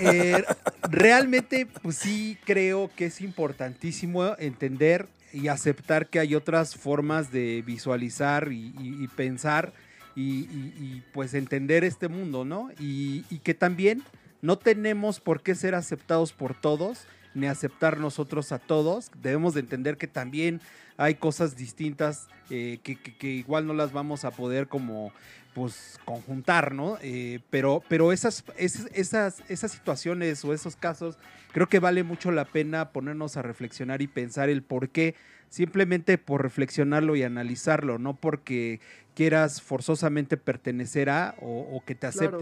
eh, 0.00 0.44
realmente, 0.90 1.66
pues 1.66 1.96
sí 1.96 2.38
creo 2.44 2.90
que 2.94 3.06
es 3.06 3.20
importantísimo 3.20 4.36
entender 4.38 5.08
y 5.32 5.48
aceptar 5.48 6.08
que 6.08 6.18
hay 6.20 6.34
otras 6.34 6.76
formas 6.76 7.32
de 7.32 7.62
visualizar 7.66 8.52
y, 8.52 8.74
y- 8.78 9.02
y 9.02 9.08
pensar 9.08 9.72
y, 10.14 10.40
y- 10.42 10.74
y, 10.78 11.02
pues 11.14 11.32
entender 11.32 11.84
este 11.84 12.08
mundo, 12.08 12.44
¿no? 12.44 12.70
Y, 12.78 13.24
y 13.30 13.38
que 13.38 13.54
también 13.54 14.02
no 14.42 14.58
tenemos 14.58 15.20
por 15.20 15.42
qué 15.42 15.54
ser 15.54 15.74
aceptados 15.74 16.32
por 16.34 16.54
todos, 16.60 17.06
ni 17.34 17.46
aceptar 17.46 17.98
nosotros 17.98 18.52
a 18.52 18.58
todos. 18.58 19.10
Debemos 19.22 19.54
de 19.54 19.60
entender 19.60 19.96
que 19.96 20.06
también 20.06 20.60
hay 20.96 21.14
cosas 21.16 21.56
distintas 21.56 22.28
eh, 22.50 22.78
que, 22.82 22.96
que- 22.96 23.16
que 23.16 23.28
igual 23.28 23.66
no 23.66 23.74
las 23.74 23.92
vamos 23.92 24.24
a 24.24 24.30
poder 24.30 24.68
como 24.68 25.12
pues 25.54 25.98
conjuntar, 26.06 26.72
¿no? 26.74 26.96
Eh, 27.02 27.40
pero 27.50 27.82
pero 27.88 28.12
esas, 28.12 28.42
esas, 28.56 28.86
esas, 28.94 29.42
esas 29.48 29.70
situaciones 29.72 30.42
o 30.44 30.54
esos 30.54 30.76
casos, 30.76 31.18
creo 31.52 31.68
que 31.68 31.78
vale 31.78 32.02
mucho 32.04 32.30
la 32.30 32.46
pena 32.46 32.90
ponernos 32.90 33.36
a 33.36 33.42
reflexionar 33.42 34.00
y 34.00 34.06
pensar 34.06 34.48
el 34.48 34.62
por 34.62 34.88
qué, 34.88 35.14
simplemente 35.50 36.16
por 36.16 36.42
reflexionarlo 36.42 37.16
y 37.16 37.22
analizarlo, 37.22 37.98
no 37.98 38.14
porque 38.16 38.80
quieras 39.14 39.60
forzosamente 39.60 40.38
pertenecer 40.38 41.10
a 41.10 41.34
o, 41.40 41.68
o 41.76 41.84
que 41.84 41.94
te 41.94 42.08
Claro. 42.10 42.38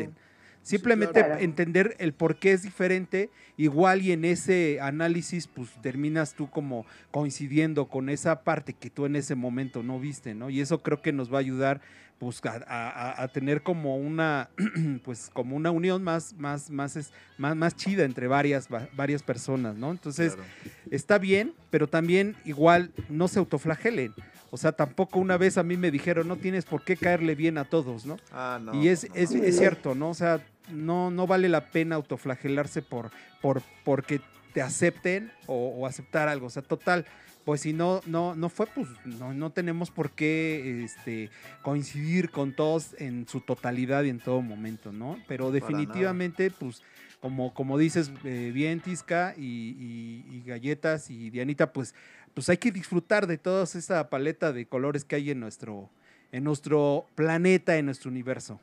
Simplemente 0.63 1.25
claro. 1.25 1.39
entender 1.39 1.97
el 1.99 2.13
por 2.13 2.39
qué 2.39 2.53
es 2.53 2.63
diferente, 2.63 3.31
igual 3.57 4.03
y 4.03 4.13
en 4.13 4.25
ese 4.25 4.79
análisis 4.81 5.47
pues 5.47 5.71
terminas 5.81 6.35
tú 6.35 6.51
como 6.51 6.87
coincidiendo 7.11 7.89
con 7.89 8.09
esa 8.09 8.43
parte 8.43 8.75
que 8.75 8.91
tú 8.91 9.07
en 9.07 9.17
ese 9.17 9.35
momento 9.35 9.83
no 9.83 9.99
viste, 9.99 10.35
¿no? 10.35 10.51
Y 10.51 10.61
eso 10.61 10.83
creo 10.83 11.01
que 11.01 11.13
nos 11.13 11.33
va 11.33 11.39
a 11.39 11.41
ayudar 11.41 11.81
pues 12.21 12.41
a, 12.45 12.61
a- 12.69 13.23
a 13.23 13.29
tener 13.29 13.63
como 13.63 13.97
una 13.97 14.51
pues 15.05 15.31
como 15.33 15.57
una 15.57 15.71
unión 15.73 16.05
más 16.05 16.35
más 16.35 16.71
más 16.71 16.95
es- 16.95 17.11
más, 17.39 17.57
más 17.57 17.75
chida 17.75 18.05
entre 18.05 18.29
varias 18.29 18.69
va- 18.73 18.87
varias 18.95 19.23
personas, 19.25 19.75
¿no? 19.77 19.91
Entonces, 19.91 20.35
Claro. 20.35 20.49
está 20.93 21.19
bien, 21.19 21.55
pero 21.71 21.89
también 21.89 22.37
igual 22.45 22.93
no 23.09 23.27
se 23.27 23.39
autoflagelen. 23.39 24.15
O 24.53 24.57
sea, 24.57 24.73
tampoco 24.73 25.19
una 25.19 25.37
vez 25.39 25.57
a 25.59 25.63
mí 25.63 25.77
me 25.77 25.91
dijeron, 25.91 26.29
no 26.29 26.37
tienes 26.37 26.65
por 26.67 26.83
qué 26.85 26.97
caerle 26.97 27.35
bien 27.35 27.57
a 27.57 27.65
todos, 27.65 28.05
¿no? 28.05 28.17
Ah, 28.33 28.61
no, 28.63 28.75
y 28.75 28.89
es, 28.89 29.09
no, 29.09 29.15
es, 29.15 29.57
cierto, 29.57 29.95
¿no? 29.95 30.11
O 30.11 30.15
sea, 30.15 30.45
no, 30.71 31.11
no 31.11 31.27
vale 31.27 31.49
la 31.49 31.71
pena 31.71 31.95
autoflagelarse 31.97 32.83
por, 32.83 33.11
por, 33.41 33.63
porque 33.85 34.21
te 34.53 34.61
acepten 34.61 35.31
o, 35.47 35.55
o 35.79 35.87
aceptar 35.87 36.29
algo. 36.29 36.47
O 36.49 36.51
sea, 36.51 36.63
total, 36.63 37.07
pues 37.45 37.63
si 37.63 37.73
no, 37.73 38.01
no, 38.07 38.35
no 38.35 38.49
fue, 38.49 38.67
pues 38.67 38.89
no, 39.05 39.33
no 39.35 39.51
tenemos 39.51 39.91
por 39.91 40.11
qué 40.11 40.85
este, 40.85 41.31
coincidir 41.63 42.31
con 42.31 42.53
todos 42.55 42.95
en 42.99 43.27
su 43.29 43.41
totalidad 43.41 44.05
y 44.05 44.11
en 44.11 44.21
todo 44.21 44.41
momento, 44.43 44.93
¿no? 44.93 45.19
Pero 45.27 45.51
definitivamente, 45.51 46.51
pues, 46.51 46.83
como, 47.21 47.53
como 47.55 47.77
dices 47.79 48.11
eh, 48.25 48.51
bien, 48.55 48.81
Tisca 48.81 49.35
y, 49.37 49.43
y- 49.43 50.25
y 50.37 50.43
Galletas 50.47 51.11
y 51.11 51.31
Dianita, 51.31 51.73
pues, 51.73 51.95
pues 52.35 52.49
hay 52.49 52.57
que 52.59 52.71
disfrutar 52.71 53.27
de 53.27 53.39
toda 53.39 53.65
esa 53.65 54.09
paleta 54.11 54.53
de 54.53 54.67
colores 54.67 55.05
que 55.05 55.17
hay 55.17 55.31
en 55.31 55.41
nuestro, 55.41 55.91
en 56.33 56.45
nuestro 56.45 57.07
planeta, 57.15 57.77
en 57.77 57.87
nuestro 57.87 58.11
universo. 58.11 58.61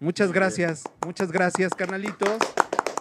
Muchas 0.00 0.28
Muy 0.28 0.32
bien. 0.34 0.42
gracias, 0.42 0.84
muchas 1.04 1.30
gracias, 1.30 1.74
carnalitos. 1.74 2.38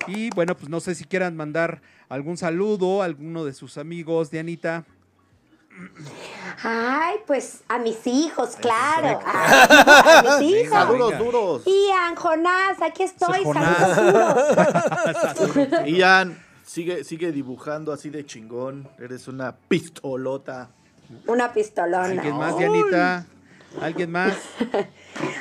Y 0.07 0.29
bueno, 0.31 0.55
pues 0.55 0.69
no 0.69 0.79
sé 0.79 0.95
si 0.95 1.05
quieran 1.05 1.35
mandar 1.35 1.81
algún 2.09 2.35
saludo 2.37 3.01
a 3.01 3.05
alguno 3.05 3.45
de 3.45 3.53
sus 3.53 3.77
amigos, 3.77 4.29
Dianita. 4.31 4.85
Ay, 6.63 7.15
pues 7.27 7.61
a 7.67 7.77
mis 7.79 8.05
hijos, 8.07 8.55
claro. 8.59 9.19
Ay, 9.25 9.67
a 10.27 10.37
mis 10.39 10.51
hijos. 10.65 10.89
Venga, 10.89 11.17
Duros. 11.17 11.63
Ian, 11.65 12.15
Jonás, 12.15 12.81
aquí 12.81 13.03
estoy. 13.03 13.43
Saludos 13.43 13.95
duros. 15.55 15.85
Ian, 15.87 16.41
sigue, 16.65 17.03
sigue 17.03 17.31
dibujando 17.31 17.91
así 17.91 18.09
de 18.09 18.25
chingón. 18.25 18.87
Eres 18.99 19.27
una 19.27 19.55
pistolota. 19.67 20.69
Una 21.27 21.51
pistolona. 21.53 22.05
¿Alguien 22.05 22.37
más, 22.37 22.57
Dianita? 22.57 23.25
¿Alguien 23.81 24.11
más? 24.11 24.33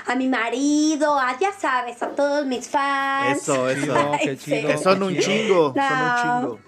A 0.06 0.14
mi 0.16 0.26
marido, 0.28 1.18
a, 1.18 1.38
ya 1.38 1.52
sabes, 1.52 2.02
a 2.02 2.09
todos 2.09 2.46
mis 2.46 2.66
fans. 2.68 3.42
Eso, 3.42 3.68
eso. 3.68 3.92
Qué 4.22 4.30
Ay, 4.30 4.36
sí. 4.38 4.44
chido. 4.44 4.68
Que 4.68 4.78
son 4.78 4.98
qué 4.98 5.04
un 5.04 5.16
chingo, 5.18 5.74
son 5.74 5.76
No. 5.76 5.92
un 5.92 6.22
chingo. 6.56 6.59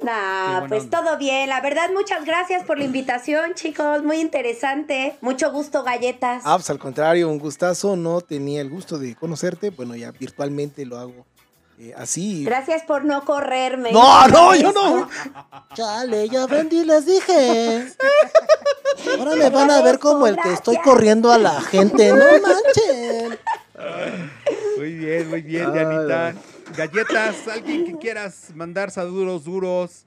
No, 0.00 0.12
buena 0.12 0.66
pues 0.68 0.84
onda. 0.84 1.02
todo 1.02 1.18
bien. 1.18 1.48
La 1.48 1.60
verdad, 1.60 1.90
muchas 1.92 2.24
gracias 2.24 2.64
por 2.64 2.78
la 2.78 2.84
invitación, 2.84 3.54
chicos. 3.54 4.02
Muy 4.02 4.18
interesante. 4.18 5.16
Mucho 5.20 5.50
gusto, 5.50 5.82
galletas. 5.82 6.42
Ah, 6.44 6.56
pues 6.56 6.70
al 6.70 6.78
contrario, 6.78 7.28
un 7.28 7.38
gustazo. 7.38 7.96
No 7.96 8.20
tenía 8.20 8.60
el 8.60 8.70
gusto 8.70 8.98
de 8.98 9.14
conocerte. 9.14 9.70
Bueno, 9.70 9.96
ya 9.96 10.12
virtualmente 10.12 10.86
lo 10.86 10.98
hago 10.98 11.26
eh, 11.80 11.94
así. 11.96 12.44
Gracias 12.44 12.82
por 12.82 13.04
no 13.04 13.24
correrme. 13.24 13.92
No, 13.92 14.26
no, 14.28 14.54
yo 14.54 14.72
no. 14.72 15.08
Chale, 15.74 16.28
ya 16.28 16.46
vendí, 16.46 16.84
les 16.84 17.06
dije. 17.06 17.86
Ahora 19.18 19.36
me 19.36 19.50
van 19.50 19.70
a 19.70 19.82
ver 19.82 19.98
como 19.98 20.26
el 20.26 20.36
que 20.36 20.52
estoy 20.52 20.76
corriendo 20.78 21.30
a 21.30 21.38
la 21.38 21.60
gente. 21.60 22.12
No 22.12 22.24
manchen. 22.42 23.38
Muy 24.76 24.94
bien, 24.94 25.28
muy 25.28 25.42
bien, 25.42 25.72
Dianita. 25.72 26.34
Galletas, 26.76 27.48
alguien 27.48 27.84
que 27.86 27.96
quieras 27.98 28.50
mandar 28.54 28.90
saludos 28.90 29.44
duros, 29.44 30.04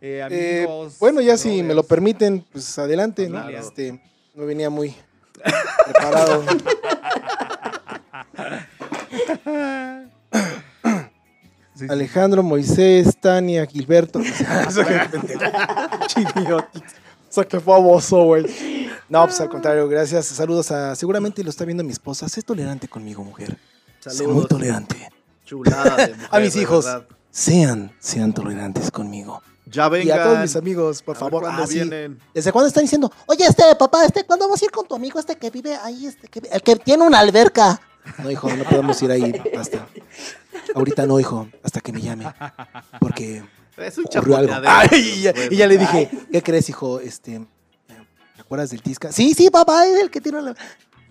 eh, 0.00 0.26
Eh, 0.30 0.62
amigos. 0.64 0.96
bueno, 0.98 1.20
ya 1.20 1.36
si 1.36 1.62
me 1.62 1.74
lo 1.74 1.82
permiten, 1.82 2.44
pues 2.52 2.78
adelante. 2.78 3.28
¿no? 3.28 3.42
Claro. 3.42 3.58
Este, 3.58 4.00
no 4.34 4.46
venía 4.46 4.70
muy 4.70 4.94
preparado. 5.84 6.44
Sí, 11.74 11.86
sí. 11.86 11.86
Alejandro, 11.88 12.42
Moisés, 12.42 13.16
Tania, 13.20 13.64
Gilberto. 13.66 14.20
Chidiotis. 16.06 16.82
O 16.82 17.32
sea, 17.32 17.44
qué 17.44 17.60
famoso, 17.60 18.24
güey. 18.24 18.44
No, 19.08 19.24
pues 19.24 19.40
al 19.40 19.48
contrario, 19.48 19.88
gracias. 19.88 20.26
Saludos 20.26 20.70
a. 20.72 20.94
Seguramente 20.96 21.42
lo 21.44 21.50
está 21.50 21.64
viendo 21.64 21.82
mi 21.84 21.92
esposa. 21.92 22.28
Sé 22.28 22.42
tolerante 22.42 22.88
conmigo, 22.88 23.22
mujer. 23.24 23.56
Sé 24.00 24.08
muy 24.10 24.16
Saludos. 24.16 24.48
tolerante. 24.48 24.96
Chulada 25.50 25.96
de 25.96 26.08
mujer, 26.14 26.28
A 26.30 26.38
mis 26.38 26.54
hijos. 26.56 26.84
verdad. 26.84 27.06
Sean, 27.32 27.92
sean 27.98 28.32
tolerantes 28.32 28.90
conmigo. 28.90 29.42
Ya 29.66 29.88
vengan. 29.88 30.06
Y 30.08 30.10
a 30.20 30.22
todos 30.24 30.38
mis 30.40 30.54
amigos, 30.56 31.02
por 31.02 31.16
A 31.16 31.18
ver 31.18 31.20
favor. 31.30 31.42
cuándo 31.42 31.62
Ah, 31.62 31.66
sí. 31.66 31.74
vienen. 31.74 32.18
¿Desde 32.32 32.52
cuándo 32.52 32.68
están 32.68 32.84
diciendo? 32.84 33.12
Oye, 33.26 33.44
este, 33.46 33.62
papá, 33.76 34.04
este, 34.04 34.24
¿cuándo 34.24 34.46
vamos 34.46 34.62
a 34.62 34.64
ir 34.64 34.70
con 34.70 34.86
tu 34.86 34.94
amigo 34.94 35.18
este 35.18 35.36
que 35.36 35.50
vive 35.50 35.74
ahí? 35.76 36.06
Este, 36.06 36.28
que, 36.28 36.40
el 36.50 36.62
que 36.62 36.76
tiene 36.76 37.04
una 37.04 37.18
alberca. 37.18 37.80
No, 38.22 38.30
hijo, 38.30 38.48
no 38.54 38.64
podemos 38.64 39.00
ir 39.02 39.10
ahí 39.10 39.32
hasta. 39.58 39.86
Ahorita 40.74 41.04
no, 41.06 41.18
hijo, 41.20 41.48
hasta 41.62 41.80
que 41.80 41.92
me 41.92 42.00
llame. 42.00 42.26
Porque 43.00 43.42
Es 43.76 43.98
un 43.98 44.04
ocurrió 44.06 44.36
algo. 44.36 44.54
Ay, 44.66 44.88
y, 45.18 45.22
ya, 45.22 45.34
y 45.50 45.56
ya 45.56 45.66
le 45.66 45.78
dije, 45.78 46.10
¿qué 46.32 46.42
crees, 46.42 46.68
hijo? 46.68 46.98
Este, 47.00 47.40
¿te 47.86 48.40
acuerdas 48.40 48.70
del 48.70 48.82
Tisca? 48.82 49.12
Sí, 49.12 49.34
sí, 49.34 49.50
papá, 49.50 49.86
es 49.86 50.00
el 50.00 50.10
que 50.10 50.20
tiene 50.20 50.40
la... 50.42 50.54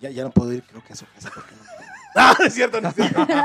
Ya, 0.00 0.10
ya 0.10 0.24
no 0.24 0.30
puedo 0.30 0.52
ir, 0.52 0.62
creo 0.62 0.82
que 0.84 0.92
a 0.92 0.96
su 0.96 1.04
casa, 1.14 1.30
porque 1.34 1.52
no. 1.54 1.70
No 2.40 2.44
es 2.44 2.54
cierto, 2.54 2.80
no 2.80 2.88
es 2.88 2.94
cierto. 2.94 3.26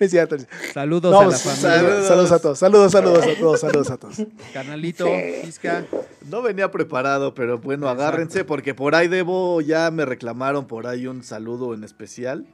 No 0.00 0.06
es. 0.36 0.46
Saludos 0.72 1.12
No, 1.12 1.20
a 1.20 1.24
la 1.24 1.28
pues, 1.30 1.42
familia. 1.42 1.70
saludos. 1.70 2.06
saludos 2.06 2.32
a 2.32 2.38
todos, 2.40 2.58
saludos, 2.58 2.92
saludos 2.92 3.24
a 3.26 3.34
todos, 3.38 3.60
saludos 3.60 3.90
a 3.90 3.96
todos. 3.98 4.16
Carnalito, 4.52 5.06
Tisca. 5.44 5.84
No 6.28 6.42
venía 6.42 6.70
preparado, 6.70 7.34
pero 7.34 7.58
bueno, 7.58 7.88
agárrense 7.88 8.44
porque 8.44 8.74
por 8.74 8.94
ahí 8.94 9.06
debo, 9.08 9.60
ya 9.60 9.90
me 9.90 10.04
reclamaron 10.04 10.66
por 10.66 10.86
ahí 10.86 11.06
un 11.06 11.22
saludo 11.22 11.74
en 11.74 11.84
especial. 11.84 12.46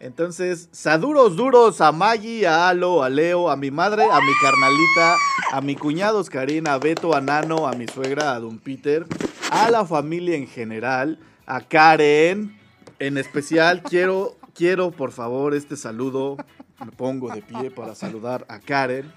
Entonces, 0.00 0.68
saduros 0.72 1.36
duros 1.36 1.80
a 1.80 1.92
Maggie, 1.92 2.46
a 2.46 2.68
Alo, 2.68 3.02
a 3.02 3.08
Leo, 3.08 3.50
a 3.50 3.56
mi 3.56 3.70
madre, 3.70 4.04
a 4.04 4.20
mi 4.20 4.32
carnalita, 4.42 5.16
a 5.52 5.60
mi 5.60 5.76
cuñado 5.76 6.18
Oscarín, 6.18 6.66
a 6.68 6.78
Beto, 6.78 7.14
a 7.14 7.20
Nano, 7.20 7.66
a 7.66 7.72
mi 7.72 7.86
suegra, 7.86 8.32
a 8.34 8.40
Don 8.40 8.58
Peter, 8.58 9.06
a 9.50 9.70
la 9.70 9.84
familia 9.84 10.36
en 10.36 10.46
general, 10.46 11.18
a 11.46 11.60
Karen. 11.60 12.56
En 12.98 13.18
especial, 13.18 13.82
quiero, 13.82 14.36
quiero 14.54 14.90
por 14.90 15.12
favor 15.12 15.54
este 15.54 15.76
saludo. 15.76 16.36
Me 16.84 16.92
pongo 16.92 17.32
de 17.32 17.42
pie 17.42 17.70
para 17.70 17.94
saludar 17.94 18.44
a 18.48 18.58
Karen. 18.58 19.10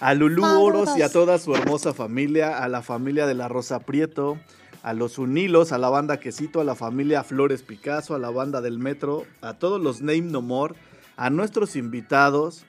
A 0.00 0.12
Lulú 0.12 0.44
Oros 0.44 0.90
y 0.98 1.02
a 1.02 1.08
toda 1.08 1.38
su 1.38 1.54
hermosa 1.54 1.94
familia, 1.94 2.62
a 2.62 2.68
la 2.68 2.82
familia 2.82 3.26
de 3.26 3.34
la 3.34 3.48
Rosa 3.48 3.80
Prieto, 3.80 4.38
a 4.82 4.92
los 4.92 5.18
Unilos, 5.18 5.72
a 5.72 5.78
la 5.78 5.88
banda 5.88 6.20
Quesito, 6.20 6.60
a 6.60 6.64
la 6.64 6.74
familia 6.74 7.24
Flores 7.24 7.62
Picasso, 7.62 8.14
a 8.14 8.18
la 8.18 8.30
banda 8.30 8.60
del 8.60 8.78
Metro, 8.78 9.24
a 9.40 9.54
todos 9.54 9.80
los 9.80 10.02
Name 10.02 10.22
No 10.22 10.42
More, 10.42 10.74
a 11.16 11.30
nuestros 11.30 11.76
invitados, 11.76 12.66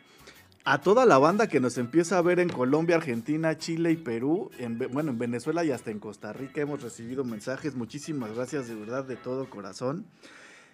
a 0.68 0.82
toda 0.82 1.06
la 1.06 1.20
banda 1.20 1.48
que 1.48 1.60
nos 1.60 1.78
empieza 1.78 2.18
a 2.18 2.22
ver 2.24 2.40
en 2.40 2.50
Colombia, 2.50 2.96
Argentina, 2.96 3.56
Chile 3.58 3.92
y 3.92 3.98
Perú, 3.98 4.50
en, 4.58 4.80
bueno, 4.92 5.12
en 5.12 5.20
Venezuela 5.20 5.64
y 5.64 5.72
hasta 5.72 5.92
en 5.92 6.00
Costa 6.00 6.34
Rica 6.34 6.60
hemos 6.62 6.82
recibido 6.82 7.24
mensajes. 7.24 7.76
Muchísimas 7.76 8.34
gracias 8.36 8.68
de 8.68 8.74
verdad 8.74 9.04
de 9.04 9.16
todo 9.16 9.48
corazón. 9.50 10.06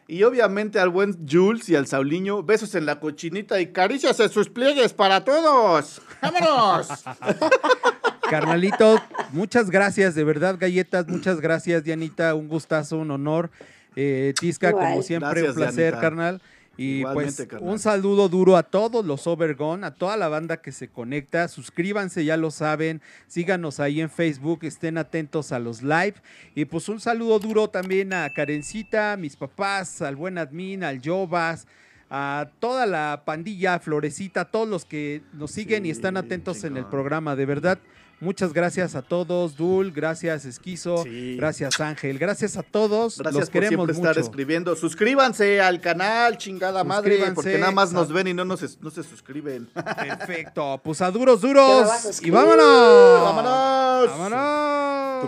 Y 0.07 0.23
obviamente 0.23 0.79
al 0.79 0.89
buen 0.89 1.27
Jules 1.29 1.67
y 1.69 1.75
al 1.75 1.87
Sauliño, 1.87 2.41
besos 2.41 2.73
en 2.75 2.85
la 2.85 2.99
cochinita 2.99 3.59
y 3.61 3.67
caricias 3.67 4.19
en 4.21 4.29
sus 4.29 4.49
pliegues 4.49 4.93
para 4.93 5.23
todos. 5.23 6.01
¡Vámonos! 6.21 6.87
Carnalito, 8.29 8.97
muchas 9.33 9.69
gracias, 9.69 10.15
de 10.15 10.23
verdad, 10.23 10.55
galletas, 10.57 11.07
muchas 11.07 11.41
gracias, 11.41 11.83
Dianita, 11.83 12.33
un 12.35 12.47
gustazo, 12.47 12.97
un 12.97 13.11
honor. 13.11 13.51
Eh, 13.97 14.33
Tisca, 14.39 14.69
Igual. 14.69 14.85
como 14.85 15.01
siempre, 15.01 15.29
Gracias, 15.41 15.49
un 15.49 15.55
placer, 15.55 15.75
Dianita. 15.75 16.01
carnal. 16.01 16.41
Y 16.81 17.01
Igualmente, 17.01 17.43
pues 17.43 17.47
carnal. 17.47 17.69
un 17.69 17.77
saludo 17.77 18.27
duro 18.27 18.57
a 18.57 18.63
todos 18.63 19.05
los 19.05 19.27
Overgone, 19.27 19.85
a 19.85 19.93
toda 19.93 20.17
la 20.17 20.29
banda 20.29 20.57
que 20.57 20.71
se 20.71 20.87
conecta. 20.87 21.47
Suscríbanse, 21.47 22.25
ya 22.25 22.37
lo 22.37 22.49
saben. 22.49 23.03
Síganos 23.27 23.79
ahí 23.79 24.01
en 24.01 24.09
Facebook, 24.09 24.61
estén 24.63 24.97
atentos 24.97 25.51
a 25.51 25.59
los 25.59 25.83
live. 25.83 26.15
Y 26.55 26.65
pues 26.65 26.89
un 26.89 26.99
saludo 26.99 27.37
duro 27.37 27.69
también 27.69 28.13
a 28.13 28.27
Karencita, 28.33 29.13
a 29.13 29.17
mis 29.17 29.35
papás, 29.35 30.01
al 30.01 30.15
buen 30.15 30.39
admin, 30.39 30.83
al 30.83 31.01
Jovas, 31.05 31.67
a 32.09 32.49
toda 32.59 32.87
la 32.87 33.21
pandilla, 33.25 33.77
Florecita, 33.77 34.41
a 34.41 34.45
todos 34.45 34.67
los 34.67 34.83
que 34.83 35.21
nos 35.33 35.51
siguen 35.51 35.85
y 35.85 35.91
están 35.91 36.17
atentos 36.17 36.63
en 36.63 36.77
el 36.77 36.85
programa. 36.85 37.35
De 37.35 37.45
verdad, 37.45 37.77
muchas 38.21 38.53
gracias 38.53 38.95
a 38.95 39.01
todos. 39.01 39.57
Dul, 39.57 39.91
gracias 39.91 40.45
Esquizo, 40.45 41.03
Sí. 41.03 41.35
gracias 41.35 41.79
Ángel, 41.81 42.17
gracias 42.17 42.55
a 42.55 42.63
todos. 42.63 43.17
Gracias 43.17 43.33
los 43.39 43.49
por 43.49 43.53
queremos 43.53 43.85
siempre 43.87 43.93
mucho. 43.95 44.09
estar 44.09 44.23
escribiendo. 44.23 44.75
Suscríbanse 44.77 45.59
al 45.59 45.81
canal, 45.81 46.37
chingada 46.37 46.83
madre, 46.85 47.31
porque 47.35 47.57
nada 47.57 47.71
más 47.73 47.91
nos 47.91 48.11
ven 48.13 48.27
y 48.27 48.33
no, 48.33 48.45
nos, 48.45 48.79
no 48.79 48.89
se 48.89 49.03
suscriben. 49.03 49.67
Perfecto, 49.73 50.79
pues 50.83 51.01
a 51.01 51.11
duros, 51.11 51.41
duros. 51.41 52.21
Y 52.21 52.29
vámonos. 52.29 53.21
¡Vámonos! 53.23 54.09
Vámonos. 54.17 55.21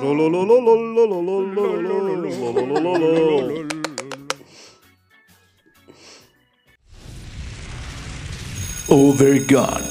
Overgone, 8.89 9.83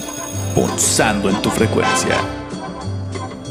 punzando 0.54 1.28
en 1.28 1.40
tu 1.42 1.50
frecuencia. 1.50 2.41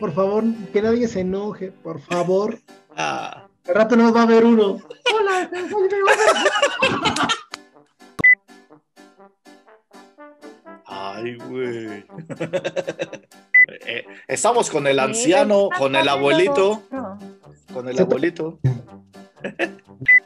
Por 0.00 0.12
favor, 0.12 0.44
que 0.72 0.82
nadie 0.82 1.08
se 1.08 1.20
enoje, 1.20 1.70
por 1.70 2.00
favor. 2.00 2.58
Ah, 2.96 3.46
Al 3.68 3.74
rato 3.74 3.96
nos 3.96 4.14
va 4.14 4.22
a 4.22 4.26
ver 4.26 4.44
uno. 4.44 4.78
Hola, 5.14 5.50
Ay, 10.86 11.36
güey. 11.36 12.04
Eh, 13.86 14.04
estamos 14.28 14.70
con 14.70 14.86
el 14.86 14.98
anciano, 14.98 15.68
con 15.78 15.96
el 15.96 16.08
abuelito, 16.08 16.82
con 17.72 17.88
el 17.88 17.98
abuelito. 17.98 18.58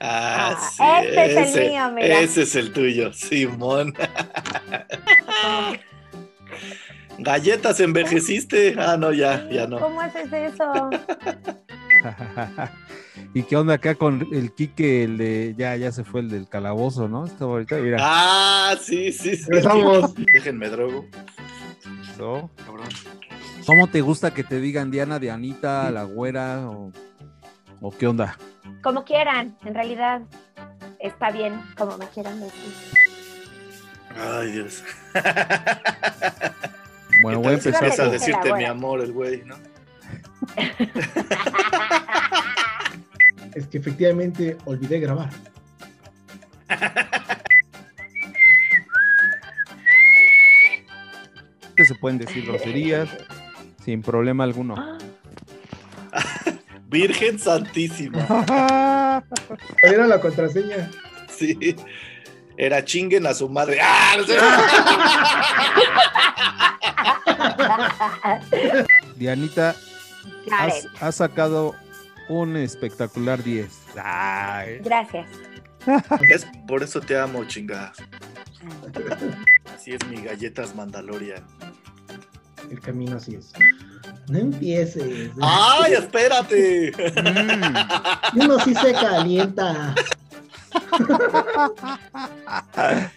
Ah, 0.01 0.57
Ah, 0.81 1.01
sí, 1.03 1.09
este 1.09 1.41
es 1.43 1.57
el 1.57 1.71
mío, 1.71 1.91
mira. 1.93 2.21
ese 2.21 2.43
es 2.43 2.55
el 2.57 2.73
tuyo, 2.73 3.13
Simón. 3.13 3.95
Galletas, 7.19 7.81
envejeciste. 7.81 8.75
Ah, 8.79 8.97
no, 8.97 9.13
ya, 9.13 9.49
ya 9.51 9.67
no. 9.67 9.79
¿Cómo 9.79 10.01
haces 10.01 10.33
eso? 10.33 10.91
¿Y 13.35 13.43
qué 13.43 13.57
onda 13.57 13.75
acá 13.75 13.95
con 13.95 14.27
el 14.33 14.53
Quique, 14.53 15.05
el 15.05 15.19
de, 15.19 15.55
ya, 15.59 15.77
ya 15.77 15.93
se 15.93 16.05
fue 16.05 16.21
el 16.21 16.31
del 16.31 16.49
calabozo, 16.49 17.09
¿no? 17.09 17.27
Está 17.27 17.45
ahorita, 17.45 17.77
mira. 17.77 17.99
Ah, 18.01 18.77
sí, 18.81 19.13
sí, 19.13 19.37
sí. 19.37 19.45
Regresamos. 19.49 20.15
Déjenme 20.33 20.69
drogo. 20.71 21.05
¿no? 22.19 22.51
Cabrón. 22.65 22.89
¿Cómo 23.67 23.87
te 23.89 24.01
gusta 24.01 24.33
que 24.33 24.45
te 24.45 24.61
digan 24.61 24.91
Diana, 24.91 25.19
Dianita, 25.19 25.91
la 25.91 26.05
güera 26.05 26.69
o, 26.69 26.93
o 27.81 27.91
qué 27.91 28.07
onda? 28.07 28.39
Como 28.83 29.05
quieran, 29.05 29.57
en 29.65 29.75
realidad 29.75 30.23
está 31.01 31.31
bien 31.31 31.61
como 31.77 31.99
me 31.99 32.07
quieran 32.07 32.41
decir. 32.41 32.75
Ay, 34.17 34.53
Dios. 34.53 34.83
Bueno, 37.23 37.41
¿Qué 37.41 37.45
voy 37.45 37.55
a 37.55 37.57
empezar 37.57 37.83
empieza 37.83 38.03
a 38.05 38.09
decirte 38.09 38.55
mi 38.55 38.65
amor 38.65 39.01
el 39.01 39.13
güey, 39.13 39.43
¿no? 39.45 39.57
Es 43.55 43.67
que 43.67 43.79
efectivamente 43.79 44.57
olvidé 44.65 45.01
grabar. 45.01 45.31
se 51.85 51.95
pueden 51.95 52.19
decir 52.19 52.45
groserías 52.45 53.09
sin 53.85 54.03
problema 54.03 54.45
alguno. 54.45 54.99
Virgen 56.89 57.39
Santísima. 57.39 58.27
¿Cuál 58.27 59.25
era 59.95 60.07
la 60.07 60.21
contraseña? 60.21 60.91
Sí. 61.29 61.77
Era 62.61 62.85
chinguen 62.85 63.25
a 63.25 63.35
su 63.35 63.49
madre. 63.49 63.79
¡Ah! 63.81 64.17
No 64.19 64.25
sé. 64.25 64.37
Dianita, 69.17 69.77
has, 70.51 70.85
has 71.01 71.15
sacado 71.15 71.77
un 72.29 72.57
espectacular 72.57 73.45
10. 73.45 73.69
Ay. 74.03 74.81
gracias. 74.81 75.29
Es 76.29 76.49
por 76.67 76.83
eso 76.83 77.01
te 77.01 77.17
amo, 77.17 77.45
chingada. 77.45 77.93
Así 79.75 79.93
es 79.93 80.05
mi 80.09 80.21
galletas 80.21 80.75
Mandalorian. 80.75 81.45
El 82.71 82.81
camino 82.81 83.19
así 83.19 83.37
es. 83.37 83.53
No 84.29 84.39
empieces. 84.39 85.31
¡Ay, 85.41 85.93
espérate! 85.93 86.93
Mm. 86.93 88.41
Uno 88.41 88.59
sí 88.61 88.75
se 88.75 88.93
calienta. 88.93 89.95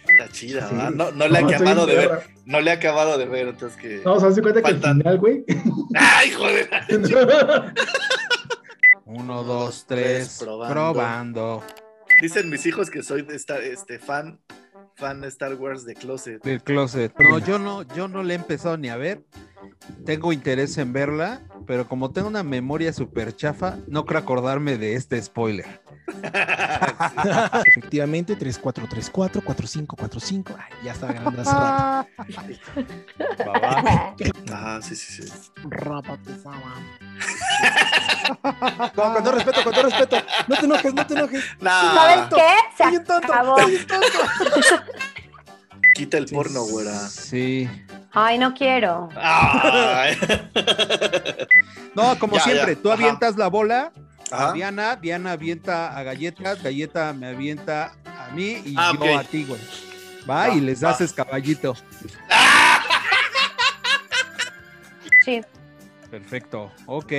Está 0.06 0.28
chida, 0.32 0.68
Sí. 0.68 0.74
No, 0.94 1.10
no 1.12 1.28
le 1.28 1.38
he 1.38 1.42
No, 1.42 1.48
acabado 1.48 1.80
estoy 1.88 1.94
de 1.96 2.08
ver. 2.08 2.20
No 2.44 2.60
le 2.60 2.70
he 2.70 2.74
acabado 2.74 3.18
de 3.18 3.26
ver, 3.26 3.48
entonces 3.48 3.80
que. 3.80 4.02
No, 4.04 4.18
se 4.20 4.26
hace 4.26 4.42
cuenta 4.42 4.62
que 4.62 4.70
el 4.70 4.80
Faltan- 4.80 4.98
final, 4.98 5.18
güey. 5.18 5.44
¡Ay, 5.94 6.30
joder! 6.32 6.68
Uno, 9.04 9.42
dos, 9.44 9.84
tres. 9.86 10.38
Probando. 10.40 10.72
Probando. 10.74 11.62
Dicen 12.20 12.48
mis 12.50 12.64
hijos 12.66 12.90
que 12.90 13.02
soy 13.02 13.22
de 13.22 13.34
esta, 13.36 13.58
este 13.58 13.98
fan, 13.98 14.40
fan 14.96 15.20
de 15.20 15.28
Star 15.28 15.54
Wars 15.54 15.84
de 15.84 15.94
Closet. 15.94 16.42
Del 16.42 16.62
closet. 16.62 17.12
No, 17.18 17.38
yo 17.38 17.58
no, 17.58 17.82
yo 17.94 18.08
no 18.08 18.22
le 18.22 18.34
he 18.34 18.36
empezado 18.36 18.76
ni 18.76 18.88
a 18.88 18.96
ver. 18.96 19.22
Tengo 20.04 20.32
interés 20.32 20.76
en 20.78 20.92
verla, 20.92 21.42
pero 21.66 21.86
como 21.88 22.10
tengo 22.10 22.26
una 22.28 22.42
memoria 22.42 22.92
súper 22.92 23.34
chafa, 23.36 23.76
no 23.86 24.04
creo 24.06 24.20
acordarme 24.20 24.76
de 24.78 24.94
este 24.94 25.20
spoiler. 25.22 25.82
Efectivamente, 27.66 28.36
3434-4545. 28.38 30.54
Ay, 30.58 30.64
ya 30.84 30.92
estaba 30.92 31.12
ganando 31.12 31.42
hace 31.42 31.52
rato. 31.52 32.08
Ah, 34.52 34.80
sí, 34.82 34.96
sí, 34.96 35.22
sí. 35.22 35.32
No, 38.96 39.14
con 39.14 39.22
todo 39.24 39.32
respeto, 39.32 39.62
con 39.64 39.72
todo 39.72 39.82
respeto. 39.84 40.16
No 40.48 40.56
te 40.56 40.64
enojes, 40.64 40.94
no 40.94 41.06
te 41.06 41.14
enojes. 41.14 41.44
Nah, 41.60 41.94
¿Sabes 41.94 42.34
qué? 42.34 42.48
Se 42.82 42.90
Bien 42.90 43.04
tonto, 43.04 43.32
acabó. 43.32 43.56
tonto. 43.56 43.96
Quita 45.94 46.18
el 46.18 46.26
porno, 46.26 46.62
güera. 46.64 46.98
Sí. 46.98 47.68
Ay, 48.14 48.38
no 48.38 48.52
quiero. 48.54 49.08
Ay. 49.16 50.16
No, 51.94 52.18
como 52.18 52.36
Ya, 52.36 52.42
siempre, 52.42 52.74
ya. 52.76 52.80
tú 52.82 52.90
Ajá. 52.90 53.02
avientas 53.02 53.36
la 53.36 53.48
bola 53.48 53.92
a. 54.30 54.52
Diana, 54.54 54.96
Diana 54.96 55.32
avienta 55.32 55.94
a 55.94 56.02
Galletas, 56.02 56.62
Galleta 56.62 57.12
me 57.12 57.26
avienta 57.26 57.92
a 58.06 58.30
mí 58.34 58.62
y 58.64 58.74
Ah, 58.78 58.92
yo 58.98 59.18
a 59.18 59.24
ti, 59.24 59.44
güey. 59.44 59.60
Va, 60.28 60.48
Va, 60.48 60.54
y 60.54 60.60
les 60.62 60.82
va. 60.82 60.90
haces 60.90 61.12
caballito. 61.12 61.74
Sí. 65.24 65.40
Perfecto, 66.10 66.72
ok. 66.86 67.12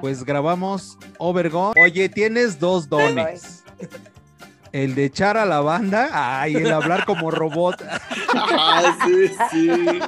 Pues 0.00 0.24
grabamos 0.24 0.98
Overgone. 1.18 1.80
Oye, 1.80 2.08
tienes 2.08 2.58
dos 2.58 2.88
dones. 2.88 3.62
El 4.72 4.94
de 4.94 5.04
echar 5.06 5.36
a 5.36 5.46
la 5.46 5.60
banda, 5.60 6.10
ay, 6.12 6.56
el 6.56 6.72
hablar 6.72 7.04
como 7.06 7.30
robot. 7.30 7.82
Ah, 8.34 8.96
sí, 9.04 9.30
sí. 9.50 10.00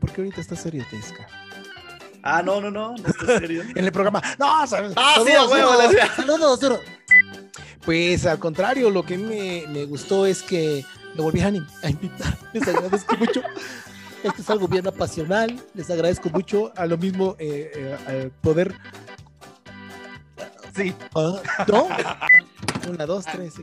¿Por 0.00 0.12
qué 0.12 0.20
ahorita 0.22 0.40
estás 0.40 0.60
serio, 0.60 0.84
Tesca? 0.90 1.26
Ah, 2.22 2.42
no, 2.42 2.60
no, 2.60 2.70
no, 2.70 2.94
no 2.96 3.06
estás 3.08 3.38
serio. 3.40 3.62
En 3.74 3.84
el 3.84 3.92
programa. 3.92 4.22
No, 4.38 4.66
sal- 4.66 4.92
Ah, 4.96 5.14
sí, 5.24 5.30
saludos, 5.32 5.50
a 5.52 5.54
huevo, 5.54 5.70
saludos, 5.76 6.10
saludos, 6.16 6.60
saludos. 6.60 6.80
Pues 7.84 8.26
al 8.26 8.38
contrario, 8.38 8.90
lo 8.90 9.04
que 9.04 9.16
me, 9.16 9.64
me 9.68 9.84
gustó 9.86 10.26
es 10.26 10.42
que 10.42 10.84
me 11.14 11.22
in- 11.56 11.66
a 11.82 11.90
invitar. 11.90 12.36
Les 12.52 12.66
agradezco 12.68 13.16
mucho. 13.16 13.42
Esto 14.22 14.42
es 14.42 14.50
algo 14.50 14.68
bien 14.68 14.86
apasional. 14.86 15.60
Les 15.74 15.90
agradezco 15.90 16.28
mucho. 16.30 16.72
A 16.76 16.86
lo 16.86 16.96
mismo, 16.98 17.36
eh, 17.38 17.70
eh, 17.74 17.96
al 18.06 18.30
poder. 18.30 18.74
Sí. 20.74 20.94
Ah, 21.14 21.40
¿No? 21.66 21.88
Una, 22.88 23.06
dos, 23.06 23.24
tres. 23.26 23.54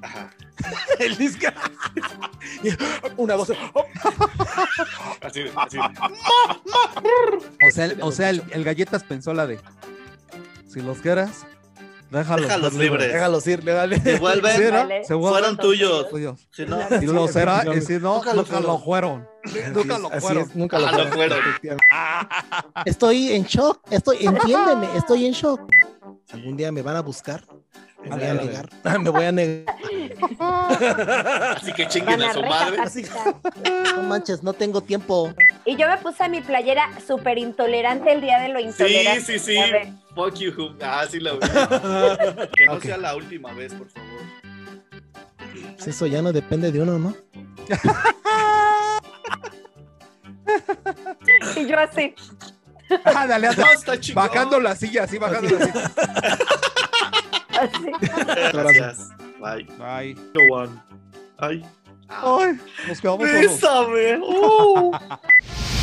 El 0.99 1.18
disco. 1.18 1.48
Una, 3.18 3.36
dos. 3.36 3.52
Así, 5.22 5.44
así. 5.56 5.77
O 7.65 7.72
sea, 7.72 7.86
el, 7.86 8.02
o 8.02 8.11
sea, 8.11 8.30
el, 8.30 8.44
el 8.52 8.64
Galletas 8.64 9.03
pensó 9.03 9.34
la 9.34 9.48
de, 9.48 9.60
si 10.68 10.82
los 10.82 10.99
quieras, 10.99 11.45
déjalos, 12.11 12.45
Déjalos 12.48 12.73
libres". 12.73 12.91
libres. 12.91 13.14
Déjalos 13.14 13.48
ir, 13.48 13.64
dale. 13.64 13.98
Devuelven. 13.99 14.56
Sí, 14.57 14.64
¿no? 14.64 14.72
Vale. 14.72 15.03
Se 15.06 15.14
vuelven 15.14 15.40
Fueron 15.40 15.57
tuyos. 15.57 16.10
tuyos. 16.10 16.48
Si 16.52 16.65
no, 16.65 16.80
Y 17.02 17.06
lo 17.06 17.27
Sí, 17.27 17.34
será, 17.34 17.64
y 17.76 17.82
si 17.82 17.94
no, 17.99 18.15
Nunca 18.15 18.34
nunca, 18.34 18.60
lo 18.60 18.68
lo 18.68 18.80
fueron. 18.80 19.27
Nunca 19.73 19.98
lo 19.99 20.10
fueron. 20.11 20.44
es, 20.44 20.56
nunca 20.56 20.80
lo 20.80 20.88
Ah, 20.88 21.07
fueron. 21.11 21.40
Estoy 22.86 23.32
en 23.34 23.44
shock, 23.44 23.80
estoy, 23.91 24.26
entiéndeme, 24.26 24.88
estoy 24.98 25.26
en 25.26 25.34
shock. 25.34 25.61
Algún 26.32 26.57
día 26.57 26.72
me 26.72 26.82
van 26.82 26.95
a 26.95 27.02
buscar, 27.02 27.44
voy 28.10 28.23
a 28.23 28.34
negar, 28.34 28.69
me 28.99 29.10
voy 29.10 29.26
a 29.26 29.32
negar. 29.32 29.76
así 31.57 31.73
que 31.73 31.88
chinguen 31.88 32.22
a 32.22 32.30
a 32.30 32.34
su 32.34 32.41
madre. 32.41 32.77
No 33.95 34.03
manches, 34.03 34.44
no 34.44 34.53
tengo 34.53 34.82
tiempo. 34.82 35.34
Y 35.65 35.76
yo 35.76 35.88
me 35.88 35.98
puse 35.98 36.27
mi 36.30 36.41
playera 36.41 36.90
súper 37.06 37.38
intolerante 37.38 38.11
el 38.11 38.22
día 38.22 38.40
de 38.40 38.49
lo 38.49 38.60
Sí, 38.60 38.65
intolerante. 38.65 39.22
sí, 39.22 39.40
sí. 39.40 39.57
A 39.57 39.68
ver, 39.72 39.88
Fuck 40.15 40.36
you. 40.36 40.52
Who. 40.56 40.76
Ah, 40.82 41.06
sí 41.10 41.19
la 41.19 41.34
vi. 41.34 41.40
Que 42.56 42.65
no 42.65 42.80
sea 42.80 42.98
la 42.98 43.15
última 43.15 43.53
vez, 43.53 43.73
por 43.73 43.90
favor. 43.90 44.10
Pues 45.76 45.88
eso 45.88 46.06
ya 46.06 46.22
no 46.22 46.32
depende 46.34 46.72
de 46.72 46.82
uno, 46.82 46.98
¿no? 46.99 47.15
Y 51.56 51.65
yo 51.68 51.80
así. 51.80 52.14
Ah, 53.03 53.26
dale, 53.27 53.48
anda. 53.48 53.65
No. 53.65 54.14
Bajando 54.14 54.60
la 54.60 54.76
silla, 54.76 55.03
así 55.03 55.18
bajando 55.18 55.57
la 55.57 55.65
silla. 55.65 55.91
Gracias. 58.53 59.10
Bye. 59.40 60.15
No 60.34 60.56
one. 60.56 60.82
Ay. 61.38 61.65
ay, 62.07 62.60
nos 62.88 63.02
quedamos 63.02 63.30
solos. 63.30 63.41
Bésame. 63.41 64.19
Uh. 64.22 64.91